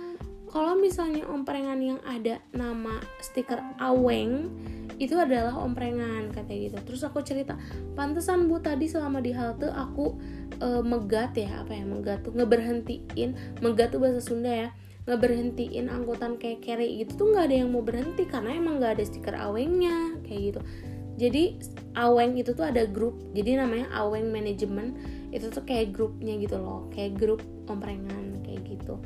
kalau 0.51 0.75
misalnya 0.75 1.23
omprengan 1.31 1.79
yang 1.79 1.99
ada 2.03 2.43
nama 2.51 2.99
stiker 3.23 3.63
aweng 3.79 4.51
itu 4.99 5.17
adalah 5.17 5.57
omprengan 5.57 6.29
katanya 6.35 6.61
gitu. 6.75 6.79
Terus 6.93 7.03
aku 7.07 7.23
cerita 7.23 7.55
pantesan 7.95 8.51
bu 8.51 8.59
tadi 8.59 8.91
selama 8.91 9.23
di 9.23 9.33
halte 9.33 9.71
aku 9.71 10.19
e, 10.59 10.69
megat 10.83 11.39
ya 11.39 11.63
apa 11.65 11.73
ya 11.73 11.87
megat 11.87 12.27
tuh 12.27 12.35
ngeberhentiin 12.35 13.63
megat 13.65 13.95
tuh 13.95 14.03
bahasa 14.03 14.21
Sunda 14.21 14.51
ya 14.51 14.69
ngeberhentiin 15.11 15.91
angkutan 15.91 16.39
kayak 16.39 16.63
carry 16.63 17.03
gitu 17.03 17.27
tuh 17.27 17.27
nggak 17.35 17.51
ada 17.51 17.57
yang 17.67 17.75
mau 17.75 17.83
berhenti 17.83 18.23
karena 18.31 18.55
emang 18.55 18.79
nggak 18.79 18.95
ada 18.97 19.05
stiker 19.05 19.35
awengnya 19.35 20.15
kayak 20.23 20.55
gitu. 20.55 20.61
Jadi 21.21 21.59
aweng 21.99 22.39
itu 22.39 22.55
tuh 22.55 22.71
ada 22.71 22.87
grup 22.87 23.19
jadi 23.35 23.61
namanya 23.61 23.91
aweng 23.93 24.31
manajemen 24.31 24.95
itu 25.35 25.51
tuh 25.51 25.67
kayak 25.67 25.93
grupnya 25.93 26.39
gitu 26.39 26.57
loh 26.57 26.87
kayak 26.95 27.19
grup 27.19 27.43
omprengan 27.67 28.39
kayak 28.47 28.63
gitu. 28.65 28.97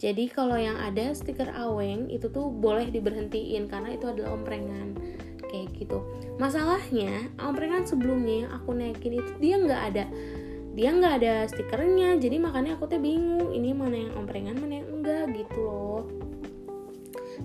Jadi 0.00 0.32
kalau 0.32 0.56
yang 0.56 0.80
ada 0.80 1.12
stiker 1.12 1.52
aweng 1.52 2.08
itu 2.08 2.28
tuh 2.32 2.48
boleh 2.48 2.88
diberhentiin 2.88 3.68
karena 3.68 3.96
itu 3.96 4.08
adalah 4.08 4.36
omprengan 4.36 4.96
kayak 5.50 5.68
gitu. 5.76 6.00
Masalahnya 6.38 7.28
omprengan 7.42 7.84
sebelumnya 7.84 8.46
yang 8.46 8.50
aku 8.54 8.70
naikin 8.72 9.20
itu 9.20 9.32
dia 9.42 9.60
nggak 9.60 9.82
ada 9.92 10.04
dia 10.70 10.94
nggak 10.94 11.14
ada 11.22 11.34
stikernya 11.50 12.14
jadi 12.22 12.38
makanya 12.38 12.78
aku 12.78 12.86
tuh 12.86 13.02
bingung 13.02 13.50
ini 13.50 13.74
mana 13.74 13.96
yang 14.06 14.14
omprengan 14.14 14.54
mana 14.54 14.82
yang 14.82 14.88
enggak 14.90 15.24
gitu 15.34 15.58
loh. 15.58 16.02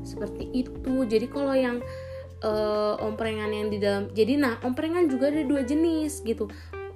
Seperti 0.06 0.52
itu. 0.54 1.08
Jadi 1.08 1.26
kalau 1.32 1.56
yang 1.58 1.82
uh, 2.46 2.96
omprengan 3.02 3.50
yang 3.50 3.68
di 3.74 3.82
dalam 3.82 4.12
jadi 4.14 4.38
nah 4.38 4.62
omprengan 4.62 5.10
juga 5.10 5.34
ada 5.34 5.42
dua 5.42 5.66
jenis 5.66 6.22
gitu. 6.22 6.52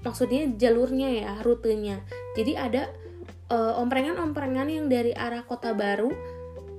Maksudnya 0.06 0.53
jalurnya 0.56 1.10
ya 1.11 1.31
rutenya. 1.41 2.06
Jadi 2.38 2.53
ada 2.56 2.88
uh, 3.49 3.81
omprengan-omprengan 3.81 4.69
yang 4.69 4.85
dari 4.88 5.11
arah 5.11 5.43
kota 5.43 5.73
baru 5.73 6.14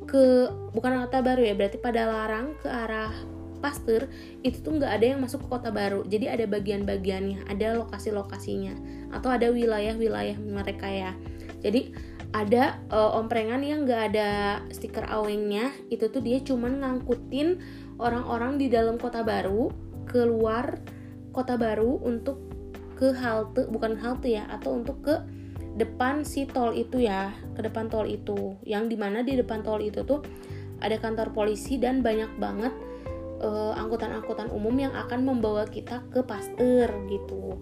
ke 0.07 0.51
bukan 0.75 1.07
kota 1.07 1.23
baru 1.23 1.43
ya 1.47 1.55
berarti 1.55 1.79
pada 1.79 2.03
larang 2.09 2.59
ke 2.59 2.67
arah 2.67 3.15
Pasteur 3.61 4.09
itu 4.41 4.59
tuh 4.65 4.81
nggak 4.81 4.93
ada 5.01 5.07
yang 5.15 5.21
masuk 5.21 5.45
ke 5.45 5.49
kota 5.53 5.69
baru. 5.71 6.03
Jadi 6.09 6.27
ada 6.27 6.45
bagian-bagiannya 6.49 7.47
ada 7.47 7.77
lokasi-lokasinya 7.81 8.75
atau 9.15 9.29
ada 9.31 9.53
wilayah-wilayah 9.53 10.37
mereka 10.41 10.89
ya. 10.89 11.13
Jadi 11.61 11.93
ada 12.31 12.79
uh, 12.95 13.19
omprengan 13.19 13.61
yang 13.61 13.85
nggak 13.85 14.15
ada 14.15 14.63
stiker 14.71 15.03
awengnya 15.11 15.75
itu 15.91 16.07
tuh 16.07 16.23
dia 16.23 16.39
cuman 16.41 16.79
ngangkutin 16.79 17.59
orang-orang 17.99 18.55
di 18.55 18.71
dalam 18.71 18.97
kota 19.03 19.27
baru 19.27 19.69
keluar 20.07 20.79
kota 21.35 21.59
baru 21.59 21.99
untuk 22.03 22.39
ke 22.95 23.11
halte 23.17 23.67
bukan 23.67 23.99
halte 23.99 24.39
ya 24.39 24.47
atau 24.47 24.79
untuk 24.79 25.03
ke 25.03 25.15
depan 25.79 26.27
si 26.27 26.45
tol 26.51 26.75
itu 26.75 27.03
ya 27.07 27.35
ke 27.55 27.63
depan 27.63 27.87
tol 27.91 28.07
itu. 28.07 28.59
Yang 28.67 28.95
di 28.95 28.97
mana 28.99 29.23
di 29.23 29.39
depan 29.39 29.63
tol 29.63 29.83
itu 29.83 30.03
tuh 30.03 30.23
ada 30.83 30.97
kantor 30.99 31.31
polisi 31.35 31.79
dan 31.79 32.03
banyak 32.03 32.31
banget 32.39 32.75
angkutan-angkutan 33.49 34.53
umum 34.53 34.77
yang 34.77 34.93
akan 34.93 35.25
membawa 35.25 35.65
kita 35.65 36.05
ke 36.13 36.21
Pasteur 36.21 36.89
gitu. 37.09 37.57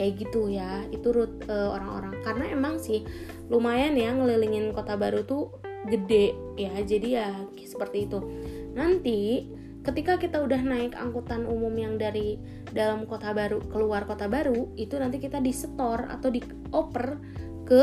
Kayak 0.00 0.12
gitu 0.16 0.48
ya 0.48 0.88
itu 0.88 1.12
root 1.12 1.44
uh, 1.48 1.76
orang-orang. 1.76 2.16
Karena 2.24 2.44
emang 2.48 2.80
sih 2.80 3.04
lumayan 3.52 3.96
ya 4.00 4.16
ngelilingin 4.16 4.72
kota 4.72 4.96
baru 4.96 5.22
tuh 5.28 5.52
gede 5.88 6.36
ya 6.56 6.72
jadi 6.80 7.08
ya 7.08 7.28
seperti 7.60 8.08
itu. 8.08 8.18
Nanti 8.72 9.48
ketika 9.80 10.20
kita 10.20 10.44
udah 10.44 10.60
naik 10.60 10.92
angkutan 10.92 11.48
umum 11.48 11.72
yang 11.72 11.96
dari 11.96 12.36
dalam 12.68 13.08
kota 13.08 13.32
baru 13.32 13.64
keluar 13.72 14.04
kota 14.04 14.28
baru 14.28 14.72
itu 14.76 14.96
nanti 15.00 15.16
kita 15.16 15.40
disetor 15.40 16.04
atau 16.04 16.28
dioper 16.28 17.16
ke 17.64 17.82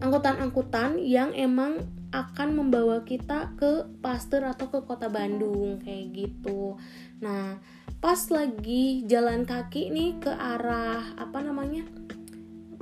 angkutan-angkutan 0.00 0.96
yang 1.02 1.34
emang 1.36 1.84
akan 2.08 2.48
membawa 2.56 3.04
kita 3.04 3.52
ke 3.60 3.84
Pasteur 4.00 4.48
atau 4.48 4.72
ke 4.72 4.80
kota 4.84 5.12
Bandung 5.12 5.80
kayak 5.84 6.06
gitu. 6.16 6.80
Nah, 7.20 7.60
pas 8.00 8.20
lagi 8.32 9.04
jalan 9.04 9.44
kaki 9.44 9.92
nih 9.92 10.16
ke 10.16 10.32
arah 10.32 11.04
apa 11.20 11.38
namanya? 11.44 11.84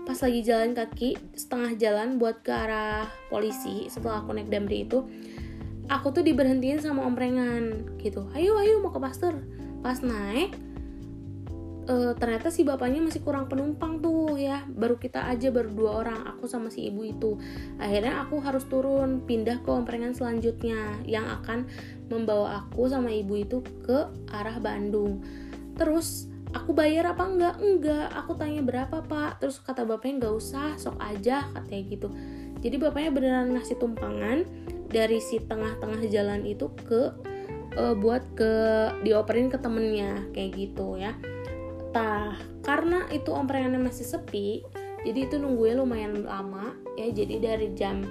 Pas 0.06 0.18
lagi 0.22 0.40
jalan 0.46 0.70
kaki 0.78 1.18
setengah 1.34 1.74
jalan 1.74 2.08
buat 2.22 2.46
ke 2.46 2.54
arah 2.54 3.10
polisi 3.26 3.90
setelah 3.90 4.22
aku 4.22 4.38
naik 4.38 4.46
Damri 4.46 4.86
itu 4.86 5.02
aku 5.90 6.14
tuh 6.14 6.22
diberhentiin 6.22 6.78
sama 6.78 7.02
omprengan 7.02 7.98
gitu. 7.98 8.30
Ayo 8.34 8.54
ayo 8.62 8.78
mau 8.78 8.94
ke 8.94 9.02
Pasteur. 9.02 9.42
Pas 9.82 9.98
naik 10.02 10.54
uh, 11.86 12.12
ternyata 12.18 12.50
si 12.50 12.66
bapaknya 12.66 13.02
masih 13.02 13.22
kurang 13.22 13.46
penumpang 13.46 14.02
tuh 14.02 14.36
ya. 14.36 14.66
Baru 14.66 14.98
kita 14.98 15.26
aja 15.26 15.48
baru 15.50 15.70
dua 15.72 15.90
orang 16.04 16.20
aku 16.26 16.50
sama 16.50 16.68
si 16.68 16.90
ibu 16.90 17.06
itu. 17.06 17.38
Akhirnya 17.78 18.22
aku 18.26 18.42
harus 18.42 18.66
turun 18.66 19.24
pindah 19.24 19.62
ke 19.62 19.70
omprengan 19.70 20.12
selanjutnya 20.12 21.00
yang 21.06 21.26
akan 21.42 21.66
membawa 22.10 22.66
aku 22.66 22.86
sama 22.90 23.10
ibu 23.10 23.38
itu 23.38 23.62
ke 23.86 24.10
arah 24.30 24.58
Bandung. 24.58 25.22
Terus 25.78 26.28
aku 26.52 26.74
bayar 26.74 27.14
apa 27.14 27.24
enggak? 27.26 27.54
Enggak. 27.62 28.06
Aku 28.14 28.34
tanya 28.34 28.62
berapa 28.62 29.02
pak? 29.06 29.42
Terus 29.42 29.62
kata 29.62 29.86
bapaknya 29.86 30.26
nggak 30.26 30.34
usah 30.34 30.74
sok 30.76 30.98
aja 31.00 31.46
katanya 31.54 31.82
gitu. 31.86 32.08
Jadi 32.60 32.76
bapaknya 32.82 33.10
beneran 33.14 33.54
ngasih 33.54 33.78
tumpangan 33.78 34.42
dari 34.90 35.20
si 35.20 35.38
tengah-tengah 35.42 36.02
jalan 36.08 36.42
itu 36.46 36.72
ke 36.86 37.12
uh, 37.76 37.94
buat 37.94 38.24
ke 38.34 38.52
dioperin 39.04 39.52
ke 39.52 39.58
temennya 39.60 40.24
kayak 40.32 40.56
gitu 40.56 40.96
ya 40.96 41.12
Karena 42.60 43.06
itu 43.14 43.31
omprengannya 43.31 43.78
masih 43.78 44.06
sepi, 44.06 44.66
jadi 45.06 45.31
itu 45.31 45.39
nunggunya 45.39 45.78
lumayan 45.78 46.27
lama 46.27 46.74
ya. 46.98 47.09
Jadi 47.12 47.39
dari 47.39 47.68
jam 47.78 48.02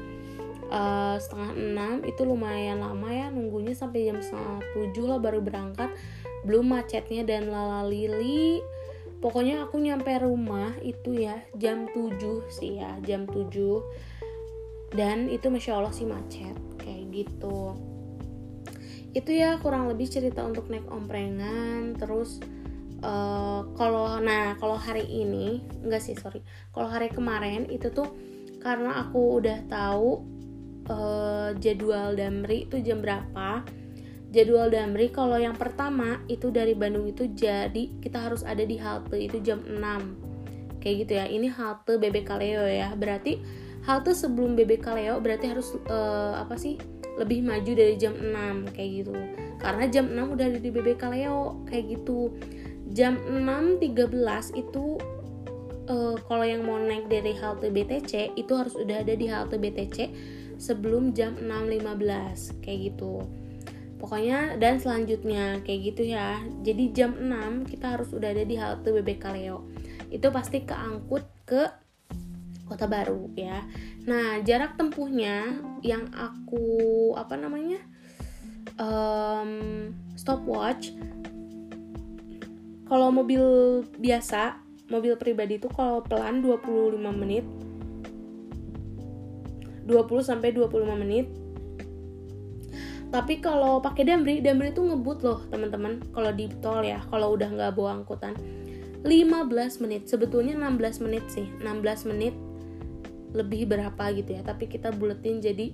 uh, 0.71 1.19
setengah 1.19 1.51
enam 1.53 1.93
itu 2.07 2.21
lumayan 2.23 2.79
lama 2.81 3.09
ya 3.11 3.27
nunggunya 3.29 3.75
sampai 3.75 4.07
jam 4.07 4.19
setengah 4.23 4.63
tujuh 4.73 5.05
lah 5.11 5.19
baru 5.19 5.43
berangkat. 5.43 5.91
Belum 6.47 6.71
macetnya 6.71 7.25
dan 7.25 7.51
lala 7.51 7.85
lili. 7.85 8.63
Pokoknya 9.19 9.65
aku 9.65 9.81
nyampe 9.81 10.13
rumah 10.21 10.77
itu 10.85 11.17
ya 11.17 11.41
jam 11.57 11.89
7 11.89 12.45
sih 12.45 12.77
ya, 12.77 12.93
jam 13.01 13.25
7 13.25 13.49
dan 14.95 15.27
itu 15.27 15.51
masya 15.51 15.75
Allah 15.75 15.91
sih 15.91 16.07
macet 16.07 16.55
kayak 16.79 17.11
gitu 17.11 17.75
itu 19.15 19.31
ya 19.31 19.59
kurang 19.63 19.87
lebih 19.91 20.07
cerita 20.11 20.43
untuk 20.43 20.67
naik 20.71 20.87
omprengan 20.91 21.95
terus 21.99 22.43
uh, 23.05 23.61
kalau 23.77 24.17
nah 24.19 24.57
kalau 24.57 24.75
hari 24.75 25.05
ini 25.05 25.61
enggak 25.85 26.01
sih 26.01 26.17
sorry. 26.17 26.41
Kalau 26.73 26.89
hari 26.89 27.13
kemarin 27.13 27.69
itu 27.69 27.93
tuh 27.93 28.09
karena 28.59 29.05
aku 29.05 29.39
udah 29.39 29.61
tahu 29.69 30.25
uh, 30.89 31.53
jadwal 31.61 32.17
Damri 32.17 32.65
itu 32.65 32.81
jam 32.81 32.99
berapa. 33.05 33.61
Jadwal 34.33 34.67
Damri 34.73 35.13
kalau 35.13 35.39
yang 35.39 35.55
pertama 35.55 36.19
itu 36.27 36.51
dari 36.51 36.75
Bandung 36.75 37.07
itu 37.07 37.29
jadi 37.31 37.93
kita 38.03 38.19
harus 38.19 38.43
ada 38.43 38.65
di 38.67 38.75
halte 38.75 39.15
itu 39.15 39.39
jam 39.39 39.63
6 39.63 40.83
kayak 40.83 40.95
gitu 41.07 41.11
ya 41.15 41.25
ini 41.31 41.47
halte 41.47 41.95
BB 41.95 42.27
Kaleo 42.27 42.65
ya. 42.67 42.91
Berarti 42.97 43.39
halte 43.87 44.11
sebelum 44.11 44.57
BB 44.57 44.81
Kaleo 44.83 45.21
berarti 45.23 45.45
harus 45.47 45.77
uh, 45.87 46.35
apa 46.41 46.57
sih 46.59 46.75
lebih 47.15 47.47
maju 47.47 47.71
dari 47.71 47.95
jam 47.95 48.11
6 48.11 48.75
kayak 48.75 48.89
gitu. 49.05 49.13
Karena 49.55 49.87
jam 49.87 50.11
6 50.11 50.35
udah 50.35 50.45
ada 50.51 50.59
di 50.59 50.69
BB 50.73 50.99
Kaleo 50.99 51.63
kayak 51.69 51.95
gitu 51.95 52.35
jam 52.95 53.19
6.13 53.27 54.55
itu 54.55 54.95
uh, 55.91 56.15
kalau 56.25 56.45
yang 56.47 56.63
mau 56.63 56.79
naik 56.79 57.11
dari 57.11 57.35
halte 57.35 57.67
BTC 57.67 58.39
itu 58.39 58.53
harus 58.55 58.71
udah 58.79 59.03
ada 59.03 59.13
di 59.13 59.27
halte 59.27 59.59
BTC 59.59 59.97
sebelum 60.55 61.11
jam 61.11 61.35
6.15 61.35 62.63
kayak 62.63 62.79
gitu. 62.91 63.19
Pokoknya 63.99 64.55
dan 64.55 64.79
selanjutnya 64.79 65.59
kayak 65.67 65.79
gitu 65.91 66.03
ya. 66.07 66.39
Jadi 66.63 66.95
jam 66.95 67.19
6 67.19 67.67
kita 67.67 67.99
harus 67.99 68.15
udah 68.15 68.31
ada 68.31 68.47
di 68.47 68.55
halte 68.55 68.95
BB 68.95 69.19
Kaleo. 69.19 69.67
Itu 70.07 70.31
pasti 70.31 70.63
keangkut 70.63 71.25
ke 71.43 71.67
kota 72.63 72.87
baru 72.87 73.27
ya. 73.35 73.59
Nah 74.07 74.39
jarak 74.39 74.79
tempuhnya 74.79 75.59
yang 75.83 76.07
aku 76.15 77.11
apa 77.19 77.35
namanya 77.35 77.83
um, 78.79 79.91
stopwatch 80.15 80.95
kalau 82.85 83.09
mobil 83.09 83.41
biasa 83.97 84.61
mobil 84.89 85.17
pribadi 85.17 85.57
itu 85.57 85.69
kalau 85.73 86.05
pelan 86.05 86.45
25 86.45 87.01
menit. 87.13 87.45
20 89.85 90.01
sampai 90.21 90.49
25 90.53 90.97
menit. 90.97 91.29
Tapi 93.13 93.37
kalau 93.37 93.79
pakai 93.79 94.01
Damri 94.05 94.41
Damri 94.41 94.73
itu 94.73 94.81
ngebut 94.81 95.21
loh 95.21 95.39
teman-teman 95.53 96.01
kalau 96.09 96.33
di 96.33 96.49
tol 96.59 96.81
ya 96.81 96.99
kalau 97.13 97.37
udah 97.37 97.49
nggak 97.49 97.73
bawa 97.77 98.01
angkutan. 98.01 98.33
15 99.05 99.85
menit 99.85 100.09
sebetulnya 100.09 100.57
16 100.57 101.05
menit 101.05 101.25
sih. 101.29 101.45
16 101.61 102.09
menit 102.09 102.33
lebih 103.37 103.67
berapa 103.69 104.15
gitu 104.15 104.31
ya 104.31 104.41
tapi 104.41 104.65
kita 104.65 104.95
buletin 104.95 105.43
jadi 105.43 105.69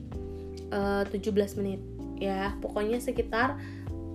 uh, 0.76 1.08
eh, 1.08 1.20
17 1.20 1.60
menit. 1.60 1.80
Ya 2.20 2.54
pokoknya 2.60 3.00
sekitar 3.00 3.58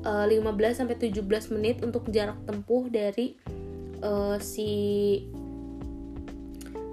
15 0.07 0.39
eh, 0.63 0.75
sampai 0.75 0.97
17 0.97 1.55
menit 1.59 1.83
untuk 1.83 2.07
jarak 2.15 2.39
tempuh 2.47 2.87
dari 2.87 3.35
uh, 4.07 4.39
si 4.39 4.71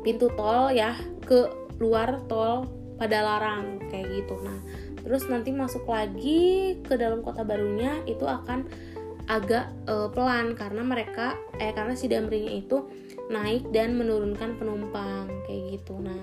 pintu 0.01 0.33
tol 0.33 0.73
ya 0.73 0.97
ke 1.23 1.47
luar 1.77 2.25
tol 2.25 2.67
pada 2.97 3.21
larang 3.21 3.81
kayak 3.89 4.23
gitu. 4.23 4.35
Nah, 4.41 4.59
terus 5.05 5.29
nanti 5.29 5.53
masuk 5.53 5.85
lagi 5.85 6.77
ke 6.81 6.97
dalam 6.97 7.21
kota 7.21 7.45
barunya 7.45 8.01
itu 8.09 8.25
akan 8.25 8.65
agak 9.31 9.71
uh, 9.87 10.11
pelan 10.11 10.51
karena 10.51 10.83
mereka 10.83 11.39
eh 11.55 11.71
karena 11.71 11.95
si 11.95 12.11
damrinya 12.11 12.51
itu 12.51 12.83
naik 13.31 13.71
dan 13.71 13.95
menurunkan 13.95 14.59
penumpang 14.59 15.31
kayak 15.47 15.79
gitu. 15.79 15.95
Nah, 16.01 16.19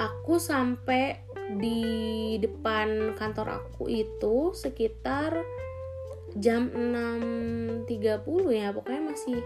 aku 0.00 0.40
sampai 0.42 1.22
di 1.62 2.38
depan 2.40 3.12
kantor 3.14 3.60
aku 3.62 3.86
itu 3.92 4.56
sekitar 4.56 5.36
jam 6.38 6.72
6.30 6.72 7.88
ya 8.52 8.72
pokoknya 8.72 9.02
masih 9.12 9.38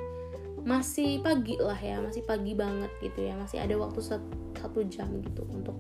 masih 0.67 1.23
pagi 1.23 1.55
lah 1.63 1.79
ya 1.79 2.03
masih 2.03 2.27
pagi 2.27 2.53
banget 2.59 2.91
gitu 2.99 3.23
ya 3.23 3.39
masih 3.39 3.63
ada 3.63 3.79
waktu 3.79 4.03
satu 4.03 4.83
jam 4.91 5.07
gitu 5.23 5.47
untuk 5.47 5.79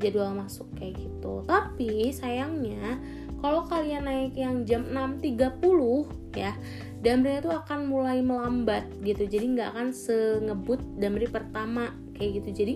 jadwal 0.00 0.34
masuk 0.34 0.66
kayak 0.80 0.96
gitu. 0.96 1.44
Tapi 1.44 2.10
sayangnya 2.10 2.98
kalau 3.44 3.68
kalian 3.68 4.08
naik 4.08 4.34
yang 4.34 4.64
jam 4.64 4.88
6.30 4.88 5.60
ya 6.34 6.56
Damri 7.04 7.36
itu 7.36 7.52
akan 7.52 7.84
mulai 7.84 8.24
melambat 8.24 8.88
gitu 9.04 9.28
jadi 9.28 9.44
nggak 9.44 9.68
akan 9.76 9.88
sengebut 9.92 10.80
Damri 10.96 11.28
pertama 11.28 11.92
kayak 12.16 12.42
gitu. 12.42 12.64
Jadi 12.64 12.74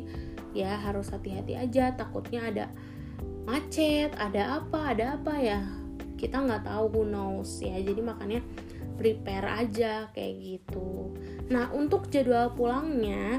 ya 0.53 0.77
harus 0.77 1.09
hati-hati 1.12 1.57
aja 1.57 1.97
takutnya 1.97 2.45
ada 2.49 2.65
macet 3.49 4.12
ada 4.20 4.61
apa 4.61 4.93
ada 4.93 5.16
apa 5.16 5.35
ya 5.40 5.61
kita 6.19 6.43
nggak 6.43 6.66
tahu 6.66 6.85
who 6.90 7.03
knows 7.07 7.62
ya. 7.62 7.78
Jadi 7.78 8.03
makanya 8.03 8.43
prepare 8.99 9.47
aja 9.47 10.11
kayak 10.11 10.35
gitu. 10.43 11.15
Nah 11.49 11.70
untuk 11.70 12.11
jadwal 12.11 12.51
pulangnya 12.59 13.39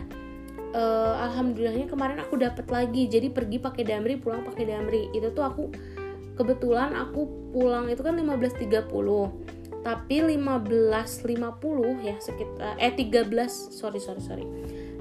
uh, 0.72 1.20
alhamdulillahnya 1.30 1.92
kemarin 1.92 2.24
aku 2.24 2.40
dapat 2.40 2.72
lagi. 2.72 3.12
Jadi 3.12 3.28
pergi 3.30 3.60
pakai 3.60 3.84
damri 3.84 4.16
pulang 4.16 4.48
pakai 4.48 4.64
damri. 4.64 5.12
Itu 5.12 5.36
tuh 5.36 5.44
aku 5.44 5.64
kebetulan 6.40 6.96
aku 6.96 7.52
pulang 7.52 7.92
itu 7.92 8.00
kan 8.00 8.16
15.30 8.16 8.88
tapi 9.80 10.20
15.50 10.40 12.04
ya 12.04 12.16
sekitar 12.20 12.76
eh 12.80 12.92
13 12.96 13.28
sorry 13.52 14.00
sorry 14.00 14.24
sorry. 14.24 14.48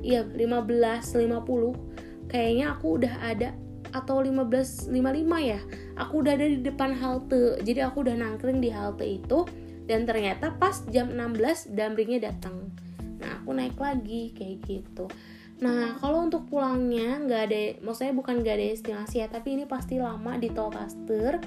Iya 0.03 0.27
15.50 0.27 2.31
kayaknya 2.31 2.75
aku 2.75 2.87
udah 2.99 3.15
ada 3.23 3.55
atau 3.93 4.20
15.55 4.20 4.93
ya 5.44 5.60
aku 5.97 6.15
udah 6.24 6.32
ada 6.35 6.47
di 6.47 6.60
depan 6.60 6.94
halte. 6.97 7.60
Jadi 7.62 7.81
aku 7.82 8.06
udah 8.06 8.16
nangkring 8.16 8.60
di 8.60 8.70
halte 8.73 9.05
itu 9.05 9.44
dan 9.89 10.05
ternyata 10.05 10.55
pas 10.56 10.85
jam 10.93 11.12
16 11.12 11.73
damringnya 11.73 12.32
datang. 12.32 12.73
Nah 13.19 13.43
aku 13.43 13.56
naik 13.56 13.77
lagi 13.81 14.36
kayak 14.36 14.65
gitu. 14.65 15.09
Nah 15.59 15.98
kalau 15.98 16.23
untuk 16.23 16.47
pulangnya 16.47 17.19
nggak 17.19 17.43
ada 17.51 17.60
maksudnya 17.82 18.15
bukan 18.15 18.44
nggak 18.44 18.56
ada 18.56 18.66
estimasi 18.78 19.24
ya 19.24 19.27
tapi 19.27 19.59
ini 19.59 19.65
pasti 19.66 19.98
lama 19.98 20.39
di 20.39 20.55
tol 20.55 20.70
Paster 20.70 21.43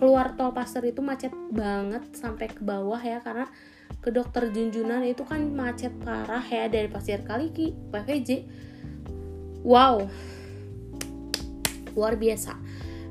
keluar 0.00 0.32
tol 0.32 0.56
Pasir 0.56 0.80
itu 0.88 1.04
macet 1.04 1.28
banget 1.52 2.00
sampai 2.16 2.48
ke 2.48 2.64
bawah 2.64 2.96
ya 2.96 3.20
karena 3.20 3.44
ke 4.00 4.08
dokter 4.08 4.48
Junjunan 4.48 5.04
itu 5.04 5.28
kan 5.28 5.52
macet 5.52 5.92
parah 6.00 6.40
ya 6.40 6.72
dari 6.72 6.88
Pasir 6.88 7.20
Kaliki 7.20 7.76
PVJ 7.92 8.48
wow 9.60 10.00
luar 11.94 12.14
biasa. 12.16 12.56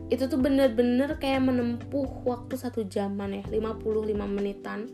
Itu 0.10 0.26
tuh 0.26 0.42
bener-bener 0.42 1.22
kayak 1.22 1.46
menempuh 1.46 2.26
waktu 2.26 2.58
satu 2.58 2.86
jaman 2.90 3.42
ya 3.42 3.44
55 3.46 4.10
menitan 4.26 4.90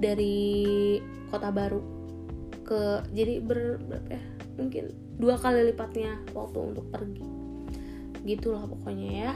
dari 0.00 0.96
kota 1.28 1.52
baru 1.52 1.80
ke 2.64 3.04
jadi 3.12 3.44
ber 3.44 3.80
berapa 3.80 4.10
ya? 4.16 4.24
Mungkin 4.58 4.84
dua 5.20 5.36
kali 5.36 5.68
lipatnya 5.68 6.20
waktu 6.32 6.58
untuk 6.74 6.86
pergi. 6.88 7.24
Gitulah 8.24 8.64
pokoknya 8.64 9.08
ya. 9.08 9.32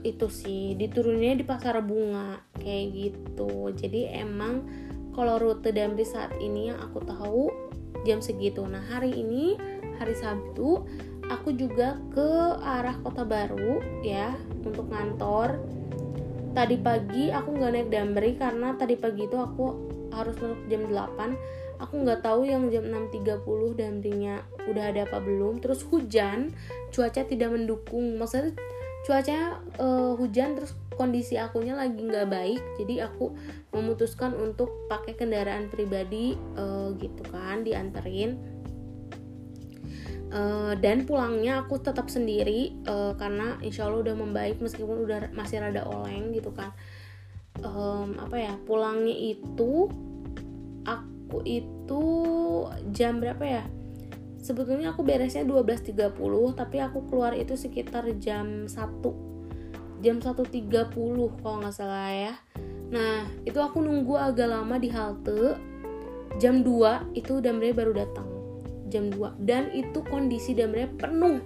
Itu 0.00 0.32
sih 0.32 0.76
diturunnya 0.76 1.36
di 1.36 1.44
pasar 1.44 1.80
bunga 1.84 2.40
kayak 2.56 2.86
gitu. 2.92 3.72
Jadi 3.72 4.08
emang 4.08 4.64
kalau 5.12 5.36
rute 5.36 5.72
Damri 5.72 6.04
saat 6.04 6.32
ini 6.40 6.72
yang 6.72 6.80
aku 6.80 7.04
tahu 7.04 7.52
jam 8.08 8.24
segitu. 8.24 8.64
Nah 8.64 8.80
hari 8.88 9.12
ini 9.12 9.60
hari 10.00 10.16
Sabtu 10.16 10.88
aku 11.30 11.54
juga 11.54 11.96
ke 12.10 12.58
arah 12.60 12.98
kota 13.06 13.22
baru 13.22 13.78
ya 14.02 14.34
untuk 14.66 14.90
ngantor. 14.90 15.62
Tadi 16.50 16.76
pagi 16.82 17.30
aku 17.30 17.54
nggak 17.54 17.70
naik 17.70 17.88
Damri 17.94 18.34
karena 18.34 18.74
tadi 18.74 18.98
pagi 18.98 19.30
itu 19.30 19.38
aku 19.38 19.64
harus 20.10 20.34
masuk 20.42 20.66
jam 20.66 20.82
8 20.90 21.70
aku 21.80 22.04
nggak 22.04 22.20
tahu 22.20 22.44
yang 22.44 22.68
jam 22.68 22.84
6.30 22.86 23.40
Damrinya 23.74 24.44
udah 24.68 24.84
ada 24.92 25.08
apa 25.08 25.18
belum. 25.18 25.58
Terus 25.64 25.82
hujan 25.88 26.52
cuaca 26.92 27.24
tidak 27.24 27.50
mendukung. 27.50 28.20
Maksudnya 28.20 28.52
cuacanya 29.08 29.64
uh, 29.80 30.12
hujan 30.20 30.60
terus 30.60 30.76
kondisi 30.94 31.40
akunya 31.40 31.72
lagi 31.72 32.04
nggak 32.04 32.28
baik. 32.28 32.62
Jadi 32.76 33.00
aku 33.00 33.32
memutuskan 33.72 34.36
untuk 34.36 34.68
pakai 34.92 35.16
kendaraan 35.16 35.72
pribadi 35.72 36.36
uh, 36.60 36.92
gitu 37.00 37.24
kan 37.32 37.64
dianterin 37.64 38.59
uh, 40.30 40.72
dan 40.78 41.04
pulangnya 41.04 41.62
aku 41.66 41.78
tetap 41.82 42.08
sendiri 42.08 42.74
uh, 42.86 43.14
karena 43.18 43.58
insya 43.60 43.86
Allah 43.86 44.06
udah 44.06 44.16
membaik 44.16 44.62
meskipun 44.62 45.06
udah 45.06 45.30
masih 45.34 45.62
rada 45.62 45.84
oleng 45.86 46.30
gitu 46.34 46.54
kan. 46.54 46.72
Um, 47.60 48.16
apa 48.16 48.36
ya 48.38 48.54
pulangnya 48.64 49.12
itu 49.12 49.90
aku 50.86 51.38
itu 51.44 52.04
jam 52.94 53.18
berapa 53.18 53.44
ya? 53.44 53.64
Sebetulnya 54.40 54.96
aku 54.96 55.04
beresnya 55.04 55.44
12.30 55.44 56.16
tapi 56.56 56.76
aku 56.80 57.04
keluar 57.12 57.36
itu 57.36 57.60
sekitar 57.60 58.08
jam 58.16 58.64
1 58.64 60.00
jam 60.00 60.16
1.30 60.16 60.96
kalau 61.44 61.56
nggak 61.60 61.74
salah 61.76 62.08
ya. 62.08 62.34
Nah 62.88 63.28
itu 63.44 63.60
aku 63.60 63.84
nunggu 63.84 64.16
agak 64.16 64.48
lama 64.48 64.80
di 64.80 64.88
halte. 64.88 65.60
Jam 66.38 66.62
2 66.62 67.18
itu 67.18 67.42
Damre 67.42 67.74
baru 67.74 67.90
datang 67.90 68.39
jam 68.90 69.08
2 69.08 69.46
dan 69.46 69.70
itu 69.70 70.02
kondisi 70.10 70.52
Damre 70.52 70.90
penuh 70.98 71.38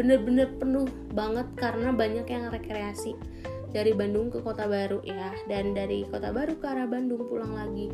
bener-bener 0.00 0.48
penuh 0.56 0.88
banget 1.12 1.46
karena 1.60 1.92
banyak 1.92 2.24
yang 2.24 2.48
rekreasi. 2.48 3.12
Dari 3.70 3.94
Bandung 3.94 4.32
ke 4.34 4.42
Kota 4.42 4.66
Baru 4.66 5.04
ya. 5.06 5.30
Dan 5.46 5.76
dari 5.76 6.08
Kota 6.08 6.34
Baru 6.34 6.58
ke 6.58 6.66
arah 6.66 6.88
Bandung 6.90 7.28
pulang 7.28 7.54
lagi. 7.54 7.92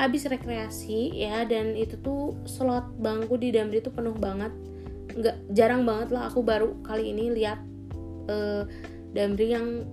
Abis 0.00 0.24
rekreasi 0.30 1.12
ya 1.12 1.44
dan 1.44 1.76
itu 1.76 2.00
tuh 2.00 2.32
slot 2.48 2.88
bangku 2.96 3.36
di 3.36 3.52
Damri 3.52 3.84
itu 3.84 3.92
penuh 3.92 4.16
banget. 4.16 4.54
Nggak 5.12 5.36
jarang 5.52 5.84
banget 5.84 6.08
lah 6.14 6.32
aku 6.32 6.40
baru 6.40 6.78
kali 6.80 7.12
ini 7.12 7.34
lihat 7.36 7.60
uh, 8.30 8.64
Damri 9.12 9.52
yang 9.52 9.84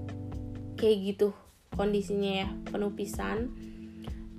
kayak 0.79 0.97
gitu 1.11 1.35
kondisinya 1.75 2.45
ya. 2.45 2.49
Penuh 2.71 2.95
pisan 2.95 3.51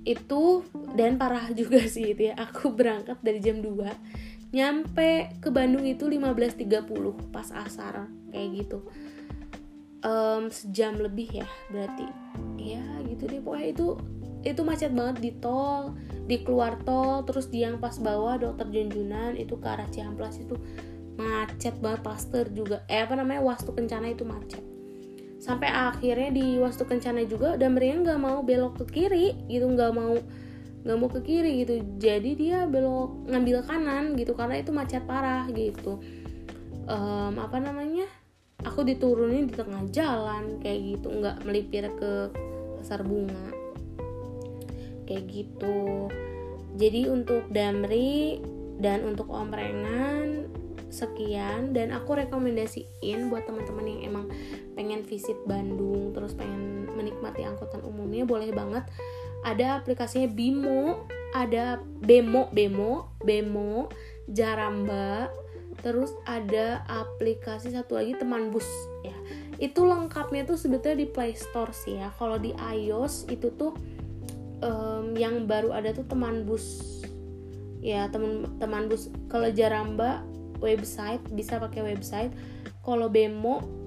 itu 0.09 0.65
dan 0.97 1.21
parah 1.21 1.53
juga 1.59 1.85
sih 1.85 2.17
itu 2.17 2.33
ya. 2.33 2.33
Aku 2.49 2.73
berangkat 2.73 3.21
dari 3.21 3.37
jam 3.37 3.61
2 3.61 4.49
nyampe 4.49 5.29
ke 5.37 5.53
Bandung 5.53 5.85
itu 5.85 6.09
15.30 6.09 7.29
pas 7.29 7.53
asar 7.53 8.09
kayak 8.33 8.49
gitu. 8.65 8.81
Um, 10.01 10.49
sejam 10.49 10.97
lebih 10.97 11.45
ya 11.45 11.47
berarti. 11.69 12.07
Ya 12.57 12.81
gitu 13.05 13.29
deh. 13.29 13.43
Pokoknya 13.43 13.69
itu 13.69 13.87
itu 14.39 14.61
macet 14.63 14.95
banget 14.95 15.19
di 15.19 15.31
tol 15.37 15.99
di 16.25 16.39
keluar 16.41 16.79
tol 16.87 17.27
terus 17.27 17.51
di 17.51 17.61
yang 17.67 17.77
pas 17.83 17.99
bawah 17.99 18.39
dokter 18.39 18.71
Junjunan 18.71 19.35
itu 19.35 19.59
ke 19.59 19.67
arah 19.67 19.89
Ciamplas 19.91 20.39
itu 20.39 20.55
macet 21.19 21.77
banget 21.77 22.01
Paster 22.01 22.45
juga. 22.49 22.81
Eh 22.89 23.05
apa 23.05 23.13
namanya 23.13 23.43
Wastu 23.43 23.75
Kencana 23.75 24.09
itu 24.09 24.23
macet 24.25 24.78
sampai 25.39 25.71
akhirnya 25.71 26.35
di 26.35 26.59
Wastu 26.59 26.83
Kencana 26.83 27.23
juga 27.23 27.55
dan 27.55 27.73
mereka 27.73 28.03
nggak 28.03 28.19
mau 28.19 28.43
belok 28.43 28.83
ke 28.83 28.85
kiri 28.91 29.39
gitu 29.47 29.71
nggak 29.71 29.91
mau 29.95 30.19
nggak 30.83 30.97
mau 30.99 31.09
ke 31.11 31.19
kiri 31.23 31.63
gitu. 31.63 31.83
Jadi 31.99 32.35
dia 32.35 32.67
belok 32.67 33.27
ngambil 33.27 33.63
kanan 33.63 34.15
gitu 34.19 34.35
karena 34.35 34.59
itu 34.59 34.71
macet 34.75 35.03
parah 35.07 35.47
gitu. 35.51 35.99
Um, 36.87 37.39
apa 37.39 37.59
namanya? 37.59 38.07
Aku 38.67 38.83
diturunin 38.83 39.47
di 39.47 39.55
tengah 39.55 39.87
jalan 39.91 40.59
kayak 40.59 40.99
gitu 40.99 41.07
nggak 41.07 41.47
melipir 41.47 41.87
ke 41.95 42.31
pasar 42.79 43.03
bunga. 43.07 43.55
Kayak 45.07 45.23
gitu. 45.31 46.07
Jadi 46.79 47.11
untuk 47.11 47.47
Damri 47.51 48.39
dan 48.79 49.03
untuk 49.03 49.27
Om 49.31 49.51
Renan 49.51 50.47
sekian 50.89 51.71
dan 51.71 51.93
aku 51.93 52.17
rekomendasiin 52.17 53.29
buat 53.29 53.45
teman-teman 53.45 53.85
yang 53.85 54.01
emang 54.09 54.25
pengen 54.73 55.05
visit 55.05 55.37
Bandung 55.45 56.11
terus 56.13 56.33
pengen 56.33 56.89
menikmati 56.97 57.45
angkutan 57.45 57.81
umumnya 57.85 58.25
boleh 58.25 58.49
banget. 58.51 58.83
Ada 59.45 59.79
aplikasinya 59.79 60.27
Bimo 60.27 61.07
ada 61.33 61.77
Bemo 62.01 62.49
Bemo 62.49 63.13
Bemo 63.21 63.89
Jaramba 64.29 65.29
terus 65.79 66.11
ada 66.27 66.83
aplikasi 66.91 67.71
satu 67.71 67.95
lagi 67.95 68.17
teman 68.19 68.51
bus 68.51 68.67
ya. 69.05 69.15
Itu 69.63 69.87
lengkapnya 69.87 70.43
tuh 70.43 70.59
sebetulnya 70.59 71.03
di 71.03 71.07
Play 71.07 71.35
Store 71.39 71.71
sih 71.71 71.95
ya. 71.95 72.11
Kalau 72.19 72.35
di 72.35 72.51
iOS 72.51 73.31
itu 73.31 73.47
tuh 73.55 73.71
um, 74.59 75.15
yang 75.15 75.47
baru 75.47 75.71
ada 75.71 75.95
tuh 75.95 76.03
teman 76.03 76.43
bus. 76.43 76.99
Ya 77.79 78.11
teman 78.11 78.59
teman 78.59 78.91
bus. 78.91 79.07
Kalau 79.31 79.47
Jaramba 79.55 80.27
website 80.59 81.23
bisa 81.33 81.57
pakai 81.59 81.83
website. 81.95 82.31
Kalau 82.83 83.11
Bemo 83.11 83.79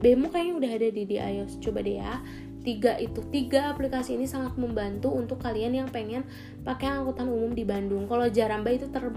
Bemo 0.00 0.32
kayaknya 0.32 0.54
udah 0.56 0.70
ada 0.80 0.88
di, 0.88 1.02
di 1.04 1.16
iOS 1.20 1.60
coba 1.60 1.84
deh 1.84 2.00
ya. 2.00 2.24
Tiga 2.60 2.96
itu 2.96 3.20
tiga 3.28 3.72
aplikasi 3.72 4.16
ini 4.16 4.24
sangat 4.24 4.56
membantu 4.56 5.12
untuk 5.12 5.40
kalian 5.40 5.76
yang 5.76 5.88
pengen 5.92 6.24
pakai 6.64 6.88
angkutan 6.88 7.28
umum 7.28 7.52
di 7.52 7.68
Bandung. 7.68 8.08
Kalau 8.08 8.28
Jaramba 8.32 8.72
itu 8.72 8.88
ter 8.88 9.12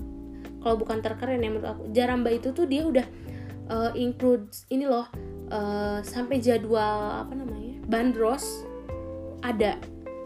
kalau 0.63 0.75
bukan 0.79 0.99
terkeren 0.99 1.39
ya 1.43 1.49
menurut 1.51 1.69
aku. 1.75 1.83
Jaramba 1.95 2.29
itu 2.31 2.51
tuh 2.51 2.67
dia 2.67 2.83
udah 2.87 3.07
uh, 3.71 3.91
include 3.95 4.47
ini 4.71 4.87
loh 4.87 5.07
uh, 5.51 5.99
sampai 6.03 6.39
jadwal 6.39 7.23
apa 7.23 7.31
namanya 7.35 7.79
bandros 7.87 8.67
ada. 9.43 9.79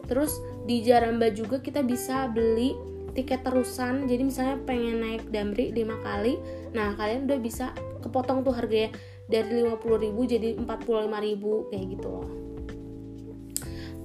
Terus 0.10 0.38
di 0.66 0.82
Jaramba 0.86 1.30
juga 1.34 1.62
kita 1.62 1.82
bisa 1.86 2.30
beli 2.30 2.74
tiket 3.18 3.42
terusan. 3.42 4.06
Jadi 4.06 4.22
misalnya 4.26 4.58
pengen 4.66 5.02
naik 5.02 5.26
Damri 5.34 5.74
5 5.74 6.06
kali 6.06 6.38
nah 6.78 6.94
kalian 6.94 7.26
udah 7.26 7.40
bisa 7.42 7.74
kepotong 8.06 8.46
tuh 8.46 8.54
harganya 8.54 8.94
dari 9.26 9.66
50.000 9.66 10.14
jadi 10.30 10.50
45.000 10.62 11.70
kayak 11.74 11.86
gitu 11.98 12.08
loh. 12.08 12.30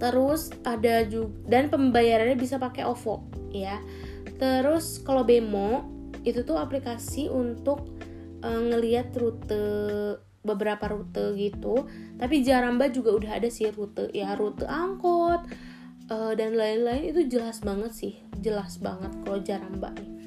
Terus 0.03 0.51
ada 0.67 1.07
juga 1.07 1.31
dan 1.47 1.71
pembayarannya 1.71 2.35
bisa 2.35 2.59
pakai 2.59 2.83
OVO 2.89 3.23
ya. 3.55 3.79
Terus 4.41 4.99
kalau 5.05 5.23
Bemo 5.23 5.87
itu 6.27 6.43
tuh 6.43 6.59
aplikasi 6.59 7.31
untuk 7.31 7.87
uh, 8.43 8.63
ngelihat 8.73 9.15
rute 9.15 9.63
beberapa 10.43 10.91
rute 10.91 11.39
gitu. 11.39 11.87
Tapi 12.19 12.43
Jaramba 12.43 12.91
juga 12.91 13.15
udah 13.15 13.31
ada 13.39 13.47
sih 13.47 13.71
rute 13.71 14.11
ya 14.11 14.35
rute 14.35 14.67
angkot 14.67 15.47
uh, 16.11 16.35
dan 16.35 16.59
lain-lain. 16.59 17.15
Itu 17.15 17.31
jelas 17.31 17.63
banget 17.63 17.95
sih 17.95 18.19
jelas 18.43 18.83
banget 18.83 19.15
kalau 19.23 19.39
Jaramba 19.39 19.95
nih 19.95 20.22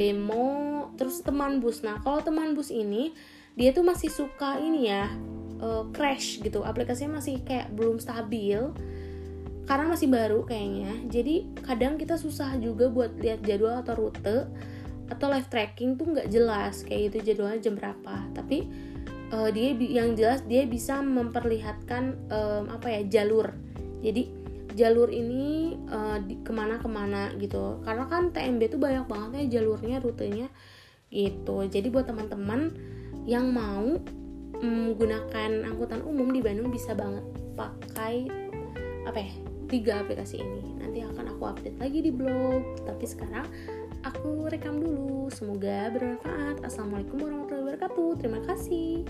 Bemo 0.00 0.88
terus 0.96 1.20
teman 1.20 1.60
bus. 1.60 1.84
Nah 1.84 2.00
kalau 2.00 2.24
teman 2.24 2.56
bus 2.56 2.72
ini 2.72 3.12
dia 3.52 3.76
tuh 3.76 3.84
masih 3.84 4.08
suka 4.08 4.56
ini 4.56 4.88
ya 4.88 5.12
uh, 5.60 5.84
crash 5.92 6.40
gitu. 6.40 6.64
Aplikasinya 6.64 7.20
masih 7.20 7.44
kayak 7.44 7.68
belum 7.76 8.00
stabil 8.00 8.72
karena 9.68 9.84
masih 9.92 10.08
baru 10.08 10.48
kayaknya. 10.48 11.04
Jadi 11.12 11.52
kadang 11.60 12.00
kita 12.00 12.16
susah 12.16 12.56
juga 12.56 12.88
buat 12.88 13.12
lihat 13.20 13.44
jadwal 13.44 13.84
atau 13.84 14.08
rute 14.08 14.48
atau 15.12 15.26
live 15.28 15.48
tracking 15.52 16.00
tuh 16.00 16.16
nggak 16.16 16.32
jelas 16.32 16.80
kayak 16.88 17.12
gitu 17.12 17.36
jadwalnya 17.36 17.60
jam 17.60 17.76
berapa. 17.76 18.14
Tapi 18.32 18.58
uh, 19.36 19.52
dia 19.52 19.76
yang 19.76 20.16
jelas 20.16 20.40
dia 20.48 20.64
bisa 20.64 21.04
memperlihatkan 21.04 22.16
um, 22.32 22.72
apa 22.72 22.88
ya 22.88 23.20
jalur. 23.20 23.52
Jadi 24.00 24.39
jalur 24.80 25.12
ini 25.12 25.76
uh, 25.92 26.16
di, 26.24 26.40
ke 26.40 26.52
mana 26.56 26.80
ke 26.80 26.88
mana 26.88 27.36
gitu 27.36 27.84
karena 27.84 28.08
kan 28.08 28.32
TMB 28.32 28.60
tuh 28.72 28.80
banyak 28.80 29.04
banget 29.04 29.30
ya 29.36 29.60
jalurnya 29.60 30.00
rutenya 30.00 30.48
gitu 31.12 31.68
jadi 31.68 31.86
buat 31.92 32.08
teman-teman 32.08 32.72
yang 33.28 33.52
mau 33.52 34.00
menggunakan 34.60 35.68
angkutan 35.68 36.00
umum 36.08 36.32
di 36.32 36.40
Bandung 36.40 36.72
bisa 36.72 36.96
banget 36.96 37.24
pakai 37.56 38.28
apa 39.04 39.18
ya 39.20 39.32
tiga 39.68 40.00
aplikasi 40.00 40.40
ini 40.40 40.80
nanti 40.80 41.04
akan 41.04 41.36
aku 41.36 41.42
update 41.52 41.78
lagi 41.78 42.00
di 42.00 42.12
blog 42.12 42.64
tapi 42.88 43.04
sekarang 43.04 43.44
aku 44.04 44.48
rekam 44.48 44.80
dulu. 44.80 45.28
Semoga 45.32 45.92
bermanfaat. 45.92 46.64
Assalamualaikum 46.64 47.20
warahmatullahi 47.20 47.76
wabarakatuh. 47.76 48.08
Terima 48.20 48.40
kasih. 48.44 49.04